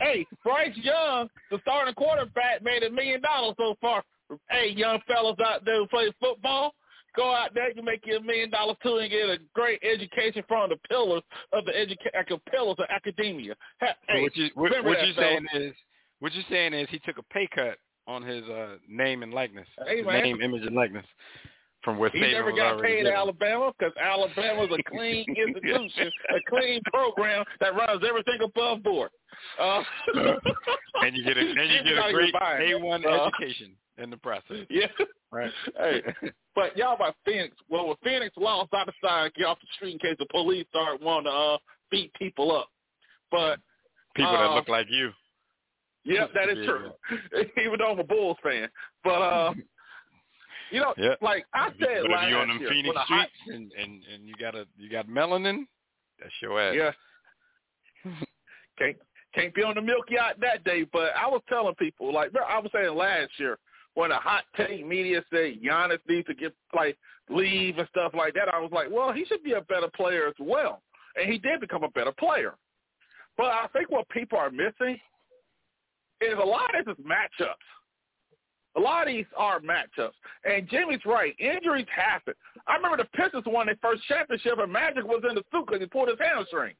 Hey, 0.00 0.26
Bryce 0.42 0.76
Young, 0.76 1.28
the 1.50 1.58
starting 1.60 1.94
quarterback, 1.94 2.62
made 2.62 2.82
a 2.82 2.90
million 2.90 3.20
dollars 3.20 3.54
so 3.58 3.74
far. 3.80 4.02
Hey, 4.50 4.70
young 4.70 5.00
fellas 5.06 5.36
out 5.44 5.64
there 5.66 5.76
who 5.76 5.86
play 5.88 6.10
football, 6.18 6.72
go 7.14 7.30
out 7.34 7.52
there, 7.52 7.70
you 7.72 7.82
make 7.82 8.00
you 8.06 8.16
a 8.16 8.20
million 8.22 8.48
dollars 8.50 8.76
too, 8.82 8.96
and 8.96 9.10
get 9.10 9.28
a 9.28 9.36
great 9.54 9.82
education 9.82 10.42
from 10.48 10.70
the 10.70 10.76
pillars 10.88 11.22
of 11.52 11.66
the 11.66 11.72
educa- 11.72 12.40
pillars 12.50 12.76
of 12.78 12.86
academia. 12.88 13.54
Hey, 13.80 13.88
So 14.16 14.22
what 14.22 14.36
you 14.36 14.48
what, 14.54 14.84
what 14.84 15.06
you 15.06 15.12
saying 15.14 15.46
is 15.54 15.74
what 16.20 16.32
you're 16.32 16.44
saying 16.48 16.72
is 16.72 16.88
he 16.90 16.98
took 17.00 17.18
a 17.18 17.22
pay 17.24 17.46
cut 17.54 17.76
on 18.06 18.22
his 18.22 18.44
uh, 18.44 18.76
name 18.88 19.22
and 19.22 19.32
likeness, 19.32 19.66
Hey, 19.86 20.02
man. 20.02 20.22
name, 20.22 20.40
image, 20.42 20.62
and 20.66 20.74
likeness 20.74 21.06
from 21.84 21.98
what 21.98 22.12
He 22.12 22.20
Saban 22.20 22.32
never 22.32 22.52
got 22.52 22.80
paid 22.80 22.98
given. 22.98 23.12
Alabama 23.12 23.72
because 23.78 23.94
Alabama's 24.00 24.70
a 24.78 24.82
clean 24.90 25.24
institution, 25.36 26.10
a 26.30 26.40
clean 26.50 26.80
program 26.92 27.44
that 27.60 27.74
runs 27.74 28.02
everything 28.08 28.38
above 28.44 28.82
board. 28.82 29.10
Uh, 29.60 29.82
and 31.02 31.16
you 31.16 31.24
get 31.24 31.36
a 31.36 31.40
and 31.40 31.70
you 31.70 31.82
get 31.84 31.98
a 32.08 32.12
great. 32.12 32.34
A 32.34 32.74
one 32.78 33.04
Uh, 33.06 33.26
education 33.26 33.72
in 33.98 34.10
the 34.10 34.16
process. 34.16 34.58
Yeah. 34.70 34.86
Right. 35.30 35.50
Hey, 35.78 36.02
but 36.54 36.76
y'all 36.76 36.94
about 36.94 37.14
Phoenix. 37.24 37.56
Well, 37.68 37.86
when 37.88 37.96
Phoenix 38.04 38.34
lost, 38.36 38.70
I 38.74 38.84
decided 38.84 39.32
to 39.34 39.40
get 39.40 39.46
off 39.46 39.58
the 39.60 39.66
street 39.76 39.92
in 39.94 39.98
case 39.98 40.16
the 40.18 40.26
police 40.30 40.66
start 40.68 41.00
wanting 41.02 41.32
to 41.32 41.36
uh, 41.36 41.58
beat 41.90 42.12
people 42.14 42.54
up. 42.54 42.68
But 43.30 43.58
People 44.14 44.32
that 44.32 44.50
Uh, 44.50 44.54
look 44.56 44.68
like 44.68 44.86
you. 44.90 45.10
Yep, 46.04 46.30
that 46.34 46.48
is 46.48 46.58
Yeah. 46.58 46.66
true. 46.66 46.92
Even 47.64 47.78
though 47.78 47.92
I'm 47.92 47.98
a 48.00 48.04
Bulls 48.04 48.36
fan, 48.42 48.68
but 49.04 49.10
uh, 49.22 49.54
you 50.70 50.80
know, 50.80 50.94
Yeah. 50.96 51.14
like 51.20 51.44
I 51.54 51.68
But 51.68 51.78
said 51.78 52.04
if 52.04 52.10
last 52.10 52.28
you 52.28 52.36
on 52.36 52.48
them 52.48 52.58
year, 52.60 52.68
Phoenix 52.70 52.96
a 52.96 52.98
hot- 53.00 53.28
streets 53.28 53.56
and, 53.56 53.72
and 53.72 54.02
and 54.12 54.26
you 54.26 54.34
got 54.40 54.54
a 54.54 54.66
you 54.76 54.88
got 54.90 55.06
melanin, 55.06 55.66
that's 56.18 56.32
your 56.40 56.60
ass. 56.60 56.74
yeah, 56.74 58.12
can't 58.78 58.96
can't 59.34 59.54
be 59.54 59.62
on 59.62 59.74
the 59.74 59.80
milky 59.82 60.18
out 60.18 60.38
that 60.40 60.64
day. 60.64 60.84
But 60.92 61.12
I 61.16 61.26
was 61.28 61.42
telling 61.48 61.74
people, 61.76 62.12
like 62.12 62.30
I 62.36 62.58
was 62.58 62.70
saying 62.74 62.94
last 62.94 63.30
year, 63.38 63.58
when 63.94 64.10
the 64.10 64.16
hot 64.16 64.44
take 64.56 64.84
media 64.86 65.22
said 65.30 65.60
Giannis 65.62 65.98
needs 66.08 66.26
to 66.26 66.34
get 66.34 66.54
like 66.74 66.96
leave 67.30 67.78
and 67.78 67.88
stuff 67.88 68.12
like 68.14 68.34
that, 68.34 68.52
I 68.52 68.58
was 68.58 68.70
like, 68.72 68.88
well, 68.90 69.12
he 69.12 69.24
should 69.24 69.42
be 69.44 69.52
a 69.52 69.60
better 69.62 69.88
player 69.94 70.26
as 70.26 70.34
well, 70.40 70.82
and 71.16 71.30
he 71.30 71.38
did 71.38 71.60
become 71.60 71.84
a 71.84 71.88
better 71.90 72.12
player. 72.12 72.54
But 73.36 73.46
I 73.46 73.66
think 73.72 73.90
what 73.90 74.08
people 74.10 74.38
are 74.38 74.50
missing 74.50 74.98
is 76.24 76.38
a 76.40 76.46
lot 76.46 76.78
of 76.78 76.84
this 76.84 76.96
is 76.96 77.04
matchups. 77.04 77.68
A 78.76 78.80
lot 78.80 79.06
of 79.06 79.12
these 79.12 79.26
are 79.36 79.60
matchups. 79.60 80.16
And 80.44 80.68
Jimmy's 80.68 81.04
right. 81.04 81.34
Injuries 81.38 81.86
happen. 81.94 82.34
I 82.66 82.76
remember 82.76 82.96
the 82.96 83.08
Pistons 83.16 83.44
won 83.46 83.66
their 83.66 83.76
first 83.82 84.02
championship 84.08 84.58
and 84.58 84.72
Magic 84.72 85.04
was 85.04 85.22
in 85.28 85.34
the 85.34 85.42
suit 85.52 85.66
because 85.66 85.80
he 85.80 85.86
pulled 85.86 86.08
his 86.08 86.18
hamstring. 86.18 86.74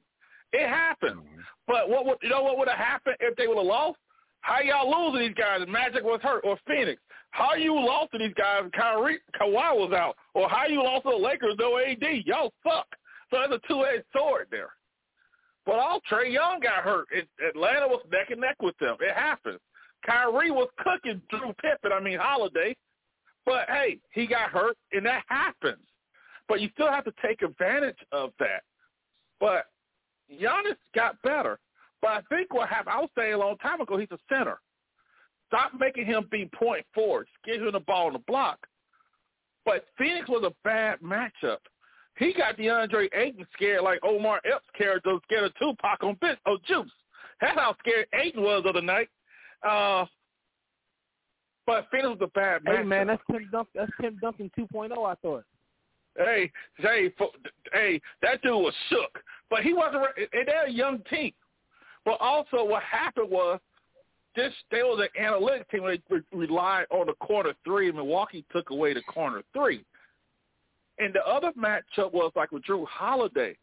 It 0.52 0.68
happened. 0.68 1.20
Mm-hmm. 1.20 1.40
But 1.66 1.88
what 1.88 2.06
would 2.06 2.18
you 2.22 2.30
know 2.30 2.42
what 2.42 2.58
would 2.58 2.68
have 2.68 2.78
happened 2.78 3.16
if 3.20 3.36
they 3.36 3.46
would 3.46 3.58
have 3.58 3.66
lost? 3.66 3.98
How 4.40 4.60
y'all 4.60 4.90
lose 4.90 5.14
to 5.14 5.28
these 5.28 5.36
guys 5.36 5.60
Magic 5.68 6.02
was 6.02 6.20
hurt 6.22 6.42
or 6.44 6.58
Phoenix? 6.66 7.00
How 7.30 7.54
you 7.54 7.74
lost 7.74 8.12
to 8.12 8.18
these 8.18 8.34
guys 8.34 8.64
Kyrie 8.74 9.20
Kawhi 9.40 9.74
was 9.74 9.92
out? 9.96 10.16
Or 10.34 10.48
how 10.48 10.66
you 10.66 10.82
lost 10.82 11.04
to 11.04 11.10
the 11.10 11.16
Lakers 11.16 11.56
no 11.58 11.78
AD? 11.78 12.02
Y'all 12.26 12.52
suck. 12.62 12.86
So 13.30 13.38
there's 13.38 13.60
a 13.62 13.68
two 13.68 13.84
edged 13.84 14.04
sword 14.14 14.48
there. 14.50 14.70
But 15.64 15.76
all 15.76 16.00
oh, 16.00 16.14
Trae 16.14 16.32
Young 16.32 16.60
got 16.60 16.82
hurt. 16.82 17.06
It, 17.12 17.28
Atlanta 17.48 17.86
was 17.86 18.02
neck 18.10 18.30
and 18.30 18.40
neck 18.40 18.56
with 18.60 18.76
them. 18.78 18.96
It 19.00 19.14
happens. 19.14 19.60
Kyrie 20.04 20.50
was 20.50 20.68
cooking 20.78 21.22
Jrue 21.32 21.56
Pippen, 21.58 21.92
I 21.92 22.00
mean 22.00 22.18
Holiday. 22.20 22.76
But 23.46 23.68
hey, 23.68 23.98
he 24.12 24.26
got 24.26 24.50
hurt 24.50 24.76
and 24.92 25.06
that 25.06 25.22
happens. 25.28 25.82
But 26.48 26.60
you 26.60 26.68
still 26.74 26.90
have 26.90 27.04
to 27.04 27.12
take 27.24 27.42
advantage 27.42 27.98
of 28.10 28.30
that. 28.40 28.62
But 29.40 29.66
Giannis 30.30 30.76
got 30.94 31.20
better. 31.22 31.58
But 32.00 32.10
I 32.10 32.20
think 32.28 32.52
what 32.52 32.68
happened, 32.68 32.94
I 32.96 33.00
was 33.00 33.10
saying 33.16 33.34
a 33.34 33.38
long 33.38 33.56
time 33.58 33.80
ago, 33.80 33.96
he's 33.96 34.08
a 34.10 34.18
center. 34.28 34.58
Stop 35.48 35.72
making 35.78 36.06
him 36.06 36.26
be 36.30 36.48
point 36.54 36.84
forward. 36.94 37.28
Give 37.44 37.62
him 37.62 37.72
the 37.72 37.80
ball 37.80 38.06
on 38.08 38.14
the 38.14 38.18
block. 38.20 38.58
But 39.64 39.86
Phoenix 39.96 40.28
was 40.28 40.44
a 40.44 40.54
bad 40.64 41.00
matchup. 41.00 41.58
He 42.18 42.32
got 42.34 42.58
DeAndre 42.58 43.08
Ayton 43.14 43.46
scared 43.54 43.82
like 43.82 44.00
Omar 44.02 44.40
Epps 44.44 44.66
character 44.76 45.16
scared 45.24 45.44
of 45.44 45.54
Tupac 45.58 46.02
on 46.02 46.16
bit 46.20 46.38
oh 46.46 46.58
Juice. 46.66 46.90
That's 47.40 47.58
how 47.58 47.74
scared 47.80 48.06
Ayton 48.14 48.42
was 48.42 48.62
the 48.64 48.70
other 48.70 48.82
night. 48.82 49.08
Uh, 49.66 50.04
but 51.66 51.86
Phoenix 51.90 52.08
was 52.08 52.18
a 52.22 52.26
bad 52.28 52.64
matchup. 52.64 52.76
Hey 52.78 52.82
man, 52.82 53.06
that's 53.06 53.22
Tim 53.30 53.48
Duncan. 53.50 53.72
That's 53.74 53.92
Tim 54.00 54.18
Duncan 54.20 54.50
2.0. 54.58 54.92
I 54.92 55.14
thought. 55.16 55.44
Hey, 56.16 56.50
hey, 56.76 57.10
hey, 57.72 58.00
that 58.20 58.42
dude 58.42 58.52
was 58.52 58.74
shook. 58.90 59.22
But 59.48 59.60
he 59.60 59.72
wasn't. 59.72 60.04
And 60.32 60.46
they're 60.46 60.66
a 60.66 60.70
young 60.70 61.00
team. 61.08 61.32
But 62.04 62.18
also, 62.20 62.64
what 62.64 62.82
happened 62.82 63.30
was 63.30 63.60
this. 64.36 64.52
They 64.70 64.82
was 64.82 65.00
an 65.00 65.22
analytic 65.24 65.70
team. 65.70 65.84
They 65.86 66.20
relied 66.32 66.86
on 66.90 67.06
the 67.06 67.14
corner 67.14 67.54
three. 67.64 67.90
Milwaukee 67.92 68.44
took 68.52 68.70
away 68.70 68.92
the 68.92 69.02
corner 69.02 69.42
three. 69.54 69.84
And 70.98 71.14
the 71.14 71.26
other 71.26 71.52
matchup 71.52 72.12
was 72.12 72.32
like 72.36 72.52
with 72.52 72.64
Jrue 72.64 72.86
Holiday. 72.86 73.56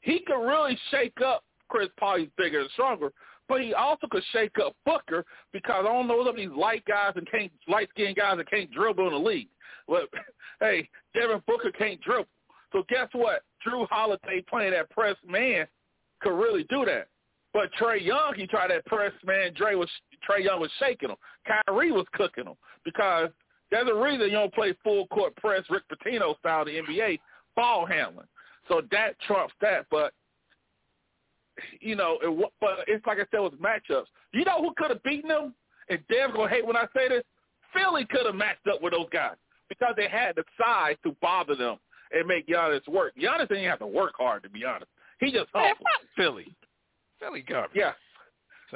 He 0.00 0.20
could 0.20 0.44
really 0.44 0.78
shake 0.90 1.20
up 1.24 1.44
Chris 1.68 1.88
Paul. 1.98 2.18
He's 2.18 2.28
bigger 2.36 2.60
and 2.60 2.70
stronger, 2.70 3.12
but 3.48 3.62
he 3.62 3.74
also 3.74 4.06
could 4.10 4.24
shake 4.32 4.58
up 4.64 4.74
Booker 4.84 5.24
because 5.52 5.84
I 5.86 5.92
don't 5.92 6.08
know 6.08 6.26
of 6.26 6.36
these 6.36 6.50
light 6.50 6.84
guys 6.84 7.12
and 7.16 7.28
can't 7.30 7.52
light 7.68 7.88
skinned 7.90 8.16
guys 8.16 8.36
that 8.36 8.50
can't 8.50 8.70
dribble 8.70 9.06
in 9.06 9.12
the 9.12 9.18
league. 9.18 9.48
But 9.88 10.08
hey, 10.60 10.88
Devin 11.14 11.42
Booker 11.46 11.70
can't 11.72 12.00
dribble. 12.00 12.28
So 12.72 12.84
guess 12.88 13.08
what? 13.12 13.42
Jrue 13.66 13.88
Holiday 13.88 14.44
playing 14.48 14.72
that 14.72 14.90
press 14.90 15.16
man 15.26 15.66
could 16.20 16.38
really 16.38 16.64
do 16.64 16.84
that. 16.84 17.08
But 17.52 17.70
Trae 17.80 18.04
Young, 18.04 18.34
he 18.36 18.46
tried 18.46 18.70
that 18.70 18.84
press 18.84 19.12
man. 19.24 19.54
Dre 19.54 19.76
was 19.76 19.88
Trae 20.28 20.44
Young 20.44 20.60
was 20.60 20.70
shaking 20.78 21.08
him. 21.08 21.16
Kyrie 21.46 21.90
was 21.90 22.04
cooking 22.12 22.44
him 22.44 22.54
because 22.84 23.30
there's 23.76 23.96
a 23.96 24.00
reason 24.00 24.26
you 24.26 24.32
don't 24.32 24.54
play 24.54 24.74
full 24.82 25.06
court 25.08 25.36
press 25.36 25.62
Rick 25.70 25.84
Pitino 25.90 26.38
style 26.38 26.64
the 26.64 26.80
NBA 26.80 27.20
ball 27.54 27.86
handling. 27.86 28.26
So 28.68 28.82
that 28.90 29.18
trumps 29.20 29.54
that. 29.60 29.86
But 29.90 30.12
you 31.80 31.96
know, 31.96 32.18
it, 32.22 32.52
but 32.60 32.84
it's 32.86 33.06
like 33.06 33.18
I 33.18 33.26
said 33.30 33.40
with 33.40 33.60
matchups. 33.60 34.06
You 34.32 34.44
know 34.44 34.60
who 34.60 34.72
could 34.76 34.90
have 34.90 35.02
beaten 35.02 35.28
them? 35.28 35.54
And 35.88 36.00
Dev's 36.08 36.34
gonna 36.34 36.48
hate 36.48 36.66
when 36.66 36.76
I 36.76 36.86
say 36.94 37.08
this. 37.08 37.22
Philly 37.74 38.06
could 38.06 38.26
have 38.26 38.34
matched 38.34 38.66
up 38.72 38.82
with 38.82 38.92
those 38.92 39.08
guys 39.12 39.36
because 39.68 39.94
they 39.96 40.08
had 40.08 40.36
the 40.36 40.44
size 40.58 40.96
to 41.04 41.14
bother 41.20 41.54
them 41.54 41.76
and 42.12 42.26
make 42.26 42.46
Giannis 42.46 42.86
work. 42.88 43.12
Giannis 43.20 43.48
didn't 43.48 43.68
have 43.68 43.78
to 43.80 43.86
work 43.86 44.12
hard 44.16 44.42
to 44.44 44.50
be 44.50 44.64
honest. 44.64 44.90
He 45.20 45.32
just 45.32 45.48
hustled. 45.52 45.86
Philly. 46.16 46.54
Philly 47.20 47.42
garbage. 47.42 47.72
Yeah. 47.74 47.92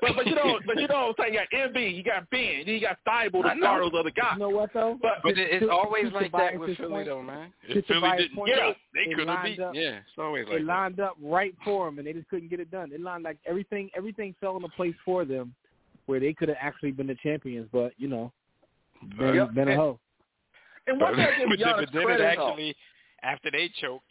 But 0.01 0.15
but 0.15 0.27
you 0.27 0.35
know 0.37 0.61
but 0.67 0.79
you 0.81 0.87
know 0.87 1.09
what 1.09 1.17
I'm 1.27 1.33
saying? 1.33 1.35
You 1.35 1.41
got 1.51 1.73
Embiid, 1.75 1.97
you 1.97 2.03
got 2.05 2.31
Ben, 2.31 2.63
you 2.67 2.81
got 2.81 2.99
Thybulle, 3.07 3.43
the 3.43 3.57
start 3.59 3.83
those 3.83 3.93
other 3.99 4.11
guys. 4.11 4.35
You 4.35 4.39
know 4.39 4.49
what 4.51 4.71
though? 4.73 4.97
But 5.03 5.15
But 5.23 5.37
it, 5.37 5.51
it's 5.51 5.65
to- 5.67 5.71
always 5.73 6.11
to 6.11 6.15
like 6.15 6.31
that 6.33 6.59
with 6.59 6.77
Philly 6.77 6.89
point- 6.91 7.07
though, 7.09 7.23
man. 7.23 7.53
to 7.73 7.79
If 7.79 7.87
Philly 7.87 8.11
didn't 8.17 8.35
point, 8.37 8.49
get 8.51 8.59
yeah, 8.59 8.69
it, 8.69 8.77
they 8.95 9.15
could 9.15 9.29
have 9.29 9.45
beat. 9.45 9.59
up- 9.61 9.75
Yeah, 9.75 9.97
it's 9.99 10.07
always 10.19 10.47
It 10.47 10.51
like 10.51 10.59
that. 10.61 10.67
lined 10.67 11.01
up 11.01 11.17
right 11.21 11.55
for 11.65 11.87
them, 11.87 11.99
and 11.99 12.07
they 12.07 12.13
just 12.13 12.29
couldn't 12.29 12.49
get 12.51 12.61
it 12.61 12.71
done. 12.71 12.93
It 12.93 13.01
lined 13.01 13.25
like 13.25 13.39
everything, 13.47 13.91
everything 13.97 14.35
fell 14.41 14.57
into 14.57 14.69
place 14.69 14.95
for 15.05 15.25
them, 15.25 15.55
where 16.07 16.21
they 16.21 16.33
could 16.35 16.49
have 16.49 16.59
actually 16.61 16.93
been 16.93 17.09
the 17.09 17.17
champions. 17.23 17.69
But 17.73 17.93
you 17.99 18.07
know, 18.09 18.33
been, 19.19 19.35
Yep. 19.35 19.55
been 19.55 19.69
a 19.71 19.77
hoe. 19.77 19.99
and 20.87 20.99
But, 20.99 21.09
one 21.09 21.17
thing 21.17 21.27
I 21.27 21.39
give 21.39 21.49
but 21.49 21.59
Giannis 21.59 21.77
but 21.87 21.93
then 21.93 22.03
it 22.03 22.05
credit 22.05 22.37
though. 22.37 22.49
actually, 22.49 22.77
after 23.23 23.51
they 23.51 23.69
choked, 23.81 24.10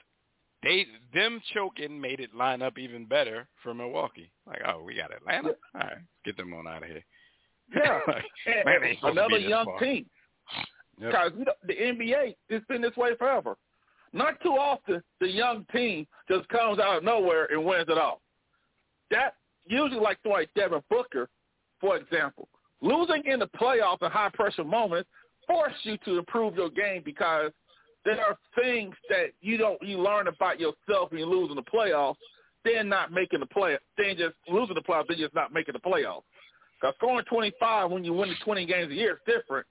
they 0.63 0.85
them 1.13 1.41
choking 1.53 1.99
made 1.99 2.19
it 2.19 2.35
line 2.35 2.61
up 2.61 2.77
even 2.77 3.05
better 3.05 3.47
for 3.63 3.73
Milwaukee. 3.73 4.31
Like, 4.45 4.61
oh, 4.67 4.83
we 4.83 4.95
got 4.95 5.13
Atlanta. 5.13 5.49
All 5.75 5.81
right, 5.81 5.97
get 6.25 6.37
them 6.37 6.53
on 6.53 6.67
out 6.67 6.83
of 6.83 6.89
here. 6.89 7.03
Yeah. 7.75 7.99
Like, 8.07 8.23
man, 8.65 8.75
and 8.75 8.83
they 8.83 8.87
ain't 8.89 8.99
supposed 8.99 9.15
to 9.15 9.21
another 9.21 9.37
young 9.37 9.77
team. 9.79 10.05
Yep. 10.99 11.11
Because 11.11 11.31
you 11.37 11.45
know, 11.45 11.53
the 11.65 11.73
NBA 11.73 12.35
it's 12.49 12.65
been 12.65 12.81
this 12.81 12.95
way 12.97 13.15
forever. 13.17 13.55
Not 14.11 14.41
too 14.41 14.53
often 14.53 15.01
the 15.21 15.29
young 15.29 15.65
team 15.71 16.07
just 16.29 16.47
comes 16.49 16.79
out 16.79 16.97
of 16.97 17.03
nowhere 17.03 17.45
and 17.51 17.63
wins 17.63 17.85
it 17.87 17.97
all. 17.97 18.21
That 19.11 19.35
usually 19.65 19.99
like 19.99 20.17
like 20.25 20.49
Devin 20.55 20.81
Booker, 20.89 21.29
for 21.79 21.95
example, 21.95 22.49
losing 22.81 23.23
in 23.25 23.39
the 23.39 23.47
playoffs 23.47 24.01
and 24.01 24.11
high 24.11 24.31
pressure 24.33 24.63
moments 24.63 25.09
force 25.47 25.73
you 25.83 25.97
to 26.05 26.17
improve 26.17 26.55
your 26.55 26.69
game 26.69 27.01
because 27.05 27.51
there 28.05 28.23
are 28.23 28.37
things 28.61 28.95
that 29.09 29.31
you 29.41 29.57
don't 29.57 29.81
you 29.81 29.99
learn 30.01 30.27
about 30.27 30.59
yourself 30.59 31.11
when 31.11 31.19
you 31.19 31.25
lose 31.25 31.49
in 31.49 31.55
the 31.55 31.63
playoffs. 31.63 32.15
Then 32.65 32.89
not 32.89 33.13
making 33.13 33.39
the 33.39 33.45
play, 33.45 33.77
then 33.97 34.17
just 34.17 34.35
losing 34.49 34.75
the 34.75 34.81
playoffs, 34.81 35.07
then 35.07 35.17
just 35.17 35.33
not 35.33 35.53
making 35.53 35.73
the 35.73 35.79
playoffs. 35.79 36.23
Because 36.79 36.93
scoring 36.95 37.25
25 37.29 37.89
when 37.89 38.03
you 38.03 38.13
win 38.13 38.29
the 38.29 38.35
20 38.43 38.65
games 38.65 38.91
a 38.91 38.95
year 38.95 39.13
is 39.13 39.19
different 39.25 39.65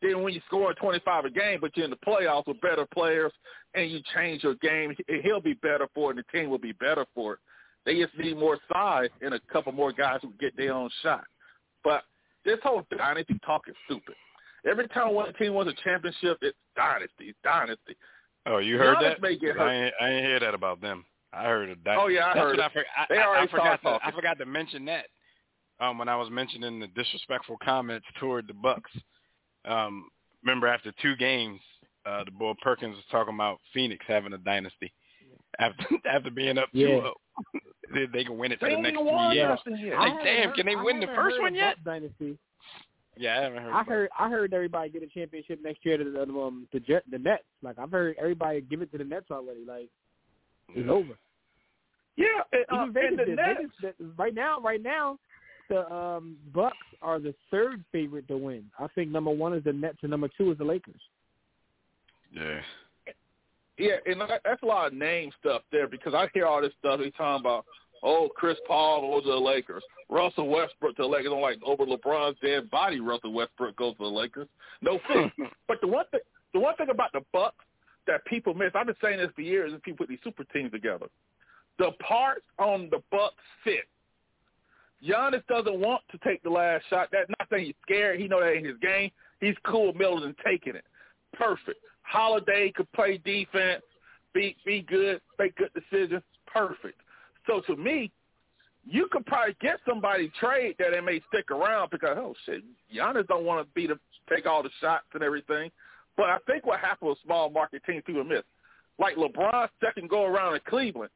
than 0.00 0.22
when 0.22 0.32
you 0.32 0.40
score 0.46 0.72
25 0.74 1.26
a 1.26 1.30
game, 1.30 1.58
but 1.60 1.76
you're 1.76 1.84
in 1.84 1.90
the 1.90 1.96
playoffs 1.96 2.46
with 2.46 2.60
better 2.60 2.86
players 2.92 3.32
and 3.74 3.90
you 3.90 4.00
change 4.14 4.42
your 4.42 4.54
game. 4.56 4.94
He'll 5.22 5.40
be 5.40 5.54
better 5.54 5.86
for 5.94 6.10
it, 6.10 6.16
and 6.16 6.24
the 6.24 6.38
team 6.38 6.50
will 6.50 6.58
be 6.58 6.72
better 6.72 7.06
for 7.14 7.34
it. 7.34 7.38
They 7.84 8.00
just 8.00 8.16
need 8.18 8.38
more 8.38 8.58
size 8.72 9.08
and 9.20 9.34
a 9.34 9.40
couple 9.52 9.72
more 9.72 9.92
guys 9.92 10.20
who 10.22 10.32
get 10.40 10.56
their 10.56 10.72
own 10.72 10.90
shot. 11.02 11.24
But 11.82 12.04
this 12.44 12.58
whole 12.62 12.86
dynasty 12.96 13.38
talk 13.44 13.62
is 13.68 13.74
stupid. 13.86 14.14
Every 14.68 14.86
time 14.88 15.14
one 15.14 15.32
team 15.34 15.54
wins 15.54 15.70
a 15.70 15.82
championship, 15.84 16.38
it's 16.42 16.56
dynasty, 16.76 17.34
dynasty. 17.42 17.96
Oh, 18.46 18.58
you 18.58 18.78
heard 18.78 18.96
Giannis 18.98 19.00
that? 19.14 19.20
may 19.22 19.36
get 19.36 19.56
'Cause 19.56 19.58
hurt. 19.58 19.68
I 19.68 19.74
ain't, 19.74 19.94
I 20.00 20.08
ain't 20.10 20.26
hear 20.26 20.40
that 20.40 20.54
about 20.54 20.80
them. 20.80 21.04
I 21.32 21.44
heard 21.44 21.70
of 21.70 21.78
that. 21.84 21.96
Oh, 21.98 22.08
yeah, 22.08 22.26
I 22.26 22.34
That's 22.34 22.38
heard 22.38 22.56
what 22.58 22.64
I, 22.66 22.68
for, 22.72 22.84
I, 22.96 23.06
They 23.08 23.18
I, 23.18 23.42
I 23.42 23.46
forgot. 23.48 23.82
To, 23.82 23.98
I 24.04 24.12
forgot 24.12 24.38
to 24.38 24.46
mention 24.46 24.84
that 24.86 25.06
um, 25.80 25.98
when 25.98 26.08
I 26.08 26.16
was 26.16 26.30
mentioning 26.30 26.78
the 26.78 26.88
disrespectful 26.88 27.56
comments 27.62 28.06
toward 28.20 28.46
the 28.46 28.54
Bucks. 28.54 28.90
Um, 29.64 30.08
remember, 30.44 30.66
after 30.66 30.92
two 31.00 31.16
games, 31.16 31.60
uh, 32.04 32.24
the 32.24 32.30
boy 32.32 32.52
Perkins 32.62 32.96
was 32.96 33.04
talking 33.10 33.34
about 33.34 33.58
Phoenix 33.72 34.04
having 34.06 34.32
a 34.32 34.38
dynasty 34.38 34.92
after 35.58 35.84
after 36.10 36.30
being 36.30 36.58
up 36.58 36.68
Yeah. 36.72 36.88
2-0. 36.88 37.12
they, 37.94 38.06
they 38.12 38.24
can 38.24 38.36
win 38.36 38.52
it 38.52 38.58
for 38.60 38.68
They 38.68 38.74
the 38.74 38.80
next 38.82 38.94
even 39.00 39.06
won 39.06 39.30
three 39.30 39.36
years. 39.38 39.58
Like, 39.66 40.12
damn, 40.24 40.36
haven't 40.38 40.56
can 40.56 40.66
they 40.66 40.74
heard- 40.74 40.84
win 40.84 41.00
the 41.00 41.06
first 41.14 41.40
one 41.40 41.54
yet? 41.54 41.82
Dynasty. 41.84 42.38
Yeah, 43.16 43.38
I 43.38 43.42
haven't 43.42 43.62
heard. 43.62 43.72
I 43.72 43.80
about 43.82 43.86
heard 43.86 44.10
I 44.18 44.28
heard 44.30 44.54
everybody 44.54 44.90
get 44.90 45.02
a 45.02 45.06
championship 45.06 45.60
next 45.62 45.84
year 45.84 45.98
to 45.98 46.04
the 46.04 46.22
um 46.22 46.66
the 46.72 46.80
Jet 46.80 47.04
the 47.10 47.18
Nets. 47.18 47.44
Like 47.62 47.78
I've 47.78 47.90
heard 47.90 48.16
everybody 48.18 48.60
give 48.62 48.82
it 48.82 48.90
to 48.92 48.98
the 48.98 49.04
Nets 49.04 49.30
already. 49.30 49.64
Like 49.66 49.88
it. 50.74 50.80
it's 50.80 50.88
over. 50.90 51.18
Yeah, 52.16 52.26
and, 52.52 52.64
uh, 52.70 52.84
Even 52.88 53.04
and 53.06 53.18
the 53.18 53.24
did. 53.24 53.36
Nets, 53.36 53.60
Vegas, 53.82 53.94
right 54.18 54.34
now, 54.34 54.60
right 54.60 54.82
now, 54.82 55.18
the 55.68 55.90
um 55.92 56.36
Bucks 56.54 56.76
are 57.02 57.18
the 57.18 57.34
third 57.50 57.84
favorite 57.92 58.28
to 58.28 58.36
win. 58.36 58.64
I 58.78 58.86
think 58.94 59.10
number 59.10 59.30
one 59.30 59.54
is 59.54 59.64
the 59.64 59.72
Nets 59.72 59.98
and 60.02 60.10
number 60.10 60.28
two 60.36 60.50
is 60.50 60.58
the 60.58 60.64
Lakers. 60.64 61.00
Yeah. 62.32 62.60
Yeah, 63.78 63.96
and 64.06 64.20
that- 64.20 64.42
that's 64.44 64.62
a 64.62 64.66
lot 64.66 64.86
of 64.88 64.92
name 64.94 65.32
stuff 65.40 65.62
there 65.72 65.88
because 65.88 66.14
I 66.14 66.28
hear 66.34 66.46
all 66.46 66.60
this 66.60 66.72
stuff. 66.78 67.00
He's 67.00 67.12
talking 67.14 67.40
about, 67.44 67.64
oh, 68.02 68.28
Chris 68.34 68.58
Paul 68.66 69.02
goes 69.02 69.24
to 69.24 69.30
the 69.30 69.36
Lakers, 69.36 69.82
Russell 70.08 70.48
Westbrook 70.48 70.96
to 70.96 71.02
the 71.02 71.08
Lakers. 71.08 71.32
I'm 71.34 71.40
like, 71.40 71.58
over 71.64 71.86
LeBron's 71.86 72.36
dead 72.42 72.70
body, 72.70 73.00
Russell 73.00 73.32
Westbrook 73.32 73.76
goes 73.76 73.96
to 73.96 74.04
the 74.04 74.08
Lakers. 74.08 74.48
No 74.80 74.98
fit. 75.08 75.32
but 75.68 75.80
the 75.80 75.86
one 75.86 76.04
thing, 76.10 76.20
the 76.52 76.60
one 76.60 76.76
thing 76.76 76.90
about 76.90 77.12
the 77.12 77.22
Bucks 77.32 77.64
that 78.06 78.24
people 78.26 78.54
miss, 78.54 78.72
I've 78.74 78.86
been 78.86 78.96
saying 79.02 79.18
this 79.18 79.30
for 79.34 79.42
years, 79.42 79.72
and 79.72 79.82
people 79.82 79.98
put 79.98 80.08
these 80.08 80.18
super 80.24 80.44
teams 80.44 80.72
together. 80.72 81.06
The 81.78 81.92
parts 82.06 82.44
on 82.58 82.88
the 82.90 83.02
Bucks 83.10 83.34
fit. 83.64 83.86
Giannis 85.06 85.44
doesn't 85.48 85.80
want 85.80 86.02
to 86.12 86.18
take 86.18 86.42
the 86.42 86.50
last 86.50 86.84
shot. 86.88 87.08
That's 87.10 87.28
not 87.28 87.48
saying 87.50 87.66
he's 87.66 87.74
scared. 87.82 88.20
He 88.20 88.28
know 88.28 88.40
that 88.40 88.52
ain't 88.52 88.66
his 88.66 88.76
game. 88.80 89.10
He's 89.40 89.56
cool, 89.66 89.92
and 89.98 90.34
taking 90.44 90.76
it. 90.76 90.84
Perfect. 91.32 91.78
Holiday 92.02 92.72
could 92.74 92.90
play 92.92 93.18
defense, 93.18 93.82
be 94.34 94.56
be 94.64 94.82
good, 94.82 95.20
make 95.38 95.56
good 95.56 95.70
decisions. 95.74 96.22
Perfect. 96.46 97.00
So 97.46 97.60
to 97.66 97.76
me, 97.76 98.10
you 98.84 99.08
could 99.10 99.24
probably 99.26 99.56
get 99.60 99.78
somebody 99.88 100.32
trade 100.40 100.76
that 100.78 100.88
they 100.92 101.00
may 101.00 101.20
stick 101.28 101.50
around 101.50 101.90
because 101.90 102.16
oh 102.18 102.34
shit, 102.46 102.62
Giannis 102.94 103.26
don't 103.28 103.44
want 103.44 103.66
to 103.66 103.74
be 103.74 103.86
the 103.86 103.98
take 104.28 104.46
all 104.46 104.62
the 104.62 104.70
shots 104.80 105.04
and 105.14 105.22
everything. 105.22 105.70
But 106.16 106.26
I 106.26 106.38
think 106.46 106.66
what 106.66 106.80
happened 106.80 107.10
with 107.10 107.18
small 107.24 107.50
market 107.50 107.82
teams 107.86 108.02
people 108.06 108.24
miss, 108.24 108.42
like 108.98 109.16
LeBron's 109.16 109.70
second 109.82 110.10
go 110.10 110.24
around 110.24 110.54
in 110.54 110.60
Cleveland. 110.68 111.10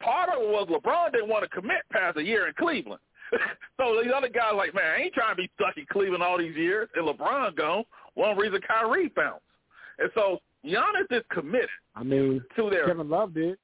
Part 0.00 0.30
of 0.30 0.42
it 0.42 0.48
was 0.48 0.68
LeBron 0.68 1.12
didn't 1.12 1.28
want 1.28 1.44
to 1.44 1.48
commit 1.48 1.82
past 1.90 2.16
a 2.18 2.22
year 2.22 2.48
in 2.48 2.54
Cleveland. 2.58 3.00
so 3.78 4.00
these 4.02 4.12
other 4.14 4.28
guys 4.28 4.52
like, 4.56 4.74
man, 4.74 4.84
I 4.84 5.02
ain't 5.02 5.14
trying 5.14 5.36
to 5.36 5.42
be 5.42 5.50
stuck 5.54 5.76
in 5.76 5.86
Cleveland 5.90 6.22
all 6.22 6.38
these 6.38 6.56
years. 6.56 6.88
And 6.94 7.06
LeBron 7.06 7.56
gone. 7.56 7.84
One 8.14 8.36
reason 8.36 8.60
Kyrie 8.66 9.08
bounced. 9.14 9.44
And 9.98 10.10
so 10.14 10.38
Giannis 10.64 11.10
is 11.10 11.22
committed 11.30 11.68
I 11.94 12.02
mean, 12.02 12.42
to 12.56 12.70
their 12.70 12.86
Kevin 12.86 13.08
Love 13.08 13.34
did. 13.34 13.58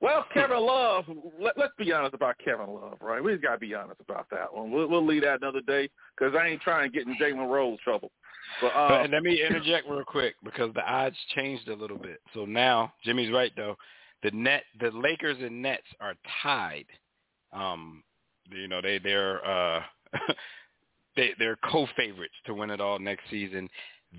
Well, 0.00 0.24
Kevin 0.32 0.60
Love. 0.60 1.04
Let, 1.40 1.58
let's 1.58 1.72
be 1.78 1.92
honest 1.92 2.14
about 2.14 2.36
Kevin 2.44 2.74
Love, 2.74 2.98
right? 3.00 3.22
We 3.22 3.32
just 3.32 3.42
got 3.42 3.54
to 3.54 3.58
be 3.58 3.74
honest 3.74 4.00
about 4.00 4.26
that 4.30 4.52
one. 4.52 4.70
We'll, 4.70 4.88
we'll 4.88 5.06
leave 5.06 5.22
that 5.22 5.42
another 5.42 5.60
day 5.60 5.88
because 6.16 6.34
I 6.38 6.48
ain't 6.48 6.62
trying 6.62 6.90
to 6.90 6.96
get 6.96 7.06
in 7.06 7.16
Jalen 7.16 7.50
Rose 7.50 7.78
trouble. 7.84 8.10
But, 8.60 8.68
uh, 8.68 8.88
But 8.88 9.10
let 9.10 9.22
me 9.22 9.42
interject 9.44 9.88
real 9.88 10.04
quick 10.04 10.34
because 10.44 10.72
the 10.74 10.82
odds 10.90 11.16
changed 11.34 11.68
a 11.68 11.74
little 11.74 11.98
bit. 11.98 12.20
So 12.34 12.44
now 12.44 12.92
Jimmy's 13.04 13.32
right 13.32 13.52
though. 13.56 13.76
The 14.22 14.30
net, 14.32 14.64
the 14.80 14.90
Lakers 14.90 15.38
and 15.40 15.62
Nets 15.62 15.86
are 16.00 16.14
tied. 16.42 16.86
Um, 17.52 18.02
you 18.50 18.68
know 18.68 18.80
they 18.80 18.98
they're 18.98 19.44
uh, 19.46 19.82
they 21.16 21.30
they're 21.38 21.58
co-favorites 21.70 22.34
to 22.46 22.54
win 22.54 22.70
it 22.70 22.80
all 22.80 22.98
next 22.98 23.24
season. 23.30 23.68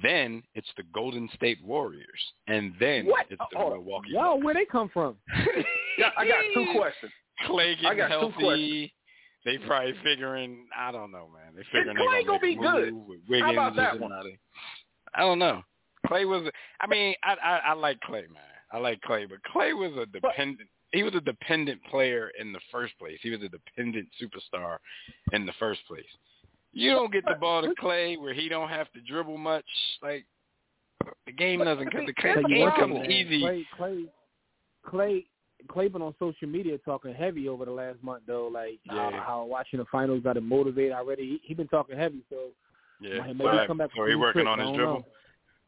Then 0.02 0.42
it's 0.56 0.70
the 0.78 0.84
Golden 0.94 1.30
State 1.36 1.58
Warriors, 1.64 2.22
and 2.48 2.74
then 2.80 3.06
What? 3.08 3.26
it's 3.30 3.42
the 3.52 3.58
Oh, 3.58 3.66
oh 3.66 3.70
Milwaukee. 3.72 4.12
Yo, 4.12 4.20
Bucks. 4.36 4.44
where 4.46 4.54
they 4.54 4.66
come 4.66 4.90
from? 4.90 5.18
I 5.34 6.26
got 6.28 6.44
two 6.54 6.74
questions. 6.78 7.12
Clay 7.46 7.72
I 7.72 7.82
getting 7.96 7.98
got 7.98 8.08
two 8.22 8.32
questions. 8.34 8.42
healthy. 8.48 8.94
They 9.44 9.58
probably 9.58 9.94
figuring. 10.04 10.68
I 10.78 10.92
don't 10.92 11.12
know, 11.12 11.28
man. 11.34 11.54
They 11.56 11.64
figuring 11.72 11.98
they 11.98 12.06
Clay 12.06 12.24
gonna, 12.24 12.40
gonna 12.40 12.40
be 12.40 12.56
good? 12.56 12.94
move 12.94 13.08
with 13.08 13.20
Wiggins. 13.28 13.46
How 13.46 13.52
about 13.52 13.76
that 13.76 14.00
one? 14.00 14.12
I 15.16 15.20
don't 15.22 15.40
know. 15.40 15.64
Clay 16.08 16.26
was. 16.26 16.50
I 16.80 16.88
mean, 16.88 17.16
I, 17.24 17.34
I 17.44 17.58
I 17.70 17.74
like 17.74 18.00
Clay, 18.02 18.22
man. 18.32 18.44
I 18.72 18.78
like 18.78 19.02
Clay, 19.02 19.26
but 19.26 19.42
Clay 19.52 19.74
was 19.74 19.92
a 19.98 20.06
dependent. 20.06 20.70
he 20.94 21.04
was 21.04 21.14
a 21.16 21.22
dependent 21.22 21.84
player 21.90 22.32
in 22.40 22.54
the 22.54 22.60
first 22.72 22.98
place. 23.00 23.18
He 23.22 23.30
was 23.32 23.42
a 23.42 23.50
dependent 23.50 24.08
superstar 24.22 24.78
in 25.34 25.46
the 25.46 25.54
first 25.60 25.82
place. 25.88 26.06
You 26.74 26.92
don't 26.92 27.12
get 27.12 27.26
the 27.26 27.36
ball 27.40 27.62
to 27.62 27.74
Clay 27.80 28.18
where 28.18 28.34
he 28.34 28.48
don't 28.48 28.70
have 28.70 28.92
to 28.94 29.02
dribble 29.02 29.38
much. 29.38 29.66
Like 30.02 30.26
the 31.26 31.32
game 31.32 31.60
doesn't 31.64 31.88
I 31.88 31.92
come. 31.92 32.06
The 32.06 32.14
here's 32.18 32.36
game 32.36 32.44
the 32.44 32.50
game 32.56 32.68
problem, 32.70 32.92
comes 32.98 33.08
man. 33.08 33.12
easy. 33.12 33.40
Clay, 33.42 33.66
Clay, 33.78 34.06
Clay, 34.86 35.26
Clay 35.68 35.88
been 35.90 36.02
on 36.02 36.16
social 36.18 36.48
media 36.48 36.78
talking 36.80 37.14
heavy 37.14 37.48
over 37.50 37.66
the 37.66 37.72
last 37.72 38.02
month 38.02 38.24
though. 38.26 38.48
Like 38.48 38.80
how, 38.88 39.10
Yeah. 39.10 39.24
how 39.24 39.44
watching 39.46 39.80
the 39.80 39.86
finals 39.92 40.24
got 40.24 40.38
him 40.38 40.48
motivated 40.48 40.94
already. 40.94 41.24
He, 41.24 41.40
he 41.44 41.54
been 41.54 41.68
talking 41.68 41.98
heavy, 41.98 42.24
so 42.30 42.50
Yeah, 43.02 43.20
maybe 43.28 43.40
so, 43.44 43.68
come 43.68 43.78
back 43.78 43.90
so 43.96 44.06
he 44.06 44.16
working 44.16 44.44
tricks, 44.46 44.50
on 44.50 44.60
his 44.60 44.76
dribble 44.78 45.06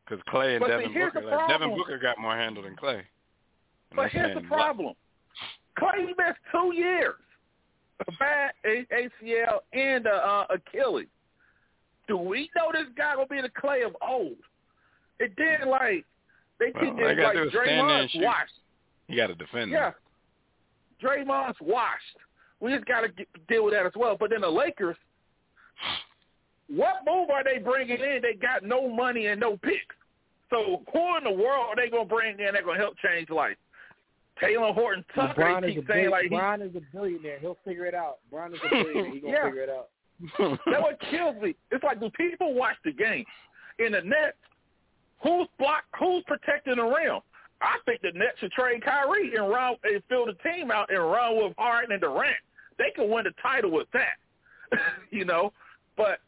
because 0.06 0.24
Clay 0.30 0.56
and 0.56 0.62
But 0.62 0.68
Devin 0.70 0.92
here's 0.94 1.14
Booker. 1.14 1.26
Like, 1.28 1.48
Devin. 1.50 1.76
Booker 1.76 1.98
got 1.98 2.18
more 2.18 2.36
handle 2.36 2.64
than 2.64 2.76
Clay. 2.76 2.96
And 3.92 3.96
But 3.96 4.10
here's 4.10 4.36
the 4.36 4.48
problem. 4.48 4.94
Clay 5.78 6.06
missed 6.18 6.40
two 6.52 6.74
years. 6.76 7.16
A 8.00 8.12
bad 8.20 8.52
ACL 8.66 9.60
and 9.72 10.06
a, 10.06 10.16
uh, 10.16 10.46
Achilles. 10.50 11.08
Do 12.08 12.18
we 12.18 12.50
know 12.56 12.72
this 12.74 12.88
guy 12.98 13.16
gonna 13.16 13.28
be 13.28 13.42
the 13.42 13.50
Clay 13.50 13.84
of 13.84 13.96
old? 14.02 14.36
It 15.20 15.32
then 15.38 15.70
like 15.70 16.06
they 16.60 16.72
Well, 16.74 16.84
keep 16.84 16.98
they 16.98 17.24
like 17.24 17.34
do 17.34 17.44
is 17.44 17.50
stand 17.52 17.90
there 17.90 18.02
and 18.02 18.10
Draymond's 18.10 18.16
washed. 18.16 18.54
You 19.08 19.18
got 19.18 19.28
to 19.28 19.36
defend 19.36 19.72
Yeah, 19.72 19.88
him. 19.88 19.94
Draymond's 21.02 21.58
washed. 21.62 22.18
We 22.60 22.74
just 22.74 22.86
got 22.86 23.02
to 23.02 23.10
deal 23.50 23.66
with 23.66 23.74
that 23.74 23.86
as 23.86 23.92
well. 23.96 24.16
But 24.18 24.30
then 24.30 24.42
the 24.42 24.50
Lakers, 24.50 24.96
what 26.70 27.04
move 27.06 27.30
are 27.30 27.44
they 27.44 27.60
bringing 27.60 28.00
in? 28.00 28.20
They 28.22 28.34
got 28.34 28.64
no 28.64 28.88
money 28.88 29.28
and 29.28 29.40
no 29.40 29.58
picks. 29.58 29.96
So 30.50 30.84
who 30.94 31.18
in 31.18 31.24
the 31.24 31.32
world 31.32 31.68
are 31.70 31.76
they 31.76 31.90
going 31.90 32.08
to 32.08 32.14
bring 32.14 32.40
in 32.40 32.54
that 32.54 32.64
going 32.64 32.78
to 32.78 32.84
help 32.84 32.96
change 33.00 33.30
life? 33.30 33.58
Talen 34.42 34.74
Horton 34.74 35.06
Tucker 35.14 35.42
LeBron 35.42 35.62
they 35.62 35.74
keep 35.76 35.88
saying 35.88 36.10
like 36.10 36.24
he, 36.30 36.36
is 36.36 36.76
a 36.76 36.82
billionaire. 36.92 37.40
He'll 37.40 37.58
figure 37.66 37.86
it 37.86 37.94
out. 37.94 38.18
LeBron 38.32 38.54
is 38.54 38.60
a 38.66 38.70
billionaire. 38.72 39.14
He 39.14 39.20
gonna 39.20 39.34
Yeah. 39.34 39.46
figure 39.46 39.62
it 39.64 39.70
out. 39.70 39.90
That's 40.66 40.82
what 40.82 41.00
kills 41.12 41.36
me. 41.42 41.56
It's 41.72 41.84
like 41.84 42.00
do 42.00 42.10
people 42.12 42.54
watch 42.54 42.76
the 42.84 42.92
game 42.92 43.26
in 43.80 43.92
the 43.94 44.02
Nets? 44.02 44.38
Who's 45.24 45.48
block? 45.58 45.84
Who's 46.00 46.24
protecting 46.28 46.76
the 46.78 46.84
rim? 46.84 47.20
I 47.62 47.78
think 47.86 48.02
the 48.02 48.12
Nets 48.14 48.40
should 48.40 48.52
trade 48.52 48.84
Kyrie 48.84 49.34
and 49.36 49.50
run 49.50 49.76
and 49.84 50.02
fill 50.10 50.26
the 50.26 50.34
team 50.44 50.70
out 50.72 50.90
and 50.92 51.00
run 51.00 51.38
with 51.38 51.54
Harden 51.58 51.92
and 51.94 52.02
Durant. 52.02 52.36
They 52.78 52.92
can 52.96 53.10
win 53.10 53.24
the 53.24 53.32
title 53.42 53.72
with 53.72 53.88
that, 53.94 54.18
you 55.12 55.24
know. 55.24 55.54
But 55.96 56.20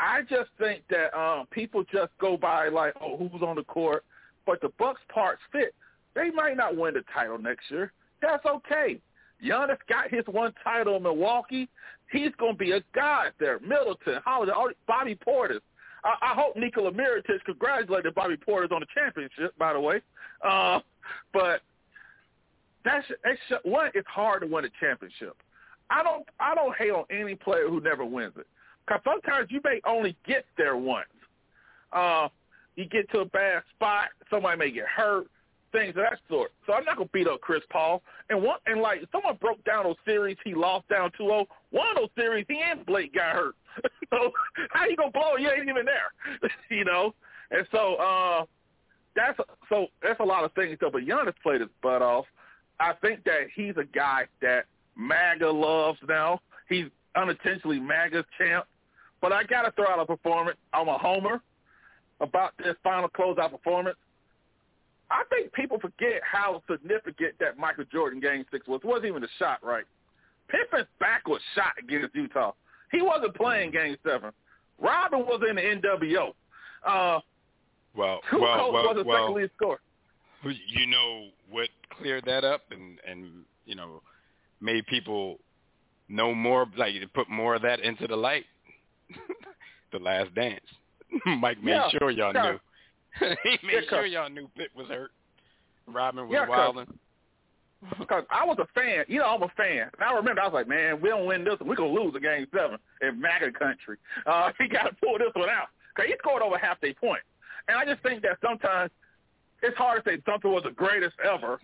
I 0.00 0.22
just 0.22 0.50
think 0.58 0.82
that 0.90 1.16
um, 1.16 1.46
people 1.50 1.84
just 1.92 2.10
go 2.20 2.36
by 2.36 2.68
like, 2.68 2.94
oh, 3.00 3.16
who's 3.16 3.42
on 3.42 3.54
the 3.56 3.64
court? 3.64 4.04
But 4.46 4.60
the 4.62 4.70
Bucks 4.78 5.00
parts 5.12 5.40
fit. 5.52 5.74
They 6.14 6.30
might 6.30 6.56
not 6.56 6.76
win 6.76 6.94
the 6.94 7.02
title 7.14 7.38
next 7.38 7.70
year. 7.70 7.92
That's 8.20 8.44
okay. 8.44 9.00
Giannis 9.44 9.78
got 9.88 10.10
his 10.10 10.24
one 10.26 10.52
title 10.62 10.96
in 10.96 11.02
Milwaukee. 11.02 11.68
He's 12.10 12.32
going 12.38 12.52
to 12.54 12.58
be 12.58 12.72
a 12.72 12.80
god 12.94 13.32
there. 13.38 13.58
Middleton, 13.60 14.20
Holiday, 14.24 14.52
Bobby 14.86 15.16
Portis. 15.16 15.60
I, 16.04 16.14
I 16.20 16.34
hope 16.34 16.56
Nikola 16.56 16.92
Mirotic 16.92 17.44
congratulated 17.44 18.14
Bobby 18.14 18.36
Portis 18.36 18.72
on 18.72 18.80
the 18.80 18.86
championship, 18.94 19.56
by 19.58 19.72
the 19.72 19.80
way. 19.80 20.00
Uh, 20.46 20.80
but 21.32 21.60
that's, 22.84 23.06
that's 23.24 23.64
one. 23.64 23.90
It's 23.94 24.08
hard 24.08 24.42
to 24.42 24.46
win 24.46 24.64
a 24.64 24.70
championship. 24.80 25.36
I 25.90 26.02
don't 26.02 26.24
I 26.38 26.54
don't 26.54 26.76
hate 26.76 26.92
on 26.92 27.04
any 27.10 27.34
player 27.34 27.68
who 27.68 27.80
never 27.80 28.04
wins 28.04 28.32
it 28.38 28.46
because 28.86 29.02
sometimes 29.04 29.48
you 29.50 29.60
may 29.64 29.80
only 29.86 30.16
get 30.26 30.44
there 30.56 30.76
once. 30.76 31.06
Uh, 31.92 32.28
you 32.76 32.84
get 32.86 33.10
to 33.10 33.20
a 33.20 33.24
bad 33.24 33.62
spot, 33.74 34.08
somebody 34.30 34.56
may 34.56 34.70
get 34.70 34.86
hurt, 34.86 35.26
things 35.72 35.90
of 35.90 36.02
that 36.02 36.18
sort. 36.28 36.52
So 36.66 36.72
I'm 36.72 36.84
not 36.84 36.96
gonna 36.96 37.10
beat 37.12 37.28
up 37.28 37.40
Chris 37.40 37.62
Paul. 37.70 38.02
And 38.28 38.42
one 38.42 38.58
and 38.66 38.80
like 38.80 39.02
someone 39.12 39.36
broke 39.40 39.62
down 39.64 39.84
those 39.84 39.96
series 40.04 40.36
he 40.44 40.54
lost 40.54 40.88
down 40.88 41.10
2-0. 41.18 41.46
One 41.70 41.90
of 41.90 41.96
those 41.96 42.08
series 42.16 42.46
he 42.48 42.60
and 42.60 42.84
Blake 42.86 43.14
got 43.14 43.34
hurt. 43.34 43.54
so 44.10 44.32
how 44.70 44.86
you 44.86 44.96
gonna 44.96 45.10
blow? 45.10 45.36
You 45.38 45.50
ain't 45.50 45.68
even 45.68 45.84
there, 45.84 46.50
you 46.70 46.84
know. 46.84 47.14
And 47.50 47.66
so 47.72 47.94
uh, 47.96 48.44
that's 49.16 49.38
so 49.68 49.86
that's 50.02 50.20
a 50.20 50.24
lot 50.24 50.44
of 50.44 50.52
things. 50.52 50.78
though. 50.80 50.90
But 50.90 51.02
Giannis 51.02 51.34
played 51.42 51.60
his 51.60 51.70
butt 51.82 52.02
off. 52.02 52.26
I 52.78 52.94
think 53.02 53.24
that 53.24 53.48
he's 53.54 53.74
a 53.76 53.84
guy 53.84 54.24
that 54.40 54.64
MAGA 54.96 55.50
loves 55.50 55.98
now. 56.08 56.40
He's 56.68 56.86
unintentionally 57.16 57.78
MAGA's 57.78 58.24
champ. 58.38 58.64
But 59.20 59.32
I 59.32 59.44
got 59.44 59.62
to 59.62 59.72
throw 59.72 59.86
out 59.86 60.00
a 60.00 60.06
performance. 60.06 60.56
I'm 60.72 60.88
a 60.88 60.96
homer 60.96 61.42
about 62.20 62.52
this 62.58 62.74
final 62.82 63.08
closeout 63.08 63.50
performance. 63.50 63.96
I 65.10 65.24
think 65.28 65.52
people 65.52 65.78
forget 65.80 66.20
how 66.22 66.62
significant 66.70 67.34
that 67.40 67.58
Michael 67.58 67.84
Jordan 67.92 68.20
Game 68.20 68.44
6 68.50 68.66
was. 68.68 68.80
It 68.84 68.86
wasn't 68.86 69.06
even 69.06 69.24
a 69.24 69.28
shot, 69.38 69.58
right? 69.62 69.84
Pippen's 70.48 70.86
back 70.98 71.26
was 71.28 71.40
shot 71.54 71.72
against 71.78 72.14
Utah. 72.14 72.52
He 72.92 73.02
wasn't 73.02 73.34
playing 73.34 73.70
Game 73.72 73.96
7. 74.06 74.30
Robin 74.80 75.20
was 75.20 75.40
in 75.48 75.56
the 75.56 75.62
NWO. 75.62 76.32
Uh, 76.86 77.20
Well, 77.94 78.20
Kukoc 78.30 78.40
well, 78.40 78.72
well, 78.72 78.94
was 78.94 78.96
a 78.98 79.04
well, 79.06 79.22
second 79.26 79.34
lead 79.42 79.50
scorer. 79.56 79.80
you 80.68 80.86
know 80.86 81.26
what 81.50 81.68
cleared 81.98 82.24
that 82.24 82.44
up 82.44 82.62
and 82.70 82.98
and 83.06 83.44
you 83.66 83.74
know 83.74 84.00
made 84.60 84.86
people 84.86 85.38
know 86.08 86.32
more 86.34 86.66
like 86.78 86.94
put 87.14 87.28
more 87.28 87.54
of 87.56 87.62
that 87.62 87.80
into 87.80 88.06
the 88.06 88.16
light 88.16 88.44
the 89.92 89.98
last 89.98 90.34
dance 90.34 90.64
mike 91.40 91.62
made 91.62 91.72
Yeah, 91.72 91.88
sure 91.98 92.10
y'all 92.10 92.32
yeah. 92.34 92.52
knew 92.52 92.60
he 93.18 93.58
made 93.66 93.84
Yeah, 93.84 93.88
sure 93.88 94.06
y'all 94.06 94.30
knew 94.30 94.48
Pitt 94.56 94.70
was 94.74 94.88
hurt 94.88 95.10
robin 95.86 96.28
was 96.28 96.34
Yeah, 96.34 96.48
wilding 96.48 96.86
Because 97.98 98.24
I 98.30 98.44
was 98.44 98.58
a 98.60 98.66
fan. 98.78 99.04
You 99.08 99.20
know, 99.20 99.26
I'm 99.26 99.42
a 99.42 99.48
fan. 99.56 99.88
And 99.94 100.04
I 100.04 100.12
remember 100.12 100.40
I 100.42 100.44
was 100.44 100.54
like, 100.54 100.68
man, 100.68 101.00
we 101.00 101.08
don't 101.08 101.26
win 101.26 101.44
this 101.44 101.58
one. 101.58 101.68
We're 101.68 101.76
going 101.76 101.94
to 101.94 102.00
lose 102.00 102.12
the 102.12 102.20
game 102.20 102.46
seven 102.54 102.78
in 103.00 103.20
MAGA 103.20 103.52
country. 103.52 103.96
Uh, 104.26 104.52
he 104.58 104.68
got 104.68 104.84
to 104.84 104.96
pull 105.02 105.18
this 105.18 105.32
one 105.34 105.48
out. 105.48 105.68
Because 105.94 106.10
he 106.10 106.14
scored 106.18 106.42
over 106.42 106.58
half 106.58 106.80
their 106.80 106.94
point. 106.94 107.22
And 107.68 107.78
I 107.78 107.84
just 107.84 108.02
think 108.02 108.22
that 108.22 108.38
sometimes 108.44 108.90
it's 109.62 109.76
hard 109.76 110.04
to 110.04 110.10
say 110.10 110.22
something 110.26 110.50
was 110.50 110.64
the 110.64 110.72
greatest 110.72 111.14
ever 111.24 111.58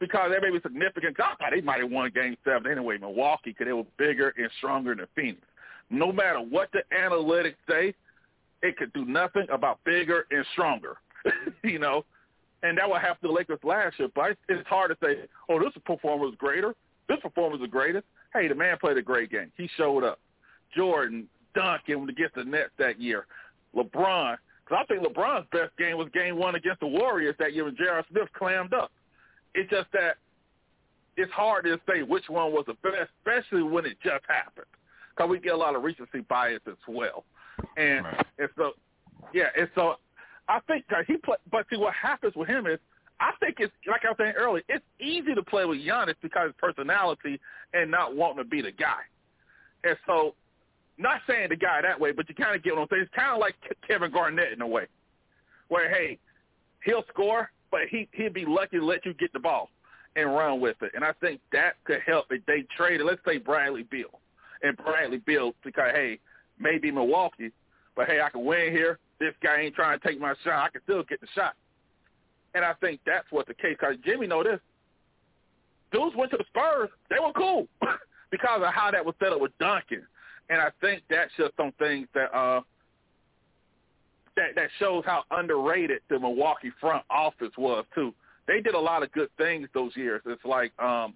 because 0.00 0.32
they 0.32 0.40
may 0.40 0.52
be 0.52 0.60
significant. 0.62 1.16
thought 1.16 1.38
they 1.50 1.60
might 1.60 1.80
have 1.80 1.90
won 1.90 2.10
game 2.12 2.36
seven 2.44 2.70
anyway, 2.70 2.98
Milwaukee, 2.98 3.50
because 3.50 3.66
they 3.66 3.72
were 3.72 3.86
bigger 3.98 4.34
and 4.36 4.50
stronger 4.58 4.94
than 4.94 5.06
Phoenix. 5.14 5.42
No 5.90 6.10
matter 6.10 6.40
what 6.40 6.70
the 6.72 6.82
analytics 6.96 7.54
say, 7.68 7.94
it 8.62 8.76
could 8.76 8.92
do 8.92 9.04
nothing 9.04 9.46
about 9.52 9.80
bigger 9.84 10.26
and 10.30 10.44
stronger. 10.52 10.96
you 11.64 11.78
know, 11.78 12.04
and 12.62 12.78
that 12.78 12.88
would 12.88 13.00
to 13.00 13.16
the 13.22 13.28
Lakers 13.28 13.58
last 13.62 13.98
year. 13.98 14.08
But 14.14 14.36
it's 14.48 14.68
hard 14.68 14.90
to 14.90 14.96
say, 15.04 15.22
oh, 15.48 15.58
this 15.58 15.72
performer 15.84 16.26
was 16.26 16.34
greater. 16.38 16.74
This 17.08 17.18
performer 17.20 17.52
was 17.52 17.60
the 17.60 17.68
greatest. 17.68 18.04
Hey, 18.32 18.48
the 18.48 18.54
man 18.54 18.78
played 18.78 18.96
a 18.96 19.02
great 19.02 19.30
game. 19.30 19.50
He 19.56 19.68
showed 19.76 20.04
up. 20.04 20.18
Jordan, 20.74 21.28
Duncan 21.54 22.08
against 22.08 22.34
the 22.34 22.44
Nets 22.44 22.70
that 22.78 23.00
year. 23.00 23.26
LeBron, 23.76 24.36
because 24.64 24.78
I 24.80 24.84
think 24.86 25.06
LeBron's 25.06 25.46
best 25.52 25.76
game 25.78 25.98
was 25.98 26.08
game 26.14 26.36
one 26.36 26.54
against 26.54 26.80
the 26.80 26.86
Warriors 26.86 27.34
that 27.38 27.52
year 27.52 27.64
when 27.64 27.76
J.R. 27.76 28.04
Smith 28.10 28.28
clammed 28.36 28.72
up. 28.72 28.90
It's 29.54 29.70
just 29.70 29.90
that 29.92 30.16
it's 31.16 31.32
hard 31.32 31.64
to 31.64 31.78
say 31.86 32.02
which 32.02 32.24
one 32.28 32.52
was 32.52 32.64
the 32.66 32.74
best, 32.74 33.10
especially 33.20 33.62
when 33.62 33.84
it 33.84 33.98
just 34.02 34.24
happened, 34.28 34.66
because 35.10 35.28
we 35.28 35.40
get 35.40 35.52
a 35.52 35.56
lot 35.56 35.74
of 35.74 35.82
recency 35.82 36.20
bias 36.20 36.60
as 36.66 36.76
well. 36.88 37.24
And 37.76 38.04
Right. 38.04 38.26
and 38.38 38.48
so, 38.56 38.72
yeah, 39.32 39.48
and 39.56 39.68
so 39.74 39.96
I 40.48 40.60
think 40.66 40.84
that 40.90 41.04
he 41.06 41.16
play. 41.16 41.36
But 41.50 41.66
see, 41.70 41.76
what 41.76 41.94
happens 41.94 42.34
with 42.34 42.48
him 42.48 42.66
is, 42.66 42.78
I 43.20 43.32
think 43.40 43.56
it's 43.60 43.72
like 43.86 44.04
I 44.04 44.08
was 44.08 44.16
saying 44.18 44.34
earlier. 44.36 44.62
It's 44.68 44.84
easy 45.00 45.34
to 45.34 45.42
play 45.42 45.64
with 45.64 45.78
Giannis 45.78 46.14
because 46.22 46.48
of 46.48 46.54
his 46.54 46.60
personality 46.60 47.40
and 47.72 47.90
not 47.90 48.16
wanting 48.16 48.38
to 48.38 48.44
be 48.44 48.62
the 48.62 48.72
guy. 48.72 49.00
And 49.84 49.96
so, 50.06 50.34
not 50.98 51.20
saying 51.26 51.48
the 51.50 51.56
guy 51.56 51.80
that 51.82 51.98
way, 51.98 52.12
but 52.12 52.28
you 52.28 52.34
kind 52.34 52.54
of 52.54 52.62
get 52.62 52.74
what 52.74 52.82
I'm 52.82 52.88
saying. 52.90 53.02
It's 53.02 53.14
kind 53.14 53.32
of 53.32 53.38
like 53.38 53.54
Kevin 53.86 54.10
Garnett 54.12 54.52
in 54.52 54.60
a 54.60 54.66
way, 54.66 54.86
where 55.68 55.88
hey, 55.88 56.18
he'll 56.84 57.04
score, 57.08 57.50
but 57.70 57.82
he 57.90 58.08
he'd 58.12 58.34
be 58.34 58.44
lucky 58.44 58.78
to 58.78 58.84
let 58.84 59.06
you 59.06 59.14
get 59.14 59.32
the 59.32 59.38
ball 59.38 59.70
and 60.16 60.34
run 60.34 60.60
with 60.60 60.76
it. 60.82 60.92
And 60.94 61.04
I 61.04 61.12
think 61.20 61.40
that 61.52 61.74
could 61.84 62.00
help 62.06 62.26
if 62.30 62.44
they 62.46 62.64
traded, 62.76 63.06
let's 63.06 63.20
say 63.26 63.38
Bradley 63.38 63.84
Beal, 63.84 64.20
and 64.62 64.76
Bradley 64.76 65.18
Beal 65.18 65.54
because 65.64 65.90
hey, 65.94 66.18
maybe 66.62 66.90
Milwaukee, 66.90 67.50
but 67.96 68.06
hey, 68.06 68.20
I 68.20 68.30
can 68.30 68.44
win 68.44 68.72
here. 68.72 68.98
This 69.20 69.34
guy 69.42 69.60
ain't 69.60 69.74
trying 69.74 69.98
to 69.98 70.06
take 70.06 70.20
my 70.20 70.34
shot. 70.44 70.64
I 70.64 70.68
can 70.70 70.80
still 70.84 71.02
get 71.02 71.20
the 71.20 71.26
shot. 71.34 71.54
And 72.54 72.64
I 72.64 72.74
think 72.80 73.00
that's 73.06 73.26
what 73.30 73.46
the 73.46 73.54
case. 73.54 73.76
Because 73.78 73.96
Jimmy 74.04 74.26
know 74.26 74.42
this. 74.42 74.60
Dudes 75.92 76.16
went 76.16 76.30
to 76.30 76.38
the 76.38 76.44
Spurs. 76.48 76.88
They 77.10 77.16
were 77.20 77.32
cool 77.32 77.66
because 78.30 78.62
of 78.64 78.72
how 78.72 78.90
that 78.90 79.04
was 79.04 79.14
set 79.20 79.32
up 79.32 79.40
with 79.40 79.56
Duncan 79.58 80.06
and 80.52 80.60
I 80.60 80.68
think 80.80 81.02
that's 81.08 81.30
just 81.36 81.52
some 81.56 81.72
things 81.78 82.06
that 82.14 82.34
uh 82.36 82.60
that 84.36 84.54
that 84.54 84.68
shows 84.78 85.02
how 85.06 85.24
underrated 85.30 86.00
the 86.08 86.18
Milwaukee 86.18 86.70
front 86.80 87.04
office 87.10 87.52
was 87.56 87.84
too. 87.94 88.14
They 88.46 88.60
did 88.60 88.74
a 88.74 88.78
lot 88.78 89.02
of 89.02 89.12
good 89.12 89.28
things 89.38 89.68
those 89.74 89.96
years. 89.96 90.22
It's 90.26 90.44
like 90.44 90.72
um 90.78 91.14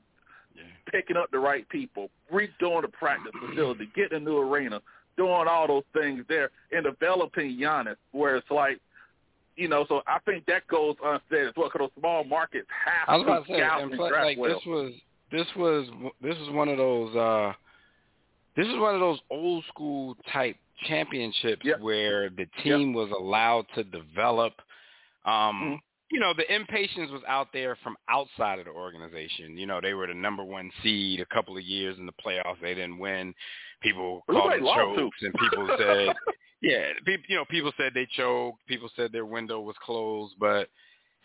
Yeah. 0.55 0.62
picking 0.90 1.16
up 1.16 1.31
the 1.31 1.39
right 1.39 1.68
people, 1.68 2.10
redoing 2.32 2.82
the 2.82 2.89
practice 2.89 3.32
facility, 3.47 3.90
getting 3.94 4.18
a 4.18 4.20
new 4.20 4.39
arena, 4.39 4.81
doing 5.16 5.47
all 5.48 5.66
those 5.66 5.84
things 5.93 6.24
there, 6.28 6.51
and 6.72 6.84
developing 6.84 7.56
Giannis. 7.59 7.97
Where 8.12 8.36
it's 8.36 8.51
like, 8.51 8.78
you 9.56 9.68
know, 9.68 9.84
so 9.88 10.02
I 10.06 10.18
think 10.24 10.47
that 10.47 10.66
goes 10.68 10.97
unsaid 11.05 11.48
as 11.48 11.52
well 11.56 11.68
because 11.72 11.90
those 11.94 12.01
small 12.01 12.24
markets 12.24 12.66
have 12.84 13.09
I 13.09 13.16
was 13.16 13.24
about 13.24 13.47
to 13.47 13.52
to 13.52 13.59
say, 13.59 13.62
and 13.62 13.82
and 13.90 13.93
plus, 13.93 14.09
draft 14.10 14.24
like 14.24 14.38
well. 14.38 14.55
this 14.55 14.66
was 14.66 14.93
this 15.32 15.47
was 15.56 15.86
this 16.22 16.36
is 16.36 16.51
one 16.51 16.68
of 16.68 16.76
those 16.78 17.16
uh 17.16 17.52
this 18.56 18.66
is 18.66 18.76
one 18.78 18.94
of 18.94 19.01
those 19.01 19.18
old 19.30 19.64
school 19.68 20.16
type 20.32 20.56
championships 20.86 21.62
Yep. 21.64 21.80
where 21.80 22.30
the 22.30 22.47
team 22.62 22.93
was 22.93 23.10
allowed 23.10 23.66
to 23.74 23.84
develop. 23.84 24.55
Um, 25.24 25.62
Mhm. 25.62 25.78
You 26.09 26.20
know, 26.20 26.32
the 26.34 26.55
impatience 26.55 27.10
was 27.10 27.22
out 27.26 27.48
there 27.52 27.74
from 27.82 27.97
outside 28.09 28.60
of 28.60 28.66
the 28.66 28.70
organization. 28.70 29.59
You 29.59 29.66
know, 29.66 29.80
they 29.80 29.93
were 29.93 30.06
the 30.06 30.14
number 30.14 30.44
one 30.44 30.70
seed 30.82 31.20
a 31.20 31.26
couple 31.26 31.56
of 31.56 31.64
years 31.64 31.98
in 31.98 32.06
the 32.06 32.12
playoffs. 32.12 32.60
They 32.60 32.74
didn't 32.74 32.98
win. 32.98 33.34
People 33.82 34.23
called 34.31 34.53
them 34.53 34.65
chokes, 34.97 35.19
and 35.23 35.35
people 35.35 35.69
said, 35.78 36.09
yeah, 36.61 36.93
you 37.28 37.36
know, 37.36 37.44
people 37.44 37.73
said 37.77 37.93
they 37.94 38.09
choked. 38.16 38.66
People 38.66 38.90
said 38.97 39.12
their 39.12 39.27
window 39.27 39.61
was 39.61 39.77
closed, 39.85 40.35
but 40.39 40.69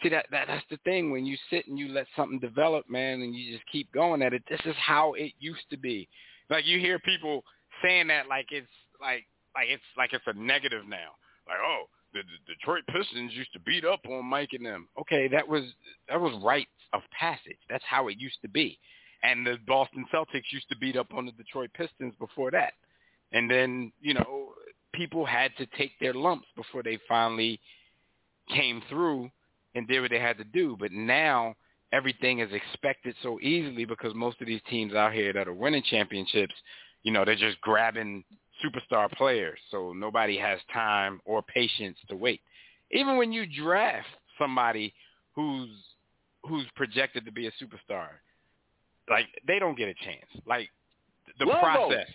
see 0.03 0.09
that, 0.09 0.25
that 0.31 0.47
that's 0.47 0.65
the 0.69 0.77
thing 0.83 1.11
when 1.11 1.25
you 1.25 1.37
sit 1.49 1.67
and 1.67 1.77
you 1.77 1.89
let 1.89 2.07
something 2.15 2.39
develop, 2.39 2.89
man, 2.89 3.21
and 3.21 3.35
you 3.35 3.51
just 3.51 3.65
keep 3.71 3.91
going 3.91 4.21
at 4.21 4.33
it. 4.33 4.43
This 4.49 4.61
is 4.65 4.75
how 4.77 5.13
it 5.13 5.33
used 5.39 5.69
to 5.69 5.77
be. 5.77 6.07
Like 6.49 6.65
you 6.65 6.79
hear 6.79 6.99
people 6.99 7.43
saying 7.83 8.07
that 8.07 8.27
like 8.27 8.47
it's 8.51 8.67
like 8.99 9.25
like 9.55 9.67
it's 9.69 9.83
like 9.97 10.13
it's 10.13 10.25
a 10.27 10.33
negative 10.33 10.83
now. 10.87 11.15
Like 11.47 11.57
oh, 11.63 11.85
the, 12.13 12.19
the 12.19 12.53
Detroit 12.53 12.83
Pistons 12.87 13.31
used 13.33 13.53
to 13.53 13.59
beat 13.59 13.85
up 13.85 14.01
on 14.09 14.25
Mike 14.25 14.49
and 14.53 14.65
them. 14.65 14.87
Okay, 14.99 15.27
that 15.29 15.47
was 15.47 15.63
that 16.09 16.19
was 16.19 16.33
rites 16.43 16.69
of 16.93 17.01
passage. 17.17 17.57
That's 17.69 17.83
how 17.87 18.07
it 18.09 18.17
used 18.19 18.41
to 18.41 18.49
be. 18.49 18.77
And 19.23 19.45
the 19.45 19.57
Boston 19.67 20.05
Celtics 20.13 20.51
used 20.51 20.69
to 20.69 20.77
beat 20.77 20.95
up 20.95 21.13
on 21.13 21.25
the 21.25 21.31
Detroit 21.33 21.69
Pistons 21.73 22.13
before 22.19 22.51
that. 22.51 22.73
And 23.31 23.49
then, 23.49 23.91
you 24.01 24.13
know, 24.13 24.49
people 24.93 25.25
had 25.25 25.51
to 25.57 25.65
take 25.77 25.91
their 25.99 26.13
lumps 26.13 26.47
before 26.55 26.83
they 26.83 26.99
finally 27.07 27.59
came 28.49 28.81
through 28.89 29.29
and 29.75 29.87
did 29.87 30.01
what 30.01 30.09
they 30.09 30.19
had 30.19 30.37
to 30.37 30.43
do. 30.43 30.75
But 30.79 30.91
now 30.91 31.55
everything 31.93 32.39
is 32.39 32.49
expected 32.51 33.15
so 33.21 33.39
easily 33.41 33.85
because 33.85 34.13
most 34.15 34.41
of 34.41 34.47
these 34.47 34.61
teams 34.69 34.93
out 34.93 35.13
here 35.13 35.33
that 35.33 35.47
are 35.47 35.53
winning 35.53 35.83
championships, 35.89 36.53
you 37.03 37.11
know, 37.11 37.23
they're 37.25 37.35
just 37.35 37.61
grabbing 37.61 38.23
superstar 38.63 39.11
players. 39.11 39.59
So 39.69 39.93
nobody 39.93 40.37
has 40.37 40.59
time 40.73 41.19
or 41.25 41.41
patience 41.41 41.97
to 42.09 42.15
wait. 42.15 42.41
Even 42.91 43.17
when 43.17 43.31
you 43.31 43.45
draft 43.45 44.07
somebody 44.37 44.93
who's 45.35 45.69
who's 46.43 46.65
projected 46.75 47.23
to 47.25 47.31
be 47.31 47.47
a 47.47 47.51
superstar, 47.51 48.07
like 49.09 49.27
they 49.47 49.59
don't 49.59 49.77
get 49.77 49.89
a 49.89 49.93
chance. 50.05 50.25
Like 50.45 50.69
the 51.39 51.45
process, 51.59 52.07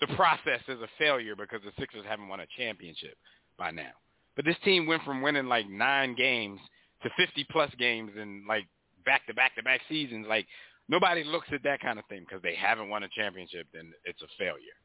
the 0.00 0.06
process 0.16 0.60
is 0.68 0.80
a 0.80 0.88
failure 0.98 1.34
because 1.36 1.60
the 1.64 1.72
Sixers 1.78 2.04
haven't 2.06 2.28
won 2.28 2.40
a 2.40 2.46
championship 2.56 3.16
by 3.58 3.70
now. 3.70 3.92
But 4.36 4.44
this 4.44 4.56
team 4.64 4.86
went 4.86 5.02
from 5.04 5.22
winning 5.22 5.46
like 5.46 5.68
nine 5.68 6.14
games 6.14 6.60
to 7.02 7.10
50 7.16 7.46
plus 7.50 7.70
games 7.78 8.12
in 8.20 8.44
like 8.48 8.66
back 9.04 9.26
to 9.26 9.34
back 9.34 9.54
to 9.56 9.62
back 9.62 9.80
seasons. 9.88 10.26
Like 10.28 10.46
nobody 10.88 11.24
looks 11.24 11.48
at 11.52 11.62
that 11.64 11.80
kind 11.80 11.98
of 11.98 12.04
thing 12.06 12.20
because 12.28 12.42
they 12.42 12.54
haven't 12.54 12.88
won 12.88 13.04
a 13.04 13.08
championship. 13.08 13.66
Then 13.72 13.92
it's 14.04 14.20
a 14.22 14.26
failure. 14.38 14.76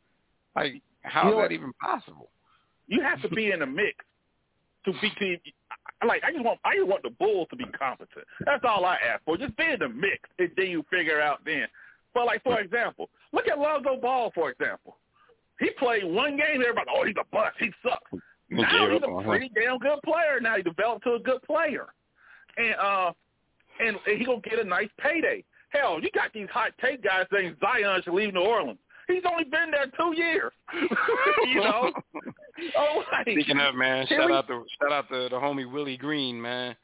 Like 0.56 0.81
how 1.02 1.23
You 1.23 1.30
is 1.30 1.36
know 1.36 1.41
that 1.41 1.52
even 1.52 1.73
possible? 1.81 2.30
you 2.88 3.02
have 3.02 3.22
to 3.22 3.30
be 3.30 3.52
in 3.52 3.60
the 3.60 3.65
mix 3.65 3.98
to 4.86 4.94
be 5.02 5.10
to 5.19 5.38
like 6.06 6.24
I 6.24 6.32
just 6.32 6.44
want 6.44 6.60
I 6.64 6.76
just 6.76 6.88
want 6.88 7.03
the 7.03 7.10
Bulls 7.11 7.48
to 7.52 7.56
be 7.56 7.66
competent. 7.66 8.26
That's 8.45 8.64
all 8.68 8.86
I 8.86 8.95
ask 8.95 9.24
for. 9.26 9.38
Just 9.38 9.56
be 9.57 9.66
in 9.66 9.80
the 9.80 9.90
mix 9.90 10.20
and 10.38 10.49
then 10.56 10.68
you 10.68 10.86
figure 10.90 11.22
out 11.22 11.40
then. 11.45 11.68
But 12.14 12.26
like 12.26 12.44
for 12.44 12.60
example, 12.60 13.10
look 13.34 13.48
at 13.48 13.60
Lonzo 13.60 13.98
Ball 14.02 14.32
for 14.34 14.49
example. 14.49 14.98
He 15.60 15.70
played 15.78 16.06
one 16.06 16.38
game, 16.38 16.61
everybody 16.61 16.88
oh 16.94 17.06
he's 17.06 17.16
a 17.20 17.26
bust, 17.32 17.56
he 17.60 17.72
sucks. 17.84 18.24
Now 18.49 18.90
he's 18.90 19.02
a 19.03 19.24
pretty 19.24 19.52
damn 19.53 19.78
good 19.78 19.99
player. 20.03 20.40
Now 20.41 20.56
he 20.57 20.64
developed 20.64 21.03
to 21.03 21.14
a 21.14 21.20
good 21.20 21.41
player. 21.44 21.88
And 22.57 22.76
uh 22.82 23.11
and, 23.80 23.98
and 24.07 24.18
he 24.18 24.26
gonna 24.26 24.41
get 24.41 24.60
a 24.60 24.64
nice 24.64 24.90
payday. 24.99 25.44
Hell, 25.70 25.99
you 26.02 26.10
got 26.14 26.34
these 26.34 26.48
hot 26.52 26.72
take 26.84 27.03
guys 27.03 27.26
saying 27.32 27.56
Zion 27.61 28.02
should 28.03 28.14
leave 28.14 28.34
New 28.34 28.41
Orleans. 28.41 28.80
He's 29.10 29.23
only 29.30 29.44
been 29.44 29.72
there 29.72 29.88
two 29.98 30.14
years. 30.15 30.52
you 31.48 31.61
know? 31.61 31.91
Oh, 32.77 33.03
like, 33.14 33.22
Speaking 33.26 33.57
of 33.61 33.73
man, 33.73 34.06
shout 34.07 34.27
we- 34.27 34.34
out 34.36 34.45
to 34.48 34.65
shout 34.81 34.91
out 34.91 35.07
to 35.07 35.30
the 35.30 35.38
homie 35.38 35.72
Willie 35.72 35.95
Green, 35.95 36.41
man, 36.41 36.76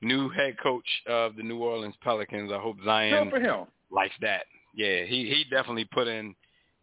new 0.00 0.30
head 0.30 0.56
coach 0.62 0.88
of 1.06 1.36
the 1.36 1.42
New 1.42 1.58
Orleans 1.58 1.94
Pelicans. 2.02 2.50
I 2.50 2.58
hope 2.58 2.78
good 2.78 2.86
Zion 2.86 3.28
for 3.28 3.38
him. 3.38 3.66
likes 3.90 4.14
that. 4.22 4.44
Yeah, 4.74 5.02
he 5.04 5.24
he 5.28 5.44
definitely 5.50 5.84
put 5.84 6.08
in 6.08 6.34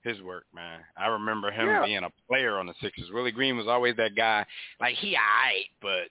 his 0.03 0.21
work, 0.21 0.45
man. 0.53 0.81
I 0.95 1.07
remember 1.07 1.49
him 1.49 1.65
Yeah. 1.65 1.85
being 1.85 2.03
a 2.03 2.11
player 2.29 2.59
on 2.59 2.67
the 2.67 2.75
Sixers. 2.83 3.09
Willie 3.11 3.31
Green 3.31 3.57
was 3.57 3.67
always 3.67 3.95
that 3.95 4.15
guy. 4.15 4.45
Like 4.79 4.93
he 4.97 5.15
alright, 5.15 5.65
but 5.81 6.09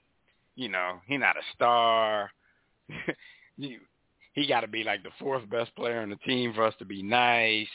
you 0.57 0.67
know 0.67 0.99
he 1.07 1.15
not 1.17 1.37
a 1.37 1.41
star. 1.55 2.31
you, 3.57 3.79
he 4.33 4.45
got 4.45 4.61
to 4.61 4.67
be 4.67 4.83
like 4.83 5.03
the 5.03 5.09
fourth 5.19 5.49
best 5.49 5.73
player 5.77 6.01
on 6.01 6.09
the 6.09 6.17
team 6.17 6.53
for 6.53 6.65
us 6.65 6.73
to 6.79 6.85
be 6.85 7.01
nice. 7.01 7.67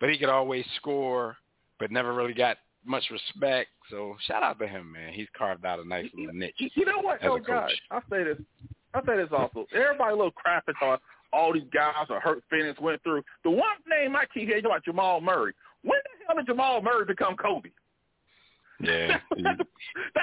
But 0.00 0.08
he 0.10 0.18
could 0.18 0.28
always 0.30 0.64
score, 0.76 1.36
but 1.78 1.90
never 1.90 2.14
really 2.14 2.34
got 2.34 2.56
much 2.84 3.04
respect. 3.10 3.68
So 3.90 4.16
shout 4.26 4.42
out 4.42 4.58
to 4.58 4.66
him, 4.66 4.92
man. 4.92 5.12
He's 5.12 5.28
carved 5.36 5.64
out 5.64 5.78
a 5.78 5.86
nice 5.86 6.06
little 6.16 6.34
niche. 6.34 6.54
You 6.58 6.70
you 6.74 6.84
know 6.86 7.00
what, 7.00 7.20
as 7.22 7.26
a 7.26 7.28
though, 7.28 7.38
coach. 7.40 7.72
I'll 7.90 8.02
say 8.10 8.24
this. 8.24 8.38
I'll 8.94 9.04
say 9.04 9.16
this 9.16 9.28
also. 9.30 9.66
Everybody 9.74 10.12
a 10.12 10.16
little 10.16 10.32
crapping 10.32 10.74
on 10.82 10.98
all 11.32 11.52
these 11.52 11.62
guys 11.72 12.06
are 12.08 12.18
hurt 12.20 12.42
Phoenix 12.50 12.80
went 12.80 13.02
through. 13.02 13.22
The 13.44 13.50
one 13.50 13.76
name 13.88 14.16
I 14.16 14.24
keep 14.32 14.48
hearing 14.48 14.64
about 14.64 14.84
Jamal 14.84 15.20
Murray. 15.20 15.52
When 15.82 15.98
the 16.02 16.24
hell 16.26 16.36
did 16.36 16.46
Jamal 16.46 16.82
Murray 16.82 17.04
become 17.04 17.36
Kobe? 17.36 17.68
Yeah, 18.82 19.18
you, 19.36 19.44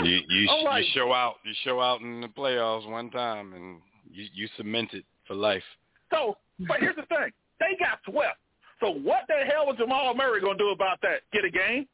you 0.03 0.19
you, 0.29 0.63
like- 0.65 0.83
you 0.83 0.89
show 0.93 1.13
out 1.13 1.35
you 1.45 1.53
show 1.63 1.79
out 1.79 2.01
in 2.01 2.21
the 2.21 2.27
playoffs 2.27 2.89
one 2.89 3.11
time 3.11 3.53
and 3.53 3.77
you 4.11 4.25
you 4.33 4.47
cement 4.57 4.93
it 4.93 5.05
for 5.27 5.35
life. 5.35 5.63
So, 6.11 6.37
but 6.67 6.79
here's 6.79 6.95
the 6.95 7.03
thing. 7.03 7.31
They 7.59 7.77
got 7.79 7.99
swept. 8.09 8.37
So 8.79 8.91
what 8.91 9.23
the 9.27 9.45
hell 9.51 9.65
was 9.65 9.75
Jamal 9.77 10.13
Murray 10.13 10.41
going 10.41 10.57
to 10.57 10.63
do 10.63 10.69
about 10.69 10.99
that? 11.01 11.21
Get 11.33 11.45
a 11.45 11.49
game? 11.49 11.87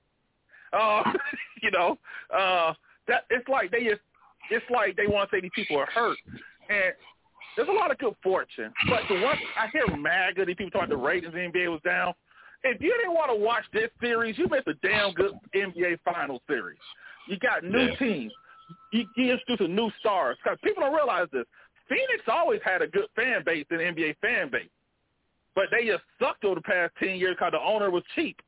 Uh, 0.73 1.03
you 1.61 1.71
know, 1.71 1.97
uh, 2.35 2.73
that 3.07 3.23
it's 3.29 3.47
like 3.47 3.71
they 3.71 3.83
just, 3.83 4.01
it's 4.49 4.65
like 4.69 4.95
they 4.97 5.07
want 5.07 5.29
to 5.29 5.35
say 5.35 5.41
these 5.41 5.51
people 5.55 5.77
are 5.77 5.85
hurt. 5.85 6.17
And 6.69 6.93
there's 7.55 7.69
a 7.69 7.71
lot 7.71 7.91
of 7.91 7.97
good 7.99 8.15
fortune. 8.23 8.73
But 8.89 9.01
the 9.07 9.15
one, 9.15 9.37
I 9.57 9.67
hear 9.71 9.87
MAGA, 9.95 10.45
these 10.45 10.55
people 10.55 10.71
talking 10.71 10.89
the 10.89 10.97
ratings 10.97 11.33
the 11.33 11.39
NBA 11.39 11.69
was 11.71 11.81
down. 11.85 12.13
If 12.63 12.81
you 12.81 12.93
didn't 12.97 13.13
want 13.13 13.29
to 13.29 13.35
watch 13.35 13.63
this 13.73 13.89
series, 14.01 14.37
you 14.37 14.47
missed 14.49 14.67
a 14.67 14.73
damn 14.85 15.13
good 15.13 15.31
NBA 15.55 15.99
final 16.05 16.41
series. 16.47 16.79
You 17.27 17.37
got 17.39 17.63
new 17.63 17.77
Yeah. 17.79 17.95
teams. 17.95 18.31
You, 18.91 19.05
you 19.17 19.31
introduce 19.33 19.65
a 19.65 19.69
new 19.69 19.91
stars. 19.99 20.37
Because 20.43 20.57
people 20.63 20.81
don't 20.83 20.93
realize 20.95 21.27
this. 21.31 21.45
Phoenix 21.89 22.23
always 22.27 22.61
had 22.63 22.81
a 22.81 22.87
good 22.87 23.07
fan 23.15 23.43
base 23.45 23.65
the 23.69 23.75
NBA 23.75 24.15
fan 24.21 24.49
base. 24.49 24.69
But 25.55 25.65
they 25.71 25.85
just 25.85 26.03
sucked 26.19 26.45
over 26.45 26.55
the 26.55 26.61
past 26.61 26.93
10 26.99 27.15
years 27.17 27.35
because 27.37 27.51
the 27.51 27.59
owner 27.59 27.91
was 27.91 28.03
cheap. 28.15 28.41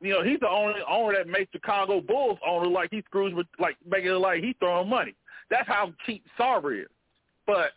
You 0.00 0.12
know, 0.12 0.24
he's 0.24 0.40
the 0.40 0.48
only 0.48 0.80
owner 0.88 1.16
that 1.16 1.28
makes 1.28 1.52
Chicago 1.52 2.00
Bulls 2.00 2.38
owner 2.44 2.66
like 2.66 2.90
he 2.90 3.02
screws 3.02 3.32
with, 3.34 3.46
like, 3.60 3.76
making 3.88 4.10
it 4.10 4.14
like 4.14 4.42
he's 4.42 4.56
throwing 4.58 4.88
money. 4.88 5.14
That's 5.48 5.68
how 5.68 5.92
cheap 6.06 6.24
Sarver 6.38 6.82
is. 6.82 6.88
But 7.46 7.72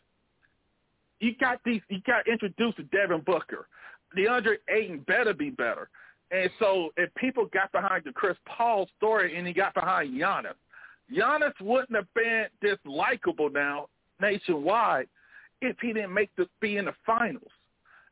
you 1.20 1.36
got 1.36 1.60
these, 1.64 1.82
you 1.90 2.00
got 2.06 2.28
introduced 2.28 2.78
to 2.78 2.84
Devin 2.84 3.22
Booker. 3.22 3.68
DeAndre 4.18 4.56
Ayton 4.70 5.04
better 5.08 5.34
be 5.34 5.52
better. 5.52 5.90
And 6.32 6.50
so 6.60 6.90
if 6.98 7.14
people 7.16 7.48
got 7.54 7.72
behind 7.72 8.04
the 8.06 8.12
Chris 8.12 8.38
Paul 8.48 8.88
story 8.98 9.38
and 9.38 9.46
he 9.46 9.54
got 9.54 9.74
behind 9.74 10.14
Giannis, 10.14 10.56
Giannis 11.16 11.54
wouldn't 11.62 11.96
have 11.96 12.12
been 12.16 12.46
this 12.62 12.78
likable 12.86 13.50
now 13.50 13.88
nationwide 14.20 15.08
if 15.62 15.78
he 15.82 15.94
didn't 15.94 16.14
make 16.14 16.30
the 16.36 16.48
be 16.62 16.78
in 16.78 16.86
the 16.86 16.94
finals. 17.06 17.52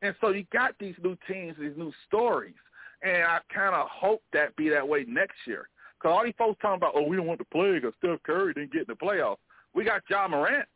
And 0.04 0.14
so 0.20 0.28
you 0.28 0.44
got 0.52 0.74
these 0.78 0.94
new 1.02 1.16
teams, 1.26 1.56
these 1.58 1.72
new 1.78 1.90
stories, 2.06 2.54
and 3.02 3.22
I 3.22 3.38
kind 3.52 3.74
of 3.74 3.88
hope 3.88 4.22
that 4.34 4.54
be 4.54 4.68
that 4.68 4.86
way 4.86 5.06
next 5.08 5.36
year. 5.46 5.70
Because 5.98 6.14
all 6.14 6.24
these 6.24 6.34
folks 6.36 6.60
talking 6.60 6.76
about, 6.76 6.92
oh, 6.94 7.08
we 7.08 7.16
don't 7.16 7.26
want 7.26 7.38
to 7.38 7.46
play 7.46 7.78
because 7.78 7.94
Steph 7.96 8.22
Curry 8.22 8.52
didn't 8.52 8.70
get 8.70 8.82
in 8.82 8.86
the 8.88 8.94
playoffs. 8.94 9.38
We 9.74 9.82
got 9.82 10.02
Ja 10.10 10.28
Morant. 10.28 10.68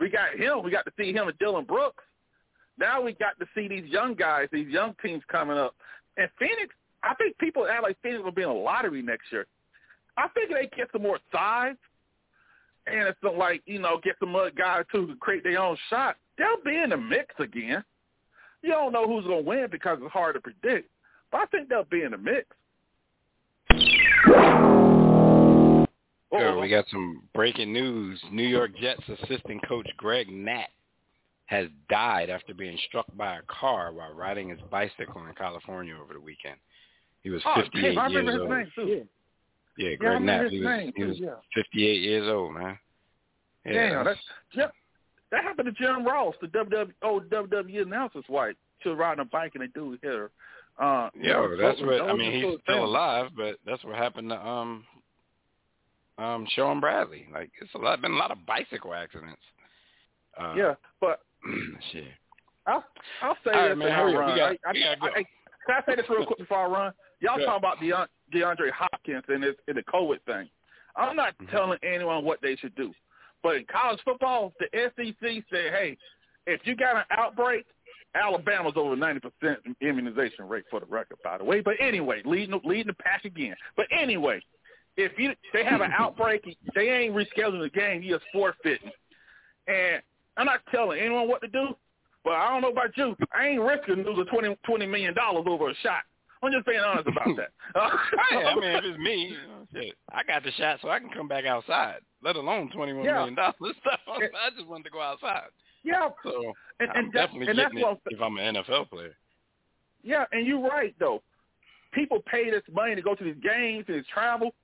We 0.00 0.08
got 0.10 0.34
him. 0.34 0.64
We 0.64 0.72
got 0.72 0.84
to 0.84 0.92
see 0.98 1.12
him 1.12 1.28
and 1.28 1.38
Dillon 1.38 1.64
Brooks. 1.64 2.02
Now 2.76 3.00
we 3.00 3.12
got 3.12 3.38
to 3.38 3.46
see 3.54 3.68
these 3.68 3.84
young 3.84 4.14
guys, 4.14 4.48
these 4.50 4.66
young 4.66 4.96
teams 5.00 5.22
coming 5.30 5.56
up. 5.56 5.76
And 6.16 6.28
Phoenix, 6.36 6.74
I 7.04 7.14
think 7.14 7.38
people 7.38 7.68
act 7.68 7.84
like 7.84 7.96
Phoenix 8.02 8.24
will 8.24 8.32
be 8.32 8.42
in 8.42 8.48
a 8.48 8.52
lottery 8.52 9.00
next 9.00 9.30
year. 9.30 9.46
I 10.16 10.26
think 10.28 10.50
they 10.50 10.68
get 10.76 10.88
some 10.90 11.02
more 11.02 11.20
size, 11.30 11.76
and 12.88 13.06
it's 13.06 13.18
like 13.22 13.62
you 13.66 13.78
know 13.78 14.00
get 14.02 14.16
some 14.18 14.34
other 14.34 14.50
guys 14.50 14.84
to 14.92 15.14
create 15.20 15.44
their 15.44 15.60
own 15.60 15.76
shot. 15.88 16.16
They'll 16.36 16.62
be 16.64 16.76
in 16.76 16.90
the 16.90 16.96
mix 16.96 17.32
again. 17.38 17.84
You 18.66 18.72
don't 18.72 18.92
know 18.92 19.06
who's 19.06 19.24
going 19.24 19.44
to 19.44 19.48
win 19.48 19.68
because 19.70 19.98
it's 20.02 20.12
hard 20.12 20.34
to 20.34 20.40
predict. 20.40 20.90
But 21.30 21.42
I 21.42 21.46
think 21.46 21.68
they'll 21.68 21.84
be 21.84 22.02
in 22.02 22.10
the 22.10 22.18
mix. 22.18 22.46
Sure, 26.32 26.58
we 26.60 26.68
got 26.68 26.84
some 26.90 27.22
breaking 27.32 27.72
news. 27.72 28.20
New 28.32 28.42
York 28.42 28.72
Jets 28.80 29.02
assistant 29.08 29.66
coach 29.68 29.88
Greg 29.96 30.28
Knapp 30.28 30.70
has 31.46 31.68
died 31.88 32.28
after 32.28 32.54
being 32.54 32.76
struck 32.88 33.06
by 33.16 33.36
a 33.36 33.42
car 33.42 33.92
while 33.92 34.12
riding 34.12 34.48
his 34.48 34.58
bicycle 34.68 35.24
in 35.28 35.34
California 35.36 35.94
over 35.94 36.14
the 36.14 36.20
weekend. 36.20 36.56
He 37.22 37.30
was 37.30 37.42
58 37.54 37.96
oh, 37.96 38.08
years 38.08 38.36
old. 38.36 38.50
Yeah. 38.88 38.96
yeah, 39.78 39.94
Greg 39.94 40.00
yeah, 40.00 40.18
Knapp. 40.18 40.50
He 40.50 40.60
was, 40.60 40.88
he 40.96 41.04
was 41.04 41.38
58 41.54 42.00
years 42.00 42.28
old, 42.28 42.54
man. 42.54 42.76
Yeah, 43.64 43.90
Damn, 43.90 44.04
that's, 44.04 44.18
yep. 44.54 44.72
That 45.32 45.42
happened 45.44 45.66
to 45.66 45.72
Jim 45.72 46.06
Ross, 46.06 46.34
the 46.40 46.46
WWE, 46.48 46.92
old 47.02 47.28
WWE 47.30 47.82
announcer's 47.82 48.24
wife. 48.28 48.54
She 48.82 48.88
was 48.90 48.98
riding 48.98 49.20
a 49.22 49.24
bike 49.24 49.52
and 49.54 49.64
a 49.64 49.68
dude 49.68 49.98
hit 50.02 50.12
her. 50.12 50.30
Uh, 50.78 51.08
those- 51.14 51.58
that's 51.58 51.80
what 51.80 52.02
I 52.02 52.12
mean. 52.14 52.32
He's 52.32 52.42
still 52.42 52.58
things. 52.66 52.78
alive, 52.84 53.30
but 53.36 53.56
that's 53.64 53.82
what 53.82 53.96
happened 53.96 54.30
to 54.30 54.36
um 54.46 54.84
um 56.18 56.46
Shawn 56.54 56.80
Bradley. 56.80 57.26
Like 57.32 57.50
it's 57.60 57.72
a 57.74 57.78
lot 57.78 58.00
been 58.00 58.12
a 58.12 58.16
lot 58.16 58.30
of 58.30 58.44
bicycle 58.46 58.94
accidents. 58.94 59.40
Uh, 60.38 60.54
Yeah, 60.56 60.74
but 61.00 61.20
shit. 61.92 62.04
I'll, 62.66 62.84
I'll 63.22 63.36
say 63.44 63.52
All 63.52 63.60
right, 63.60 63.68
this 63.70 63.78
man, 63.78 63.92
I'll 63.92 64.12
run. 64.14 64.36
Got- 64.36 64.56
I, 64.66 64.70
I, 64.70 64.72
go. 65.00 65.06
I, 65.06 65.24
can 65.66 65.76
I 65.76 65.82
say 65.86 65.96
this 65.96 66.04
real 66.10 66.26
quick 66.26 66.38
before 66.38 66.58
I 66.58 66.66
run? 66.66 66.92
Y'all 67.20 67.38
Yeah. 67.40 67.46
talking 67.46 67.58
about 67.58 67.78
Deon, 67.78 68.06
DeAndre 68.34 68.70
Hopkins 68.72 69.22
and, 69.28 69.42
this, 69.42 69.54
and 69.68 69.76
the 69.76 69.82
COVID 69.84 70.20
thing. 70.26 70.48
I'm 70.96 71.14
not 71.16 71.36
Mhm. 71.38 71.50
telling 71.50 71.78
anyone 71.82 72.24
what 72.24 72.40
they 72.42 72.56
should 72.56 72.74
do. 72.74 72.92
But 73.42 73.56
in 73.56 73.64
college 73.70 74.00
football, 74.04 74.52
the 74.58 74.66
SEC 74.72 75.44
said, 75.50 75.72
hey, 75.72 75.96
if 76.46 76.60
you 76.64 76.74
got 76.76 76.96
an 76.96 77.04
outbreak, 77.10 77.66
Alabama's 78.14 78.72
over 78.76 78.96
90% 78.96 79.30
immunization 79.80 80.48
rate 80.48 80.64
for 80.70 80.80
the 80.80 80.86
record, 80.86 81.18
by 81.22 81.38
the 81.38 81.44
way. 81.44 81.60
But 81.60 81.74
anyway, 81.80 82.22
leading, 82.24 82.60
leading 82.64 82.88
the 82.88 82.94
pack 82.94 83.24
again. 83.24 83.54
But 83.76 83.86
anyway, 83.90 84.40
if 84.96 85.12
you 85.18 85.32
they 85.52 85.64
have 85.64 85.82
an 85.82 85.92
outbreak, 85.96 86.42
they 86.74 86.88
ain't 86.88 87.14
rescheduling 87.14 87.60
the 87.62 87.70
game. 87.70 88.02
You're 88.02 88.20
forfeiting. 88.32 88.90
And 89.66 90.00
I'm 90.36 90.46
not 90.46 90.60
telling 90.70 90.98
anyone 90.98 91.28
what 91.28 91.42
to 91.42 91.48
do, 91.48 91.76
but 92.24 92.34
I 92.34 92.48
don't 92.50 92.62
know 92.62 92.70
about 92.70 92.96
you. 92.96 93.14
I 93.34 93.48
ain't 93.48 93.60
risking 93.60 94.04
losing 94.04 94.24
twenty 94.26 94.56
twenty 94.64 94.86
million 94.86 95.14
dollars 95.14 95.44
over 95.46 95.70
a 95.70 95.74
shot. 95.82 96.02
I'm 96.46 96.52
just 96.52 96.66
being 96.66 96.80
honest 96.80 97.08
about 97.08 97.28
that. 97.36 97.50
Hey, 98.30 98.44
I 98.44 98.54
mean, 98.54 98.70
if 98.70 98.84
it's 98.84 98.98
me, 98.98 99.28
you 99.28 99.48
know, 99.48 99.66
shit, 99.82 99.94
I 100.12 100.22
got 100.22 100.42
the 100.44 100.50
shot, 100.52 100.78
so 100.82 100.88
I 100.88 100.98
can 100.98 101.10
come 101.10 101.28
back 101.28 101.44
outside. 101.44 101.98
Let 102.22 102.36
alone 102.36 102.70
twenty 102.74 102.92
one 102.92 103.04
Yeah. 103.04 103.14
million 103.14 103.34
dollars. 103.34 103.54
I 103.86 104.50
just 104.56 104.66
wanted 104.66 104.84
to 104.84 104.90
go 104.90 105.00
outside. 105.00 105.48
yeah, 105.84 106.08
So 106.22 106.54
and, 106.80 106.90
I'm 106.94 107.04
that, 107.06 107.12
definitely 107.12 107.48
and 107.48 107.56
getting 107.58 107.78
it 107.78 107.98
if 108.10 108.20
I'm 108.20 108.36
an 108.38 108.54
NFL 108.56 108.90
player. 108.90 109.14
Yeah, 110.02 110.24
and 110.32 110.46
you're 110.46 110.60
right 110.60 110.94
though. 110.98 111.22
People 111.92 112.20
pay 112.30 112.50
this 112.50 112.62
money 112.72 112.94
to 112.94 113.02
go 113.02 113.14
to 113.14 113.24
these 113.24 113.36
games 113.42 113.84
and 113.88 114.04
travel. 114.06 114.54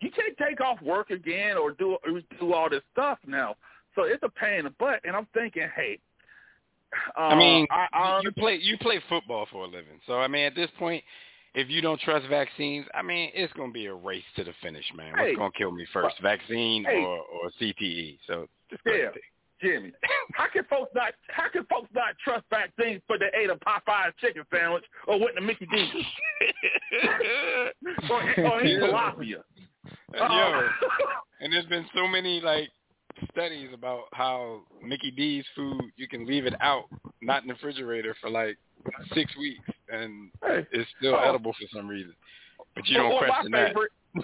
You 0.00 0.10
can't 0.10 0.36
take 0.38 0.60
off 0.60 0.80
work 0.82 1.10
again 1.10 1.56
or 1.56 1.72
do 1.72 1.96
or 2.06 2.20
do 2.38 2.52
all 2.54 2.70
this 2.70 2.82
stuff 2.92 3.18
now. 3.26 3.56
So 3.94 4.02
it's 4.04 4.22
a 4.22 4.28
pain 4.28 4.60
in 4.60 4.64
the 4.64 4.70
butt. 4.78 5.00
And 5.04 5.14
I'm 5.16 5.26
thinking, 5.34 5.68
hey, 5.76 5.98
uh, 7.16 7.20
I 7.20 7.38
mean, 7.38 7.66
I, 7.70 7.86
I, 7.92 8.20
you 8.22 8.32
play 8.32 8.58
you 8.60 8.78
play 8.78 9.00
football 9.08 9.46
for 9.50 9.64
a 9.64 9.68
living, 9.68 10.00
so 10.06 10.14
I 10.18 10.28
mean, 10.28 10.44
at 10.44 10.54
this 10.54 10.70
point, 10.78 11.02
if 11.54 11.68
you 11.68 11.80
don't 11.80 12.00
trust 12.00 12.26
vaccines, 12.28 12.86
I 12.94 13.02
mean, 13.02 13.30
it's 13.34 13.52
gonna 13.54 13.72
be 13.72 13.86
a 13.86 13.94
race 13.94 14.24
to 14.36 14.44
the 14.44 14.52
finish, 14.62 14.84
man. 14.96 15.12
What's 15.12 15.30
Hey, 15.30 15.36
gonna 15.36 15.50
kill 15.56 15.72
me 15.72 15.86
first, 15.92 16.16
vaccine 16.22 16.84
hey. 16.84 17.02
or 17.02 17.18
or 17.18 17.50
CTE? 17.60 18.18
So 18.26 18.46
just 18.70 18.82
go 18.84 18.92
Yeah. 18.94 19.10
Jimmy, 19.62 19.92
how 20.32 20.46
can 20.48 20.64
folks 20.70 20.90
not 20.94 21.12
how 21.28 21.48
can 21.50 21.66
folks 21.66 21.88
not 21.94 22.16
trust 22.24 22.44
vaccines 22.48 23.02
for 23.06 23.18
they 23.18 23.30
ate 23.38 23.50
a 23.50 23.56
Popeye 23.56 24.10
chicken 24.18 24.42
sandwich 24.50 24.84
or 25.06 25.20
went 25.20 25.34
to 25.36 25.42
Mickey 25.42 25.66
D's 25.66 26.06
or, 28.10 28.22
or 28.44 28.62
eat 28.64 28.78
Yeah. 28.80 28.86
tilapia? 28.86 29.42
Yo, 30.14 30.24
Uh, 30.24 30.68
and 31.40 31.52
there's 31.52 31.66
been 31.66 31.84
so 31.94 32.06
many 32.08 32.40
like 32.40 32.70
studies 33.32 33.68
about 33.72 34.04
how 34.12 34.60
Mickey 34.82 35.10
D's 35.10 35.44
food 35.54 35.80
you 35.96 36.08
can 36.08 36.26
leave 36.26 36.46
it 36.46 36.54
out, 36.60 36.84
not 37.22 37.42
in 37.42 37.48
the 37.48 37.54
refrigerator 37.54 38.14
for 38.20 38.30
like 38.30 38.56
six 39.14 39.34
weeks, 39.36 39.64
and 39.92 40.30
hey, 40.44 40.66
it's 40.72 40.88
still 40.98 41.14
Oh. 41.14 41.28
edible 41.28 41.52
for 41.52 41.66
some 41.72 41.88
reason. 41.88 42.14
But 42.74 42.86
you 42.88 42.96
don't 42.96 43.12
oh, 43.12 43.16
well, 43.20 43.30
question 43.30 43.52
that. 43.52 43.74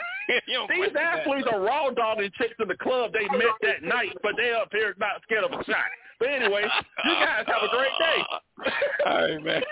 you 0.48 0.54
don't 0.54 0.68
These 0.68 0.78
question 0.78 0.94
that. 0.94 1.20
athletes 1.20 1.48
are 1.50 1.60
raw 1.60 1.90
dogging 1.90 2.30
chicks 2.38 2.54
in 2.58 2.68
the 2.68 2.76
club 2.76 3.12
they 3.12 3.26
met 3.36 3.54
that 3.62 3.82
night, 3.82 4.12
but 4.22 4.32
they 4.36 4.52
up 4.52 4.68
here 4.72 4.94
not 4.98 5.22
scared 5.22 5.44
of 5.44 5.52
a 5.52 5.64
shot. 5.64 5.76
But 6.18 6.30
anyway, 6.30 6.62
you 7.04 7.12
guys 7.12 7.44
have 7.46 7.62
a 7.62 7.68
great 7.76 7.90
day. 7.98 8.72
All 9.06 9.22
right, 9.22 9.44
man. 9.44 9.62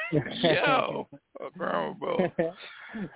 Yo, 0.43 1.09
what's 1.39 1.56
wrong, 1.56 1.97
bro? 1.98 2.19
All 2.39 2.52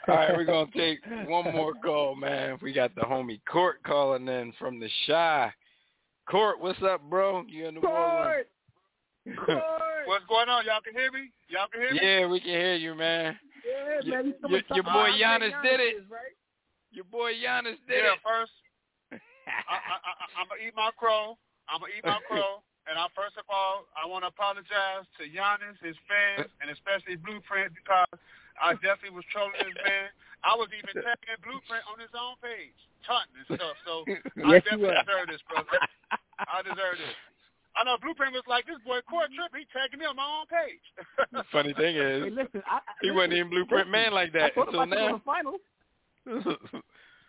right, 0.09 0.35
we're 0.35 0.45
gonna 0.45 0.71
take 0.75 1.01
one 1.27 1.55
more 1.55 1.75
call, 1.85 2.17
man. 2.17 2.59
We 2.63 2.73
got 2.73 2.95
the 2.95 3.03
homie 3.03 3.41
Court 3.51 3.83
calling 3.85 4.27
in 4.29 4.53
from 4.59 4.81
the 4.81 4.89
shy. 5.07 5.53
Court, 6.31 6.61
what's 6.61 6.81
up, 6.83 7.01
bro? 7.09 7.45
You 7.49 7.69
in 7.69 7.75
the 7.77 7.81
war? 7.81 8.45
Court, 9.25 9.47
Court. 9.47 9.63
What's 10.07 10.25
going 10.29 10.49
on? 10.49 10.65
Y'all 10.65 10.81
can 10.85 10.93
hear 10.93 11.13
me? 11.13 11.33
Y'all 11.49 11.69
can 11.73 11.81
hear 11.81 11.93
me? 11.93 12.01
Yeah, 12.03 12.27
we 12.29 12.41
can 12.41 12.51
hear 12.53 12.75
you, 12.77 12.95
man. 12.95 13.39
Yeah, 13.65 14.01
Your- 14.03 14.17
man. 14.17 14.25
he's 14.33 14.41
your- 14.51 14.77
your 14.77 14.85
boy 14.85 15.09
I 15.13 15.17
Giannis 15.21 15.57
did 15.63 15.81
it. 15.81 15.97
is, 16.05 16.09
right? 16.11 16.37
Your 16.93 17.05
boy 17.05 17.33
Giannis 17.35 17.77
did 17.89 18.05
Yeah, 18.05 18.13
it. 18.17 18.21
first, 18.25 18.53
I, 19.13 19.17
I, 19.49 19.77
I, 20.05 20.13
I'm 20.41 20.49
going 20.49 20.61
to 20.61 20.67
eat 20.69 20.77
my 20.77 20.91
crow. 20.97 21.37
I'm 21.69 21.81
going 21.81 21.93
to 21.93 21.99
eat 21.99 22.05
my 22.05 22.21
crow. 22.29 22.61
And 22.89 22.97
I, 22.97 23.05
first 23.13 23.37
of 23.37 23.45
all, 23.53 23.85
I 23.97 24.09
want 24.09 24.25
to 24.25 24.33
apologize 24.33 25.05
to 25.21 25.29
Giannis, 25.29 25.77
his 25.85 25.97
fans, 26.09 26.49
uh, 26.49 26.61
and 26.65 26.73
especially 26.73 27.17
Blueprint 27.21 27.73
because 27.77 28.09
I 28.61 28.73
definitely 28.81 29.17
was 29.17 29.29
trolling 29.29 29.57
this 29.61 29.77
man. 29.85 30.09
I 30.45 30.57
was 30.57 30.69
even 30.73 30.93
tagging 31.05 31.41
Blueprint 31.45 31.85
on 31.89 32.01
his 32.01 32.13
own 32.17 32.37
page, 32.41 32.77
taunting 33.07 33.37
and 33.49 33.49
stuff. 33.59 33.77
So 33.87 34.03
I 34.45 34.59
Yes, 34.59 34.63
you 34.71 34.79
definitely 34.83 34.97
deserve 35.05 35.27
this, 35.29 35.43
brother. 35.49 35.79
I 36.39 36.63
deserve 36.63 36.99
this. 36.99 37.17
I 37.77 37.85
know 37.85 37.97
Blueprint 38.03 38.33
was 38.33 38.43
like, 38.49 38.67
this 38.67 38.79
boy 38.85 38.99
Court 39.09 39.31
Trip, 39.31 39.53
he 39.55 39.67
tagging 39.73 40.01
me 40.01 40.07
on 40.07 40.17
my 40.17 40.27
own 40.27 40.47
page. 40.51 40.83
Funny 41.53 41.75
thing 41.75 41.95
Hey, 42.01 42.27
is, 42.27 42.35
listen, 42.35 42.63
I, 42.67 42.77
I, 42.77 42.93
he 43.03 43.11
wasn't 43.11 43.35
even 43.35 43.51
Blueprint 43.51 43.89
man 43.91 44.13
like 44.13 44.33
that 44.33 44.55
thought 44.55 44.69
until 44.69 44.83
about 44.83 44.99
now. 44.99 45.23
finals. 45.25 45.61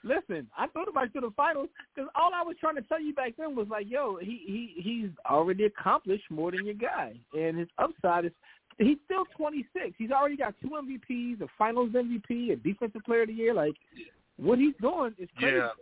Listen, 0.03 0.47
I 0.57 0.67
thought 0.67 0.87
about 0.87 1.13
you 1.13 1.19
in 1.21 1.27
the 1.27 1.33
finals 1.35 1.67
because 1.93 2.09
all 2.15 2.31
I 2.33 2.41
was 2.41 2.55
trying 2.59 2.75
to 2.75 2.81
tell 2.83 3.01
you 3.01 3.13
back 3.13 3.33
then 3.37 3.55
was 3.55 3.67
like, 3.69 3.85
yo, 3.89 4.17
he 4.17 4.41
he 4.47 4.81
he's 4.81 5.09
already 5.29 5.65
accomplished 5.65 6.23
more 6.29 6.51
than 6.51 6.65
your 6.65 6.75
guy, 6.75 7.13
and 7.37 7.57
his 7.59 7.67
upside 7.77 8.25
is 8.25 8.31
he's 8.77 8.97
still 9.05 9.25
26. 9.35 9.95
He's 9.97 10.11
already 10.11 10.37
got 10.37 10.55
two 10.61 10.69
MVPs, 10.69 11.41
a 11.41 11.47
Finals 11.57 11.89
MVP, 11.89 12.53
a 12.53 12.55
Defensive 12.55 13.03
Player 13.05 13.23
of 13.23 13.27
the 13.27 13.33
Year. 13.33 13.53
Like, 13.53 13.73
what 14.39 14.59
he's 14.59 14.77
doing 14.81 15.13
is 15.19 15.29
crazy. 15.37 15.57
Yeah. 15.57 15.75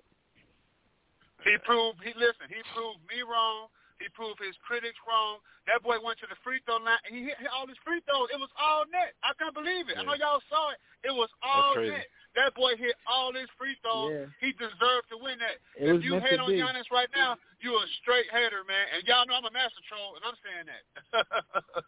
He 1.46 1.56
proved 1.64 2.02
he 2.04 2.12
listen. 2.18 2.50
He 2.50 2.60
proved 2.74 3.00
me 3.08 3.22
wrong. 3.24 3.70
He 3.98 4.10
proved 4.14 4.38
his 4.42 4.54
critics 4.62 4.98
wrong. 5.06 5.42
That 5.66 5.82
boy 5.82 5.98
went 5.98 6.22
to 6.22 6.30
the 6.30 6.38
free 6.46 6.62
throw 6.70 6.78
line 6.78 7.02
and 7.06 7.14
he 7.18 7.26
hit, 7.26 7.38
hit 7.42 7.50
all 7.50 7.66
his 7.66 7.78
free 7.82 8.02
throws. 8.06 8.30
It 8.30 8.38
was 8.38 8.54
all 8.58 8.86
net. 8.94 9.18
I 9.26 9.34
can't 9.42 9.54
believe 9.58 9.90
it. 9.90 9.98
I 9.98 10.06
know 10.06 10.14
y'all 10.14 10.44
saw 10.50 10.70
it. 10.74 10.80
It 11.02 11.14
was 11.14 11.30
all 11.42 11.74
net. 11.82 12.06
That 12.38 12.54
boy 12.54 12.78
hit 12.78 12.94
all 13.10 13.34
his 13.34 13.50
free 13.58 13.74
throws. 13.82 14.14
Yeah. 14.14 14.30
He 14.38 14.54
deserved 14.54 15.10
to 15.10 15.18
win 15.18 15.42
that. 15.42 15.58
It 15.82 15.90
was 15.90 16.00
if 16.00 16.06
you 16.06 16.22
meant 16.22 16.30
hate 16.30 16.40
on 16.40 16.54
be. 16.54 16.62
Giannis 16.62 16.86
right 16.94 17.10
now, 17.16 17.42
you 17.58 17.74
a 17.74 17.84
straight 18.02 18.30
hater, 18.30 18.62
man. 18.70 18.86
And 18.94 19.02
y'all 19.10 19.26
know 19.26 19.34
I'm 19.42 19.50
a 19.50 19.54
master 19.54 19.82
troll, 19.90 20.14
and 20.14 20.22
I'm 20.22 20.38
saying 20.46 20.70
that. 20.70 20.84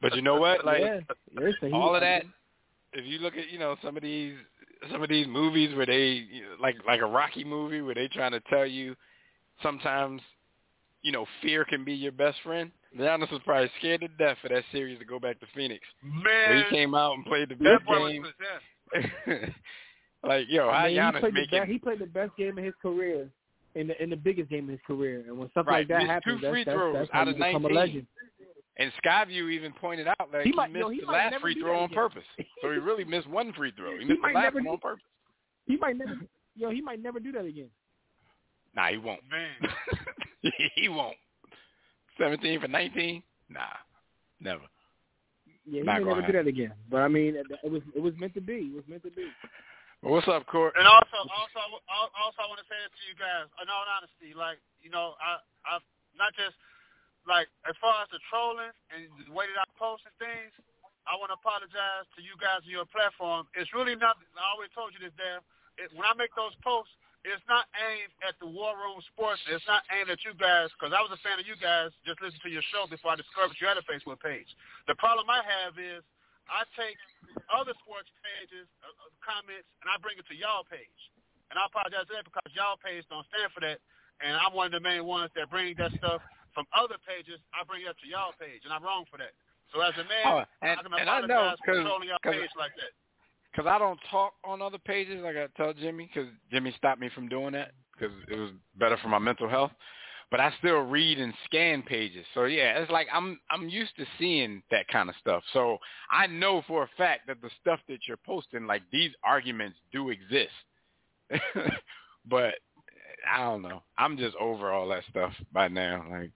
But 0.01 0.17
you 0.17 0.25
know 0.25 0.41
what? 0.41 0.65
Like 0.69 0.81
yeah, 0.81 1.69
all 1.71 1.93
of 1.95 2.01
that. 2.01 2.25
If 2.93 3.05
you 3.05 3.19
look 3.19 3.37
at 3.37 3.49
you 3.49 3.59
know 3.59 3.77
some 3.81 3.95
of 3.95 4.03
these 4.03 4.33
some 4.91 5.03
of 5.03 5.10
these 5.10 5.27
movies 5.27 5.76
where 5.76 5.85
they 5.85 6.26
like 6.61 6.76
like 6.88 7.01
a 7.01 7.06
Rocky 7.06 7.43
movie 7.43 7.81
where 7.81 7.95
they 7.95 8.07
trying 8.07 8.31
to 8.31 8.41
tell 8.49 8.65
you 8.65 8.95
sometimes 9.61 10.22
you 11.01 11.11
know 11.11 11.26
fear 11.41 11.65
can 11.65 11.84
be 11.84 11.93
your 11.93 12.11
best 12.11 12.38
friend. 12.43 12.72
Giannis 12.97 13.31
was 13.31 13.41
probably 13.45 13.69
scared 13.80 14.01
to 14.01 14.07
death 14.07 14.38
for 14.41 14.49
that 14.49 14.64
series 14.72 14.97
to 14.99 15.06
go 15.06 15.19
back 15.19 15.39
to 15.39 15.45
Phoenix. 15.56 15.85
Where 16.23 16.56
man, 16.56 16.65
he 16.69 16.76
came 16.76 16.95
out 16.95 17.14
and 17.14 17.26
played 17.26 17.49
the 17.49 17.56
best 17.56 17.85
boy 17.85 17.99
was 17.99 18.11
game. 18.11 19.53
like 20.23 20.47
yo, 20.49 20.69
I 20.69 20.88
mean, 20.88 20.93
he 20.93 20.97
Giannis 20.99 21.19
played 21.19 21.34
the 21.34 21.39
making 21.39 21.60
best, 21.60 21.72
he 21.72 21.80
played 21.80 21.99
the 21.99 22.06
best 22.07 22.31
game 22.38 22.57
of 22.57 22.64
his 22.64 22.73
career. 22.81 23.30
In 23.76 23.88
the 23.88 24.01
in 24.01 24.10
the 24.10 24.15
biggest 24.15 24.49
game 24.49 24.64
of 24.64 24.72
his 24.72 24.80
career, 24.88 25.23
and 25.27 25.38
when 25.38 25.47
stuff 25.51 25.68
Right, 25.68 25.81
like 25.81 25.88
that 25.89 25.99
missed 25.99 26.10
happens, 26.10 26.41
two 26.41 26.49
free 26.49 26.64
that's, 26.64 26.76
throws 26.76 26.93
that's, 26.95 27.10
that's 27.10 27.14
how 27.14 27.22
out 27.22 27.27
you 27.27 27.34
of 27.34 27.38
become 27.38 27.61
19. 27.61 27.72
a 27.72 27.80
legend. 27.80 28.07
And 28.80 28.91
Skyview 29.03 29.51
even 29.51 29.73
pointed 29.73 30.07
out 30.07 30.31
that 30.31 30.43
He 30.43 30.51
he, 30.51 30.56
might- 30.56 30.72
missed 30.72 30.80
yo, 30.81 30.89
he 30.89 31.01
the 31.01 31.11
last 31.11 31.35
free 31.41 31.60
throw 31.60 31.80
on 31.80 31.85
again. 31.85 31.95
purpose. 31.95 32.23
So 32.61 32.72
he 32.72 32.77
really 32.80 33.03
missed 33.03 33.27
one 33.27 33.51
free 33.53 33.72
throw. 33.76 33.91
He 33.93 33.99
He 33.99 34.06
missed 34.06 34.22
the 34.22 34.27
might 34.27 34.35
last 34.35 34.43
never 34.45 34.56
one 34.56 34.64
do- 34.64 34.69
on 34.72 34.77
purpose. 34.80 35.03
He 35.68 35.76
might 35.77 35.97
never, 35.97 36.15
yo, 36.56 36.69
he 36.72 36.81
might 36.81 37.03
never 37.03 37.19
do 37.19 37.31
that 37.34 37.43
again. 37.45 37.69
Nah, 38.76 38.88
he 38.88 38.97
won't. 38.97 39.22
Man, 39.30 39.51
he 40.76 40.88
won't. 40.89 41.18
Seventeen 42.18 42.60
for 42.61 42.68
nineteen? 42.68 43.22
Nah, 43.49 43.68
never. 44.39 44.64
Yeah, 45.65 45.81
he 45.81 45.85
Not 45.85 45.99
may 45.99 46.03
gonna 46.06 46.22
never 46.22 46.31
do 46.31 46.38
that 46.39 46.47
again. 46.47 46.73
But 46.89 47.01
I 47.01 47.07
mean, 47.07 47.35
it, 47.35 47.45
it 47.64 47.69
was 47.72 47.81
it 47.95 48.01
was 48.01 48.14
meant 48.18 48.34
to 48.35 48.41
be. 48.41 48.72
It 48.72 48.76
was 48.76 48.85
meant 48.88 49.03
to 49.03 49.11
be. 49.11 49.27
Well, 50.01 50.14
what's 50.14 50.27
up, 50.30 50.45
Court? 50.47 50.73
And 50.80 50.88
also, 50.88 51.18
also, 51.27 51.60
also, 51.91 52.39
I 52.39 52.47
want 52.47 52.64
to 52.64 52.68
say 52.72 52.80
it 52.80 52.88
to 52.93 53.03
you 53.10 53.15
guys. 53.19 53.51
In 53.61 53.68
all 53.68 53.84
honesty, 53.84 54.31
like 54.38 54.57
you 54.81 54.89
know, 54.89 55.15
I, 55.19 55.43
I've 55.68 55.84
not 56.18 56.31
just 56.39 56.56
like 57.30 57.47
as 57.69 57.77
far 57.77 58.01
as 58.01 58.10
the 58.10 58.19
trolling 58.27 58.73
and 58.89 59.06
the 59.30 59.31
way 59.31 59.45
that 59.45 59.61
I 59.61 59.68
post 59.77 60.03
and 60.10 60.18
things. 60.18 60.51
I 61.06 61.18
want 61.18 61.34
to 61.34 61.38
apologize 61.41 62.06
to 62.18 62.22
you 62.22 62.38
guys 62.38 62.61
and 62.61 62.69
your 62.69 62.85
platform. 62.85 63.49
It's 63.57 63.73
really 63.73 63.97
nothing. 63.97 64.30
I 64.38 64.45
always 64.53 64.69
told 64.77 64.93
you 64.93 65.01
this, 65.01 65.14
Dave. 65.18 65.41
It, 65.81 65.89
when 65.97 66.06
I 66.06 66.14
make 66.14 66.30
those 66.38 66.53
posts, 66.61 66.93
it's 67.26 67.41
not 67.49 67.65
aimed 67.76 68.14
at 68.22 68.38
the 68.38 68.45
War 68.45 68.77
Room 68.77 69.01
Sports. 69.11 69.41
It's 69.49 69.65
not 69.65 69.84
aimed 69.89 70.14
at 70.14 70.22
you 70.22 70.38
guys 70.38 70.69
because 70.76 70.93
I 70.93 71.01
was 71.01 71.10
a 71.10 71.19
fan 71.26 71.41
of 71.41 71.49
you 71.49 71.57
guys. 71.57 71.91
Just 72.06 72.22
listen 72.22 72.38
to 72.45 72.51
your 72.51 72.64
show 72.72 72.85
before 72.85 73.15
I 73.15 73.18
discovered 73.18 73.57
you 73.57 73.68
had 73.68 73.80
a 73.80 73.85
Facebook 73.89 74.22
page. 74.22 74.47
The 74.88 74.95
problem 75.01 75.27
I 75.27 75.41
have 75.41 75.76
is 75.81 76.06
I 76.47 76.64
take 76.80 76.95
other 77.51 77.76
sports 77.84 78.10
pages, 78.23 78.65
uh, 78.81 78.89
uh, 78.89 79.11
comments, 79.19 79.68
and 79.84 79.88
I 79.91 79.99
bring 79.99 80.15
it 80.15 80.26
to 80.31 80.35
y'all 80.35 80.64
page. 80.64 81.01
And 81.51 81.57
I 81.57 81.65
apologize 81.68 82.06
for 82.06 82.15
that 82.15 82.26
because 82.26 82.49
y'all 82.53 82.80
page 82.80 83.03
don't 83.11 83.26
stand 83.34 83.49
for 83.51 83.61
that. 83.65 83.81
And 84.23 84.38
I'm 84.38 84.53
one 84.53 84.72
of 84.72 84.76
the 84.76 84.84
main 84.84 85.03
ones 85.03 85.34
that 85.35 85.51
bring 85.51 85.76
that 85.81 85.91
stuff 85.99 86.22
from 86.53 86.65
other 86.76 86.95
pages. 87.05 87.39
I 87.53 87.63
bring 87.63 87.84
it 87.84 87.89
up 87.89 87.97
to 87.99 88.07
y'all 88.07 88.34
page, 88.39 88.61
and 88.63 88.73
I'm 88.73 88.84
wrong 88.84 89.05
for 89.09 89.17
that. 89.17 89.34
So 89.73 89.81
as 89.81 89.93
a 89.95 90.05
man, 90.07 90.26
oh, 90.26 90.43
and, 90.61 90.80
I 90.80 90.81
can 90.81 90.93
and 90.99 91.09
I 91.09 91.21
know 91.21 91.53
for 91.65 91.73
controlling 91.73 92.09
cause, 92.23 92.34
page 92.34 92.49
like 92.57 92.76
that. 92.77 92.93
Because 93.51 93.69
I 93.69 93.77
don't 93.77 93.99
talk 94.09 94.34
on 94.43 94.61
other 94.61 94.77
pages. 94.77 95.21
like 95.23 95.35
I 95.35 95.47
tell 95.57 95.73
Jimmy 95.73 96.09
because 96.13 96.30
Jimmy 96.51 96.73
stopped 96.77 96.99
me 96.99 97.09
from 97.13 97.27
doing 97.27 97.53
that 97.53 97.71
because 97.93 98.15
it 98.30 98.38
was 98.38 98.51
better 98.77 98.97
for 99.01 99.09
my 99.09 99.19
mental 99.19 99.49
health. 99.49 99.71
But 100.31 100.39
I 100.39 100.53
still 100.59 100.81
read 100.81 101.19
and 101.19 101.34
scan 101.45 101.81
pages. 101.81 102.26
So 102.35 102.45
yeah, 102.45 102.77
it's 102.80 102.91
like 102.91 103.07
I'm 103.11 103.39
I'm 103.49 103.67
used 103.67 103.95
to 103.97 104.05
seeing 104.19 104.61
that 104.69 104.88
kind 104.88 105.09
of 105.09 105.15
stuff. 105.19 105.43
So 105.53 105.77
I 106.11 106.27
know 106.27 106.63
for 106.67 106.84
a 106.84 106.89
fact 106.97 107.27
that 107.27 107.41
the 107.41 107.49
stuff 107.61 107.80
that 107.89 107.99
you're 108.07 108.17
posting, 108.26 108.67
like 108.67 108.84
these 108.91 109.11
arguments 109.23 109.77
do 109.91 110.09
exist. 110.09 110.51
but 112.30 112.55
I 113.31 113.43
don't 113.43 113.61
know. 113.61 113.84
I'm 113.97 114.17
just 114.17 114.35
over 114.38 114.71
all 114.71 114.88
that 114.89 115.03
stuff 115.09 115.34
by 115.51 115.67
now. 115.67 116.05
Like 116.09 116.31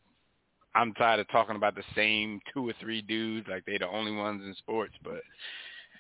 I'm 0.76 0.94
tired 0.94 1.20
of 1.20 1.30
talking 1.30 1.56
about 1.56 1.76
the 1.76 1.84
same 1.95 2.40
two 2.54 2.68
or 2.68 2.74
three 2.82 3.02
dudes 3.02 3.48
like 3.48 3.66
they 3.66 3.78
the 3.78 3.88
only 3.88 4.12
ones 4.12 4.41
in 4.45 4.56
sports. 4.56 4.94
But 5.04 5.22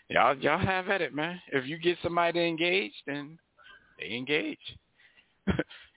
y'all 0.09 0.35
y'all 0.37 0.59
have 0.59 0.89
at 0.89 1.01
it, 1.01 1.13
man. 1.13 1.39
If 1.51 1.67
you 1.67 1.77
get 1.77 1.97
somebody 2.01 2.39
to 2.39 2.45
engage, 2.45 2.93
then 3.05 3.37
they 3.99 4.15
engage. 4.15 4.61
you 5.47 5.53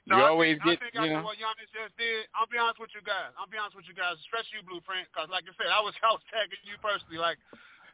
No, 0.07 0.21
I 0.21 0.29
always 0.29 0.59
think, 0.65 0.81
get, 0.81 0.93
I 0.95 1.01
think 1.01 1.09
you 1.09 1.17
know. 1.17 1.25
what 1.25 1.41
Giannis 1.41 1.73
just 1.73 1.97
did, 1.97 2.29
I'll 2.37 2.51
be 2.51 2.61
honest 2.61 2.79
with 2.79 2.93
you 2.93 3.01
guys. 3.01 3.33
I'll 3.41 3.49
be 3.49 3.57
honest 3.57 3.77
with 3.77 3.89
you 3.89 3.97
guys, 3.97 4.21
especially 4.29 4.61
you, 4.61 4.67
Blueprint, 4.69 5.09
because 5.09 5.33
like 5.33 5.49
I 5.49 5.53
said, 5.57 5.73
I 5.73 5.81
was 5.81 5.97
house 6.05 6.21
tagging 6.29 6.61
you 6.69 6.77
personally. 6.85 7.19
Like, 7.19 7.41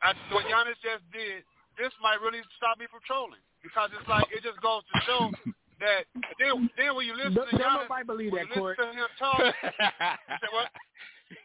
I, 0.02 0.18
what 0.34 0.44
Giannis 0.50 0.80
just 0.82 1.06
did, 1.14 1.46
this 1.78 1.94
might 2.02 2.18
really 2.18 2.42
stop 2.58 2.76
me 2.82 2.90
from 2.90 3.00
trolling 3.06 3.40
because 3.62 3.94
it's 3.94 4.08
like 4.10 4.26
it 4.34 4.42
just 4.42 4.58
goes 4.60 4.82
to 4.90 4.94
show 5.06 5.30
that 5.82 6.22
then, 6.38 6.70
then 6.78 6.96
when 6.96 7.06
you 7.06 7.16
listen 7.16 7.34
Don't, 7.34 7.50
to 7.50 7.58
don't 7.58 7.66
Giannis, 7.66 7.82
nobody 7.82 8.06
believe 8.06 8.32
that, 8.32 8.50
Court. 8.54 8.78
listen 8.78 8.94
to 8.94 9.00
him 9.00 9.08
talk, 9.18 9.40
you? 9.40 10.60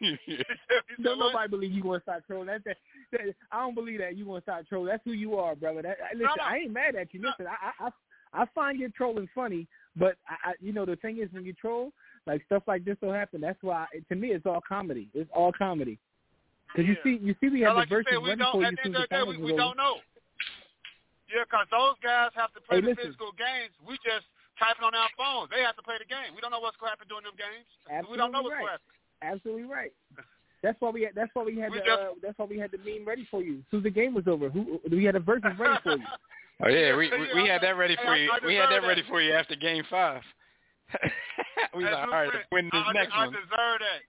You 0.00 0.16
said 0.26 1.02
Don't 1.02 1.18
what? 1.18 1.32
nobody 1.32 1.48
believe 1.50 1.72
you 1.72 1.82
want 1.82 2.02
to 2.02 2.04
start 2.04 2.24
trolling. 2.26 2.46
That's 2.48 2.62
that, 2.64 2.76
that, 3.12 3.20
I 3.50 3.60
don't 3.60 3.74
believe 3.74 4.00
that 4.00 4.16
you 4.16 4.26
want 4.26 4.44
to 4.44 4.50
start 4.50 4.68
trolling. 4.68 4.88
That's 4.88 5.02
who 5.04 5.12
you 5.12 5.36
are, 5.36 5.54
brother. 5.54 5.80
That, 5.82 5.96
I- 6.02 6.14
listen, 6.14 6.30
no. 6.36 6.44
I 6.44 6.56
ain't 6.56 6.72
mad 6.72 6.94
at 6.94 7.12
you. 7.14 7.22
Listen, 7.22 7.46
I, 7.46 7.84
I 7.84 7.86
I 7.86 8.42
I 8.42 8.44
find 8.54 8.78
your 8.78 8.90
trolling 8.90 9.28
funny, 9.34 9.66
but 9.96 10.16
I, 10.28 10.50
I 10.50 10.52
you 10.60 10.72
know 10.72 10.84
the 10.84 10.96
thing 10.96 11.20
is 11.22 11.32
when 11.32 11.44
you 11.46 11.54
troll, 11.54 11.92
like 12.26 12.44
stuff 12.44 12.62
like 12.66 12.84
this 12.84 12.98
will 13.00 13.14
happen. 13.14 13.40
That's 13.40 13.62
why 13.62 13.86
to 14.10 14.14
me 14.14 14.28
it's 14.28 14.44
all 14.44 14.60
comedy. 14.66 15.08
It's 15.14 15.30
all 15.34 15.52
comedy. 15.52 15.98
Because 16.74 16.86
you 16.86 16.96
see, 17.02 17.18
you 17.24 17.34
see, 17.40 17.48
we 17.48 17.62
have 17.62 17.76
like 17.76 17.88
the 17.88 17.96
you 17.96 18.04
said, 18.10 18.22
we 18.22 18.36
don't. 18.36 18.64
At 18.64 18.74
the 18.74 18.84
end 18.84 18.96
of 18.96 19.02
the 19.02 19.08
day, 19.08 19.22
we, 19.22 19.38
we 19.38 19.56
don't 19.56 19.76
know. 19.76 19.96
Yeah, 21.28 21.44
because 21.44 21.68
those 21.70 21.96
guys 22.02 22.32
have 22.34 22.52
to 22.56 22.60
play 22.64 22.80
Hey, 22.80 22.88
the 22.88 22.96
listen. 22.96 23.12
physical 23.12 23.32
games. 23.36 23.72
We 23.84 24.00
just 24.00 24.24
typing 24.58 24.82
on 24.84 24.96
our 24.96 25.12
phones. 25.14 25.52
They 25.52 25.60
have 25.62 25.76
to 25.76 25.84
play 25.84 26.00
the 26.00 26.08
game. 26.08 26.32
We 26.34 26.40
don't 26.40 26.50
know 26.50 26.60
what's 26.60 26.76
going 26.80 26.88
to 26.90 26.96
happen 26.96 27.08
during 27.08 27.24
them 27.28 27.36
games. 27.36 27.68
we 28.08 28.16
don't 28.16 28.32
know 28.32 28.40
what's 28.42 28.56
right. 28.56 28.64
going 28.64 28.74
to 28.74 28.80
happen. 28.80 28.94
Absolutely 29.20 29.68
right. 29.68 29.92
That's 30.62 30.74
why 30.80 30.90
we 30.90 31.02
had. 31.06 31.14
That's 31.14 31.30
why 31.34 31.44
we 31.44 31.54
had 31.58 31.70
We 31.70 31.78
the. 31.78 31.84
just- 31.86 32.00
uh, 32.02 32.14
that's 32.22 32.38
why 32.38 32.46
we 32.46 32.58
had 32.58 32.72
the 32.72 32.78
meme 32.82 33.06
ready 33.06 33.28
for 33.30 33.42
you. 33.42 33.62
As 33.62 33.66
soon 33.70 33.80
as 33.80 33.84
the 33.84 33.94
game 33.94 34.14
was 34.14 34.26
over, 34.26 34.50
who 34.50 34.80
we 34.90 35.04
had 35.04 35.14
a 35.14 35.20
verses 35.22 35.54
ready 35.58 35.78
for 35.82 35.96
you. 35.96 36.04
Oh 36.60 36.66
yeah, 36.66 36.90
we 36.96 37.06
we, 37.08 37.42
we 37.42 37.48
had 37.48 37.62
that 37.62 37.76
ready 37.78 37.94
for 38.04 38.16
you. 38.16 38.28
We 38.44 38.56
had 38.56 38.66
that 38.74 38.82
ready 38.82 39.04
for 39.08 39.22
you 39.22 39.32
after 39.32 39.54
Game 39.54 39.84
Five. 39.88 40.22
we 41.72 41.84
Hey, 41.84 41.92
like, 41.92 42.02
all 42.02 42.10
right, 42.10 42.24
Blueprint, 42.26 42.46
win 42.50 42.64
this 42.72 42.82
I, 42.84 42.92
next 42.94 43.12
I, 43.14 43.18
one. 43.26 43.28
I 43.28 43.38
deserve 43.38 43.78
that. 43.78 44.00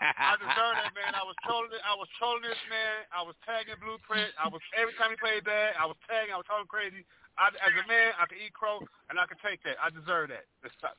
I 0.00 0.38
deserve 0.38 0.74
that, 0.78 0.92
man. 0.94 1.12
I 1.14 1.24
was 1.26 1.34
trolling. 1.42 1.74
I 1.82 1.94
was 1.98 2.08
trolling 2.18 2.44
this 2.46 2.58
man. 2.70 3.06
I 3.10 3.22
was 3.26 3.34
tagging 3.42 3.78
Blueprint. 3.82 4.30
I 4.38 4.46
was 4.46 4.62
every 4.78 4.94
time 4.94 5.10
he 5.10 5.18
played 5.18 5.42
bad, 5.42 5.74
I 5.74 5.86
was 5.86 5.98
tagging. 6.06 6.30
I 6.30 6.38
was 6.38 6.46
talking 6.46 6.70
crazy. 6.70 7.02
I, 7.38 7.50
as 7.62 7.74
a 7.74 7.84
man, 7.86 8.14
I 8.18 8.26
can 8.26 8.38
eat 8.42 8.54
crow, 8.54 8.82
and 9.10 9.14
I 9.18 9.26
can 9.30 9.38
take 9.42 9.62
that. 9.62 9.78
I 9.78 9.90
deserve 9.94 10.34
that. 10.34 10.46
It 10.66 10.74
sucks. 10.82 10.98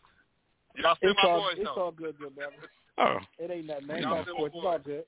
Y'all 0.79 0.95
still 0.95 1.15
my 1.19 1.27
all. 1.27 1.47
boys, 1.47 1.59
It's 1.59 1.67
though. 1.67 1.91
all 1.91 1.95
good, 1.95 2.15
good 2.15 2.31
brother. 2.31 2.55
oh, 2.99 3.19
It 3.39 3.51
ain't 3.51 3.67
nothing, 3.67 3.87
man. 3.91 4.03
Y'all 4.03 4.23
all 4.23 4.23
still 4.23 4.39
sports. 4.39 4.55
It's 4.55 4.63
all 4.63 4.79
good. 4.79 5.05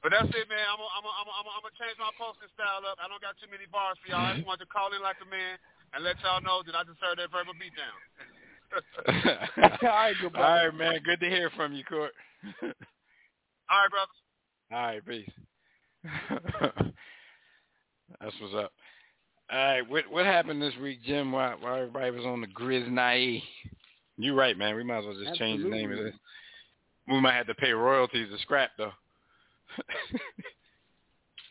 But 0.00 0.16
that's 0.16 0.32
it, 0.32 0.48
man. 0.48 0.64
I'm 0.64 0.80
gonna 0.80 0.96
I'm 0.96 1.04
I'm 1.04 1.28
I'm 1.28 1.60
I'm 1.60 1.76
change 1.76 2.00
my 2.00 2.08
posting 2.16 2.48
style 2.56 2.80
up. 2.88 2.96
I 2.96 3.04
don't 3.04 3.20
got 3.20 3.36
too 3.36 3.52
many 3.52 3.68
bars 3.68 4.00
for 4.00 4.08
y'all. 4.08 4.24
I 4.24 4.32
just 4.32 4.48
mm-hmm. 4.48 4.48
wanted 4.48 4.64
to 4.64 4.72
call 4.72 4.88
in 4.96 5.04
like 5.04 5.20
a 5.20 5.28
man 5.28 5.60
and 5.92 6.00
let 6.00 6.16
y'all 6.24 6.40
know 6.40 6.64
that 6.64 6.72
I 6.72 6.88
deserve 6.88 7.20
that 7.20 7.28
verbal 7.28 7.52
beatdown. 7.60 7.92
all 9.08 9.14
right, 9.82 10.14
good 10.20 10.26
all 10.26 10.30
brother. 10.30 10.68
right, 10.68 10.74
man. 10.74 11.00
Good 11.04 11.20
to 11.20 11.28
hear 11.28 11.50
from 11.56 11.72
you, 11.72 11.84
Court. 11.84 12.12
All 12.62 12.68
right, 13.70 13.90
brothers. 13.90 14.08
all 14.72 14.82
right, 14.82 15.06
peace. 15.06 15.30
That's 18.20 18.34
what's 18.40 18.54
up. 18.54 18.72
All 19.52 19.58
right, 19.58 19.88
what 19.88 20.04
what 20.10 20.26
happened 20.26 20.62
this 20.62 20.74
week, 20.80 21.02
Jim? 21.04 21.32
Why 21.32 21.54
why 21.58 21.78
everybody 21.80 22.10
was 22.10 22.24
on 22.24 22.40
the 22.40 22.46
Grizz 22.46 22.88
Naive? 22.90 23.42
You're 24.16 24.34
right, 24.34 24.56
man. 24.56 24.76
We 24.76 24.84
might 24.84 24.98
as 24.98 25.04
well 25.06 25.16
just 25.24 25.38
change 25.38 25.62
the 25.62 25.68
name 25.68 25.86
of 25.86 25.98
Absolutely. 25.98 26.10
this. 26.10 26.20
We 27.08 27.20
might 27.20 27.34
have 27.34 27.46
to 27.46 27.54
pay 27.54 27.72
royalties 27.72 28.28
to 28.30 28.38
scrap 28.38 28.70
though. 28.78 28.92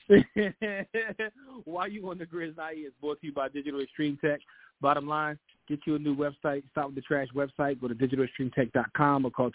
Why 1.66 1.88
you 1.88 2.10
on 2.10 2.18
the 2.18 2.26
Grizz 2.26 2.56
IE 2.74 2.80
is 2.80 2.94
brought 3.02 3.20
to 3.22 3.28
you 3.28 3.34
by 3.34 3.50
Digital 3.50 3.82
Extreme 3.82 4.18
Tech. 4.22 4.40
Bottom 4.82 5.08
line, 5.08 5.38
get 5.70 5.80
you 5.86 5.96
a 5.96 6.00
new 6.00 6.16
website. 6.16 6.64
Stop 6.72 6.88
with 6.88 6.96
the 6.96 7.02
trash 7.02 7.28
website. 7.36 7.80
Go 7.80 7.88
to 7.88 7.96
digitalextremetech.com 7.96 9.26
or 9.26 9.32
call 9.32 9.52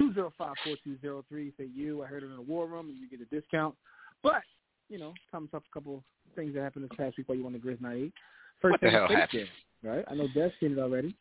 267-205-4203. 0.00 1.52
Say 1.58 1.68
you, 1.74 2.02
I 2.02 2.06
heard 2.06 2.22
it 2.22 2.26
in 2.26 2.36
the 2.36 2.42
war 2.42 2.66
room, 2.66 2.88
and 2.88 2.98
you 2.98 3.08
get 3.10 3.20
a 3.20 3.24
discount. 3.34 3.74
But, 4.22 4.42
you 4.88 4.98
know, 4.98 5.12
comes 5.30 5.50
up 5.54 5.64
a 5.70 5.74
couple 5.74 6.02
things 6.34 6.54
that 6.54 6.62
happened 6.62 6.84
this 6.88 6.96
past 6.96 7.16
week 7.18 7.28
while 7.28 7.36
you 7.36 7.44
on 7.46 7.52
the 7.52 7.58
Grizz 7.58 7.78
IE. 7.96 8.12
First 8.60 8.72
What 8.72 8.80
the 8.80 8.86
thing, 8.86 8.94
hell 8.94 9.08
happened? 9.08 9.46
Jam, 9.82 9.92
right? 9.92 10.04
I 10.08 10.14
know 10.14 10.28
Dev's 10.34 10.54
seen 10.60 10.72
it 10.72 10.78
already. 10.78 11.14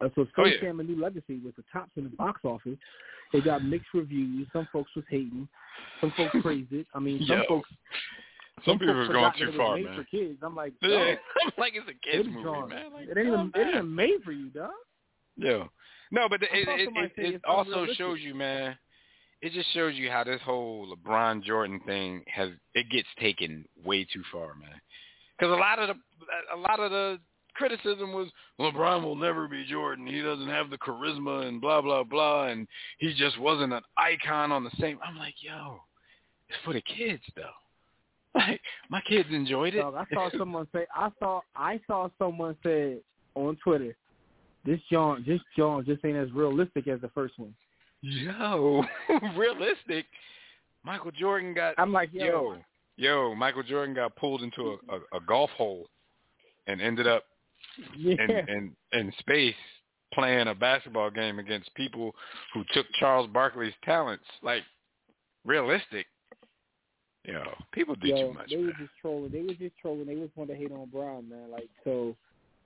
Uh, 0.00 0.08
so 0.14 0.24
Space 0.24 0.32
Oh, 0.38 0.44
yeah. 0.44 0.60
Jam: 0.60 0.80
A 0.80 0.82
New 0.82 1.00
Legacy 1.00 1.40
was 1.44 1.54
the 1.56 1.64
tops 1.72 1.90
in 1.96 2.04
the 2.04 2.10
box 2.10 2.40
office. 2.44 2.78
It 3.32 3.44
got 3.44 3.64
mixed 3.64 3.88
reviews. 3.94 4.46
Some 4.52 4.68
folks 4.72 4.90
was 4.94 5.04
hating. 5.10 5.48
Some 6.00 6.12
folks 6.16 6.36
praised 6.42 6.72
it. 6.72 6.86
I 6.94 7.00
mean, 7.00 7.18
some 7.26 7.38
Yo. 7.38 7.44
folks 7.48 7.68
Some 8.64 8.78
people 8.78 8.94
folks 8.94 9.10
are 9.10 9.12
going 9.12 9.32
too 9.38 9.56
far, 9.56 9.76
man. 9.76 9.96
for 9.96 10.04
kids. 10.04 10.38
I'm 10.42 10.56
like, 10.56 10.72
Yeah, 10.82 11.14
dog, 11.14 11.52
like 11.58 11.74
it's 11.76 11.86
a 11.88 12.10
kids 12.10 12.26
is 12.26 12.32
movie, 12.32 12.42
drawn. 12.42 12.68
man. 12.68 12.92
Like, 12.92 13.08
it 13.08 13.18
ain't 13.18 13.26
even 13.28 13.52
it 13.54 13.76
ain't 13.76 13.88
made 13.88 14.22
for 14.24 14.32
you, 14.32 14.48
dog. 14.50 14.70
Yeah. 15.36 15.64
No, 16.10 16.28
but 16.28 16.42
it 16.42 16.48
it, 16.52 16.68
it, 16.68 17.12
it, 17.16 17.34
it 17.34 17.44
also 17.44 17.86
shows 17.96 18.20
you, 18.20 18.34
man. 18.34 18.76
It 19.42 19.52
just 19.52 19.72
shows 19.74 19.94
you 19.94 20.10
how 20.10 20.24
this 20.24 20.40
whole 20.42 20.94
LeBron 20.96 21.42
Jordan 21.44 21.80
thing 21.86 22.22
has 22.32 22.50
it 22.74 22.88
gets 22.90 23.08
taken 23.20 23.66
way 23.84 24.04
too 24.04 24.22
far, 24.32 24.54
man. 24.54 24.80
Because 25.38 25.52
a 25.52 25.60
lot 25.60 25.78
of 25.78 25.88
the 25.88 25.94
a 26.54 26.58
lot 26.58 26.80
of 26.80 26.90
the 26.90 27.18
criticism 27.54 28.12
was 28.12 28.28
LeBron 28.60 29.02
will 29.02 29.16
never 29.16 29.48
be 29.48 29.64
Jordan. 29.68 30.06
He 30.06 30.22
doesn't 30.22 30.48
have 30.48 30.70
the 30.70 30.78
charisma 30.78 31.46
and 31.46 31.60
blah 31.60 31.82
blah 31.82 32.04
blah, 32.04 32.46
and 32.46 32.66
he 32.98 33.12
just 33.14 33.38
wasn't 33.38 33.72
an 33.74 33.82
icon 33.98 34.50
on 34.52 34.64
the 34.64 34.70
same. 34.80 34.98
I'm 35.06 35.18
like, 35.18 35.34
yo, 35.40 35.80
it's 36.48 36.58
for 36.64 36.72
the 36.72 36.82
kids 36.82 37.22
though. 37.36 37.42
Like 38.48 38.60
my 38.90 39.00
kids 39.02 39.28
enjoyed 39.30 39.74
it. 39.74 39.78
Dog, 39.78 39.94
I 39.94 40.04
saw 40.12 40.30
someone 40.38 40.66
say 40.74 40.86
I 40.94 41.10
saw 41.18 41.40
I 41.54 41.80
saw 41.86 42.08
someone 42.18 42.56
say 42.62 42.98
on 43.34 43.56
Twitter, 43.62 43.96
this 44.64 44.80
John 44.90 45.24
this 45.26 45.40
John 45.56 45.84
just 45.84 46.04
ain't 46.04 46.16
as 46.16 46.30
realistic 46.32 46.86
as 46.88 47.00
the 47.00 47.08
first 47.08 47.38
one. 47.38 47.54
Yo, 48.02 48.84
realistic. 49.36 50.06
Michael 50.84 51.12
Jordan 51.12 51.54
got 51.54 51.74
I'm 51.78 51.92
like, 51.92 52.10
yo, 52.12 52.24
yo, 52.24 52.56
yo, 52.96 53.34
Michael 53.34 53.62
Jordan 53.62 53.94
got 53.94 54.14
pulled 54.16 54.42
into 54.42 54.78
a, 54.88 54.94
a, 54.94 55.18
a 55.18 55.20
golf 55.26 55.50
hole 55.50 55.88
and 56.66 56.80
ended 56.80 57.06
up 57.06 57.24
yeah. 57.96 58.16
in, 58.22 58.30
in 58.48 58.72
in 58.92 59.12
space 59.18 59.54
playing 60.12 60.48
a 60.48 60.54
basketball 60.54 61.10
game 61.10 61.38
against 61.38 61.74
people 61.74 62.14
who 62.54 62.64
took 62.72 62.86
Charles 63.00 63.28
Barkley's 63.32 63.74
talents. 63.84 64.24
Like 64.42 64.62
realistic. 65.44 66.06
Yo, 67.26 67.42
people 67.72 67.94
do 67.96 68.08
yo, 68.08 68.28
too 68.28 68.34
much. 68.34 68.50
they 68.50 68.56
man. 68.56 68.66
was 68.66 68.74
just 68.78 68.92
trolling. 69.00 69.32
They 69.32 69.42
was 69.42 69.56
just 69.56 69.76
trolling. 69.80 70.06
They 70.06 70.14
just 70.14 70.36
wanted 70.36 70.54
to 70.54 70.58
hate 70.58 70.72
on 70.72 70.88
Bron, 70.88 71.28
man. 71.28 71.50
Like 71.50 71.68
so. 71.84 72.16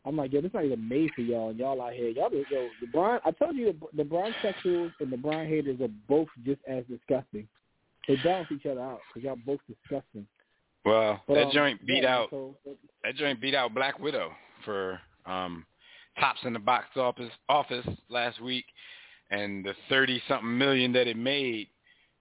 I'm 0.06 0.16
like, 0.16 0.32
yo, 0.32 0.40
this 0.40 0.54
not 0.54 0.64
even 0.64 0.88
made 0.88 1.10
for 1.14 1.20
y'all, 1.20 1.50
and 1.50 1.58
y'all 1.58 1.80
out 1.82 1.92
here. 1.92 2.08
Y'all, 2.08 2.30
be- 2.30 2.42
yo, 2.50 2.68
the 2.80 2.86
Bron. 2.86 3.20
I 3.22 3.32
told 3.32 3.54
you, 3.54 3.74
the, 3.94 4.02
Bron 4.02 4.34
sexuals 4.42 4.92
and 4.98 5.12
the 5.12 5.16
Bron 5.18 5.46
haters 5.46 5.78
are 5.82 5.90
both 6.08 6.28
just 6.42 6.60
as 6.66 6.84
disgusting. 6.88 7.46
They 8.08 8.16
balance 8.24 8.48
each 8.50 8.64
other 8.64 8.80
out 8.80 9.00
because 9.08 9.24
y'all 9.26 9.36
both 9.44 9.60
disgusting. 9.68 10.26
Well, 10.86 11.22
But, 11.28 11.34
that 11.34 11.46
um, 11.46 11.52
joint 11.52 11.86
beat 11.86 12.04
yeah, 12.04 12.16
out 12.16 12.28
So, 12.30 12.56
that 13.04 13.16
joint 13.16 13.40
beat 13.42 13.54
out 13.54 13.74
Black 13.74 13.98
Widow 13.98 14.30
for 14.64 14.98
um 15.26 15.66
tops 16.18 16.40
in 16.44 16.54
the 16.54 16.58
box 16.58 16.86
office 16.96 17.30
office 17.48 17.86
last 18.08 18.40
week 18.40 18.64
and 19.30 19.64
the 19.64 19.74
thirty 19.88 20.22
something 20.28 20.56
million 20.56 20.92
that 20.92 21.06
it 21.06 21.16
made, 21.16 21.68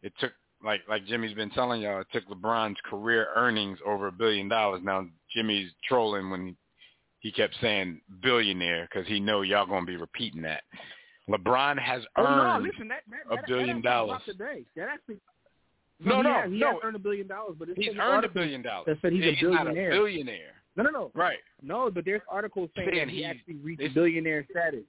it 0.04 0.14
took 0.20 0.34
like 0.64 0.82
like 0.90 1.06
Jimmy's 1.06 1.34
been 1.36 1.50
telling 1.52 1.82
y'all, 1.82 2.02
it 2.02 2.08
took 2.12 2.28
LeBron's 2.28 2.78
career 2.90 3.28
earnings 3.36 3.80
over 3.86 4.08
a 4.08 4.12
billion 4.12 4.48
dollars. 4.50 4.82
Now 4.84 5.06
Jimmy's 5.34 5.72
trolling 5.88 6.30
when 6.30 6.56
he 7.20 7.32
kept 7.32 7.56
saying 7.62 8.02
billionaire 8.22 8.88
because 8.92 9.08
he 9.08 9.20
know 9.20 9.42
y'all 9.42 9.66
gonna 9.66 9.86
be 9.86 9.98
repeating 9.98 10.42
that. 10.44 10.64
LeBron 11.30 11.78
has 11.80 12.02
Oh, 12.16 12.24
no, 12.24 12.30
earned 12.30 12.64
listen, 12.64 12.88
that, 12.88 13.02
that, 13.30 13.44
a 13.44 13.48
billion 13.48 13.82
dollars. 13.82 14.22
dropped 14.26 14.26
Today. 14.26 14.66
That 14.76 14.88
actually, 14.90 15.18
No, 16.00 16.18
he 16.18 16.22
no, 16.24 16.34
has, 16.34 16.52
he 16.52 16.58
no. 16.58 16.68
has 16.72 16.78
earned 16.84 16.96
a 16.96 17.00
billion 17.00 17.28
dollars, 17.28 17.56
but 17.60 17.70
it's 17.70 17.78
he's 17.78 17.96
earned 18.00 18.26
a 18.26 18.30
billion 18.30 18.62
dollars. 18.64 18.86
that 18.88 18.98
said 19.02 19.12
he's 19.14 19.24
Yeah, 19.24 19.30
a 19.50 19.52
not 19.54 19.66
billionaire. 19.66 19.92
a 19.92 19.94
billionaire. 19.94 20.54
No, 20.76 20.84
no, 20.84 20.90
no, 20.92 21.12
Right. 21.14 21.38
no. 21.62 21.92
But 21.92 22.06
there's 22.06 22.22
articles 22.30 22.70
saying 22.76 22.90
Saying 22.92 23.10
he 23.10 23.18
he- 23.18 23.26
actually 23.26 23.56
reached 23.58 23.94
billionaire 23.94 24.46
status. 24.50 24.86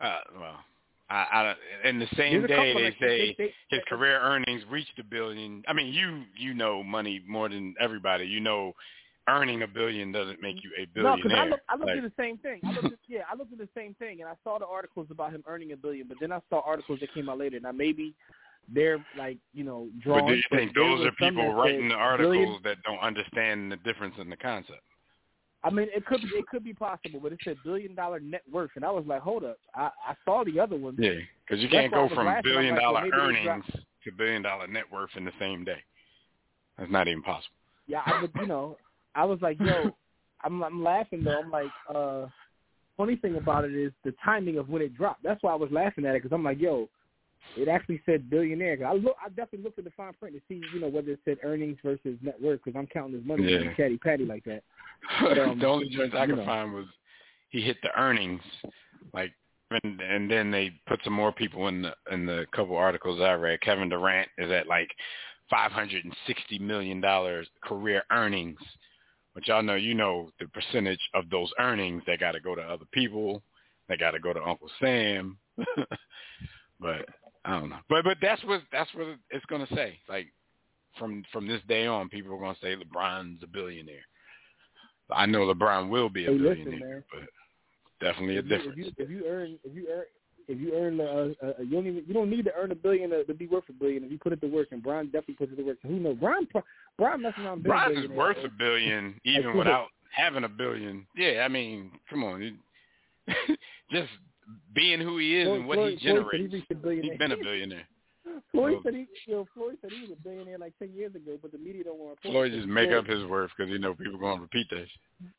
Uh, 0.00 0.18
well, 0.38 0.58
I, 1.12 1.54
I 1.84 1.88
in 1.88 1.98
the 1.98 2.08
same 2.16 2.46
day 2.46 2.72
they 2.74 2.90
say 2.98 2.98
they- 3.00 3.34
they- 3.38 3.54
his 3.68 3.80
career 3.88 4.18
earnings 4.20 4.62
reached 4.70 4.98
a 4.98 5.04
billion. 5.04 5.62
I 5.68 5.72
mean, 5.72 5.92
you 5.92 6.24
you 6.36 6.54
know 6.54 6.82
money 6.82 7.22
more 7.26 7.48
than 7.48 7.74
everybody. 7.80 8.24
You 8.26 8.40
know, 8.40 8.72
earning 9.28 9.62
a 9.62 9.66
billion 9.68 10.10
doesn't 10.12 10.40
make 10.40 10.62
you 10.64 10.70
a 10.78 10.86
billionaire. 10.86 11.16
No, 11.16 11.22
because 11.22 11.38
I 11.38 11.44
looked, 11.48 11.62
I 11.68 11.74
looked 11.74 11.86
Like, 11.90 11.96
at 11.98 12.02
the 12.02 12.22
same 12.22 12.38
thing. 12.38 12.60
I 12.64 12.72
looked 12.72 12.86
at, 12.86 12.98
yeah, 13.08 13.20
I 13.30 13.36
looked 13.36 13.52
at 13.52 13.58
the 13.58 13.68
same 13.76 13.94
thing, 13.94 14.20
and 14.20 14.28
I 14.28 14.34
saw 14.42 14.58
the 14.58 14.66
articles 14.66 15.08
about 15.10 15.32
him 15.32 15.44
earning 15.46 15.72
a 15.72 15.76
billion. 15.76 16.08
But 16.08 16.16
then 16.20 16.32
I 16.32 16.40
saw 16.48 16.62
articles 16.64 17.00
that 17.00 17.12
came 17.12 17.28
out 17.28 17.38
later. 17.38 17.60
Now 17.60 17.72
maybe 17.72 18.14
they're 18.72 19.04
like 19.18 19.36
you 19.52 19.64
know 19.64 19.88
drawing. 20.00 20.24
but 20.24 20.30
do 20.30 20.36
you 20.36 20.42
think 20.50 20.74
those 20.74 21.04
are 21.04 21.12
people 21.12 21.52
writing 21.52 21.88
the 21.88 21.94
articles 21.94 22.34
billion- 22.36 22.62
that 22.64 22.82
don't 22.84 23.00
understand 23.00 23.70
the 23.70 23.76
difference 23.78 24.14
in 24.18 24.30
the 24.30 24.36
concept? 24.36 24.82
I 25.64 25.70
mean, 25.70 25.88
it 25.94 26.04
could 26.06 26.20
be 26.20 26.28
it 26.34 26.46
could 26.48 26.64
be 26.64 26.74
possible, 26.74 27.20
but 27.22 27.32
it 27.32 27.38
said 27.44 27.56
billion 27.64 27.94
dollar 27.94 28.18
net 28.20 28.42
worth, 28.50 28.70
and 28.74 28.84
I 28.84 28.90
was 28.90 29.04
like, 29.06 29.22
hold 29.22 29.44
up. 29.44 29.58
I, 29.74 29.90
I 30.08 30.14
saw 30.24 30.44
the 30.44 30.58
other 30.58 30.76
one. 30.76 30.96
Yeah, 30.98 31.12
because 31.46 31.62
you 31.62 31.68
can't 31.68 31.92
go 31.92 32.08
from 32.08 32.42
billion 32.42 32.74
like, 32.74 32.82
well, 32.82 32.94
dollar 32.94 33.00
maybe 33.02 33.16
they 33.16 33.48
earnings 33.48 33.64
to 34.04 34.12
billion 34.12 34.42
dollar 34.42 34.66
net 34.66 34.84
worth 34.90 35.10
in 35.16 35.24
the 35.24 35.32
same 35.38 35.64
day. 35.64 35.78
That's 36.78 36.90
not 36.90 37.06
even 37.06 37.22
possible. 37.22 37.54
Yeah, 37.86 38.00
I, 38.04 38.20
but 38.20 38.40
you 38.40 38.48
know, 38.48 38.76
I 39.14 39.24
was 39.24 39.38
like, 39.40 39.58
yo, 39.60 39.90
I'm 40.42 40.62
I'm 40.62 40.82
laughing 40.82 41.22
though. 41.22 41.40
I'm 41.40 41.50
like, 41.50 41.70
uh, 41.94 42.26
funny 42.96 43.16
thing 43.16 43.36
about 43.36 43.64
it 43.64 43.74
is 43.74 43.92
the 44.04 44.14
timing 44.24 44.58
of 44.58 44.68
when 44.68 44.82
it 44.82 44.96
dropped. 44.96 45.22
That's 45.22 45.42
why 45.42 45.52
I 45.52 45.56
was 45.56 45.70
laughing 45.70 46.06
at 46.06 46.14
it 46.14 46.22
because 46.22 46.34
I'm 46.34 46.44
like, 46.44 46.60
yo, 46.60 46.88
it 47.56 47.68
actually 47.68 48.00
said 48.06 48.30
billionaire. 48.30 48.76
'Cause 48.76 48.86
I 48.86 48.92
look, 48.94 49.16
I 49.24 49.28
definitely 49.28 49.62
looked 49.62 49.78
at 49.78 49.84
the 49.84 49.90
fine 49.92 50.14
print 50.14 50.34
to 50.36 50.42
see, 50.48 50.66
you 50.72 50.80
know, 50.80 50.88
whether 50.88 51.10
it 51.12 51.20
said 51.24 51.38
earnings 51.42 51.78
versus 51.82 52.18
net 52.22 52.40
worth 52.40 52.60
because 52.64 52.78
I'm 52.78 52.86
counting 52.86 53.16
his 53.16 53.26
money 53.26 53.44
Yeah. 53.44 53.74
chatty 53.74 53.98
patty 53.98 54.24
like 54.24 54.44
that. 54.44 54.62
But, 55.20 55.38
um, 55.38 55.58
the 55.58 55.66
only 55.66 55.88
joints 55.88 56.14
I 56.16 56.26
could 56.26 56.36
know. 56.36 56.44
find 56.44 56.72
was 56.72 56.86
he 57.50 57.60
hit 57.60 57.76
the 57.82 57.94
earnings, 57.98 58.42
like, 59.12 59.32
and, 59.70 60.00
and 60.00 60.30
then 60.30 60.50
they 60.50 60.70
put 60.86 61.00
some 61.04 61.12
more 61.12 61.32
people 61.32 61.68
in 61.68 61.82
the 61.82 61.94
in 62.10 62.26
the 62.26 62.46
couple 62.52 62.76
articles 62.76 63.20
I 63.20 63.32
read. 63.32 63.60
Kevin 63.62 63.88
Durant 63.88 64.28
is 64.38 64.50
at 64.50 64.66
like 64.66 64.90
five 65.50 65.72
hundred 65.72 66.04
and 66.04 66.16
sixty 66.26 66.58
million 66.58 67.00
dollars 67.00 67.48
career 67.62 68.02
earnings, 68.10 68.60
which 69.32 69.48
y'all 69.48 69.62
know. 69.62 69.74
You 69.74 69.94
know 69.94 70.30
the 70.40 70.46
percentage 70.48 71.00
of 71.14 71.28
those 71.30 71.50
earnings 71.58 72.02
that 72.06 72.20
got 72.20 72.32
to 72.32 72.40
go 72.40 72.54
to 72.54 72.62
other 72.62 72.84
people. 72.92 73.42
They 73.88 73.96
got 73.96 74.12
to 74.12 74.18
go 74.18 74.32
to 74.32 74.42
Uncle 74.42 74.70
Sam. 74.80 75.38
but 76.80 77.06
I 77.44 77.58
don't 77.58 77.70
know. 77.70 77.78
But 77.88 78.04
but 78.04 78.18
that's 78.22 78.42
what 78.44 78.62
that's 78.70 78.92
what 78.94 79.06
it's 79.30 79.44
gonna 79.46 79.66
say. 79.74 79.98
Like 80.08 80.26
from 80.98 81.24
from 81.32 81.48
this 81.48 81.60
day 81.68 81.86
on, 81.86 82.08
people 82.08 82.34
are 82.34 82.40
gonna 82.40 82.56
say 82.62 82.76
LeBron's 82.76 83.42
a 83.42 83.46
billionaire. 83.46 84.04
I 85.10 85.26
know 85.26 85.40
LeBron 85.52 85.88
will 85.90 86.08
be 86.08 86.26
a 86.26 86.30
Hey, 86.30 86.38
billionaire, 86.38 86.78
man. 86.78 87.04
but 87.12 87.28
definitely 88.00 88.36
a 88.36 88.40
if 88.40 88.44
you, 88.46 88.56
difference. 88.56 88.78
if 88.78 88.78
you 88.78 89.04
if 89.04 89.10
you 89.10 89.26
earn 89.28 89.58
if 89.64 89.74
you 89.74 89.88
earn 89.92 90.04
if 90.48 90.60
you 90.60 90.74
earn 90.74 91.00
uh, 91.00 91.46
uh, 91.46 91.62
you 91.62 91.70
don't 91.70 91.86
even 91.86 92.04
you 92.06 92.14
don't 92.14 92.30
need 92.30 92.44
to 92.44 92.52
earn 92.56 92.72
a 92.72 92.76
billion 92.76 93.10
to, 93.10 93.24
to 93.24 93.34
be 93.34 93.46
worth 93.46 93.64
a 93.68 93.72
billion 93.72 94.04
if 94.04 94.10
you 94.10 94.18
put 94.18 94.32
it 94.32 94.40
to 94.40 94.46
work 94.46 94.68
and 94.70 94.82
Brian 94.82 95.06
definitely 95.06 95.34
puts 95.34 95.52
it 95.52 95.56
to 95.56 95.62
work. 95.62 95.78
So 95.82 95.88
who 95.88 95.98
knows? 95.98 96.16
Brian 96.20 96.46
pro- 96.46 96.64
Brian 96.98 97.22
messing 97.22 97.44
around. 97.44 97.62
being 97.62 97.74
a 97.74 98.02
is 98.02 98.10
worth 98.10 98.38
a 98.44 98.48
billion 98.48 99.20
even 99.24 99.56
without 99.56 99.88
having 100.14 100.44
a 100.44 100.48
billion. 100.48 101.06
Yeah, 101.16 101.42
I 101.44 101.48
mean, 101.48 101.90
come 102.08 102.24
on, 102.24 102.58
just 103.90 104.10
being 104.74 105.00
who 105.00 105.18
he 105.18 105.36
is 105.38 105.46
Floyd- 105.46 105.58
and 105.60 105.68
what 105.68 105.76
Floyd- 105.76 105.98
he 105.98 105.98
Floyd 105.98 106.02
said 106.02 106.22
generates. 106.22 106.50
he 106.52 106.56
reached 106.58 106.70
a 106.70 106.74
billionaire. 106.74 107.10
He's 107.12 107.18
been 107.18 107.32
a 107.32 107.36
billionaire. 107.36 107.88
Floyd 108.52 108.72
Well- 108.72 108.82
said 108.84 108.94
he, 108.94 109.06
you 109.26 109.32
know, 109.34 109.44
Floyd 109.54 109.78
said 109.80 109.90
he 109.92 110.00
was 110.02 110.10
a 110.10 110.16
billionaire 110.22 110.58
like 110.58 110.78
ten 110.78 110.92
years 110.94 111.14
ago, 111.14 111.38
but 111.40 111.52
the 111.52 111.58
media 111.58 111.84
don't 111.84 111.98
want 111.98 112.20
to. 112.22 112.30
Floyd 112.30 112.52
just 112.52 112.66
make 112.68 112.88
Floyd- 112.90 112.98
up 112.98 113.06
his 113.06 113.24
worth 113.26 113.50
because 113.56 113.70
he 113.72 113.78
know 113.78 113.94
people 113.94 114.18
going 114.18 114.36
to 114.36 114.42
repeat 114.42 114.68
that. 114.70 114.86
Shit. 114.88 115.30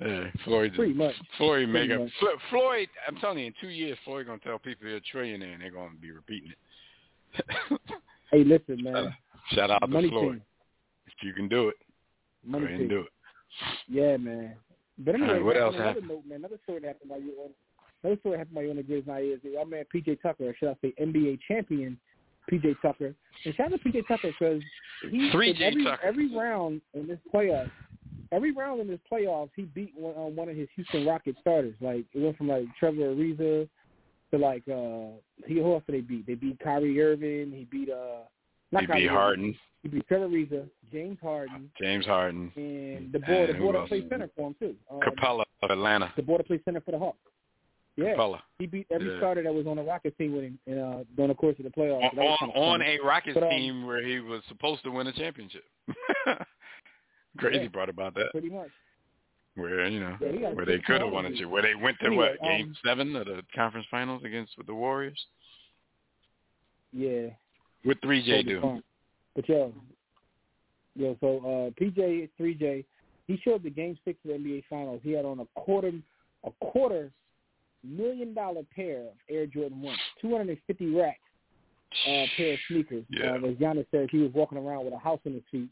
Yeah, 0.00 0.30
Floyd. 0.44 0.74
pretty 0.74 0.94
much. 0.94 1.14
Floyd 1.38 1.68
make 1.68 1.88
pretty 1.88 1.94
up. 1.94 2.00
much. 2.22 2.40
Floyd, 2.50 2.88
I'm 3.06 3.16
telling 3.16 3.38
you, 3.38 3.46
in 3.46 3.54
two 3.60 3.68
years, 3.68 3.96
Floyd 4.04 4.26
gonna 4.26 4.38
tell 4.40 4.58
people 4.58 4.88
he's 4.88 4.96
a 4.96 5.16
trillionaire, 5.16 5.54
and 5.54 5.62
they're 5.62 5.70
gonna 5.70 5.94
be 6.00 6.10
repeating 6.10 6.50
it. 6.50 6.58
Hey, 8.30 8.44
listen, 8.44 8.82
man. 8.82 8.96
out- 8.96 9.12
Shout 9.50 9.70
out 9.70 9.80
to 9.80 9.86
Money 9.86 10.08
Floyd. 10.08 10.32
team, 10.36 10.42
If 11.06 11.22
you 11.22 11.34
can 11.34 11.48
do 11.48 11.68
it, 11.68 11.76
money 12.44 12.62
go 12.64 12.68
ahead 12.68 12.80
and 12.80 12.88
do 12.88 13.00
it. 13.00 13.08
Yeah, 13.88 14.16
man. 14.16 14.56
But 14.98 15.14
anyway, 15.16 15.32
right, 15.34 15.44
what 15.44 15.56
else 15.58 15.74
another 15.74 15.88
happened? 15.88 16.08
note, 16.08 16.26
man, 16.26 16.38
another 16.38 16.58
story 16.64 16.82
happened 16.82 17.10
while 17.10 17.20
you 17.20 17.32
on 17.44 17.50
another 18.02 18.20
story 18.20 18.38
happened 18.38 18.56
while 18.56 18.64
you 18.64 18.70
on 18.70 18.76
the 18.76 18.82
grid 18.82 19.06
night 19.06 19.24
is 19.24 19.40
our 19.58 19.64
man 19.64 19.84
PJ 19.94 20.20
Tucker, 20.22 20.48
or 20.48 20.54
should 20.58 20.68
I 20.68 20.76
say 20.82 20.94
NBA 21.00 21.40
champion 21.46 21.98
PJ 22.50 22.76
Tucker. 22.82 23.14
And 23.44 23.54
shout 23.54 23.72
out 23.72 23.82
to 23.82 23.88
PJ 23.88 24.06
Tucker 24.08 24.28
because 24.38 24.62
he 25.10 25.30
3J 25.30 25.60
every, 25.60 25.84
Tucker. 25.84 26.02
every 26.04 26.34
round 26.34 26.80
in 26.94 27.06
this 27.06 27.18
playoff, 27.32 27.70
every 28.32 28.52
round 28.52 28.80
in 28.80 28.88
this 28.88 29.00
playoffs, 29.10 29.50
he 29.54 29.62
beat 29.62 29.92
one 29.96 30.14
on 30.14 30.34
one 30.34 30.48
of 30.48 30.56
his 30.56 30.68
Houston 30.74 31.06
Rockets 31.06 31.38
starters. 31.40 31.74
Like 31.80 32.04
it 32.12 32.20
went 32.20 32.36
from 32.36 32.48
like 32.48 32.64
Trevor 32.78 33.14
Ariza 33.14 33.68
to 34.32 34.38
like 34.38 34.62
uh 34.68 35.16
he 35.46 35.56
who 35.56 35.72
else 35.72 35.84
did 35.86 35.96
they 35.96 36.00
beat? 36.00 36.26
They 36.26 36.34
beat 36.34 36.58
Kyrie 36.62 37.00
Irving. 37.00 37.52
He 37.52 37.64
beat 37.70 37.90
uh 37.90 38.24
not 38.72 38.82
He 38.82 38.86
Kyrie 38.86 39.00
beat 39.02 39.06
Irving. 39.06 39.16
Harden, 39.16 39.58
He 39.82 39.88
beat 39.88 40.08
Trevor 40.08 40.28
Ariza, 40.28 40.68
James 40.90 41.18
Harden, 41.22 41.70
James 41.80 42.06
Harden, 42.06 42.50
and 42.56 43.12
the 43.12 43.18
boy, 43.18 43.26
the 43.26 43.48
And 43.50 43.56
who 43.56 43.64
boy 43.64 43.72
that 43.72 43.88
plays 43.88 44.04
center 44.10 44.30
for 44.36 44.48
him 44.48 44.56
too. 44.58 44.74
Um, 44.90 45.00
Capela 45.00 45.44
of 45.62 45.70
Atlanta. 45.70 46.12
the 46.16 46.22
boy 46.22 46.38
that 46.38 46.46
plays 46.46 46.60
center 46.64 46.80
for 46.80 46.90
the 46.92 46.98
Hawks. 46.98 47.18
Yeah, 47.96 48.16
he 48.58 48.66
beat 48.66 48.86
every 48.90 49.10
Yeah. 49.10 49.18
starter 49.18 49.42
that 49.42 49.52
was 49.52 49.66
on 49.66 49.76
the 49.76 49.82
Rockets 49.82 50.16
team 50.16 50.32
with 50.32 50.44
him 50.44 50.58
in, 50.66 50.78
uh, 50.78 51.04
during 51.14 51.28
the 51.28 51.34
course 51.34 51.56
of 51.58 51.64
the 51.64 51.70
playoffs. 51.70 52.10
On, 52.12 52.18
on, 52.18 52.50
on 52.50 52.82
a 52.82 52.98
Rockets 53.00 53.34
But, 53.34 53.42
um, 53.44 53.50
team 53.50 53.86
where 53.86 54.02
he 54.02 54.20
was 54.20 54.42
supposed 54.48 54.82
to 54.84 54.90
win 54.90 55.06
a 55.08 55.12
championship. 55.12 55.64
Crazy 57.38 57.64
Yeah. 57.64 57.68
part 57.68 57.88
about 57.90 58.14
that, 58.14 58.30
pretty 58.32 58.48
much. 58.50 58.70
where 59.54 59.86
you 59.86 60.00
know 60.00 60.16
Yeah, 60.20 60.32
he 60.32 60.38
got 60.38 60.52
a 60.52 60.54
where 60.54 60.64
they 60.64 60.78
could 60.78 61.02
have 61.02 61.10
won 61.12 61.26
it, 61.26 61.44
where 61.44 61.60
they 61.60 61.74
went 61.74 61.98
to 62.00 62.06
Anyway, 62.06 62.30
what 62.38 62.48
game 62.48 62.68
um, 62.68 62.76
seven 62.84 63.14
of 63.16 63.26
the 63.26 63.42
conference 63.54 63.86
finals 63.90 64.22
against 64.24 64.52
the 64.66 64.74
Warriors. 64.74 65.26
Yeah. 66.92 67.28
With 67.84 68.00
three 68.00 68.22
J 68.24 68.42
do? 68.42 68.82
But 69.34 69.48
yo, 69.48 69.74
yo, 70.94 71.16
so 71.20 71.38
uh, 71.38 71.70
PJ 71.82 72.30
three 72.38 72.54
J, 72.54 72.84
he 73.26 73.36
showed 73.44 73.62
the 73.62 73.70
game 73.70 73.98
six 74.04 74.18
of 74.24 74.30
the 74.30 74.36
NBA 74.38 74.64
Finals. 74.70 75.00
He 75.02 75.12
had 75.12 75.24
on 75.26 75.40
a 75.40 75.46
quarter, 75.60 75.92
a 76.44 76.50
quarter 76.64 77.10
million 77.84 78.34
dollar 78.34 78.62
pair 78.74 79.00
of 79.00 79.14
Air 79.30 79.46
Jordan 79.46 79.82
ones, 79.82 79.98
two 80.20 80.30
hundred 80.30 80.48
and 80.50 80.58
fifty 80.66 80.94
racks 80.94 81.18
uh, 82.06 82.24
pair 82.36 82.54
of 82.54 82.58
sneakers. 82.68 83.04
Yeah. 83.10 83.32
Uh, 83.32 83.48
as 83.48 83.54
Giannis 83.56 83.86
said, 83.90 84.08
he 84.10 84.18
was 84.18 84.32
walking 84.34 84.58
around 84.58 84.84
with 84.84 84.94
a 84.94 84.98
house 84.98 85.20
in 85.24 85.34
his 85.34 85.42
feet. 85.50 85.68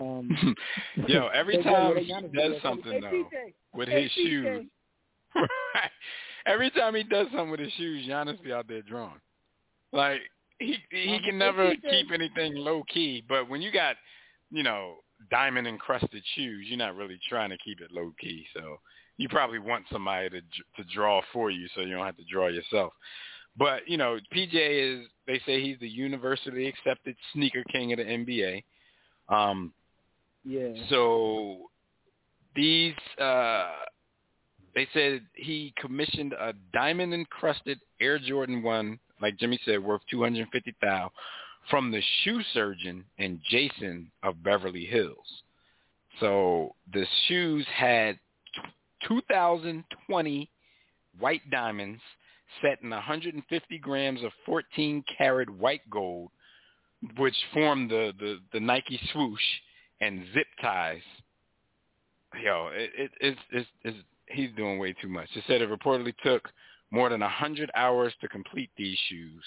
Um, 0.00 0.56
Yo, 1.06 1.28
every 1.34 1.62
time 1.62 1.96
he 1.96 2.12
does 2.34 2.60
something 2.62 2.92
hey, 2.92 3.00
though 3.00 3.08
PJ, 3.08 3.52
with 3.74 3.88
hey, 3.88 4.02
his 4.04 4.12
PJ. 4.12 4.24
shoes, 4.24 4.66
right? 5.36 5.90
Every 6.46 6.70
time 6.70 6.94
he 6.94 7.04
does 7.04 7.26
something 7.28 7.50
with 7.50 7.60
his 7.60 7.72
shoes, 7.74 8.06
Giannis 8.06 8.42
be 8.42 8.52
out 8.52 8.68
there 8.68 8.82
drawing. 8.82 9.20
Like 9.92 10.20
he 10.58 10.76
he 10.90 11.14
Uh-huh. 11.14 11.26
can 11.26 11.38
never 11.38 11.74
keep 11.76 12.10
anything 12.12 12.54
low 12.56 12.82
key, 12.84 13.22
but 13.28 13.48
when 13.48 13.62
you 13.62 13.70
got 13.70 13.96
you 14.50 14.62
know 14.62 14.96
diamond 15.30 15.66
encrusted 15.66 16.22
shoes, 16.34 16.66
you're 16.68 16.78
not 16.78 16.96
really 16.96 17.18
trying 17.28 17.50
to 17.50 17.58
keep 17.58 17.80
it 17.80 17.92
low 17.92 18.12
key. 18.20 18.46
So 18.54 18.78
you 19.16 19.28
probably 19.28 19.58
want 19.58 19.84
somebody 19.90 20.28
to 20.30 20.40
dr- 20.40 20.76
to 20.76 20.84
draw 20.94 21.20
for 21.32 21.50
you, 21.50 21.68
so 21.74 21.82
you 21.82 21.94
don't 21.94 22.06
have 22.06 22.16
to 22.16 22.24
draw 22.30 22.48
yourself. 22.48 22.92
But 23.56 23.88
you 23.88 23.96
know, 23.96 24.18
PJ 24.34 24.52
is 24.54 25.06
they 25.26 25.40
say 25.46 25.62
he's 25.62 25.78
the 25.78 25.88
universally 25.88 26.66
accepted 26.66 27.16
sneaker 27.32 27.64
king 27.70 27.92
of 27.92 27.98
the 27.98 28.04
NBA. 28.04 28.64
Um, 29.28 29.72
Yeah. 30.44 30.74
so 30.88 31.70
these 32.54 32.94
uh 33.18 33.70
they 34.74 34.88
said 34.92 35.22
he 35.34 35.72
commissioned 35.76 36.32
a 36.32 36.52
diamond 36.72 37.14
encrusted 37.14 37.78
Air 38.00 38.18
Jordan 38.18 38.62
1, 38.62 38.98
like 39.22 39.38
Jimmy 39.38 39.58
said, 39.64 39.82
worth 39.82 40.02
250,000 40.10 41.10
from 41.70 41.90
the 41.92 42.02
shoe 42.22 42.42
surgeon 42.52 43.04
and 43.18 43.40
Jason 43.48 44.10
of 44.24 44.42
Beverly 44.42 44.84
Hills. 44.84 45.42
So 46.20 46.74
the 46.92 47.06
shoes 47.28 47.64
had 47.72 48.18
2020 49.08 50.50
white 51.18 51.50
diamonds 51.50 52.00
set 52.62 52.82
in 52.82 52.90
150 52.90 53.78
grams 53.78 54.22
of 54.22 54.32
14 54.46 55.04
karat 55.16 55.50
white 55.50 55.88
gold 55.90 56.30
which 57.16 57.36
form 57.52 57.88
the, 57.88 58.12
the, 58.18 58.38
the 58.52 58.60
Nike 58.60 59.00
swoosh 59.12 59.40
and 60.00 60.24
zip 60.32 60.46
ties. 60.60 61.02
Yo, 62.42 62.70
it, 62.72 62.90
it, 62.96 63.10
it's, 63.20 63.40
it's, 63.52 63.68
it's, 63.82 63.98
he's 64.28 64.50
doing 64.56 64.78
way 64.78 64.94
too 65.00 65.08
much. 65.08 65.28
It 65.34 65.44
said 65.46 65.62
it 65.62 65.70
reportedly 65.70 66.14
took 66.24 66.48
more 66.90 67.08
than 67.08 67.20
100 67.20 67.70
hours 67.74 68.12
to 68.20 68.28
complete 68.28 68.70
these 68.76 68.98
shoes, 69.08 69.44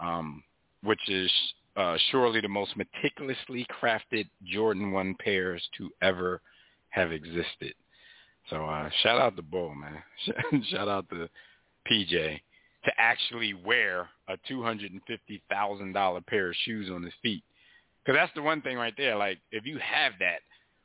um, 0.00 0.42
which 0.82 1.08
is 1.08 1.30
uh, 1.76 1.96
surely 2.10 2.40
the 2.40 2.48
most 2.48 2.74
meticulously 2.76 3.66
crafted 3.82 4.28
Jordan 4.44 4.92
1 4.92 5.14
pairs 5.22 5.62
to 5.78 5.90
ever 6.02 6.40
have 6.90 7.12
existed. 7.12 7.74
So 8.50 8.64
uh, 8.64 8.88
shout 9.02 9.20
out 9.20 9.36
to 9.36 9.42
Bull, 9.42 9.74
man. 9.74 10.62
shout 10.70 10.88
out 10.88 11.08
to 11.10 11.28
PJ 11.90 12.40
to 12.84 12.92
actually 12.98 13.54
wear 13.54 14.08
a 14.28 14.36
two 14.48 14.62
hundred 14.62 14.92
and 14.92 15.00
fifty 15.06 15.42
thousand 15.50 15.92
dollar 15.92 16.20
pair 16.20 16.50
of 16.50 16.56
shoes 16.64 16.90
on 16.90 17.02
his 17.02 17.14
feet. 17.22 17.42
Because 18.04 18.18
that's 18.18 18.34
the 18.34 18.42
one 18.42 18.62
thing 18.62 18.76
right 18.76 18.94
there. 18.96 19.16
Like 19.16 19.38
if 19.50 19.66
you 19.66 19.78
have 19.78 20.12
that, 20.20 20.38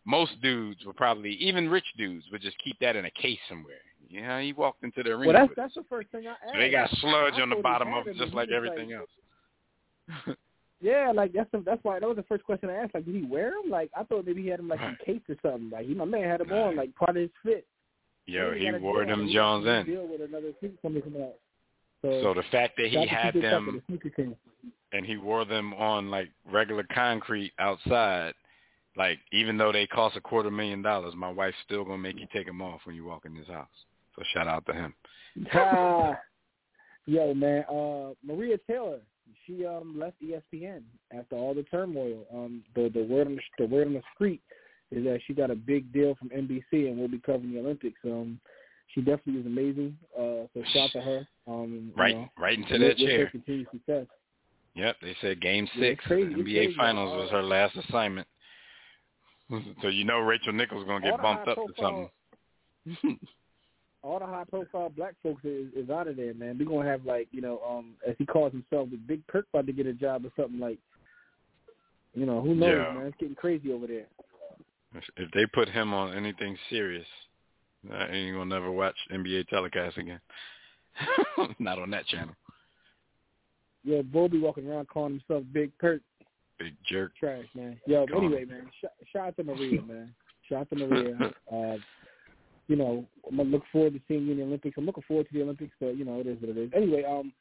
most 0.05 0.41
dudes 0.41 0.83
would 0.85 0.95
probably, 0.95 1.33
even 1.33 1.69
rich 1.69 1.85
dudes, 1.97 2.25
would 2.31 2.41
just 2.41 2.57
keep 2.63 2.77
that 2.79 2.95
in 2.95 3.05
a 3.05 3.11
case 3.11 3.39
somewhere. 3.47 3.75
You 4.09 4.21
know, 4.21 4.39
he 4.39 4.53
walked 4.53 4.83
into 4.83 5.03
the 5.03 5.11
arena. 5.11 5.31
Well, 5.33 5.47
that's 5.47 5.53
that's 5.55 5.73
the 5.75 5.85
first 5.87 6.09
thing 6.11 6.27
I 6.27 6.31
asked. 6.31 6.53
So 6.53 6.59
they 6.59 6.71
got 6.71 6.89
sludge 6.99 7.35
I 7.37 7.41
on 7.41 7.49
the 7.49 7.57
bottom 7.57 7.93
of 7.93 8.07
it, 8.07 8.17
just 8.17 8.33
like 8.33 8.49
everything 8.49 8.89
like- 8.89 8.99
else. 10.27 10.37
Yeah, 10.81 11.11
like 11.13 11.31
that's 11.33 11.49
the, 11.51 11.59
that's 11.65 11.83
why 11.83 11.99
that 11.99 12.07
was 12.07 12.17
the 12.17 12.23
first 12.23 12.43
question 12.43 12.69
I 12.69 12.73
asked. 12.75 12.95
Like, 12.95 13.05
did 13.05 13.15
he 13.15 13.23
wear 13.23 13.51
them? 13.51 13.69
Like, 13.69 13.91
I 13.95 14.03
thought 14.03 14.25
maybe 14.25 14.41
he 14.41 14.47
had 14.49 14.59
them 14.59 14.67
like 14.67 14.79
in 14.81 14.97
case 15.05 15.21
or 15.29 15.35
something. 15.43 15.69
Like, 15.69 15.85
he 15.85 15.93
my 15.93 16.05
man 16.05 16.23
had 16.23 16.39
them 16.39 16.49
Nah. 16.49 16.67
on 16.69 16.75
like 16.75 16.95
part 16.95 17.11
of 17.11 17.21
his 17.21 17.29
fit. 17.45 17.67
Yo, 18.25 18.51
Maybe 18.51 18.65
he 18.65 18.71
wore 18.73 19.05
them 19.05 19.27
He 19.27 19.33
Jones 19.33 19.65
in. 19.67 19.85
Deal 19.85 20.07
with 20.07 20.21
another 20.21 20.51
team 20.61 20.77
coming 20.81 21.01
from 21.01 21.17
out. 21.17 21.35
So, 22.01 22.21
So 22.23 22.33
the 22.33 22.43
fact 22.51 22.77
that 22.77 22.87
he 22.87 22.93
shout 22.95 23.03
out 23.03 23.09
to 23.09 23.15
had 23.15 23.33
them 23.35 23.81
the 23.87 23.93
sneaker 23.93 24.09
king. 24.09 24.35
and 24.91 25.05
he 25.05 25.17
wore 25.17 25.45
them 25.45 25.73
on 25.75 26.09
like 26.09 26.29
regular 26.51 26.85
concrete 26.93 27.51
outside, 27.59 28.33
like 28.97 29.19
even 29.31 29.57
though 29.57 29.71
they 29.71 29.85
cost 29.87 30.17
a 30.17 30.21
quarter 30.21 30.49
million 30.49 30.81
dollars, 30.81 31.13
my 31.15 31.29
wife's 31.29 31.57
still 31.65 31.83
gonna 31.83 31.97
make 31.99 32.19
you 32.19 32.27
take 32.33 32.45
them 32.47 32.61
off 32.61 32.81
when 32.85 32.95
you 32.95 33.05
walk 33.05 33.25
in 33.25 33.35
this 33.35 33.47
house. 33.47 33.67
So 34.15 34.23
shout 34.33 34.47
out 34.47 34.65
to 34.65 34.73
him. 34.73 34.93
Ah, 35.53 36.17
yo, 37.05 37.33
man, 37.33 37.63
uh, 37.71 38.13
Maria 38.25 38.57
Taylor, 38.67 38.99
she 39.45 39.65
um 39.65 39.97
left 39.99 40.15
ESPN 40.21 40.81
after 41.17 41.35
all 41.35 41.53
the 41.53 41.63
turmoil. 41.63 42.25
Um, 42.33 42.63
the 42.75 42.89
the 42.93 43.03
word 43.03 43.27
on 43.27 43.35
the, 43.35 43.41
the 43.59 43.65
word 43.73 43.87
on 43.87 43.93
the 43.93 44.01
street 44.15 44.41
is 44.91 45.03
that 45.05 45.19
she 45.25 45.33
got 45.33 45.51
a 45.51 45.55
big 45.55 45.91
deal 45.93 46.15
from 46.15 46.29
NBC 46.29 46.89
and 46.89 46.97
will 46.97 47.07
be 47.07 47.19
covering 47.19 47.53
the 47.53 47.59
Olympics. 47.59 47.99
Um, 48.05 48.39
she 48.93 49.01
definitely 49.01 49.39
is 49.41 49.45
amazing. 49.45 49.97
Uh, 50.17 50.47
so 50.53 50.63
shout 50.73 50.83
out 50.83 50.91
to 50.93 51.01
her. 51.01 51.27
Um, 51.47 51.91
you 51.95 52.01
Right, 52.01 52.15
know, 52.15 52.29
right 52.37 52.57
into 52.57 52.77
that 52.77 52.97
chair. 52.97 53.29
Continued 53.29 53.67
success. 53.71 54.05
Yep, 54.75 54.95
they 55.01 55.15
said 55.21 55.41
Game 55.41 55.67
Yeah, 55.75 55.81
Six, 55.81 56.05
crazy, 56.05 56.33
of 56.33 56.39
it's 56.39 56.45
the 56.47 56.55
NBA 56.55 56.63
crazy. 56.65 56.75
Finals 56.77 57.13
Uh, 57.13 57.17
was 57.21 57.29
her 57.31 57.43
last 57.43 57.75
assignment. 57.77 58.27
So 59.81 59.89
you 59.89 60.05
know 60.05 60.19
Rachel 60.19 60.53
Nichols 60.53 60.83
is 60.83 60.87
gonna 60.87 61.01
get 61.03 61.21
bumped 61.21 61.45
up 61.49 61.57
to 61.57 61.73
something. 61.77 62.09
all 64.03 64.19
the 64.19 64.25
high 64.25 64.43
profile 64.49 64.89
black 64.89 65.13
folks 65.21 65.43
is, 65.45 65.67
is 65.75 65.89
out 65.89 66.07
of 66.07 66.15
there, 66.15 66.33
man. 66.33 66.57
We're 66.57 66.65
gonna 66.69 66.89
have 66.89 67.05
like, 67.05 67.27
you 67.31 67.41
know, 67.41 67.61
um 67.67 67.93
as 68.07 68.15
he 68.17 68.25
calls 68.25 68.51
himself 68.51 68.89
the 68.89 68.97
big 68.97 69.25
Kirk 69.27 69.45
about 69.53 69.67
to 69.67 69.73
get 69.73 69.85
a 69.85 69.93
job 69.93 70.25
or 70.25 70.31
something 70.35 70.59
like 70.59 70.79
you 72.13 72.25
know, 72.25 72.41
who 72.41 72.55
knows, 72.55 72.69
Yeah. 72.69 72.93
man. 72.93 73.05
It's 73.07 73.17
getting 73.17 73.35
crazy 73.35 73.71
over 73.71 73.87
there. 73.87 74.05
If, 74.93 75.03
if 75.15 75.31
they 75.31 75.45
put 75.45 75.69
him 75.69 75.93
on 75.93 76.13
anything 76.13 76.57
serious, 76.69 77.07
I 77.91 78.07
ain't 78.07 78.35
gonna 78.35 78.45
never 78.53 78.71
watch 78.71 78.95
NBA 79.11 79.47
telecast 79.47 79.97
again. 79.97 80.19
Not 81.59 81.79
on 81.79 81.89
that 81.91 82.05
channel. 82.07 82.35
Yeah, 83.83 84.01
Bo 84.01 84.27
be 84.27 84.39
walking 84.39 84.67
around 84.67 84.87
calling 84.89 85.13
himself 85.19 85.43
Big 85.53 85.71
Kirk. 85.79 86.01
Big 86.59 86.75
jerk. 86.87 87.13
Trash, 87.19 87.45
man. 87.55 87.79
Yo, 87.87 88.05
Call 88.05 88.19
anyway, 88.25 88.45
man. 88.45 88.69
Sh- 88.79 89.05
shout 89.11 89.29
out 89.29 89.37
to 89.37 89.43
Maria, 89.43 89.81
man. 89.81 90.13
Shout 90.47 90.61
out 90.61 90.69
to 90.69 90.75
Maria. 90.75 91.33
Uh, 91.51 91.77
you 92.67 92.75
know, 92.75 93.05
I'm 93.29 93.37
gonna 93.37 93.49
look 93.49 93.63
forward 93.71 93.93
to 93.93 93.99
seeing 94.07 94.25
you 94.25 94.31
in 94.33 94.37
the 94.37 94.43
Olympics. 94.43 94.77
I'm 94.77 94.85
looking 94.85 95.03
forward 95.07 95.27
to 95.27 95.33
the 95.33 95.41
Olympics, 95.43 95.73
but 95.79 95.97
you 95.97 96.05
know, 96.05 96.19
it 96.19 96.27
is 96.27 96.39
what 96.41 96.49
it 96.49 96.57
is. 96.57 96.71
Anyway, 96.75 97.03
um, 97.03 97.33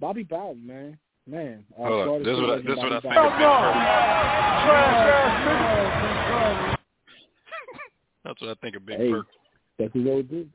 Bobby 0.00 0.22
Bowden, 0.22 0.66
man, 0.66 0.98
man. 1.26 1.64
Uh, 1.78 1.84
Hold 1.84 2.04
Florida. 2.04 2.24
This 2.24 2.34
is 2.34 2.40
what 2.40 2.50
I, 2.50 2.54
legend 2.54 2.68
this 2.68 2.76
what 2.78 2.92
I 2.92 3.00
think 3.00 3.16
of 3.16 3.32
Bowden. 3.38 3.98
That's 8.24 8.40
what 8.40 8.50
I 8.50 8.54
think 8.60 8.76
of 8.76 8.86
Big 8.86 8.98
Hey, 8.98 9.10
Perk. 9.10 9.26
That's 9.78 9.94
his 9.94 10.06
old 10.06 10.28
dude. 10.28 10.50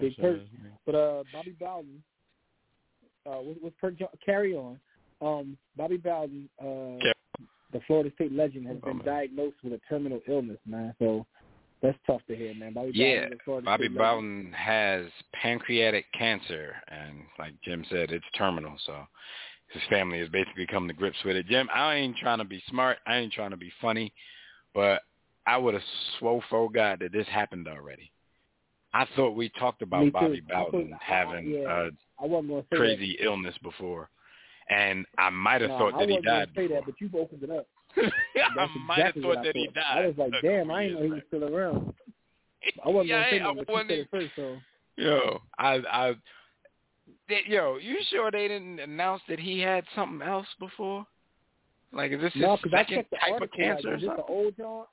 Big 0.00 0.16
Perk. 0.16 0.40
But 0.86 0.94
uh, 0.94 1.24
Bobby 1.32 1.54
Bowden, 1.58 2.02
uh, 3.26 3.40
with, 3.42 3.58
with 3.62 3.78
Perk, 3.78 3.94
carry 4.24 4.54
on. 4.54 4.78
Um, 5.20 5.56
Bobby 5.76 5.98
Bowden, 5.98 6.48
uh, 6.60 6.98
Carry 7.00 7.14
the 7.72 7.80
Florida 7.86 8.10
State 8.14 8.32
legend, 8.32 8.66
has 8.66 8.76
Oh, 8.82 8.88
been 8.88 8.98
man. 8.98 9.06
diagnosed 9.06 9.56
with 9.64 9.72
a 9.72 9.80
terminal 9.88 10.20
illness, 10.28 10.58
man. 10.66 10.94
So 10.98 11.26
that's 11.82 11.98
tough 12.06 12.20
to 12.28 12.36
hear, 12.36 12.54
man. 12.54 12.72
Bobby 12.72 12.92
Yeah, 12.94 13.28
Bowden, 13.44 13.64
Bobby. 13.64 13.88
Bowden 13.88 14.52
has 14.52 15.06
pancreatic 15.34 16.06
cancer, 16.12 16.74
and 16.88 17.18
like 17.38 17.54
Jim 17.64 17.84
said, 17.90 18.10
it's 18.12 18.24
terminal. 18.36 18.74
So 18.86 19.06
his 19.68 19.82
family 19.90 20.20
has 20.20 20.28
basically 20.28 20.66
come 20.66 20.86
to 20.88 20.94
grips 20.94 21.18
with 21.24 21.36
it. 21.36 21.46
Jim, 21.46 21.68
I 21.74 21.94
ain't 21.96 22.16
trying 22.16 22.38
to 22.38 22.44
be 22.44 22.62
smart. 22.68 22.98
I 23.06 23.16
ain't 23.16 23.32
trying 23.32 23.50
to 23.50 23.56
be 23.56 23.72
funny, 23.80 24.12
but 24.74 25.02
I 25.46 25.56
would 25.56 25.74
have 25.74 25.82
swore 26.18 26.42
for 26.48 26.70
God 26.70 27.00
that 27.00 27.12
this 27.12 27.26
happened 27.28 27.66
already. 27.66 28.12
I 28.94 29.06
thought 29.16 29.34
we 29.34 29.48
talked 29.50 29.82
about. 29.82 30.12
Bobby 30.12 30.40
Bowden 30.40 30.94
I- 30.94 31.04
having 31.04 31.50
yeah. 31.50 31.86
a 31.86 31.90
I 32.22 32.28
going 32.28 32.46
to 32.48 32.76
crazy 32.76 33.18
illness 33.20 33.56
before, 33.62 34.08
and 34.70 35.04
I 35.18 35.30
might 35.30 35.60
have 35.62 35.70
No, 35.70 35.78
thought 35.78 35.98
that 35.98 36.08
he 36.08 36.20
died. 36.20 36.50
say 36.54 36.68
that, 36.68 36.84
but 36.86 36.94
you've 37.00 37.14
opened 37.14 37.42
it 37.42 37.50
up. 37.50 37.66
I 38.58 38.66
might 38.86 38.98
have 39.06 39.14
thought 39.16 39.38
I 39.38 39.42
that 39.44 39.56
he 39.56 39.66
died. 39.68 40.04
I 40.04 40.06
was 40.06 40.16
like, 40.18 40.32
damn, 40.42 40.70
I 40.70 40.84
didn't 40.84 40.98
know 40.98 41.04
he 41.04 41.10
was 41.12 41.22
still 41.28 41.44
around. 41.44 41.94
I 42.84 42.88
wasn't 42.88 43.08
Yeah, 43.08 43.18
gonna 43.18 43.30
say 43.30 43.40
I 43.40 43.50
you 43.50 43.64
wasn't 43.68 43.88
said 43.90 43.98
it 43.98 44.08
first, 44.10 44.30
so 44.36 44.56
Yo, 44.96 45.40
I, 45.58 45.74
I, 45.90 46.14
they- 47.28 47.44
yo, 47.46 47.78
you 47.78 47.96
sure 48.10 48.30
they 48.30 48.46
didn't 48.48 48.78
announce 48.78 49.22
that 49.28 49.38
he 49.40 49.58
had 49.60 49.84
something 49.94 50.26
else 50.26 50.46
before? 50.60 51.06
Like, 51.92 52.12
is 52.12 52.20
this 52.20 52.32
his 52.34 52.42
no, 52.42 52.52
I 52.52 52.56
second 52.70 53.04
type 53.10 53.20
article. 53.32 53.44
of 53.44 53.50
cancer 53.52 53.88
like, 53.88 53.92
or 53.92 53.94
is 53.96 54.00
this 54.02 54.10
the 54.16 54.24
old 54.24 54.56
John? 54.56 54.84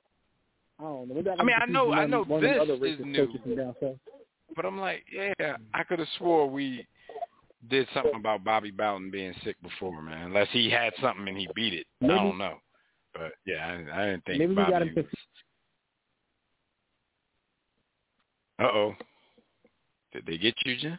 I 0.78 0.82
don't 0.82 1.08
know. 1.24 1.32
I 1.38 1.42
mean, 1.44 1.56
I 1.60 1.66
know- 1.66 1.92
I 1.92 2.06
know 2.06 2.24
one 2.24 2.44
of 2.44 2.68
the 2.68 2.76
this 2.78 2.98
is 2.98 3.04
new. 3.04 3.56
down. 3.56 3.74
But 4.56 4.64
I'm 4.64 4.78
like, 4.80 5.04
yeah, 5.12 5.56
I 5.74 5.84
could 5.84 5.98
have 5.98 6.08
swore 6.18 6.48
we 6.50 6.86
did 7.68 7.86
something 7.94 8.14
about 8.16 8.42
Bobby 8.42 8.70
Bowden 8.70 9.10
being 9.10 9.34
sick 9.44 9.56
before, 9.62 10.00
man. 10.02 10.26
Unless 10.28 10.48
he 10.50 10.70
had 10.70 10.92
something 11.00 11.28
and 11.28 11.36
he 11.36 11.46
beat 11.54 11.74
it. 11.74 11.86
Maybe- 12.00 12.14
I 12.14 12.16
don't 12.24 12.38
know. 12.38 12.56
But 13.14 13.32
yeah, 13.46 13.66
I, 13.66 14.02
I 14.02 14.06
didn't 14.06 14.24
think 14.24 14.38
Maybe 14.38 14.46
we 14.50 14.54
Bobby 14.54 14.70
got 14.72 14.82
him 14.82 14.92
was. 14.96 15.04
Uh 18.58 18.64
oh. 18.64 18.94
Did 20.12 20.26
they 20.26 20.38
get 20.38 20.54
you, 20.64 20.76
Jim? 20.76 20.98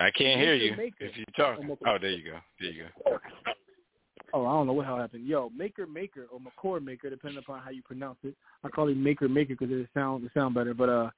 I 0.00 0.10
can't 0.10 0.40
hear 0.40 0.54
you 0.54 0.74
if 1.00 1.16
you 1.16 1.24
talk. 1.36 1.58
Almost- 1.58 1.82
Oh, 1.86 1.96
there 2.00 2.10
you 2.10 2.24
go. 2.24 2.38
There 2.60 2.70
you 2.70 2.84
go. 3.04 3.18
Oh, 4.32 4.44
I 4.46 4.50
don't 4.52 4.66
know 4.66 4.72
what 4.72 4.86
hell 4.86 4.98
happened. 4.98 5.26
Yo, 5.28 5.50
Maker 5.56 5.86
Maker 5.86 6.26
or 6.32 6.40
Makur 6.40 6.84
Maker, 6.84 7.08
depending 7.08 7.38
upon 7.38 7.60
how 7.62 7.70
you 7.70 7.82
pronounce 7.82 8.18
it. 8.24 8.34
I 8.64 8.68
call 8.68 8.88
him 8.88 9.00
Maker 9.02 9.28
Maker 9.28 9.54
because 9.58 9.70
it 9.70 9.88
sound 9.94 10.24
it 10.24 10.32
sound 10.34 10.54
better. 10.56 10.74
But 10.74 10.88
uh, 10.88 11.10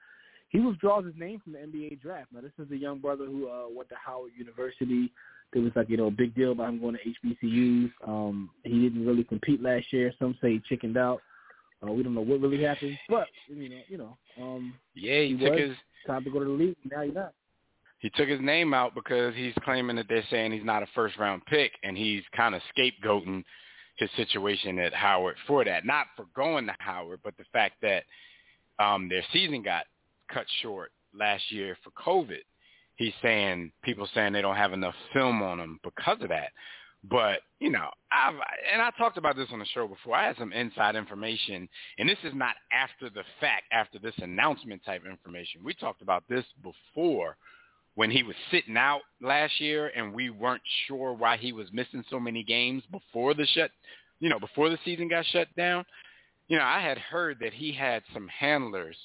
he 0.51 0.61
withdraws 0.61 1.07
his 1.07 1.15
name 1.16 1.40
from 1.40 1.55
the 1.55 1.59
NBA 1.61 2.03
draft. 2.03 2.28
Now, 2.32 2.43
this 2.43 2.53
is 2.59 2.70
a 2.70 2.77
young 2.77 2.98
brother 2.98 3.24
who 3.24 3.48
uh, 3.48 3.65
went 3.74 3.89
to 3.89 3.94
Howard 4.05 4.32
University. 4.36 5.11
There 5.52 5.62
was 5.62 5.73
like 5.74 5.89
you 5.89 5.97
know 5.97 6.06
a 6.06 6.10
big 6.10 6.35
deal 6.35 6.52
about 6.52 6.68
him 6.68 6.81
going 6.81 6.97
to 6.97 7.27
HBCUs. 7.27 7.90
Um, 8.06 8.51
he 8.64 8.81
didn't 8.82 9.06
really 9.06 9.24
compete 9.24 9.62
last 9.62 9.93
year. 9.93 10.12
Some 10.18 10.36
say 10.43 10.52
he 10.55 10.62
chickened 10.68 10.97
out. 10.97 11.20
Uh, 11.86 11.93
we 11.93 12.02
don't 12.02 12.14
know 12.14 12.20
what 12.23 12.40
really 12.40 12.62
happened, 12.62 12.98
but 13.09 13.27
you 13.48 13.68
know, 13.68 13.77
you 13.89 13.98
know, 13.98 14.16
um, 14.40 14.74
Yeah, 14.94 15.20
he, 15.20 15.36
He 15.36 15.44
took 15.44 15.52
was. 15.52 15.60
his 15.60 15.77
time 16.06 16.24
to 16.24 16.31
go 16.31 16.39
to 16.40 16.44
the 16.44 16.51
league. 16.51 16.77
Now 16.90 17.02
you're 17.02 17.14
not. 17.14 17.32
he 17.98 18.10
took 18.10 18.28
his 18.28 18.40
name 18.40 18.73
out 18.74 18.94
because 18.94 19.35
he's 19.35 19.55
claiming 19.62 19.97
that 19.97 20.06
they're 20.09 20.24
saying 20.31 20.52
he's 20.52 20.64
not 20.64 20.82
a 20.82 20.86
first 20.94 21.16
round 21.18 21.44
pick 21.47 21.73
and 21.82 21.97
he's 21.97 22.23
kind 22.35 22.55
of 22.55 22.62
scapegoating 22.77 23.43
his 23.97 24.10
situation 24.16 24.78
at 24.78 24.93
Howard 24.94 25.36
for 25.47 25.64
that. 25.64 25.85
Not 25.86 26.06
for 26.16 26.27
going 26.35 26.66
to 26.66 26.74
Howard, 26.78 27.20
but 27.24 27.35
the 27.39 27.44
fact 27.52 27.74
that 27.82 28.05
um 28.78 29.09
their 29.09 29.23
season 29.32 29.62
got 29.62 29.85
cut 30.32 30.47
short 30.62 30.93
last 31.14 31.51
year 31.51 31.77
for 31.85 31.90
COVID. 31.90 32.40
He's 32.97 33.12
saying 33.23 33.73
people 33.82 34.09
saying 34.14 34.32
they 34.32 34.43
don't 34.43 34.56
have 34.56 34.73
enough 34.73 34.94
film 35.12 35.43
on 35.43 35.60
him 35.60 35.78
because 35.82 36.18
of 36.23 36.28
that. 36.31 36.51
But, 37.09 37.40
you 37.60 37.70
know, 37.70 37.89
I've 38.10 38.35
and 38.73 38.82
I 38.82 38.90
talked 38.98 39.16
about 39.16 39.36
this 39.36 39.48
on 39.52 39.59
the 39.60 39.66
show 39.66 39.86
before. 39.86 40.16
I 40.16 40.27
had 40.27 40.36
some 40.39 40.52
inside 40.52 40.97
information 40.97 41.68
and 41.98 42.09
this 42.09 42.18
is 42.24 42.32
not 42.35 42.56
after 42.73 43.10
the 43.10 43.23
fact, 43.40 43.64
after 43.70 43.98
this 43.98 44.14
announcement 44.18 44.82
type 44.85 45.02
information. 45.09 45.62
We 45.62 45.74
talked 45.74 46.02
about 46.02 46.24
this 46.28 46.44
before 46.62 47.36
when 47.94 48.10
he 48.10 48.23
was 48.23 48.36
sitting 48.51 48.77
out 48.77 49.02
last 49.20 49.60
year 49.60 49.93
and 49.97 50.12
we 50.12 50.31
weren't 50.31 50.62
sure 50.86 51.12
why 51.12 51.36
he 51.36 51.52
was 51.52 51.66
missing 51.73 52.05
so 52.10 52.18
many 52.18 52.43
games 52.43 52.82
before 52.90 53.35
the 53.35 53.47
shut, 53.47 53.70
you 54.20 54.28
know, 54.28 54.39
before 54.40 54.68
the 54.68 54.78
season 54.85 55.09
got 55.09 55.24
shut 55.27 55.48
down. 55.56 55.85
You 56.48 56.59
know, 56.59 56.64
I 56.64 56.81
had 56.81 56.98
heard 56.98 57.39
that 57.40 57.52
he 57.52 57.73
had 57.73 58.02
some 58.12 58.28
handlers 58.28 58.97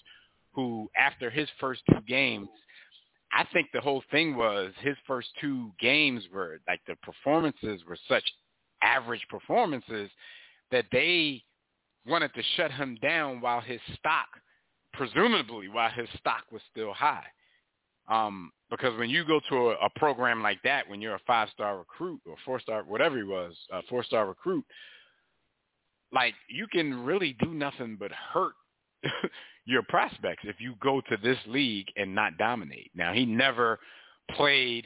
who, 0.53 0.89
after 0.97 1.29
his 1.29 1.47
first 1.59 1.81
two 1.89 2.01
games, 2.07 2.49
I 3.33 3.45
think 3.53 3.69
the 3.73 3.81
whole 3.81 4.03
thing 4.11 4.35
was 4.35 4.73
his 4.81 4.95
first 5.07 5.29
two 5.39 5.71
games 5.79 6.23
were 6.33 6.59
like 6.67 6.81
the 6.87 6.95
performances 6.97 7.81
were 7.87 7.97
such 8.07 8.23
average 8.83 9.25
performances 9.29 10.09
that 10.71 10.85
they 10.91 11.43
wanted 12.05 12.33
to 12.33 12.41
shut 12.55 12.71
him 12.71 12.97
down 13.01 13.41
while 13.41 13.61
his 13.61 13.79
stock, 13.97 14.27
presumably 14.93 15.69
while 15.69 15.91
his 15.91 16.09
stock 16.17 16.43
was 16.51 16.61
still 16.71 16.93
high. 16.93 17.25
Um, 18.09 18.51
because 18.69 18.97
when 18.97 19.09
you 19.09 19.23
go 19.25 19.39
to 19.49 19.55
a, 19.55 19.85
a 19.85 19.89
program 19.95 20.41
like 20.41 20.61
that, 20.63 20.89
when 20.89 21.01
you're 21.01 21.15
a 21.15 21.21
five-star 21.27 21.77
recruit 21.77 22.19
or 22.25 22.35
four-star, 22.45 22.83
whatever 22.83 23.17
he 23.17 23.23
was, 23.23 23.55
a 23.71 23.81
four-star 23.83 24.27
recruit, 24.27 24.65
like 26.11 26.33
you 26.49 26.67
can 26.67 27.05
really 27.05 27.37
do 27.41 27.53
nothing 27.53 27.95
but 27.99 28.11
hurt 28.11 28.53
your 29.65 29.83
prospects 29.83 30.43
if 30.43 30.59
you 30.59 30.75
go 30.81 31.01
to 31.01 31.17
this 31.23 31.37
league 31.47 31.87
and 31.95 32.13
not 32.13 32.37
dominate. 32.37 32.91
Now 32.95 33.13
he 33.13 33.25
never 33.25 33.79
played 34.31 34.85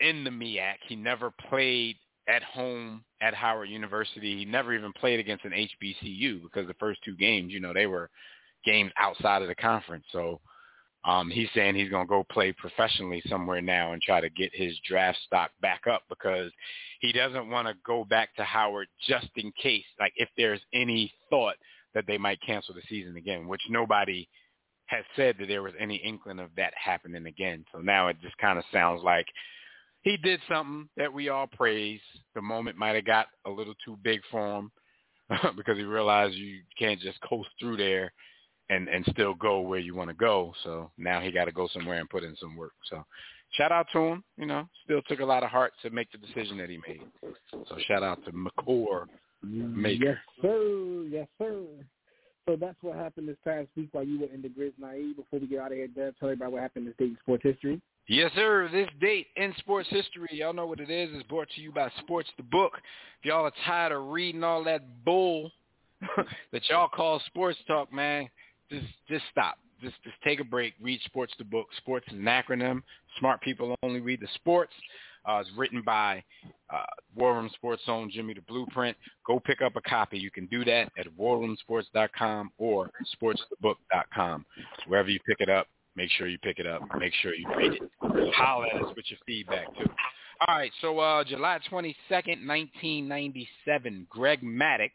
in 0.00 0.24
the 0.24 0.30
MEAC. 0.30 0.76
He 0.88 0.96
never 0.96 1.32
played 1.48 1.96
at 2.28 2.42
home 2.42 3.04
at 3.20 3.34
Howard 3.34 3.68
University. 3.68 4.36
He 4.36 4.44
never 4.44 4.74
even 4.74 4.92
played 4.92 5.20
against 5.20 5.44
an 5.44 5.52
HBCU 5.52 6.42
because 6.42 6.66
the 6.66 6.74
first 6.74 7.00
two 7.04 7.16
games, 7.16 7.52
you 7.52 7.60
know, 7.60 7.72
they 7.72 7.86
were 7.86 8.10
games 8.64 8.92
outside 8.98 9.42
of 9.42 9.48
the 9.48 9.54
conference. 9.54 10.04
So 10.10 10.40
um, 11.04 11.30
he's 11.30 11.48
saying 11.54 11.76
he's 11.76 11.88
going 11.88 12.04
to 12.04 12.10
go 12.10 12.24
play 12.30 12.52
professionally 12.52 13.22
somewhere 13.28 13.62
now 13.62 13.92
and 13.92 14.02
try 14.02 14.20
to 14.20 14.28
get 14.28 14.50
his 14.52 14.76
draft 14.86 15.18
stock 15.24 15.52
back 15.62 15.82
up 15.90 16.02
because 16.08 16.50
he 17.00 17.12
doesn't 17.12 17.48
want 17.48 17.68
to 17.68 17.74
go 17.86 18.04
back 18.04 18.34
to 18.36 18.44
Howard 18.44 18.88
just 19.06 19.28
in 19.36 19.52
case, 19.60 19.84
like 20.00 20.12
if 20.16 20.28
there's 20.36 20.60
any 20.74 21.12
thought 21.30 21.54
that 21.96 22.06
they 22.06 22.18
might 22.18 22.38
cancel 22.42 22.74
the 22.74 22.82
season 22.90 23.16
again, 23.16 23.48
which 23.48 23.62
nobody 23.70 24.28
has 24.84 25.02
said 25.16 25.34
that 25.40 25.48
there 25.48 25.62
was 25.62 25.72
any 25.80 25.96
inkling 25.96 26.38
of 26.38 26.50
that 26.54 26.74
happening 26.76 27.24
again. 27.24 27.64
So 27.72 27.78
now 27.78 28.08
it 28.08 28.18
just 28.20 28.36
kind 28.36 28.58
of 28.58 28.64
sounds 28.70 29.02
like 29.02 29.26
he 30.02 30.18
did 30.18 30.38
something 30.46 30.90
that 30.98 31.10
we 31.10 31.30
all 31.30 31.46
praise. 31.46 32.00
The 32.34 32.42
moment 32.42 32.76
might 32.76 32.96
have 32.96 33.06
got 33.06 33.28
a 33.46 33.50
little 33.50 33.74
too 33.82 33.96
big 34.04 34.20
for 34.30 34.58
him 34.58 34.70
because 35.56 35.78
he 35.78 35.84
realized 35.84 36.34
you 36.34 36.60
can't 36.78 37.00
just 37.00 37.18
coast 37.22 37.48
through 37.58 37.78
there 37.78 38.12
and 38.68 38.88
and 38.88 39.04
still 39.10 39.32
go 39.32 39.60
where 39.60 39.80
you 39.80 39.94
want 39.94 40.10
to 40.10 40.14
go. 40.14 40.52
So 40.64 40.90
now 40.98 41.22
he 41.22 41.32
got 41.32 41.46
to 41.46 41.52
go 41.52 41.66
somewhere 41.72 41.98
and 41.98 42.10
put 42.10 42.24
in 42.24 42.36
some 42.36 42.56
work. 42.56 42.74
So 42.90 43.02
shout 43.52 43.72
out 43.72 43.86
to 43.94 44.00
him. 44.00 44.24
You 44.36 44.44
know, 44.44 44.68
still 44.84 45.00
took 45.08 45.20
a 45.20 45.24
lot 45.24 45.42
of 45.42 45.50
heart 45.50 45.72
to 45.80 45.88
make 45.88 46.12
the 46.12 46.18
decision 46.18 46.58
that 46.58 46.68
he 46.68 46.78
made. 46.86 47.02
So 47.68 47.78
shout 47.88 48.02
out 48.02 48.22
to 48.26 48.32
Makur 48.32 49.06
Maker. 49.46 50.04
Yes, 50.04 50.16
sir. 50.42 51.06
Yes, 51.10 51.28
sir. 51.38 51.64
So 52.48 52.54
that's 52.54 52.76
what 52.80 52.96
happened 52.96 53.28
this 53.28 53.36
past 53.44 53.66
week 53.76 53.88
while 53.90 54.04
you 54.04 54.20
were 54.20 54.32
in 54.32 54.40
the 54.40 54.48
Grizz 54.48 54.72
naive. 54.78 55.16
Before 55.16 55.40
we 55.40 55.48
get 55.48 55.58
out 55.58 55.72
of 55.72 55.78
here, 55.78 55.88
Deb, 55.88 56.14
tell 56.18 56.28
everybody 56.28 56.52
what 56.52 56.62
happened 56.62 56.86
this 56.86 56.94
day 56.96 57.06
in 57.06 57.18
sports 57.20 57.42
history. 57.42 57.80
Yes, 58.08 58.30
sir. 58.36 58.68
This 58.70 58.88
date 59.00 59.26
in 59.34 59.52
sports 59.58 59.88
history, 59.90 60.28
y'all 60.30 60.52
know 60.52 60.66
what 60.66 60.78
it 60.78 60.90
is. 60.90 61.10
It's 61.12 61.26
brought 61.26 61.48
to 61.56 61.60
you 61.60 61.72
by 61.72 61.90
Sports 61.98 62.28
the 62.36 62.44
Book. 62.44 62.74
If 63.18 63.26
y'all 63.26 63.46
are 63.46 63.52
tired 63.64 63.90
of 63.90 64.06
reading 64.06 64.44
all 64.44 64.62
that 64.62 65.04
bull 65.04 65.50
that 66.52 66.62
y'all 66.70 66.88
call 66.88 67.20
sports 67.26 67.58
talk, 67.66 67.92
man, 67.92 68.28
just 68.70 68.86
just 69.08 69.24
stop. 69.32 69.58
Just 69.82 69.96
just 70.04 70.16
take 70.22 70.38
a 70.38 70.44
break. 70.44 70.74
Read 70.80 71.00
Sports 71.04 71.34
the 71.38 71.44
Book. 71.44 71.66
Sports 71.78 72.06
is 72.12 72.18
an 72.18 72.26
acronym. 72.26 72.82
Smart 73.18 73.40
people 73.40 73.74
only 73.82 74.00
read 74.00 74.20
the 74.20 74.28
sports. 74.36 74.72
Uh, 75.28 75.38
it's 75.38 75.50
written 75.56 75.82
by 75.82 76.22
uh, 76.72 76.84
War 77.14 77.34
Room 77.34 77.50
Sports 77.54 77.82
Zone 77.86 78.10
Jimmy 78.12 78.34
the 78.34 78.42
Blueprint. 78.42 78.96
Go 79.26 79.40
pick 79.40 79.62
up 79.62 79.76
a 79.76 79.80
copy. 79.80 80.18
You 80.18 80.30
can 80.30 80.46
do 80.46 80.64
that 80.64 80.90
at 80.98 81.06
warroomsports.com 81.18 82.50
or 82.58 82.90
sportsthebook.com. 83.20 84.46
Wherever 84.86 85.08
you 85.08 85.18
pick 85.26 85.40
it 85.40 85.48
up, 85.48 85.66
make 85.96 86.10
sure 86.12 86.28
you 86.28 86.38
pick 86.38 86.58
it 86.58 86.66
up. 86.66 86.82
Make 86.98 87.12
sure 87.22 87.34
you 87.34 87.48
read 87.56 87.72
it. 87.72 88.34
Holler 88.34 88.66
at 88.66 88.82
us 88.82 88.92
with 88.96 89.06
your 89.08 89.18
feedback, 89.26 89.66
too. 89.76 89.90
All 90.46 90.54
right, 90.54 90.72
so 90.82 90.98
uh, 90.98 91.24
July 91.24 91.58
22nd, 91.70 92.46
1997, 92.46 94.06
Greg 94.10 94.42
Maddux, 94.42 94.90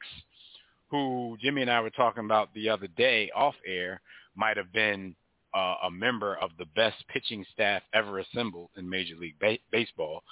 who 0.90 1.36
Jimmy 1.42 1.64
and 1.64 1.72
I 1.72 1.82
were 1.82 1.90
talking 1.90 2.26
about 2.26 2.54
the 2.54 2.70
other 2.70 2.88
day 2.96 3.32
off 3.36 3.56
air, 3.66 4.02
might 4.36 4.56
have 4.56 4.72
been 4.72 5.16
uh, 5.54 5.76
a 5.84 5.92
member 5.92 6.36
of 6.36 6.52
the 6.58 6.66
best 6.76 6.98
pitching 7.08 7.46
staff 7.54 7.82
ever 7.94 8.20
assembled 8.20 8.70
in 8.78 8.90
Major 8.90 9.16
League 9.16 9.40
ba- 9.40 9.58
Baseball. 9.72 10.24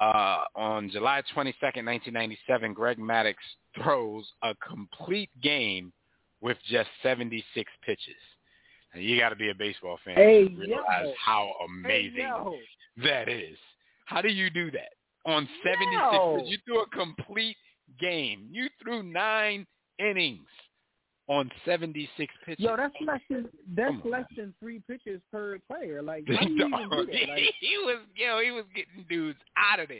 Uh, 0.00 0.42
on 0.56 0.90
July 0.90 1.22
22nd, 1.34 1.84
1997, 1.86 2.72
Greg 2.74 2.98
Maddux 2.98 3.34
throws 3.80 4.24
a 4.42 4.54
complete 4.66 5.30
game 5.42 5.92
with 6.40 6.56
just 6.68 6.88
76 7.02 7.70
pitches. 7.84 8.14
And 8.92 9.02
you 9.02 9.18
got 9.18 9.30
to 9.30 9.36
be 9.36 9.50
a 9.50 9.54
baseball 9.54 9.98
fan 10.04 10.14
hey, 10.14 10.48
to 10.48 10.54
realize 10.56 11.04
yo. 11.04 11.12
how 11.24 11.52
amazing 11.66 12.16
Hey, 12.16 12.60
that 13.04 13.28
is. 13.28 13.56
How 14.06 14.20
do 14.20 14.28
you 14.28 14.50
do 14.50 14.70
that? 14.72 14.90
On 15.26 15.48
76 15.64 15.92
Yo. 15.92 16.42
you 16.44 16.58
threw 16.64 16.82
a 16.82 16.88
complete 16.88 17.56
game. 17.98 18.46
You 18.50 18.68
threw 18.82 19.02
nine 19.02 19.66
innings 19.98 20.46
on 21.26 21.50
76 21.64 22.32
pitches. 22.44 22.64
Yo, 22.64 22.76
that's 22.76 22.94
less 23.06 23.20
than 23.30 23.48
that's 23.74 23.94
less 24.04 24.26
than 24.36 24.52
three 24.60 24.80
pitches 24.86 25.20
per 25.32 25.58
player. 25.66 26.02
Like, 26.02 26.24
how 26.28 26.44
do 26.46 26.52
you 26.52 26.66
even 26.66 26.80
do 26.80 27.06
that? 27.06 27.28
Like, 27.28 27.42
he 27.60 27.76
was 27.78 27.98
yo, 28.14 28.40
he 28.42 28.50
was 28.50 28.64
getting 28.74 29.04
dudes 29.08 29.38
out 29.56 29.80
of 29.80 29.88
there. 29.88 29.98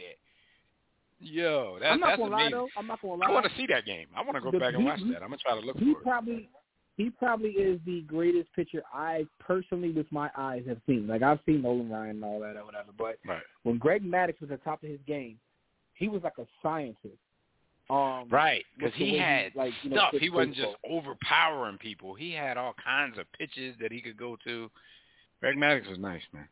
Yo, 1.19 1.77
that's 1.79 1.93
I'm 1.93 1.99
not 1.99 2.07
that's 2.09 2.19
gonna 2.19 2.31
lie 2.35 2.49
though. 2.51 2.67
I'm 2.77 2.87
not 2.87 3.01
gonna 3.01 3.15
lie. 3.15 3.27
I 3.27 3.31
want 3.31 3.45
to 3.45 3.51
see 3.57 3.65
that 3.67 3.85
game. 3.85 4.07
I 4.15 4.21
want 4.21 4.35
to 4.35 4.41
go 4.41 4.51
The- 4.51 4.59
back 4.59 4.73
and 4.73 4.83
he- 4.83 4.87
watch 4.87 4.99
that. 5.11 5.23
I'm 5.23 5.29
gonna 5.29 5.37
try 5.37 5.59
to 5.59 5.65
look 5.65 5.77
he 5.77 5.93
for 5.93 5.99
it. 5.99 6.03
probably 6.03 6.49
he 6.97 7.09
probably 7.09 7.49
is 7.51 7.79
the 7.85 8.01
greatest 8.01 8.53
pitcher 8.55 8.81
I 8.93 9.25
personally, 9.39 9.91
with 9.91 10.09
my 10.11 10.29
eyes, 10.37 10.63
have 10.67 10.77
seen. 10.85 11.07
Like 11.07 11.23
I've 11.23 11.39
seen 11.45 11.61
Nolan 11.61 11.89
Ryan 11.89 12.09
and 12.17 12.23
all 12.25 12.39
that 12.41 12.55
or 12.57 12.65
whatever, 12.65 12.89
but 12.97 13.17
Right, 13.25 13.41
when 13.63 13.77
Greg 13.77 14.03
Maddux 14.03 14.39
was 14.41 14.51
at 14.51 14.59
the 14.59 14.63
top 14.63 14.83
of 14.83 14.89
his 14.89 14.99
game, 15.07 15.39
he 15.95 16.07
was 16.09 16.21
like 16.23 16.37
a 16.37 16.45
scientist. 16.61 17.17
Um, 17.89 18.27
right, 18.31 18.63
because 18.77 18.93
he 18.95 19.15
had 19.17 19.53
like, 19.55 19.71
you 19.83 19.91
know, 19.91 19.97
stuff. 20.09 20.13
He 20.19 20.29
wasn't 20.31 20.55
baseball. 20.55 20.73
just 20.73 20.91
overpowering 20.91 21.77
people. 21.77 22.15
He 22.15 22.31
had 22.31 22.57
all 22.57 22.73
kinds 22.83 23.17
of 23.19 23.31
pitches 23.33 23.75
that 23.79 23.91
he 23.91 24.01
could 24.01 24.17
go 24.17 24.37
to. 24.43 24.71
Greg 25.39 25.55
Maddux 25.55 25.87
was 25.87 25.99
nice, 25.99 26.23
man. 26.33 26.47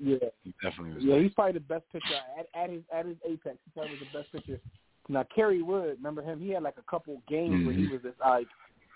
Yeah, 0.00 0.16
He 0.42 0.52
definitely 0.60 0.94
was. 0.94 1.04
yeah, 1.04 1.14
nice. 1.14 1.22
he's 1.24 1.34
probably 1.34 1.52
the 1.52 1.60
best 1.60 1.84
pitcher 1.92 2.06
at, 2.36 2.46
at 2.60 2.70
his 2.70 2.82
at 2.92 3.06
his 3.06 3.16
apex. 3.24 3.58
He 3.64 3.70
probably 3.72 3.92
was 3.92 4.00
the 4.12 4.18
best 4.18 4.32
pitcher. 4.32 4.60
Now 5.08 5.24
Kerry 5.32 5.62
Wood, 5.62 5.98
remember 5.98 6.22
him? 6.22 6.40
He 6.40 6.48
had 6.50 6.64
like 6.64 6.76
a 6.78 6.90
couple 6.90 7.22
games 7.28 7.64
where 7.64 7.74
he 7.74 7.86
Mhm. 7.86 7.92
was 7.92 8.02
just 8.02 8.18
like 8.18 8.48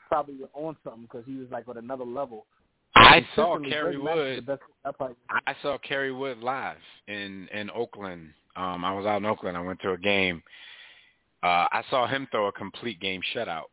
probably 0.09 0.39
on 0.55 0.77
something 0.83 1.03
because 1.03 1.25
he 1.27 1.37
was 1.37 1.49
like 1.53 1.69
on 1.69 1.77
another 1.77 2.05
level. 2.05 2.47
I 2.97 3.25
saw 3.37 3.59
Kerry 3.59 3.97
Greg 3.97 4.17
Maddux 4.17 4.31
is 4.33 4.37
Wood. 4.39 4.47
Best, 4.47 4.63
I 4.85 4.91
probably, 4.93 5.17
I 5.47 5.55
saw 5.63 5.79
Kerry 5.79 6.13
Wood 6.13 6.39
live 6.39 6.79
in 7.07 7.47
in 7.53 7.71
Oakland. 7.71 8.31
Um, 8.57 8.85
I 8.85 8.93
was 8.93 9.07
out 9.07 9.19
in 9.19 9.27
Oakland. 9.27 9.57
I 9.57 9.61
went 9.61 9.81
to 9.83 9.93
a 9.93 9.99
game. 9.99 10.43
Uh, 11.43 11.67
I 11.71 11.83
saw 11.91 12.07
him 12.07 12.27
throw 12.31 12.47
a 12.49 12.53
complete 12.53 12.99
game 13.01 13.21
shutout 13.35 13.65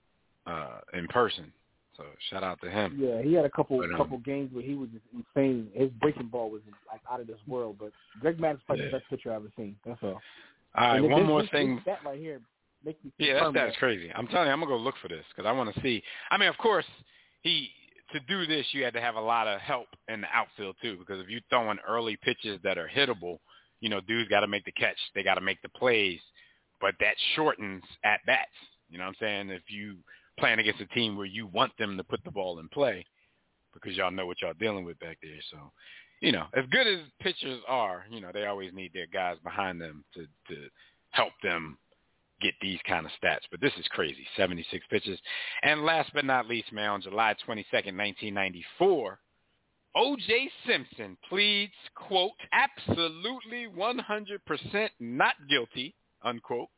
uh, 0.46 0.80
in 0.94 1.08
person. 1.08 1.52
So 1.98 2.04
shout 2.30 2.44
out 2.44 2.60
to 2.64 2.70
him. 2.72 2.98
Yeah, 3.00 3.22
he 3.22 3.34
had 3.34 3.46
a 3.46 3.50
couple 3.50 3.78
But, 3.78 3.92
um, 3.92 3.98
couple 3.98 4.18
games 4.20 4.52
where 4.52 4.64
he 4.64 4.74
was 4.74 4.90
just 4.90 5.06
insane. 5.14 5.70
His 5.74 5.90
breaking 6.02 6.28
ball 6.28 6.50
was 6.50 6.62
like 6.92 7.02
out 7.12 7.20
of 7.22 7.28
this 7.28 7.38
world. 7.48 7.78
But 7.80 7.92
Greg 8.20 8.38
Maddux 8.40 8.56
is 8.56 8.60
probably 8.66 8.86
Yeah. 8.86 8.92
the 8.92 8.98
best 8.98 9.10
pitcher 9.10 9.30
I've 9.32 9.38
ever 9.38 9.52
seen. 9.56 9.76
That's 9.86 10.02
all. 10.02 10.10
All 10.10 10.20
right, 10.76 10.96
And 10.98 11.10
one 11.12 11.22
this- 11.22 11.28
more 11.28 11.42
this- 11.42 11.52
thing. 11.52 11.76
This, 11.76 11.86
that 11.86 12.04
right 12.04 12.20
here 12.20 12.42
makes 12.84 13.04
me. 13.04 13.12
Yeah, 13.20 13.36
that's 13.42 13.54
that's 13.54 13.78
crazy. 13.78 14.12
I'm 14.14 14.28
telling 14.28 14.48
you, 14.48 14.54
I'm 14.54 14.60
gonna 14.60 14.72
go 14.72 14.78
look 14.78 14.98
for 15.02 15.08
this 15.08 15.24
because 15.30 15.48
I 15.48 15.52
want 15.52 15.74
to 15.74 15.82
see. 15.82 16.02
I 16.32 16.38
mean, 16.38 16.50
of 16.50 16.58
course, 16.58 16.86
he 17.42 17.70
to 18.12 18.20
do 18.22 18.46
this, 18.46 18.66
you 18.74 18.84
had 18.84 18.94
to 18.94 19.02
have 19.02 19.16
a 19.16 19.22
lot 19.22 19.48
of 19.48 19.60
help 19.62 19.88
in 20.08 20.22
the 20.22 20.28
outfield 20.34 20.76
too. 20.82 20.98
Because 20.98 21.20
if 21.20 21.30
you're 21.30 21.42
throwing 21.50 21.78
early 21.88 22.16
pitches 22.18 22.60
that 22.64 22.78
are 22.78 22.88
hittable, 22.88 23.40
you 23.82 23.90
know, 23.90 24.02
dudes 24.02 24.30
got 24.30 24.42
to 24.42 24.48
make 24.48 24.66
the 24.66 24.72
catch. 24.72 24.98
They 25.16 25.24
got 25.24 25.36
to 25.36 25.42
make 25.42 25.62
the 25.62 25.70
plays, 25.70 26.20
but 26.84 26.96
that 27.00 27.16
shortens 27.34 27.82
at 28.04 28.20
bats. 28.26 28.52
You 28.90 28.98
know 28.98 29.06
what 29.06 29.12
I'm 29.12 29.16
saying? 29.22 29.50
If 29.52 29.64
you 29.70 29.96
playing 30.38 30.60
against 30.60 30.82
a 30.82 30.86
team 30.88 31.16
where 31.16 31.26
you 31.26 31.48
want 31.48 31.72
them 31.80 31.96
to 31.96 32.04
put 32.04 32.22
the 32.26 32.32
ball 32.32 32.60
in 32.60 32.68
play, 32.68 33.06
because 33.74 33.96
y'all 33.96 34.12
know 34.12 34.26
what 34.26 34.42
y'all 34.42 34.54
dealing 34.60 34.84
with 34.84 35.00
back 35.00 35.18
there. 35.24 35.40
So, 35.50 35.72
you 36.20 36.34
know, 36.34 36.48
as 36.54 36.66
good 36.72 36.86
as 36.86 37.00
pitchers 37.22 37.62
are, 37.70 38.04
you 38.12 38.20
know, 38.20 38.32
they 38.34 38.48
always 38.48 38.74
need 38.74 38.92
their 38.94 39.08
guys 39.08 39.38
behind 39.46 39.80
them 39.80 40.04
to 40.14 40.24
to 40.54 40.68
help 41.12 41.32
them 41.42 41.78
get 42.42 42.54
these 42.62 42.80
kind 42.86 43.06
of 43.06 43.12
stats. 43.14 43.48
But 43.50 43.62
this 43.62 43.72
is 43.80 43.88
crazy, 43.92 44.28
76 44.36 44.86
pitches. 44.90 45.18
And 45.62 45.86
last 45.86 46.12
but 46.14 46.26
not 46.26 46.50
least, 46.50 46.74
man, 46.74 46.90
on 46.90 47.02
July 47.02 47.34
22nd, 47.48 47.96
1994, 47.96 49.20
O.J. 49.96 50.50
Simpson 50.68 51.18
pleads, 51.30 51.72
quote, 51.96 52.32
absolutely 52.52 53.68
100% 53.68 54.90
not 55.00 55.36
guilty, 55.50 55.96
unquote, 56.24 56.70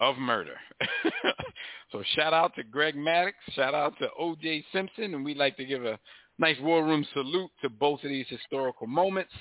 of 0.00 0.16
murder. 0.18 0.56
so 1.92 2.02
shout 2.14 2.32
out 2.32 2.54
to 2.56 2.62
Greg 2.62 2.94
Maddux, 2.96 3.32
shout 3.54 3.74
out 3.74 3.98
to 3.98 4.08
O.J. 4.18 4.64
Simpson, 4.72 5.14
and 5.14 5.24
we'd 5.24 5.36
like 5.36 5.56
to 5.56 5.64
give 5.64 5.84
a 5.84 5.98
nice 6.38 6.56
war 6.60 6.84
room 6.84 7.06
salute 7.12 7.50
to 7.62 7.70
both 7.70 8.02
of 8.04 8.10
these 8.10 8.26
historical 8.28 8.86
moments. 8.86 9.32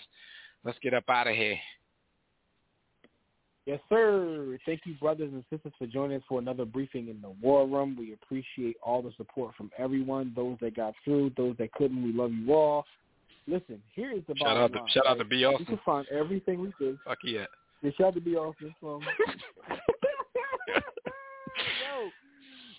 Let's 0.64 0.80
get 0.82 0.94
up 0.94 1.10
out 1.10 1.28
of 1.28 1.36
here. 1.36 1.58
Yes, 3.66 3.80
sir. 3.90 4.58
Thank 4.66 4.82
you, 4.86 4.94
brothers 4.96 5.32
and 5.34 5.44
sisters, 5.50 5.74
for 5.80 5.88
joining 5.88 6.18
us 6.18 6.24
for 6.30 6.40
another 6.40 6.66
briefing 6.66 7.08
in 7.08 7.20
the 7.20 7.32
War 7.42 7.68
Room. 7.68 7.96
We 7.98 8.14
appreciate 8.14 8.78
all 8.84 9.02
the 9.02 9.12
support 9.18 9.56
from 9.56 9.72
everyone, 9.80 10.34
those 10.36 10.58
that 10.62 10.76
got 10.76 10.94
through, 11.04 11.32
those 11.36 11.56
that 11.58 11.72
couldn't. 11.74 12.04
We 12.04 12.14
love 12.14 12.32
you 12.32 12.54
all. 12.54 12.86
Listen, 13.48 13.82
here 13.94 14.12
is 14.12 14.22
the 14.28 14.36
Shout 14.38 14.48
bottom 14.48 14.64
out 14.64 14.74
to 14.74 14.80
line, 14.80 14.88
shout 14.94 15.08
out 15.08 15.18
right? 15.18 15.20
to 15.20 15.26
B. 15.26 15.38
You 15.38 15.66
can 15.66 15.80
find 15.84 16.08
everything 16.10 16.62
we 16.62 16.74
did. 16.80 16.98
Fuck 17.06 17.20
yeah. 17.24 17.46
Yeah, 17.82 17.92
shout 17.98 18.08
out 18.08 18.14
to 18.16 18.22
B. 18.22 18.36
Austin 18.36 18.74
from. 18.80 19.02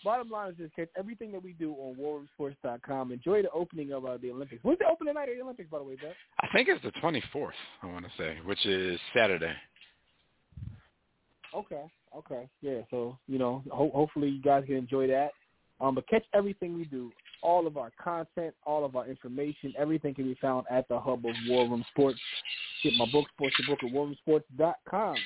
Bottom 0.06 0.30
line 0.30 0.52
is 0.52 0.56
this, 0.56 0.70
catch 0.76 0.88
everything 0.96 1.32
that 1.32 1.42
we 1.42 1.52
do 1.54 1.72
on 1.72 1.96
warroomsports.com. 1.96 3.10
Enjoy 3.10 3.42
the 3.42 3.50
opening 3.50 3.90
of 3.92 4.04
uh, 4.06 4.16
the 4.18 4.30
Olympics. 4.30 4.62
When's 4.62 4.78
the 4.78 4.86
opening 4.86 5.14
night 5.14 5.28
of 5.30 5.34
the 5.34 5.42
Olympics, 5.42 5.68
by 5.68 5.78
the 5.78 5.84
way, 5.84 5.96
Beth? 5.96 6.14
I 6.40 6.46
think 6.54 6.68
it's 6.68 6.80
the 6.84 6.92
24th, 7.02 7.50
I 7.82 7.86
want 7.86 8.04
to 8.04 8.10
say, 8.16 8.36
which 8.44 8.64
is 8.66 9.00
Saturday. 9.16 9.52
Okay, 11.52 11.82
okay, 12.16 12.48
yeah. 12.60 12.82
So 12.88 13.18
you 13.26 13.40
know, 13.40 13.64
ho- 13.68 13.90
hopefully 13.92 14.28
you 14.28 14.40
guys 14.40 14.62
can 14.66 14.76
enjoy 14.76 15.08
that. 15.08 15.32
Um, 15.80 15.96
but 15.96 16.06
catch 16.06 16.24
everything 16.32 16.76
we 16.76 16.84
do 16.84 17.10
all 17.42 17.66
of 17.66 17.76
our 17.76 17.90
content, 18.02 18.54
all 18.64 18.84
of 18.84 18.94
our 18.94 19.08
information, 19.08 19.74
everything 19.76 20.14
can 20.14 20.24
be 20.24 20.38
found 20.40 20.66
at 20.70 20.86
the 20.88 21.00
hub 21.00 21.26
of 21.26 21.34
War 21.48 21.68
Room 21.68 21.84
Sports. 21.90 22.20
Get 22.84 22.92
my 22.96 23.06
book, 23.10 23.26
Sports 23.34 23.56
the 23.58 23.66
Book 23.66 23.80
at 23.82 23.90
warroomsports.com. 23.90 25.16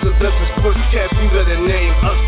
Who's 0.00 0.14
the 0.14 0.46
sports 0.58 0.78
cast? 0.92 1.12
You 1.14 1.28
better 1.30 1.58
name 1.66 1.92
us. 2.04 2.27